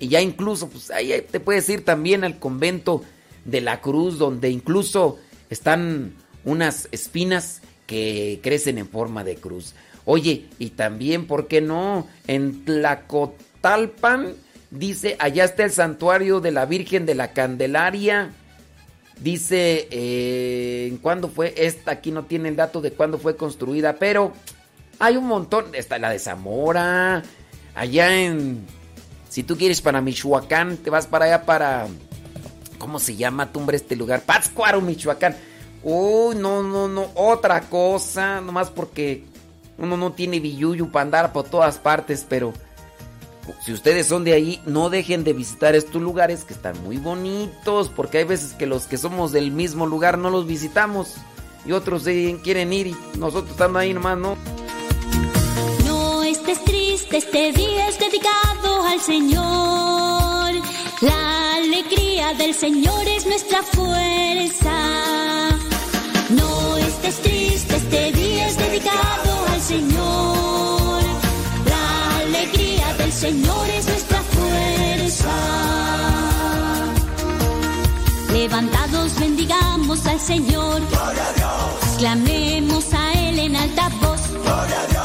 Y 0.00 0.08
ya 0.08 0.20
incluso, 0.20 0.68
pues 0.68 0.90
ahí 0.90 1.24
te 1.30 1.40
puedes 1.40 1.68
ir 1.68 1.84
también 1.84 2.24
al 2.24 2.38
convento 2.38 3.02
de 3.44 3.60
la 3.60 3.80
Cruz, 3.80 4.18
donde 4.18 4.50
incluso 4.50 5.18
están 5.50 6.14
unas 6.44 6.88
espinas 6.92 7.62
que 7.86 8.40
crecen 8.42 8.78
en 8.78 8.88
forma 8.88 9.24
de 9.24 9.36
cruz. 9.36 9.74
Oye, 10.04 10.46
y 10.58 10.70
también, 10.70 11.26
¿por 11.26 11.48
qué 11.48 11.60
no? 11.60 12.06
En 12.26 12.64
Tlacotalpan, 12.64 14.34
dice, 14.70 15.16
allá 15.18 15.44
está 15.44 15.64
el 15.64 15.70
santuario 15.70 16.40
de 16.40 16.52
la 16.52 16.66
Virgen 16.66 17.06
de 17.06 17.14
la 17.14 17.32
Candelaria. 17.32 18.30
Dice, 19.20 19.88
eh, 19.90 20.86
¿en 20.88 20.98
cuándo 20.98 21.28
fue? 21.28 21.52
Esta 21.56 21.92
aquí 21.92 22.12
no 22.12 22.24
tiene 22.24 22.52
dato 22.52 22.80
de 22.80 22.92
cuándo 22.92 23.18
fue 23.18 23.36
construida, 23.36 23.94
pero 23.94 24.32
hay 24.98 25.16
un 25.16 25.26
montón. 25.26 25.74
Está 25.74 25.98
la 25.98 26.10
de 26.10 26.18
Zamora, 26.18 27.22
allá 27.74 28.14
en... 28.14 28.64
Si 29.28 29.42
tú 29.42 29.56
quieres 29.56 29.82
para 29.82 30.00
Michoacán, 30.00 30.76
te 30.78 30.90
vas 30.90 31.06
para 31.06 31.26
allá 31.26 31.44
para... 31.44 31.86
¿Cómo 32.78 33.00
se 33.00 33.16
llama, 33.16 33.52
tumbre 33.52 33.76
este 33.76 33.96
lugar? 33.96 34.22
Pátzcuaro, 34.22 34.80
Michoacán. 34.80 35.36
Uy, 35.82 36.36
no, 36.36 36.62
no, 36.62 36.88
no, 36.88 37.10
otra 37.14 37.62
cosa, 37.62 38.40
nomás 38.40 38.70
porque 38.70 39.24
uno 39.78 39.96
no 39.96 40.12
tiene 40.12 40.40
billuyu 40.40 40.90
para 40.90 41.02
andar 41.04 41.32
por 41.32 41.44
todas 41.44 41.78
partes, 41.78 42.26
pero 42.28 42.52
si 43.60 43.72
ustedes 43.72 44.06
son 44.06 44.24
de 44.24 44.32
ahí, 44.32 44.60
no 44.66 44.90
dejen 44.90 45.24
de 45.24 45.32
visitar 45.32 45.74
estos 45.74 46.00
lugares 46.00 46.44
que 46.44 46.54
están 46.54 46.82
muy 46.82 46.98
bonitos, 46.98 47.88
porque 47.88 48.18
hay 48.18 48.24
veces 48.24 48.52
que 48.52 48.66
los 48.66 48.86
que 48.86 48.98
somos 48.98 49.32
del 49.32 49.50
mismo 49.50 49.86
lugar 49.86 50.18
no 50.18 50.30
los 50.30 50.46
visitamos 50.46 51.14
y 51.64 51.72
otros 51.72 52.04
quieren 52.42 52.72
ir 52.72 52.88
y 52.88 52.96
nosotros 53.18 53.50
estamos 53.50 53.76
ahí 53.76 53.92
nomás, 53.92 54.18
¿no? 54.18 54.36
No 55.84 56.22
estés 56.22 56.62
triste, 56.64 57.18
este 57.18 57.52
día 57.52 57.88
es 57.88 57.98
dedicado 57.98 58.82
al 58.84 59.00
Señor. 59.00 60.52
La 61.00 61.56
alegría 61.56 62.34
del 62.34 62.54
Señor 62.54 63.06
es 63.06 63.26
nuestra 63.26 63.62
fuerza. 63.62 64.72
No 66.30 66.76
estés 66.78 67.16
triste, 67.22 67.76
este 67.76 68.12
día 68.12 68.48
es 68.48 68.56
dedicado 68.56 69.46
al 69.52 69.60
Señor. 69.60 70.77
Señor 73.18 73.68
es 73.70 73.84
nuestra 73.88 74.22
fuerza. 74.22 75.34
Levantados 78.32 79.18
bendigamos 79.18 80.06
al 80.06 80.20
Señor. 80.20 80.80
Gloria 80.88 81.28
a 81.28 81.32
Dios. 81.32 81.96
Clamemos 81.98 82.94
a 82.94 83.12
Él 83.14 83.40
en 83.40 83.56
alta 83.56 83.88
voz. 84.00 84.20
Gloria 84.30 84.82
a 84.82 84.86
Dios. 84.86 84.97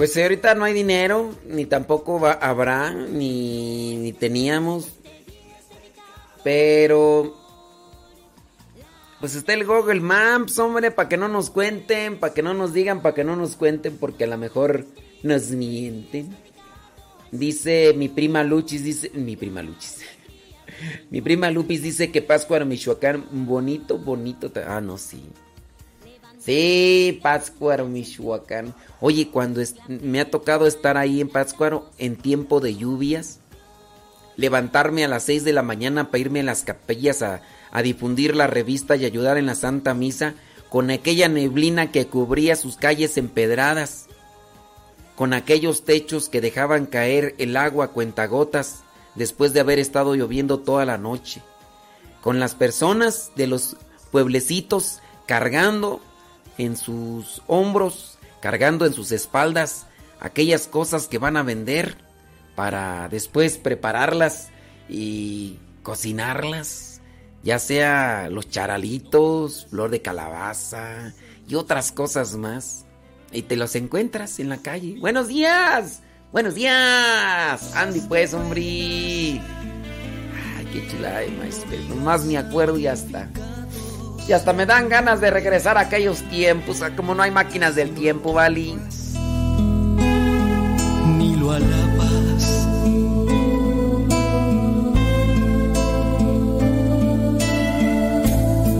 Pues 0.00 0.16
eh, 0.16 0.22
ahorita 0.22 0.54
no 0.54 0.64
hay 0.64 0.72
dinero, 0.72 1.34
ni 1.46 1.66
tampoco 1.66 2.18
va- 2.18 2.32
habrá, 2.32 2.90
ni, 2.94 3.96
ni 3.96 4.14
teníamos. 4.14 4.88
Pero... 6.42 7.36
Pues 9.20 9.34
está 9.34 9.52
el 9.52 9.66
Google 9.66 10.00
Maps, 10.00 10.58
hombre, 10.58 10.90
para 10.90 11.06
que 11.06 11.18
no 11.18 11.28
nos 11.28 11.50
cuenten, 11.50 12.18
para 12.18 12.32
que 12.32 12.42
no 12.42 12.54
nos 12.54 12.72
digan, 12.72 13.02
para 13.02 13.14
que 13.14 13.24
no 13.24 13.36
nos 13.36 13.56
cuenten, 13.56 13.98
porque 13.98 14.24
a 14.24 14.28
lo 14.28 14.38
mejor 14.38 14.86
nos 15.22 15.50
mienten. 15.50 16.34
Dice 17.30 17.92
mi 17.94 18.08
prima 18.08 18.42
Luchis, 18.42 18.82
dice... 18.82 19.10
Mi 19.12 19.36
prima 19.36 19.60
Luchis. 19.62 19.98
Mi 21.10 21.20
prima 21.20 21.50
Lupis 21.50 21.82
dice 21.82 22.10
que 22.10 22.22
Pátzcuaro, 22.22 22.64
Michoacán, 22.64 23.26
bonito, 23.30 23.98
bonito. 23.98 24.50
Ah, 24.66 24.80
no, 24.80 24.96
sí. 24.96 25.22
Sí, 26.40 27.20
Pátzcuaro, 27.22 27.86
Michoacán. 27.86 28.74
Oye, 29.00 29.28
cuando 29.30 29.60
me 29.88 30.20
ha 30.20 30.30
tocado 30.30 30.66
estar 30.66 30.96
ahí 30.96 31.20
en 31.20 31.28
Pátzcuaro 31.28 31.90
en 31.98 32.16
tiempo 32.16 32.60
de 32.60 32.74
lluvias, 32.74 33.40
levantarme 34.36 35.04
a 35.04 35.08
las 35.08 35.24
6 35.24 35.44
de 35.44 35.52
la 35.52 35.62
mañana 35.62 36.10
para 36.10 36.20
irme 36.20 36.40
a 36.40 36.44
las 36.44 36.62
capillas 36.62 37.20
a, 37.20 37.42
a 37.70 37.82
difundir 37.82 38.34
la 38.34 38.46
revista 38.46 38.96
y 38.96 39.04
ayudar 39.04 39.36
en 39.36 39.46
la 39.46 39.54
Santa 39.54 39.92
Misa 39.92 40.34
con 40.70 40.90
aquella 40.90 41.28
neblina 41.28 41.92
que 41.92 42.06
cubría 42.06 42.56
sus 42.56 42.76
calles 42.76 43.18
empedradas, 43.18 44.06
con 45.16 45.34
aquellos 45.34 45.84
techos 45.84 46.30
que 46.30 46.40
dejaban 46.40 46.86
caer 46.86 47.34
el 47.36 47.54
agua 47.56 47.88
cuentagotas 47.88 48.82
después 49.14 49.52
de 49.52 49.60
haber 49.60 49.78
estado 49.78 50.14
lloviendo 50.14 50.60
toda 50.60 50.86
la 50.86 50.96
noche, 50.96 51.42
con 52.22 52.40
las 52.40 52.54
personas 52.54 53.32
de 53.36 53.46
los 53.46 53.76
pueblecitos 54.10 55.00
cargando 55.26 56.00
en 56.58 56.76
sus 56.76 57.42
hombros, 57.46 58.18
cargando 58.40 58.86
en 58.86 58.92
sus 58.92 59.12
espaldas 59.12 59.86
aquellas 60.20 60.66
cosas 60.66 61.08
que 61.08 61.18
van 61.18 61.36
a 61.36 61.42
vender 61.42 61.96
para 62.54 63.08
después 63.08 63.58
prepararlas 63.58 64.48
y 64.88 65.58
cocinarlas, 65.82 67.00
ya 67.42 67.58
sea 67.58 68.28
los 68.30 68.50
charalitos, 68.50 69.66
flor 69.70 69.90
de 69.90 70.02
calabaza 70.02 71.14
y 71.48 71.54
otras 71.54 71.92
cosas 71.92 72.36
más. 72.36 72.84
Y 73.32 73.42
te 73.42 73.56
los 73.56 73.76
encuentras 73.76 74.40
en 74.40 74.48
la 74.48 74.58
calle. 74.58 74.96
Buenos 74.98 75.28
días, 75.28 76.00
buenos 76.32 76.54
días. 76.54 77.74
Andy 77.74 78.00
pues, 78.00 78.34
hombre. 78.34 78.60
Ay, 78.60 79.40
qué 80.72 80.86
chulada, 80.90 81.22
maestro. 81.38 81.78
Nomás 81.88 82.24
me 82.24 82.36
acuerdo 82.36 82.76
y 82.76 82.82
ya 82.82 82.92
está. 82.92 83.28
Y 84.30 84.32
hasta 84.32 84.52
me 84.52 84.64
dan 84.64 84.88
ganas 84.88 85.20
de 85.20 85.28
regresar 85.28 85.76
a 85.76 85.80
aquellos 85.80 86.22
tiempos, 86.30 86.80
como 86.94 87.16
no 87.16 87.24
hay 87.24 87.32
máquinas 87.32 87.74
del 87.74 87.90
tiempo, 87.96 88.32
¿vale? 88.32 88.76
ni 91.18 91.34
lo 91.34 91.50
alabas. 91.50 92.68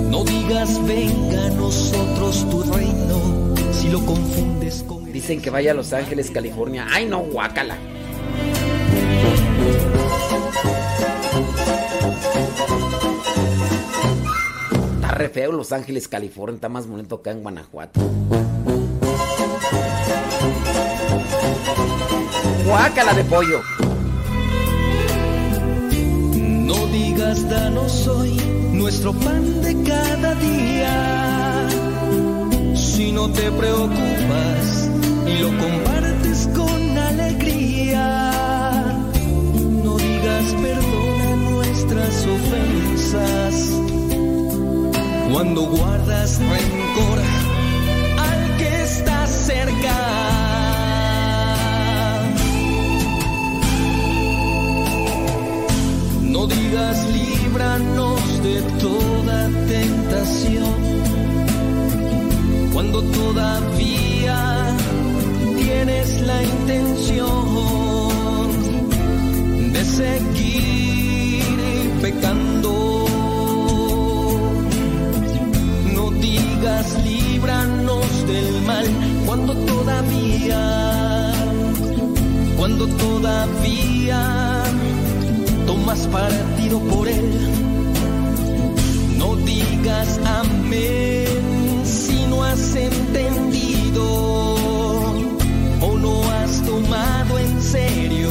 No 0.09 0.23
digas 0.23 0.87
venga 0.87 1.47
a 1.47 1.51
nosotros 1.51 2.49
tu 2.49 2.63
reino 2.73 3.53
si 3.73 3.89
lo 3.89 4.07
confundes 4.07 4.85
con 4.87 5.13
Dicen 5.13 5.43
que 5.43 5.51
vaya 5.51 5.73
a 5.73 5.75
Los 5.75 5.93
Ángeles, 5.93 6.31
California. 6.31 6.87
Ay, 6.93 7.07
no, 7.07 7.23
guácala. 7.23 7.77
Re 15.21 15.29
feo 15.29 15.53
Los 15.53 15.71
Ángeles, 15.73 16.09
California. 16.09 16.55
Está 16.55 16.71
más 16.71 16.87
bonito 16.87 17.17
acá 17.17 17.31
en 17.33 17.43
Guanajuato. 17.43 18.01
Guácala 22.65 23.13
de 23.15 23.25
pollo. 23.25 23.61
No 26.71 26.87
digas 26.87 27.49
danos 27.51 28.07
hoy 28.07 28.35
nuestro 28.73 29.13
pan 29.13 29.61
de 29.61 29.83
cada 29.83 30.35
día. 30.37 31.69
Si 32.75 33.13
no 33.13 33.31
te 33.31 33.51
preocupas 33.53 34.89
y 35.27 35.39
lo 35.43 35.49
compartes 35.49 36.49
con 36.57 36.99
alegría. 36.99 38.33
No 39.85 39.97
digas 39.99 40.55
perdona 40.63 41.37
nuestras 41.37 42.27
ofensas. 42.27 43.90
Cuando 45.33 45.63
guardas 45.63 46.39
rencor 46.39 47.19
al 48.19 48.57
que 48.59 48.83
está 48.83 49.27
cerca. 49.27 49.97
No 56.23 56.47
digas 56.47 57.07
líbranos 57.13 58.43
de 58.43 58.63
toda 58.81 59.49
tentación 59.69 60.75
cuando 62.73 63.03
todavía 63.03 64.77
tienes 65.59 66.21
la 66.23 66.43
intención 66.43 66.70
partido 86.11 86.81
por 86.81 87.09
él. 87.09 87.31
No 89.19 89.37
digas 89.37 90.21
amén 90.25 91.83
si 91.85 92.27
no 92.27 92.43
has 92.45 92.75
entendido 92.75 94.05
o 95.81 95.99
no 95.99 96.23
has 96.31 96.63
tomado 96.63 97.39
en 97.39 97.63
serio 97.63 98.31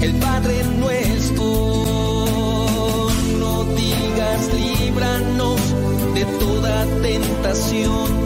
el 0.00 0.14
Padre 0.14 0.64
nuestro. 0.78 1.44
No 3.40 3.64
digas 3.74 4.50
líbranos 4.54 5.60
de 6.14 6.24
toda 6.38 6.86
tentación 7.02 8.17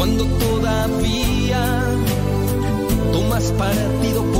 cuando 0.00 0.24
todavía 0.24 1.62
tomas 3.12 3.52
partido 3.52 4.22
por 4.32 4.39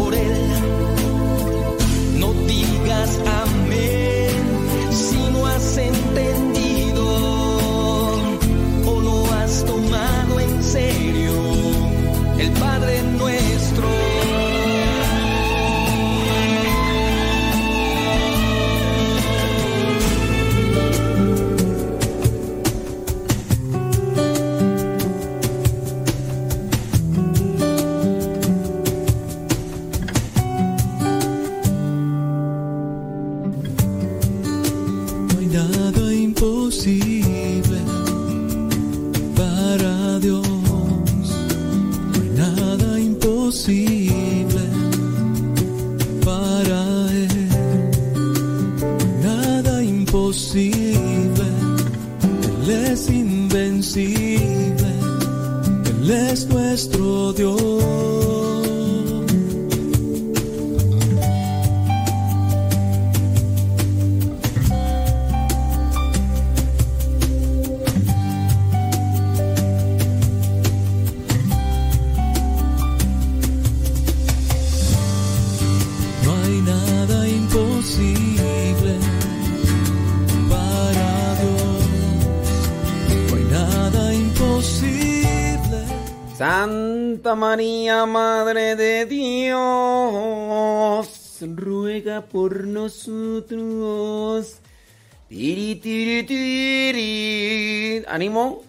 Ánimo, 98.31 98.63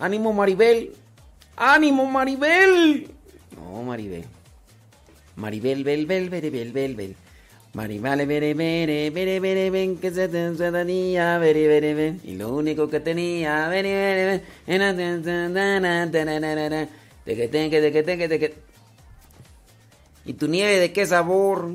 ánimo 0.00 0.32
Maribel, 0.32 0.92
ánimo 1.56 2.06
Maribel. 2.06 3.08
No, 3.54 3.84
Maribel. 3.84 4.24
Maribel, 5.36 5.84
bel, 5.84 6.06
bel, 6.06 6.28
bel, 6.28 6.50
bel, 6.50 6.72
bel, 6.72 6.94
bel. 6.96 7.16
Maribel, 7.72 8.26
bere, 8.26 8.52
bere, 8.54 9.10
bere, 9.10 9.38
bere, 9.38 9.70
ven, 9.70 9.96
que 9.98 10.10
se 10.10 10.26
te 10.26 10.50
tenía, 10.50 11.38
bere, 11.38 11.68
bere, 11.68 11.94
ven. 11.94 12.20
Y 12.24 12.34
lo 12.34 12.52
único 12.52 12.88
que 12.88 12.98
tenía, 12.98 13.68
bere, 13.68 13.92
bere, 13.94 14.42
ven, 14.66 14.80
tan, 14.80 15.22
tan, 15.22 16.34
tan, 16.34 16.88
teque, 17.24 17.46
teque, 17.46 17.80
teque, 17.80 18.02
teque, 18.02 18.28
teque. 18.28 18.54
¿Y 20.24 20.32
tu 20.32 20.48
nieve 20.48 20.80
de 20.80 20.92
qué 20.92 21.06
sabor? 21.06 21.74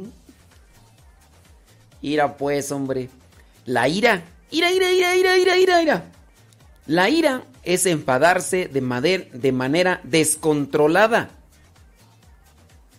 Ira 2.01 2.35
pues, 2.35 2.69
hombre. 2.73 3.07
La 3.65 3.87
ira. 3.87 4.21
Ira, 4.51 4.69
ira, 4.69 4.91
ira, 4.91 5.15
ira, 5.15 5.37
ira, 5.37 5.57
ira, 5.57 5.81
ira. 5.81 6.18
La 6.89 7.07
ira 7.07 7.43
es 7.61 7.85
enfadarse 7.85 8.67
de, 8.67 9.29
de 9.31 9.51
manera 9.51 10.01
descontrolada. 10.05 11.29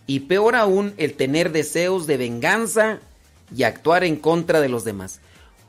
Y 0.07 0.21
peor 0.21 0.55
aún, 0.55 0.93
el 0.95 1.15
tener 1.15 1.51
deseos 1.51 2.07
de 2.07 2.15
venganza 2.15 2.99
y 3.53 3.63
actuar 3.63 4.05
en 4.05 4.15
contra 4.15 4.61
de 4.61 4.69
los 4.69 4.85
demás. 4.85 5.19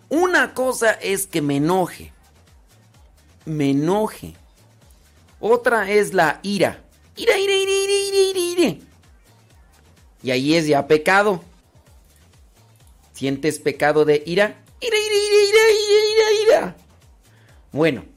Una 0.09 0.55
cosa 0.55 0.93
es 0.93 1.27
que 1.27 1.43
me 1.43 1.57
enoje. 1.57 2.13
Me 3.45 3.71
enoje. 3.71 4.35
Otra 5.41 5.91
es 5.91 6.15
la 6.15 6.39
ira. 6.45 6.81
Ira, 7.17 7.37
ira, 7.37 7.55
ira, 7.55 7.73
ira, 7.73 7.93
ira, 7.93 8.19
ira, 8.19 8.69
ira. 8.69 8.85
Y 10.23 10.31
ahí 10.31 10.55
es 10.55 10.69
ya 10.69 10.87
pecado. 10.87 11.43
¿Sientes 13.15 13.59
pecado 13.59 14.05
de 14.05 14.23
ira? 14.25 14.63
Ira, 14.81 14.97
ira, 14.97 15.17
ira, 15.17 15.43
ira, 15.49 15.63
ira, 15.73 16.05
ira, 16.13 16.43
ira. 16.45 16.77
Bueno, 17.73 18.12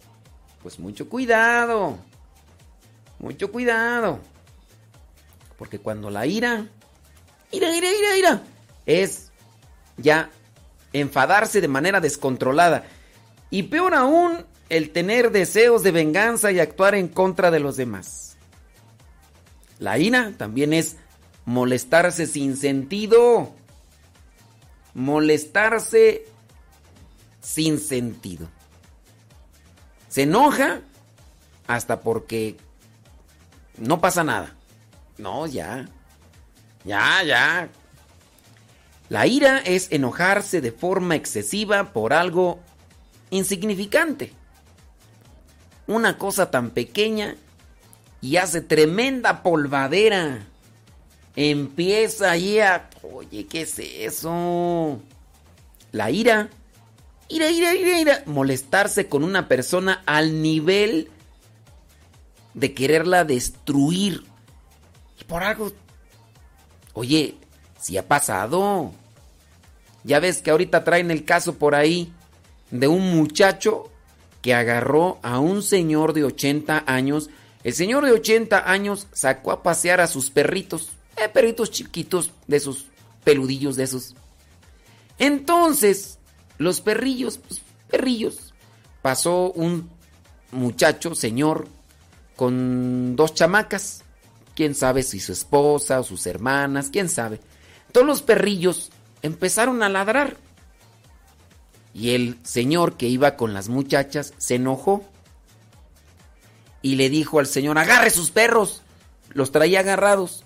pues 0.65 0.79
mucho 0.79 1.07
cuidado. 1.07 1.99
Mucho 3.19 3.51
cuidado. 3.51 4.19
Porque 5.59 5.77
cuando 5.77 6.09
la 6.09 6.25
ira, 6.25 6.67
ira, 7.51 7.77
ira, 7.77 7.87
ira, 7.87 8.17
ira, 8.17 8.43
es 8.87 9.31
ya 9.97 10.31
enfadarse 10.91 11.61
de 11.61 11.67
manera 11.67 12.01
descontrolada. 12.01 12.83
Y 13.51 13.61
peor 13.61 13.93
aún, 13.93 14.43
el 14.69 14.89
tener 14.89 15.31
deseos 15.31 15.83
de 15.83 15.91
venganza 15.91 16.51
y 16.51 16.59
actuar 16.59 16.95
en 16.95 17.09
contra 17.09 17.51
de 17.51 17.59
los 17.59 17.77
demás. 17.77 18.35
La 19.77 19.99
ira 19.99 20.33
también 20.35 20.73
es 20.73 20.95
molestarse 21.45 22.25
sin 22.25 22.57
sentido. 22.57 23.53
Molestarse 24.95 26.25
sin 27.39 27.77
sentido. 27.77 28.49
Se 30.15 30.21
enoja 30.21 30.79
hasta 31.67 31.99
porque 31.99 32.55
no 33.77 33.99
pasa 33.99 34.23
nada. 34.23 34.55
No, 35.17 35.45
ya. 35.45 35.89
Ya, 36.85 37.21
ya. 37.21 37.67
La 39.09 39.27
ira 39.27 39.57
es 39.57 39.91
enojarse 39.91 40.61
de 40.61 40.71
forma 40.71 41.17
excesiva 41.17 41.91
por 41.91 42.13
algo 42.13 42.61
insignificante. 43.29 44.31
Una 45.85 46.17
cosa 46.17 46.49
tan 46.49 46.69
pequeña 46.69 47.35
y 48.21 48.37
hace 48.37 48.61
tremenda 48.61 49.43
polvadera. 49.43 50.47
Empieza 51.35 52.31
ahí 52.31 52.59
a... 52.59 52.89
Oye, 53.01 53.47
¿qué 53.47 53.63
es 53.63 53.77
eso? 53.79 54.97
La 55.91 56.09
ira. 56.09 56.49
Ira, 57.27 57.49
ira, 57.49 57.73
ira, 57.73 57.99
ira. 57.99 58.23
Molestarse 58.26 59.07
con 59.07 59.23
una 59.23 59.47
persona 59.47 60.03
al 60.06 60.41
nivel 60.41 61.10
de 62.53 62.73
quererla 62.73 63.23
destruir. 63.23 64.23
Y 65.19 65.23
por 65.23 65.43
algo... 65.43 65.72
Oye, 66.93 67.35
si 67.80 67.97
ha 67.97 68.07
pasado. 68.07 68.91
Ya 70.03 70.19
ves 70.19 70.41
que 70.41 70.52
ahorita 70.52 70.84
traen 70.84 71.11
el 71.11 71.26
caso 71.26 71.56
por 71.56 71.76
ahí 71.76 72.14
de 72.72 72.88
un 72.88 73.15
muchacho 73.15 73.91
que 74.41 74.53
agarró 74.53 75.19
a 75.23 75.39
un 75.39 75.64
señor 75.64 76.14
de 76.14 76.23
80 76.23 76.84
años 76.85 77.30
El 77.65 77.73
señor 77.73 78.06
de 78.06 78.11
80 78.11 78.69
años 78.69 79.07
sacó 79.11 79.52
a 79.52 79.64
pasear 79.64 79.99
a 79.99 80.06
sus 80.06 80.30
perritos, 80.30 80.89
eh, 81.18 81.27
perritos 81.30 81.72
chiquitos, 81.72 82.30
de 82.45 82.57
esos 82.57 82.85
peludillos 83.23 83.76
de 83.76 83.85
esos. 83.85 84.15
Entonces, 85.18 86.19
los 86.57 86.82
perrillos, 86.82 87.38
pues, 87.38 87.61
perrillos, 87.90 88.53
pasó 89.02 89.52
un 89.52 89.90
muchacho, 90.52 91.15
señor, 91.15 91.68
con 92.36 93.15
dos 93.15 93.34
chamacas. 93.34 94.03
Quién 94.56 94.73
sabe 94.73 95.03
si 95.03 95.19
su 95.19 95.34
esposa 95.34 95.99
o 95.99 96.03
sus 96.03 96.26
hermanas, 96.27 96.90
quién 96.91 97.10
sabe. 97.10 97.41
Todos 97.91 98.07
los 98.07 98.22
perrillos 98.22 98.90
empezaron 99.22 99.84
a 99.84 99.90
ladrar. 99.90 100.38
Y 101.94 102.11
el 102.11 102.40
señor 102.44 102.98
que 102.98 103.07
iba 103.07 103.36
con 103.36 103.53
las 103.53 103.69
muchachas 103.69 104.34
se 104.38 104.56
enojó 104.56 105.03
y 106.82 106.95
le 106.95 107.10
dijo 107.10 107.40
al 107.40 107.48
señor, 107.48 107.77
agarre 107.77 108.10
sus 108.10 108.32
perros. 108.32 108.82
Los 109.34 109.52
traía 109.52 109.80
agarrados, 109.80 110.44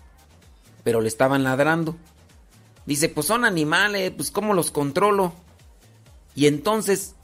pero 0.84 1.02
le 1.02 1.08
estaban 1.08 1.44
ladrando. 1.44 1.96
Dice, 2.86 3.10
pues 3.10 3.28
son 3.28 3.46
animales, 3.46 4.12
pues 4.16 4.32
¿cómo 4.32 4.54
los 4.54 4.72
controlo? 4.72 5.34
Y 6.40 6.48
entonces 6.48 7.16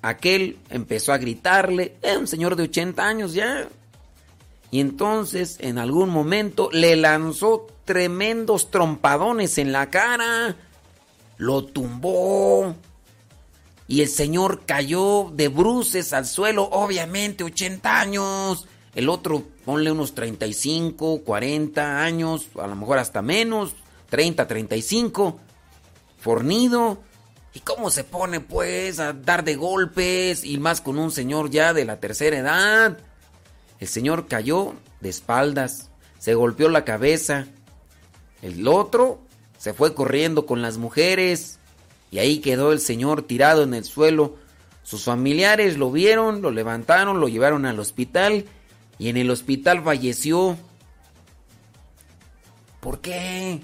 aquel 0.00 0.56
empezó 0.70 1.12
a 1.12 1.18
gritarle, 1.18 1.98
es 2.00 2.16
un 2.16 2.26
señor 2.26 2.56
de 2.56 2.62
80 2.62 3.06
años 3.06 3.34
ya. 3.34 3.68
Y 4.70 4.80
entonces 4.80 5.58
en 5.60 5.76
algún 5.76 6.08
momento 6.08 6.70
le 6.72 6.96
lanzó 6.96 7.66
tremendos 7.84 8.70
trompadones 8.70 9.58
en 9.58 9.70
la 9.70 9.90
cara, 9.90 10.56
lo 11.36 11.66
tumbó. 11.66 12.74
Y 13.86 14.00
el 14.00 14.08
señor 14.08 14.62
cayó 14.64 15.30
de 15.34 15.48
bruces 15.48 16.14
al 16.14 16.24
suelo, 16.24 16.64
obviamente 16.72 17.44
80 17.44 18.00
años. 18.00 18.66
El 18.94 19.10
otro, 19.10 19.42
ponle 19.66 19.92
unos 19.92 20.14
35, 20.14 21.20
40 21.22 22.02
años, 22.02 22.46
a 22.58 22.66
lo 22.66 22.76
mejor 22.76 22.96
hasta 22.96 23.20
menos, 23.20 23.74
30, 24.08 24.48
35, 24.48 25.38
fornido. 26.18 27.02
¿Y 27.54 27.60
cómo 27.60 27.88
se 27.90 28.02
pone 28.02 28.40
pues 28.40 28.98
a 28.98 29.12
dar 29.12 29.44
de 29.44 29.54
golpes 29.54 30.44
y 30.44 30.58
más 30.58 30.80
con 30.80 30.98
un 30.98 31.12
señor 31.12 31.50
ya 31.50 31.72
de 31.72 31.84
la 31.84 32.00
tercera 32.00 32.36
edad? 32.36 32.98
El 33.78 33.86
señor 33.86 34.26
cayó 34.26 34.74
de 35.00 35.08
espaldas, 35.08 35.88
se 36.18 36.34
golpeó 36.34 36.68
la 36.68 36.84
cabeza. 36.84 37.46
El 38.42 38.66
otro 38.66 39.20
se 39.56 39.72
fue 39.72 39.94
corriendo 39.94 40.46
con 40.46 40.62
las 40.62 40.78
mujeres 40.78 41.60
y 42.10 42.18
ahí 42.18 42.40
quedó 42.40 42.72
el 42.72 42.80
señor 42.80 43.22
tirado 43.22 43.62
en 43.62 43.72
el 43.74 43.84
suelo. 43.84 44.34
Sus 44.82 45.04
familiares 45.04 45.78
lo 45.78 45.92
vieron, 45.92 46.42
lo 46.42 46.50
levantaron, 46.50 47.20
lo 47.20 47.28
llevaron 47.28 47.66
al 47.66 47.78
hospital 47.78 48.46
y 48.98 49.10
en 49.10 49.16
el 49.16 49.30
hospital 49.30 49.82
falleció. 49.84 50.56
¿Por 52.80 53.00
qué? 53.00 53.62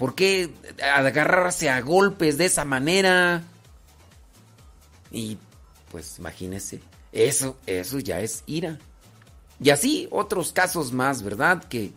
¿Por 0.00 0.14
qué 0.14 0.48
agarrarse 0.82 1.68
a 1.68 1.82
golpes 1.82 2.38
de 2.38 2.46
esa 2.46 2.64
manera? 2.64 3.42
Y 5.10 5.36
pues 5.92 6.18
imagínese, 6.18 6.80
eso, 7.12 7.58
eso 7.66 7.98
ya 7.98 8.20
es 8.20 8.42
ira. 8.46 8.78
Y 9.62 9.68
así 9.68 10.08
otros 10.10 10.52
casos 10.52 10.90
más, 10.92 11.22
¿verdad? 11.22 11.62
Que 11.64 11.92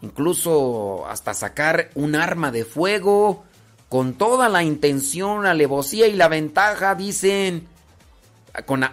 incluso 0.00 1.04
hasta 1.08 1.34
sacar 1.34 1.90
un 1.96 2.14
arma 2.14 2.52
de 2.52 2.64
fuego 2.64 3.42
con 3.88 4.14
toda 4.14 4.48
la 4.48 4.62
intención, 4.62 5.42
la 5.42 5.50
alevosía 5.50 6.06
y 6.06 6.12
la 6.12 6.28
ventaja, 6.28 6.94
dicen, 6.94 7.66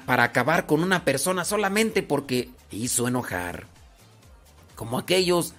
para 0.08 0.24
acabar 0.24 0.66
con 0.66 0.82
una 0.82 1.06
persona 1.06 1.46
solamente 1.46 2.02
porque 2.02 2.50
hizo 2.72 3.08
enojar. 3.08 3.68
Como 4.76 4.98
aquellos 4.98 5.54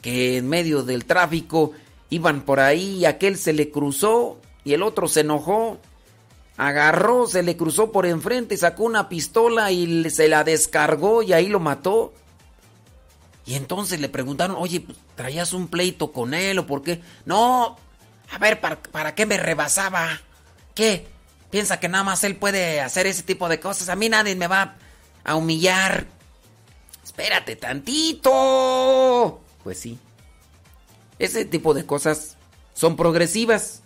que 0.00 0.36
en 0.36 0.48
medio 0.48 0.84
del 0.84 1.04
tráfico 1.04 1.72
Iban 2.10 2.42
por 2.42 2.60
ahí 2.60 2.98
y 2.98 3.04
aquel 3.04 3.36
se 3.36 3.52
le 3.52 3.70
cruzó 3.70 4.40
y 4.64 4.72
el 4.72 4.82
otro 4.82 5.08
se 5.08 5.20
enojó. 5.20 5.78
Agarró, 6.56 7.26
se 7.26 7.42
le 7.42 7.56
cruzó 7.56 7.92
por 7.92 8.06
enfrente, 8.06 8.56
sacó 8.56 8.84
una 8.84 9.08
pistola 9.08 9.70
y 9.70 10.10
se 10.10 10.28
la 10.28 10.42
descargó 10.42 11.22
y 11.22 11.32
ahí 11.32 11.48
lo 11.48 11.60
mató. 11.60 12.12
Y 13.46 13.54
entonces 13.54 14.00
le 14.00 14.08
preguntaron, 14.08 14.56
oye, 14.58 14.80
pues, 14.80 14.98
¿traías 15.14 15.52
un 15.52 15.68
pleito 15.68 16.12
con 16.12 16.34
él 16.34 16.58
o 16.58 16.66
por 16.66 16.82
qué? 16.82 17.00
No, 17.24 17.76
a 18.30 18.38
ver, 18.38 18.60
¿para, 18.60 18.82
¿para 18.82 19.14
qué 19.14 19.24
me 19.24 19.38
rebasaba? 19.38 20.20
¿Qué? 20.74 21.06
¿Piensa 21.50 21.80
que 21.80 21.88
nada 21.88 22.04
más 22.04 22.24
él 22.24 22.36
puede 22.36 22.80
hacer 22.80 23.06
ese 23.06 23.22
tipo 23.22 23.48
de 23.48 23.60
cosas? 23.60 23.88
A 23.88 23.96
mí 23.96 24.08
nadie 24.08 24.36
me 24.36 24.48
va 24.48 24.76
a 25.24 25.34
humillar. 25.34 26.06
Espérate 27.02 27.56
tantito. 27.56 29.40
Pues 29.64 29.78
sí. 29.78 29.98
Ese 31.18 31.44
tipo 31.44 31.74
de 31.74 31.84
cosas 31.84 32.36
son 32.74 32.96
progresivas. 32.96 33.82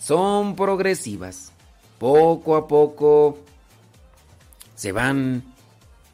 Son 0.00 0.56
progresivas. 0.56 1.52
Poco 1.98 2.56
a 2.56 2.66
poco 2.66 3.38
se 4.74 4.92
van 4.92 5.44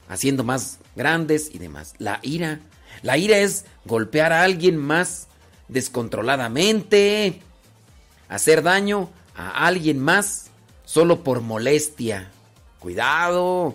haciendo 0.08 0.42
más 0.42 0.78
grandes 0.96 1.54
y 1.54 1.58
demás. 1.58 1.94
La 1.98 2.18
ira. 2.22 2.60
La 3.02 3.16
ira 3.16 3.38
es 3.38 3.64
golpear 3.84 4.32
a 4.32 4.42
alguien 4.42 4.76
más 4.76 5.28
descontroladamente. 5.68 7.40
Hacer 8.28 8.62
daño 8.62 9.10
a 9.36 9.66
alguien 9.66 10.00
más 10.00 10.50
solo 10.84 11.22
por 11.22 11.40
molestia. 11.40 12.30
Cuidado. 12.80 13.74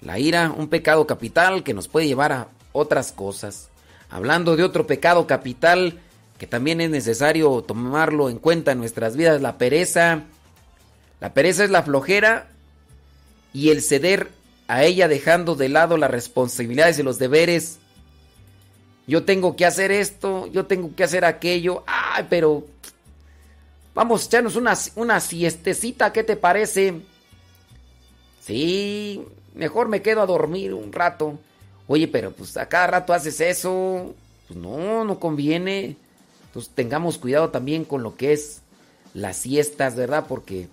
La 0.00 0.18
ira, 0.18 0.52
un 0.56 0.68
pecado 0.68 1.06
capital 1.06 1.64
que 1.64 1.74
nos 1.74 1.88
puede 1.88 2.06
llevar 2.06 2.32
a 2.32 2.48
otras 2.72 3.12
cosas. 3.12 3.67
Hablando 4.10 4.56
de 4.56 4.64
otro 4.64 4.86
pecado 4.86 5.26
capital 5.26 6.00
que 6.38 6.46
también 6.46 6.80
es 6.80 6.88
necesario 6.88 7.62
tomarlo 7.62 8.30
en 8.30 8.38
cuenta 8.38 8.72
en 8.72 8.78
nuestras 8.78 9.16
vidas, 9.16 9.42
la 9.42 9.58
pereza. 9.58 10.22
La 11.20 11.34
pereza 11.34 11.64
es 11.64 11.70
la 11.70 11.82
flojera 11.82 12.48
y 13.52 13.70
el 13.70 13.82
ceder 13.82 14.30
a 14.68 14.84
ella 14.84 15.08
dejando 15.08 15.56
de 15.56 15.68
lado 15.68 15.96
las 15.96 16.10
responsabilidades 16.10 16.98
y 17.00 17.02
los 17.02 17.18
deberes. 17.18 17.80
Yo 19.08 19.24
tengo 19.24 19.56
que 19.56 19.66
hacer 19.66 19.90
esto, 19.90 20.46
yo 20.46 20.66
tengo 20.66 20.94
que 20.94 21.02
hacer 21.02 21.24
aquello. 21.24 21.82
Ay, 21.86 22.26
pero 22.30 22.64
vamos 23.94 24.22
a 24.22 24.26
echarnos 24.26 24.54
una, 24.54 24.74
una 24.94 25.18
siestecita, 25.18 26.12
¿qué 26.12 26.22
te 26.22 26.36
parece? 26.36 27.00
Sí, 28.42 29.24
mejor 29.54 29.88
me 29.88 30.02
quedo 30.02 30.22
a 30.22 30.26
dormir 30.26 30.72
un 30.72 30.92
rato. 30.92 31.38
Oye, 31.88 32.06
pero 32.06 32.30
pues 32.30 32.56
a 32.56 32.68
cada 32.68 32.86
rato 32.86 33.12
haces 33.12 33.40
eso. 33.40 34.14
Pues 34.46 34.60
no, 34.60 35.04
no 35.04 35.18
conviene. 35.18 35.96
Entonces 36.46 36.72
tengamos 36.74 37.18
cuidado 37.18 37.48
también 37.48 37.84
con 37.84 38.02
lo 38.02 38.14
que 38.14 38.32
es 38.32 38.60
las 39.14 39.36
siestas, 39.38 39.96
¿verdad? 39.96 40.26
Porque 40.28 40.68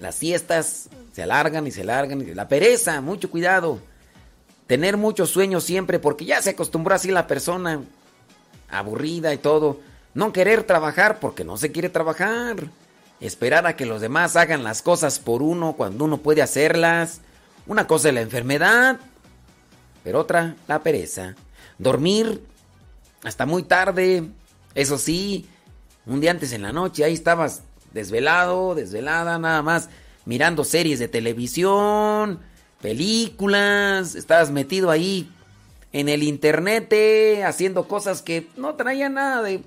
las 0.00 0.16
siestas 0.16 0.88
se 1.12 1.22
alargan 1.22 1.66
y 1.66 1.70
se 1.70 1.82
alargan. 1.82 2.34
La 2.34 2.48
pereza, 2.48 3.00
mucho 3.00 3.30
cuidado. 3.30 3.78
Tener 4.66 4.96
mucho 4.96 5.24
sueño 5.24 5.60
siempre, 5.60 5.98
porque 5.98 6.24
ya 6.24 6.42
se 6.42 6.50
acostumbró 6.50 6.94
así 6.94 7.10
la 7.10 7.28
persona. 7.28 7.80
Aburrida 8.70 9.32
y 9.32 9.38
todo. 9.38 9.80
No 10.14 10.32
querer 10.32 10.64
trabajar 10.64 11.20
porque 11.20 11.44
no 11.44 11.56
se 11.56 11.70
quiere 11.70 11.88
trabajar. 11.88 12.56
Esperar 13.20 13.66
a 13.66 13.76
que 13.76 13.86
los 13.86 14.00
demás 14.00 14.34
hagan 14.34 14.64
las 14.64 14.82
cosas 14.82 15.20
por 15.20 15.42
uno 15.42 15.74
cuando 15.74 16.04
uno 16.04 16.18
puede 16.18 16.42
hacerlas. 16.42 17.20
Una 17.66 17.86
cosa 17.86 18.08
es 18.08 18.14
la 18.14 18.20
enfermedad 18.20 18.98
pero 20.02 20.20
otra, 20.20 20.56
la 20.68 20.82
pereza. 20.82 21.34
Dormir 21.78 22.42
hasta 23.22 23.46
muy 23.46 23.62
tarde, 23.62 24.24
eso 24.74 24.98
sí, 24.98 25.46
un 26.06 26.20
día 26.20 26.30
antes 26.30 26.52
en 26.52 26.62
la 26.62 26.72
noche, 26.72 27.04
ahí 27.04 27.14
estabas 27.14 27.62
desvelado, 27.92 28.74
desvelada, 28.74 29.38
nada 29.38 29.62
más, 29.62 29.88
mirando 30.24 30.64
series 30.64 30.98
de 30.98 31.08
televisión, 31.08 32.40
películas, 32.80 34.14
estabas 34.14 34.50
metido 34.50 34.90
ahí 34.90 35.30
en 35.92 36.08
el 36.08 36.22
internet 36.22 36.94
haciendo 37.44 37.88
cosas 37.88 38.22
que 38.22 38.48
no 38.56 38.74
traían 38.74 39.14
nada 39.14 39.42
de... 39.42 39.62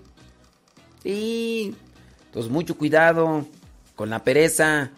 Sí, 1.04 1.76
entonces 2.28 2.52
mucho 2.52 2.78
cuidado 2.78 3.46
con 3.96 4.10
la 4.10 4.24
pereza, 4.24 4.92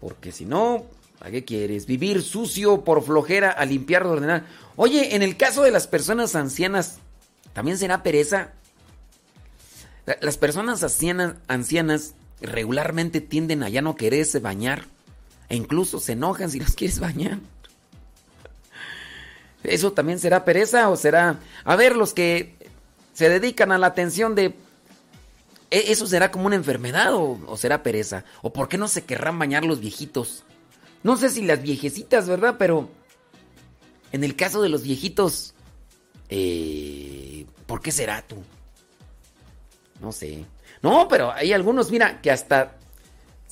porque 0.00 0.30
si 0.30 0.44
no, 0.44 0.86
¿A 1.24 1.30
qué 1.30 1.42
quieres? 1.42 1.86
Vivir 1.86 2.22
sucio 2.22 2.84
por 2.84 3.02
flojera 3.02 3.50
a 3.50 3.64
limpiar, 3.64 4.06
ordenar. 4.06 4.44
Oye, 4.76 5.16
en 5.16 5.22
el 5.22 5.38
caso 5.38 5.62
de 5.62 5.70
las 5.70 5.86
personas 5.86 6.36
ancianas, 6.36 6.98
¿también 7.54 7.78
será 7.78 8.02
pereza? 8.02 8.52
Las 10.20 10.36
personas 10.36 10.82
ancianas, 10.82 12.14
regularmente 12.42 13.22
tienden 13.22 13.62
a 13.62 13.70
ya 13.70 13.80
no 13.80 13.96
quererse 13.96 14.38
bañar. 14.38 14.84
E 15.48 15.56
incluso 15.56 15.98
se 15.98 16.12
enojan 16.12 16.50
si 16.50 16.60
las 16.60 16.74
quieres 16.74 17.00
bañar. 17.00 17.38
¿Eso 19.62 19.92
también 19.92 20.18
será 20.18 20.44
pereza 20.44 20.90
o 20.90 20.96
será... 20.96 21.40
A 21.64 21.74
ver, 21.74 21.96
los 21.96 22.12
que 22.12 22.54
se 23.14 23.30
dedican 23.30 23.72
a 23.72 23.78
la 23.78 23.86
atención 23.86 24.34
de... 24.34 24.54
¿e-, 25.70 25.90
¿Eso 25.90 26.06
será 26.06 26.30
como 26.30 26.44
una 26.48 26.56
enfermedad 26.56 27.14
o 27.14 27.56
será 27.56 27.82
pereza? 27.82 28.26
¿O 28.42 28.52
por 28.52 28.68
qué 28.68 28.76
no 28.76 28.88
se 28.88 29.04
querrán 29.04 29.38
bañar 29.38 29.64
los 29.64 29.80
viejitos? 29.80 30.44
No 31.04 31.16
sé 31.16 31.30
si 31.30 31.42
las 31.42 31.62
viejecitas, 31.62 32.28
¿verdad? 32.28 32.56
Pero 32.58 32.90
En 34.10 34.24
el 34.24 34.36
caso 34.36 34.62
de 34.62 34.68
los 34.68 34.82
viejitos, 34.84 35.54
eh, 36.28 37.46
¿por 37.66 37.80
qué 37.80 37.90
será 37.90 38.22
tú? 38.22 38.36
No 40.00 40.12
sé. 40.12 40.44
No, 40.82 41.08
pero 41.08 41.32
hay 41.32 41.52
algunos, 41.52 41.90
mira, 41.90 42.20
que 42.20 42.30
hasta 42.30 42.76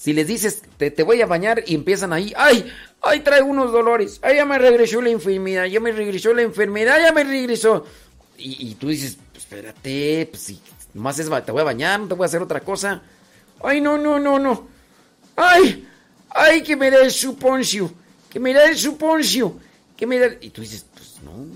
si 0.02 0.12
les 0.12 0.26
dices, 0.26 0.62
te, 0.78 0.90
te, 0.90 1.02
voy 1.04 1.20
a 1.20 1.26
bañar 1.26 1.62
y 1.66 1.74
empiezan 1.76 2.12
ahí, 2.12 2.32
ay, 2.36 2.68
ay, 3.00 3.20
traigo 3.20 3.46
unos 3.46 3.70
dolores, 3.70 4.18
ay, 4.22 4.36
ya 4.36 4.44
me 4.44 4.58
regresó 4.58 5.00
la 5.00 5.10
enfermedad, 5.10 5.66
ya 5.66 5.78
me 5.78 5.92
regresó 5.92 6.34
la 6.34 6.42
enfermedad, 6.42 6.98
ya 7.00 7.12
me 7.12 7.22
regresó. 7.22 7.84
Y, 8.36 8.74
tú 8.74 8.88
dices, 8.88 9.18
pues 9.30 9.44
espérate, 9.44 10.26
pues 10.28 10.42
si 10.42 10.60
nomás 10.94 11.18
es, 11.20 11.30
te 11.44 11.52
voy 11.52 11.60
a 11.60 11.64
bañar, 11.64 12.00
no 12.00 12.08
te 12.08 12.14
voy 12.14 12.24
a 12.24 12.26
hacer 12.26 12.42
otra 12.42 12.60
cosa. 12.60 13.02
Ay, 13.62 13.80
no, 13.80 13.96
no, 13.96 14.18
no, 14.18 14.40
no. 14.40 14.66
Ay, 15.36 15.86
ay, 16.34 16.62
que 16.62 16.76
me 16.76 16.90
da 16.90 17.02
el 17.02 17.10
suponcio, 17.10 17.92
que 18.30 18.40
me 18.40 18.52
da 18.52 18.64
el 18.64 18.76
suponcio, 18.76 19.58
que 19.96 20.06
me. 20.06 20.38
Y 20.40 20.50
tú 20.50 20.60
dices, 20.62 20.86
pues 20.92 21.16
no, 21.22 21.46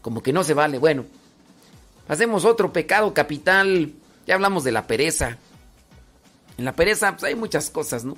como 0.00 0.22
que 0.22 0.32
no 0.32 0.44
se 0.44 0.54
vale. 0.54 0.78
Bueno, 0.78 1.04
hacemos 2.08 2.44
otro 2.44 2.72
pecado 2.72 3.14
capital, 3.14 3.92
ya 4.26 4.34
hablamos 4.34 4.64
de 4.64 4.72
la 4.72 4.86
pereza. 4.86 5.38
En 6.58 6.64
la 6.64 6.74
pereza 6.74 7.12
pues, 7.12 7.24
hay 7.24 7.34
muchas 7.34 7.70
cosas, 7.70 8.04
¿no? 8.04 8.16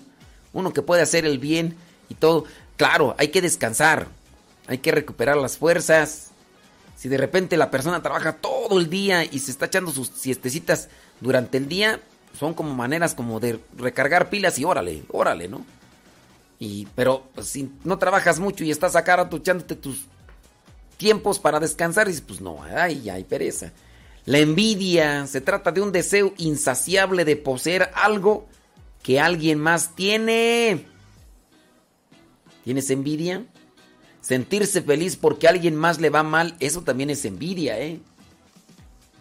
Uno 0.52 0.72
que 0.72 0.82
puede 0.82 1.02
hacer 1.02 1.24
el 1.24 1.38
bien 1.38 1.76
y 2.08 2.14
todo. 2.14 2.44
Claro, 2.76 3.14
hay 3.18 3.28
que 3.28 3.42
descansar, 3.42 4.08
hay 4.66 4.78
que 4.78 4.92
recuperar 4.92 5.36
las 5.36 5.58
fuerzas. 5.58 6.30
Si 6.96 7.08
de 7.08 7.18
repente 7.18 7.56
la 7.56 7.70
persona 7.70 8.02
trabaja 8.02 8.34
todo 8.34 8.78
el 8.78 8.88
día 8.88 9.24
y 9.24 9.38
se 9.40 9.50
está 9.50 9.66
echando 9.66 9.90
sus 9.90 10.08
siestecitas 10.08 10.88
durante 11.20 11.58
el 11.58 11.68
día, 11.68 12.00
son 12.38 12.54
como 12.54 12.74
maneras 12.74 13.14
como 13.14 13.40
de 13.40 13.60
recargar 13.76 14.30
pilas 14.30 14.58
y 14.58 14.64
órale, 14.64 15.04
órale, 15.10 15.48
¿no? 15.48 15.64
Y, 16.64 16.88
pero 16.94 17.28
pues, 17.34 17.48
si 17.48 17.70
no 17.84 17.98
trabajas 17.98 18.40
mucho 18.40 18.64
y 18.64 18.70
estás 18.70 18.96
acá 18.96 19.16
rato 19.16 19.36
echándote 19.36 19.76
tus 19.76 20.06
tiempos 20.96 21.38
para 21.38 21.60
descansar, 21.60 22.06
dices, 22.06 22.22
pues 22.26 22.40
no, 22.40 22.62
ay, 22.62 23.10
hay 23.10 23.22
pereza. 23.24 23.70
La 24.24 24.38
envidia 24.38 25.26
se 25.26 25.42
trata 25.42 25.72
de 25.72 25.82
un 25.82 25.92
deseo 25.92 26.32
insaciable 26.38 27.26
de 27.26 27.36
poseer 27.36 27.90
algo 27.94 28.46
que 29.02 29.20
alguien 29.20 29.58
más 29.58 29.94
tiene. 29.94 30.86
¿Tienes 32.64 32.88
envidia? 32.88 33.44
Sentirse 34.22 34.80
feliz 34.80 35.16
porque 35.16 35.46
a 35.46 35.50
alguien 35.50 35.76
más 35.76 36.00
le 36.00 36.08
va 36.08 36.22
mal, 36.22 36.56
eso 36.60 36.80
también 36.80 37.10
es 37.10 37.26
envidia, 37.26 37.78
¿eh? 37.78 38.00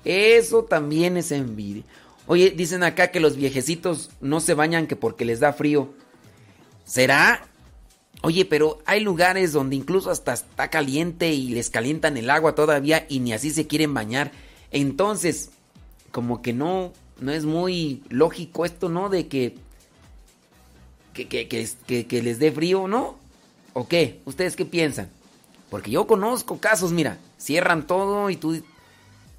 Eso 0.05 0.63
también 0.63 1.17
es 1.17 1.33
envidia. 1.33 1.83
Oye, 2.25 2.51
dicen 2.51 2.83
acá 2.83 3.11
que 3.11 3.19
los 3.19 3.35
viejecitos 3.35 4.11
no 4.21 4.39
se 4.39 4.53
bañan 4.53 4.87
que 4.87 4.95
porque 4.95 5.25
les 5.25 5.41
da 5.41 5.51
frío. 5.51 5.93
¿Será? 6.93 7.47
Oye, 8.21 8.45
pero 8.45 8.77
hay 8.85 8.99
lugares 8.99 9.51
donde 9.51 9.75
incluso 9.75 10.11
hasta 10.11 10.33
está 10.33 10.69
caliente 10.69 11.33
y 11.33 11.49
les 11.49 11.71
calientan 11.71 12.17
el 12.17 12.29
agua 12.29 12.53
todavía 12.53 13.07
y 13.09 13.19
ni 13.19 13.33
así 13.33 13.49
se 13.49 13.65
quieren 13.65 13.95
bañar. 13.95 14.31
Entonces, 14.69 15.49
como 16.11 16.43
que 16.43 16.53
no, 16.53 16.93
no 17.19 17.31
es 17.31 17.45
muy 17.45 18.03
lógico 18.09 18.63
esto, 18.63 18.89
¿no? 18.89 19.09
De 19.09 19.27
que, 19.27 19.55
que, 21.15 21.27
que, 21.27 21.47
que, 21.47 22.05
que 22.05 22.21
les 22.21 22.37
dé 22.37 22.51
frío, 22.51 22.87
¿no? 22.87 23.17
¿O 23.73 23.87
qué? 23.87 24.21
¿Ustedes 24.25 24.55
qué 24.55 24.65
piensan? 24.65 25.09
Porque 25.71 25.89
yo 25.89 26.05
conozco 26.05 26.59
casos, 26.59 26.91
mira, 26.91 27.17
cierran 27.39 27.87
todo 27.87 28.29
y 28.29 28.35
tú... 28.35 28.61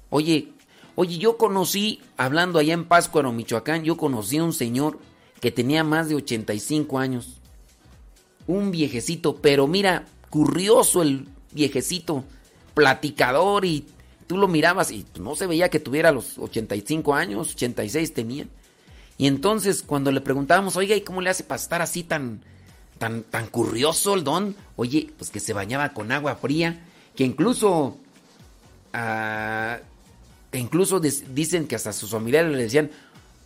Oye, 0.09 0.49
oye, 0.95 1.17
yo 1.19 1.37
conocí, 1.37 2.01
hablando 2.17 2.59
allá 2.59 2.73
en 2.73 2.83
Páscuaro, 2.83 3.31
Michoacán, 3.31 3.85
yo 3.85 3.95
conocí 3.95 4.39
a 4.39 4.43
un 4.43 4.51
señor 4.51 4.99
que 5.39 5.53
tenía 5.53 5.85
más 5.85 6.09
de 6.09 6.15
85 6.15 6.99
años. 6.99 7.39
Un 8.47 8.71
viejecito, 8.71 9.37
pero 9.37 9.67
mira, 9.67 10.05
curioso 10.29 11.01
el 11.01 11.27
viejecito, 11.51 12.23
platicador 12.73 13.65
y 13.65 13.87
tú 14.27 14.37
lo 14.37 14.47
mirabas 14.47 14.91
y 14.91 15.05
no 15.19 15.35
se 15.35 15.47
veía 15.47 15.69
que 15.69 15.79
tuviera 15.79 16.11
los 16.11 16.37
85 16.37 17.15
años, 17.15 17.53
86 17.53 18.13
tenía. 18.13 18.47
Y 19.17 19.27
entonces 19.27 19.81
cuando 19.81 20.11
le 20.11 20.21
preguntábamos, 20.21 20.75
oiga, 20.75 20.95
¿y 20.95 21.01
cómo 21.01 21.21
le 21.21 21.29
hace 21.29 21.43
para 21.43 21.61
estar 21.61 21.81
así 21.81 22.03
tan, 22.03 22.41
tan, 22.97 23.23
tan 23.23 23.47
curioso 23.47 24.13
el 24.13 24.23
don? 24.23 24.55
Oye, 24.75 25.09
pues 25.17 25.29
que 25.29 25.39
se 25.39 25.53
bañaba 25.53 25.93
con 25.93 26.11
agua 26.11 26.35
fría, 26.35 26.83
que 27.15 27.23
incluso, 27.23 27.97
uh, 28.93 29.79
que 30.51 30.59
incluso 30.59 30.99
dicen 30.99 31.67
que 31.67 31.75
hasta 31.75 31.93
sus 31.93 32.11
familiares 32.11 32.51
le 32.51 32.63
decían, 32.63 32.91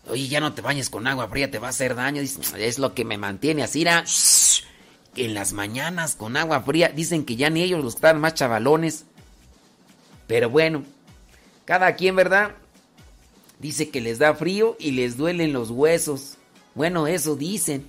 oye, 0.10 0.28
ya 0.28 0.40
no 0.40 0.54
te 0.54 0.62
bañes 0.62 0.90
con 0.90 1.06
agua 1.06 1.28
fría, 1.28 1.52
te 1.52 1.60
va 1.60 1.68
a 1.68 1.72
hacer 1.72 1.94
daño. 1.94 2.22
Dicen, 2.22 2.42
es 2.58 2.80
lo 2.80 2.96
que 2.96 3.06
me 3.06 3.20
mantiene 3.20 3.62
así, 3.62 3.84
era 3.84 4.04
en 5.16 5.34
las 5.34 5.54
mañanas 5.54 6.16
con 6.16 6.38
agua 6.38 6.62
fría. 6.62 6.90
Dicen 6.90 7.26
que 7.26 7.36
ya 7.36 7.50
ni 7.50 7.62
ellos 7.62 7.84
los 7.84 7.96
estaban 7.96 8.22
más 8.22 8.34
chavalones. 8.34 9.06
Pero 10.28 10.50
bueno, 10.50 10.84
cada 11.66 11.96
quien, 11.96 12.16
¿verdad? 12.16 12.56
Dice 13.60 13.90
que 13.90 14.02
les 14.02 14.20
da 14.20 14.34
frío 14.36 14.78
y 14.80 14.92
les 14.92 15.18
duelen 15.18 15.54
los 15.54 15.70
huesos. 15.70 16.38
Bueno, 16.76 17.08
eso 17.08 17.36
dicen. 17.36 17.88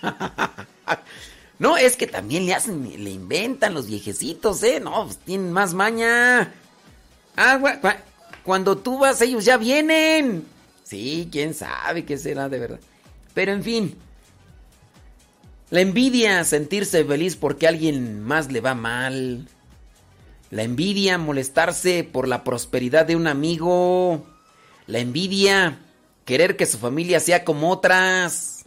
no, 1.58 1.76
es 1.76 1.96
que 1.96 2.06
también 2.06 2.46
le 2.46 2.54
hacen, 2.54 3.04
le 3.04 3.10
inventan 3.10 3.74
los 3.74 3.86
viejecitos, 3.86 4.62
¿eh? 4.62 4.80
No, 4.80 5.04
pues 5.04 5.18
tienen 5.18 5.52
más 5.52 5.74
maña. 5.74 6.52
Agua, 7.34 7.80
cuando 8.44 8.78
tú 8.78 8.98
vas, 8.98 9.20
ellos 9.20 9.44
ya 9.44 9.56
vienen. 9.56 10.46
Sí, 10.84 11.28
quién 11.30 11.54
sabe 11.54 12.04
qué 12.04 12.18
será 12.18 12.48
de 12.48 12.58
verdad. 12.58 12.80
Pero 13.34 13.52
en 13.52 13.62
fin. 13.62 13.96
La 15.70 15.80
envidia, 15.80 16.42
sentirse 16.42 17.04
feliz 17.04 17.36
porque 17.36 17.66
a 17.66 17.68
alguien 17.68 18.24
más 18.24 18.50
le 18.50 18.60
va 18.60 18.74
mal. 18.74 19.46
La 20.50 20.64
envidia, 20.64 21.16
molestarse 21.16 22.02
por 22.02 22.26
la 22.26 22.42
prosperidad 22.42 23.06
de 23.06 23.14
un 23.14 23.28
amigo. 23.28 24.26
La 24.88 24.98
envidia, 24.98 25.78
querer 26.24 26.56
que 26.56 26.66
su 26.66 26.78
familia 26.78 27.20
sea 27.20 27.44
como 27.44 27.70
otras. 27.70 28.64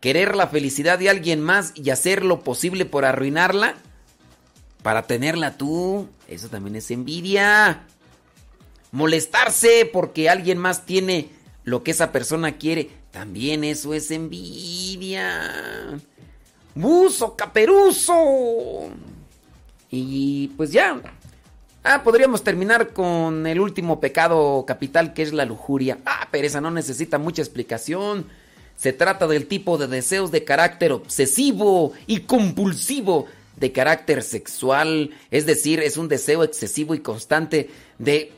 Querer 0.00 0.36
la 0.36 0.46
felicidad 0.46 0.98
de 0.98 1.10
alguien 1.10 1.42
más 1.42 1.72
y 1.74 1.90
hacer 1.90 2.24
lo 2.24 2.40
posible 2.40 2.86
por 2.86 3.04
arruinarla. 3.04 3.74
Para 4.82 5.02
tenerla 5.02 5.58
tú. 5.58 6.08
Eso 6.28 6.48
también 6.48 6.76
es 6.76 6.90
envidia. 6.90 7.82
Molestarse 8.90 9.88
porque 9.92 10.30
alguien 10.30 10.56
más 10.56 10.86
tiene 10.86 11.28
lo 11.64 11.82
que 11.82 11.90
esa 11.90 12.10
persona 12.10 12.56
quiere. 12.56 12.88
También 13.10 13.64
eso 13.64 13.92
es 13.92 14.10
envidia. 14.10 16.00
Buzo, 16.78 17.34
caperuso. 17.34 18.88
Y 19.90 20.48
pues 20.56 20.70
ya. 20.70 21.00
Ah, 21.82 22.04
podríamos 22.04 22.44
terminar 22.44 22.92
con 22.92 23.48
el 23.48 23.58
último 23.60 23.98
pecado 23.98 24.64
capital 24.64 25.12
que 25.12 25.22
es 25.22 25.32
la 25.32 25.44
lujuria. 25.44 25.98
Ah, 26.06 26.28
pereza 26.30 26.60
no 26.60 26.70
necesita 26.70 27.18
mucha 27.18 27.42
explicación. 27.42 28.26
Se 28.76 28.92
trata 28.92 29.26
del 29.26 29.48
tipo 29.48 29.76
de 29.76 29.88
deseos 29.88 30.30
de 30.30 30.44
carácter 30.44 30.92
obsesivo 30.92 31.94
y 32.06 32.20
compulsivo 32.20 33.26
de 33.56 33.72
carácter 33.72 34.22
sexual, 34.22 35.10
es 35.32 35.46
decir, 35.46 35.80
es 35.80 35.96
un 35.96 36.06
deseo 36.06 36.44
excesivo 36.44 36.94
y 36.94 37.00
constante 37.00 37.70
de 37.98 38.30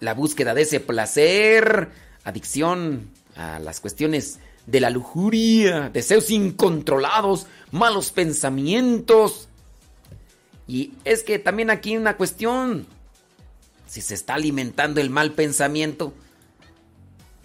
la 0.00 0.12
búsqueda 0.12 0.52
de 0.52 0.62
ese 0.62 0.80
placer, 0.80 1.88
adicción 2.24 3.08
a 3.36 3.58
las 3.58 3.80
cuestiones 3.80 4.38
de 4.66 4.80
la 4.80 4.90
lujuria, 4.90 5.90
deseos 5.90 6.30
incontrolados, 6.30 7.46
malos 7.70 8.10
pensamientos. 8.10 9.48
Y 10.66 10.92
es 11.04 11.22
que 11.22 11.38
también 11.38 11.70
aquí 11.70 11.90
hay 11.90 11.96
una 11.98 12.16
cuestión. 12.16 12.86
Si 13.86 14.00
se 14.00 14.14
está 14.14 14.34
alimentando 14.34 15.00
el 15.00 15.10
mal 15.10 15.32
pensamiento, 15.32 16.12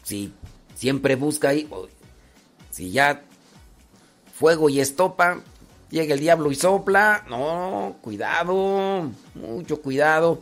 si 0.03 0.33
siempre 0.75 1.15
busca 1.15 1.49
ahí, 1.49 1.69
si 2.71 2.91
ya 2.91 3.23
fuego 4.33 4.69
y 4.69 4.79
estopa, 4.79 5.41
llega 5.91 6.13
el 6.13 6.19
diablo 6.19 6.51
y 6.51 6.55
sopla, 6.55 7.25
no, 7.29 7.97
cuidado, 8.01 9.11
mucho 9.35 9.81
cuidado. 9.81 10.41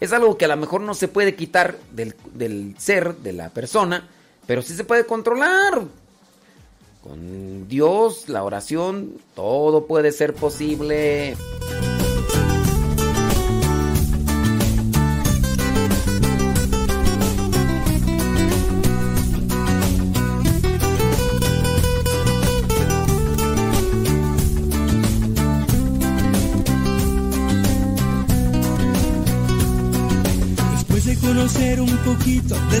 Es 0.00 0.12
algo 0.12 0.36
que 0.36 0.44
a 0.44 0.48
lo 0.48 0.56
mejor 0.56 0.80
no 0.80 0.94
se 0.94 1.08
puede 1.08 1.36
quitar 1.36 1.78
del, 1.92 2.14
del 2.34 2.74
ser, 2.78 3.16
de 3.18 3.32
la 3.32 3.50
persona, 3.50 4.08
pero 4.46 4.62
sí 4.62 4.74
se 4.74 4.84
puede 4.84 5.06
controlar. 5.06 5.82
Con 7.02 7.68
Dios, 7.68 8.28
la 8.28 8.42
oración, 8.44 9.18
todo 9.34 9.86
puede 9.86 10.10
ser 10.10 10.34
posible. 10.34 11.36
Después 30.72 31.04
de 31.04 31.16
conocer 31.16 31.80
un 31.82 31.96
poquito 31.98 32.54
de 32.70 32.80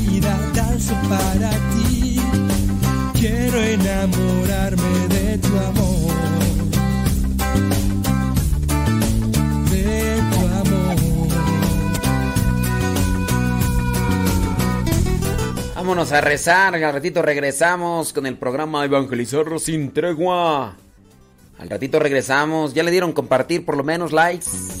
Para 0.89 1.51
ti, 1.73 2.19
quiero 3.13 3.57
enamorarme 3.57 5.07
de 5.09 5.37
tu 5.37 5.47
amor. 5.47 6.13
De 9.69 10.21
tu 10.31 10.39
amor. 10.47 11.27
Vámonos 15.75 16.11
a 16.11 16.21
rezar, 16.21 16.75
al 16.75 16.93
ratito 16.93 17.21
regresamos 17.21 18.11
con 18.11 18.25
el 18.25 18.37
programa 18.37 18.83
Evangelizar 18.83 19.59
sin 19.59 19.91
tregua. 19.91 20.75
Al 21.59 21.69
ratito 21.69 21.99
regresamos, 21.99 22.73
ya 22.73 22.81
le 22.81 22.89
dieron 22.89 23.13
compartir 23.13 23.63
por 23.65 23.77
lo 23.77 23.83
menos 23.83 24.11
likes. 24.11 24.80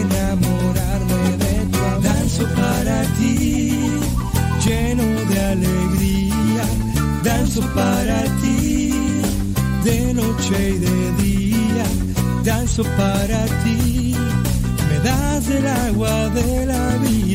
Danzo 2.41 2.55
para 2.55 3.03
ti, 3.19 3.69
lleno 4.65 5.03
de 5.29 5.39
alegría. 5.39 6.65
Danzo 7.23 7.61
para 7.75 8.23
ti, 8.41 8.91
de 9.83 10.11
noche 10.15 10.71
y 10.71 10.79
de 10.79 11.23
día. 11.23 11.85
Danzo 12.43 12.83
para 12.97 13.45
ti, 13.63 14.15
me 14.89 14.99
das 15.07 15.47
el 15.49 15.67
agua 15.67 16.29
de 16.29 16.65
la 16.65 16.97
vida. 16.97 17.31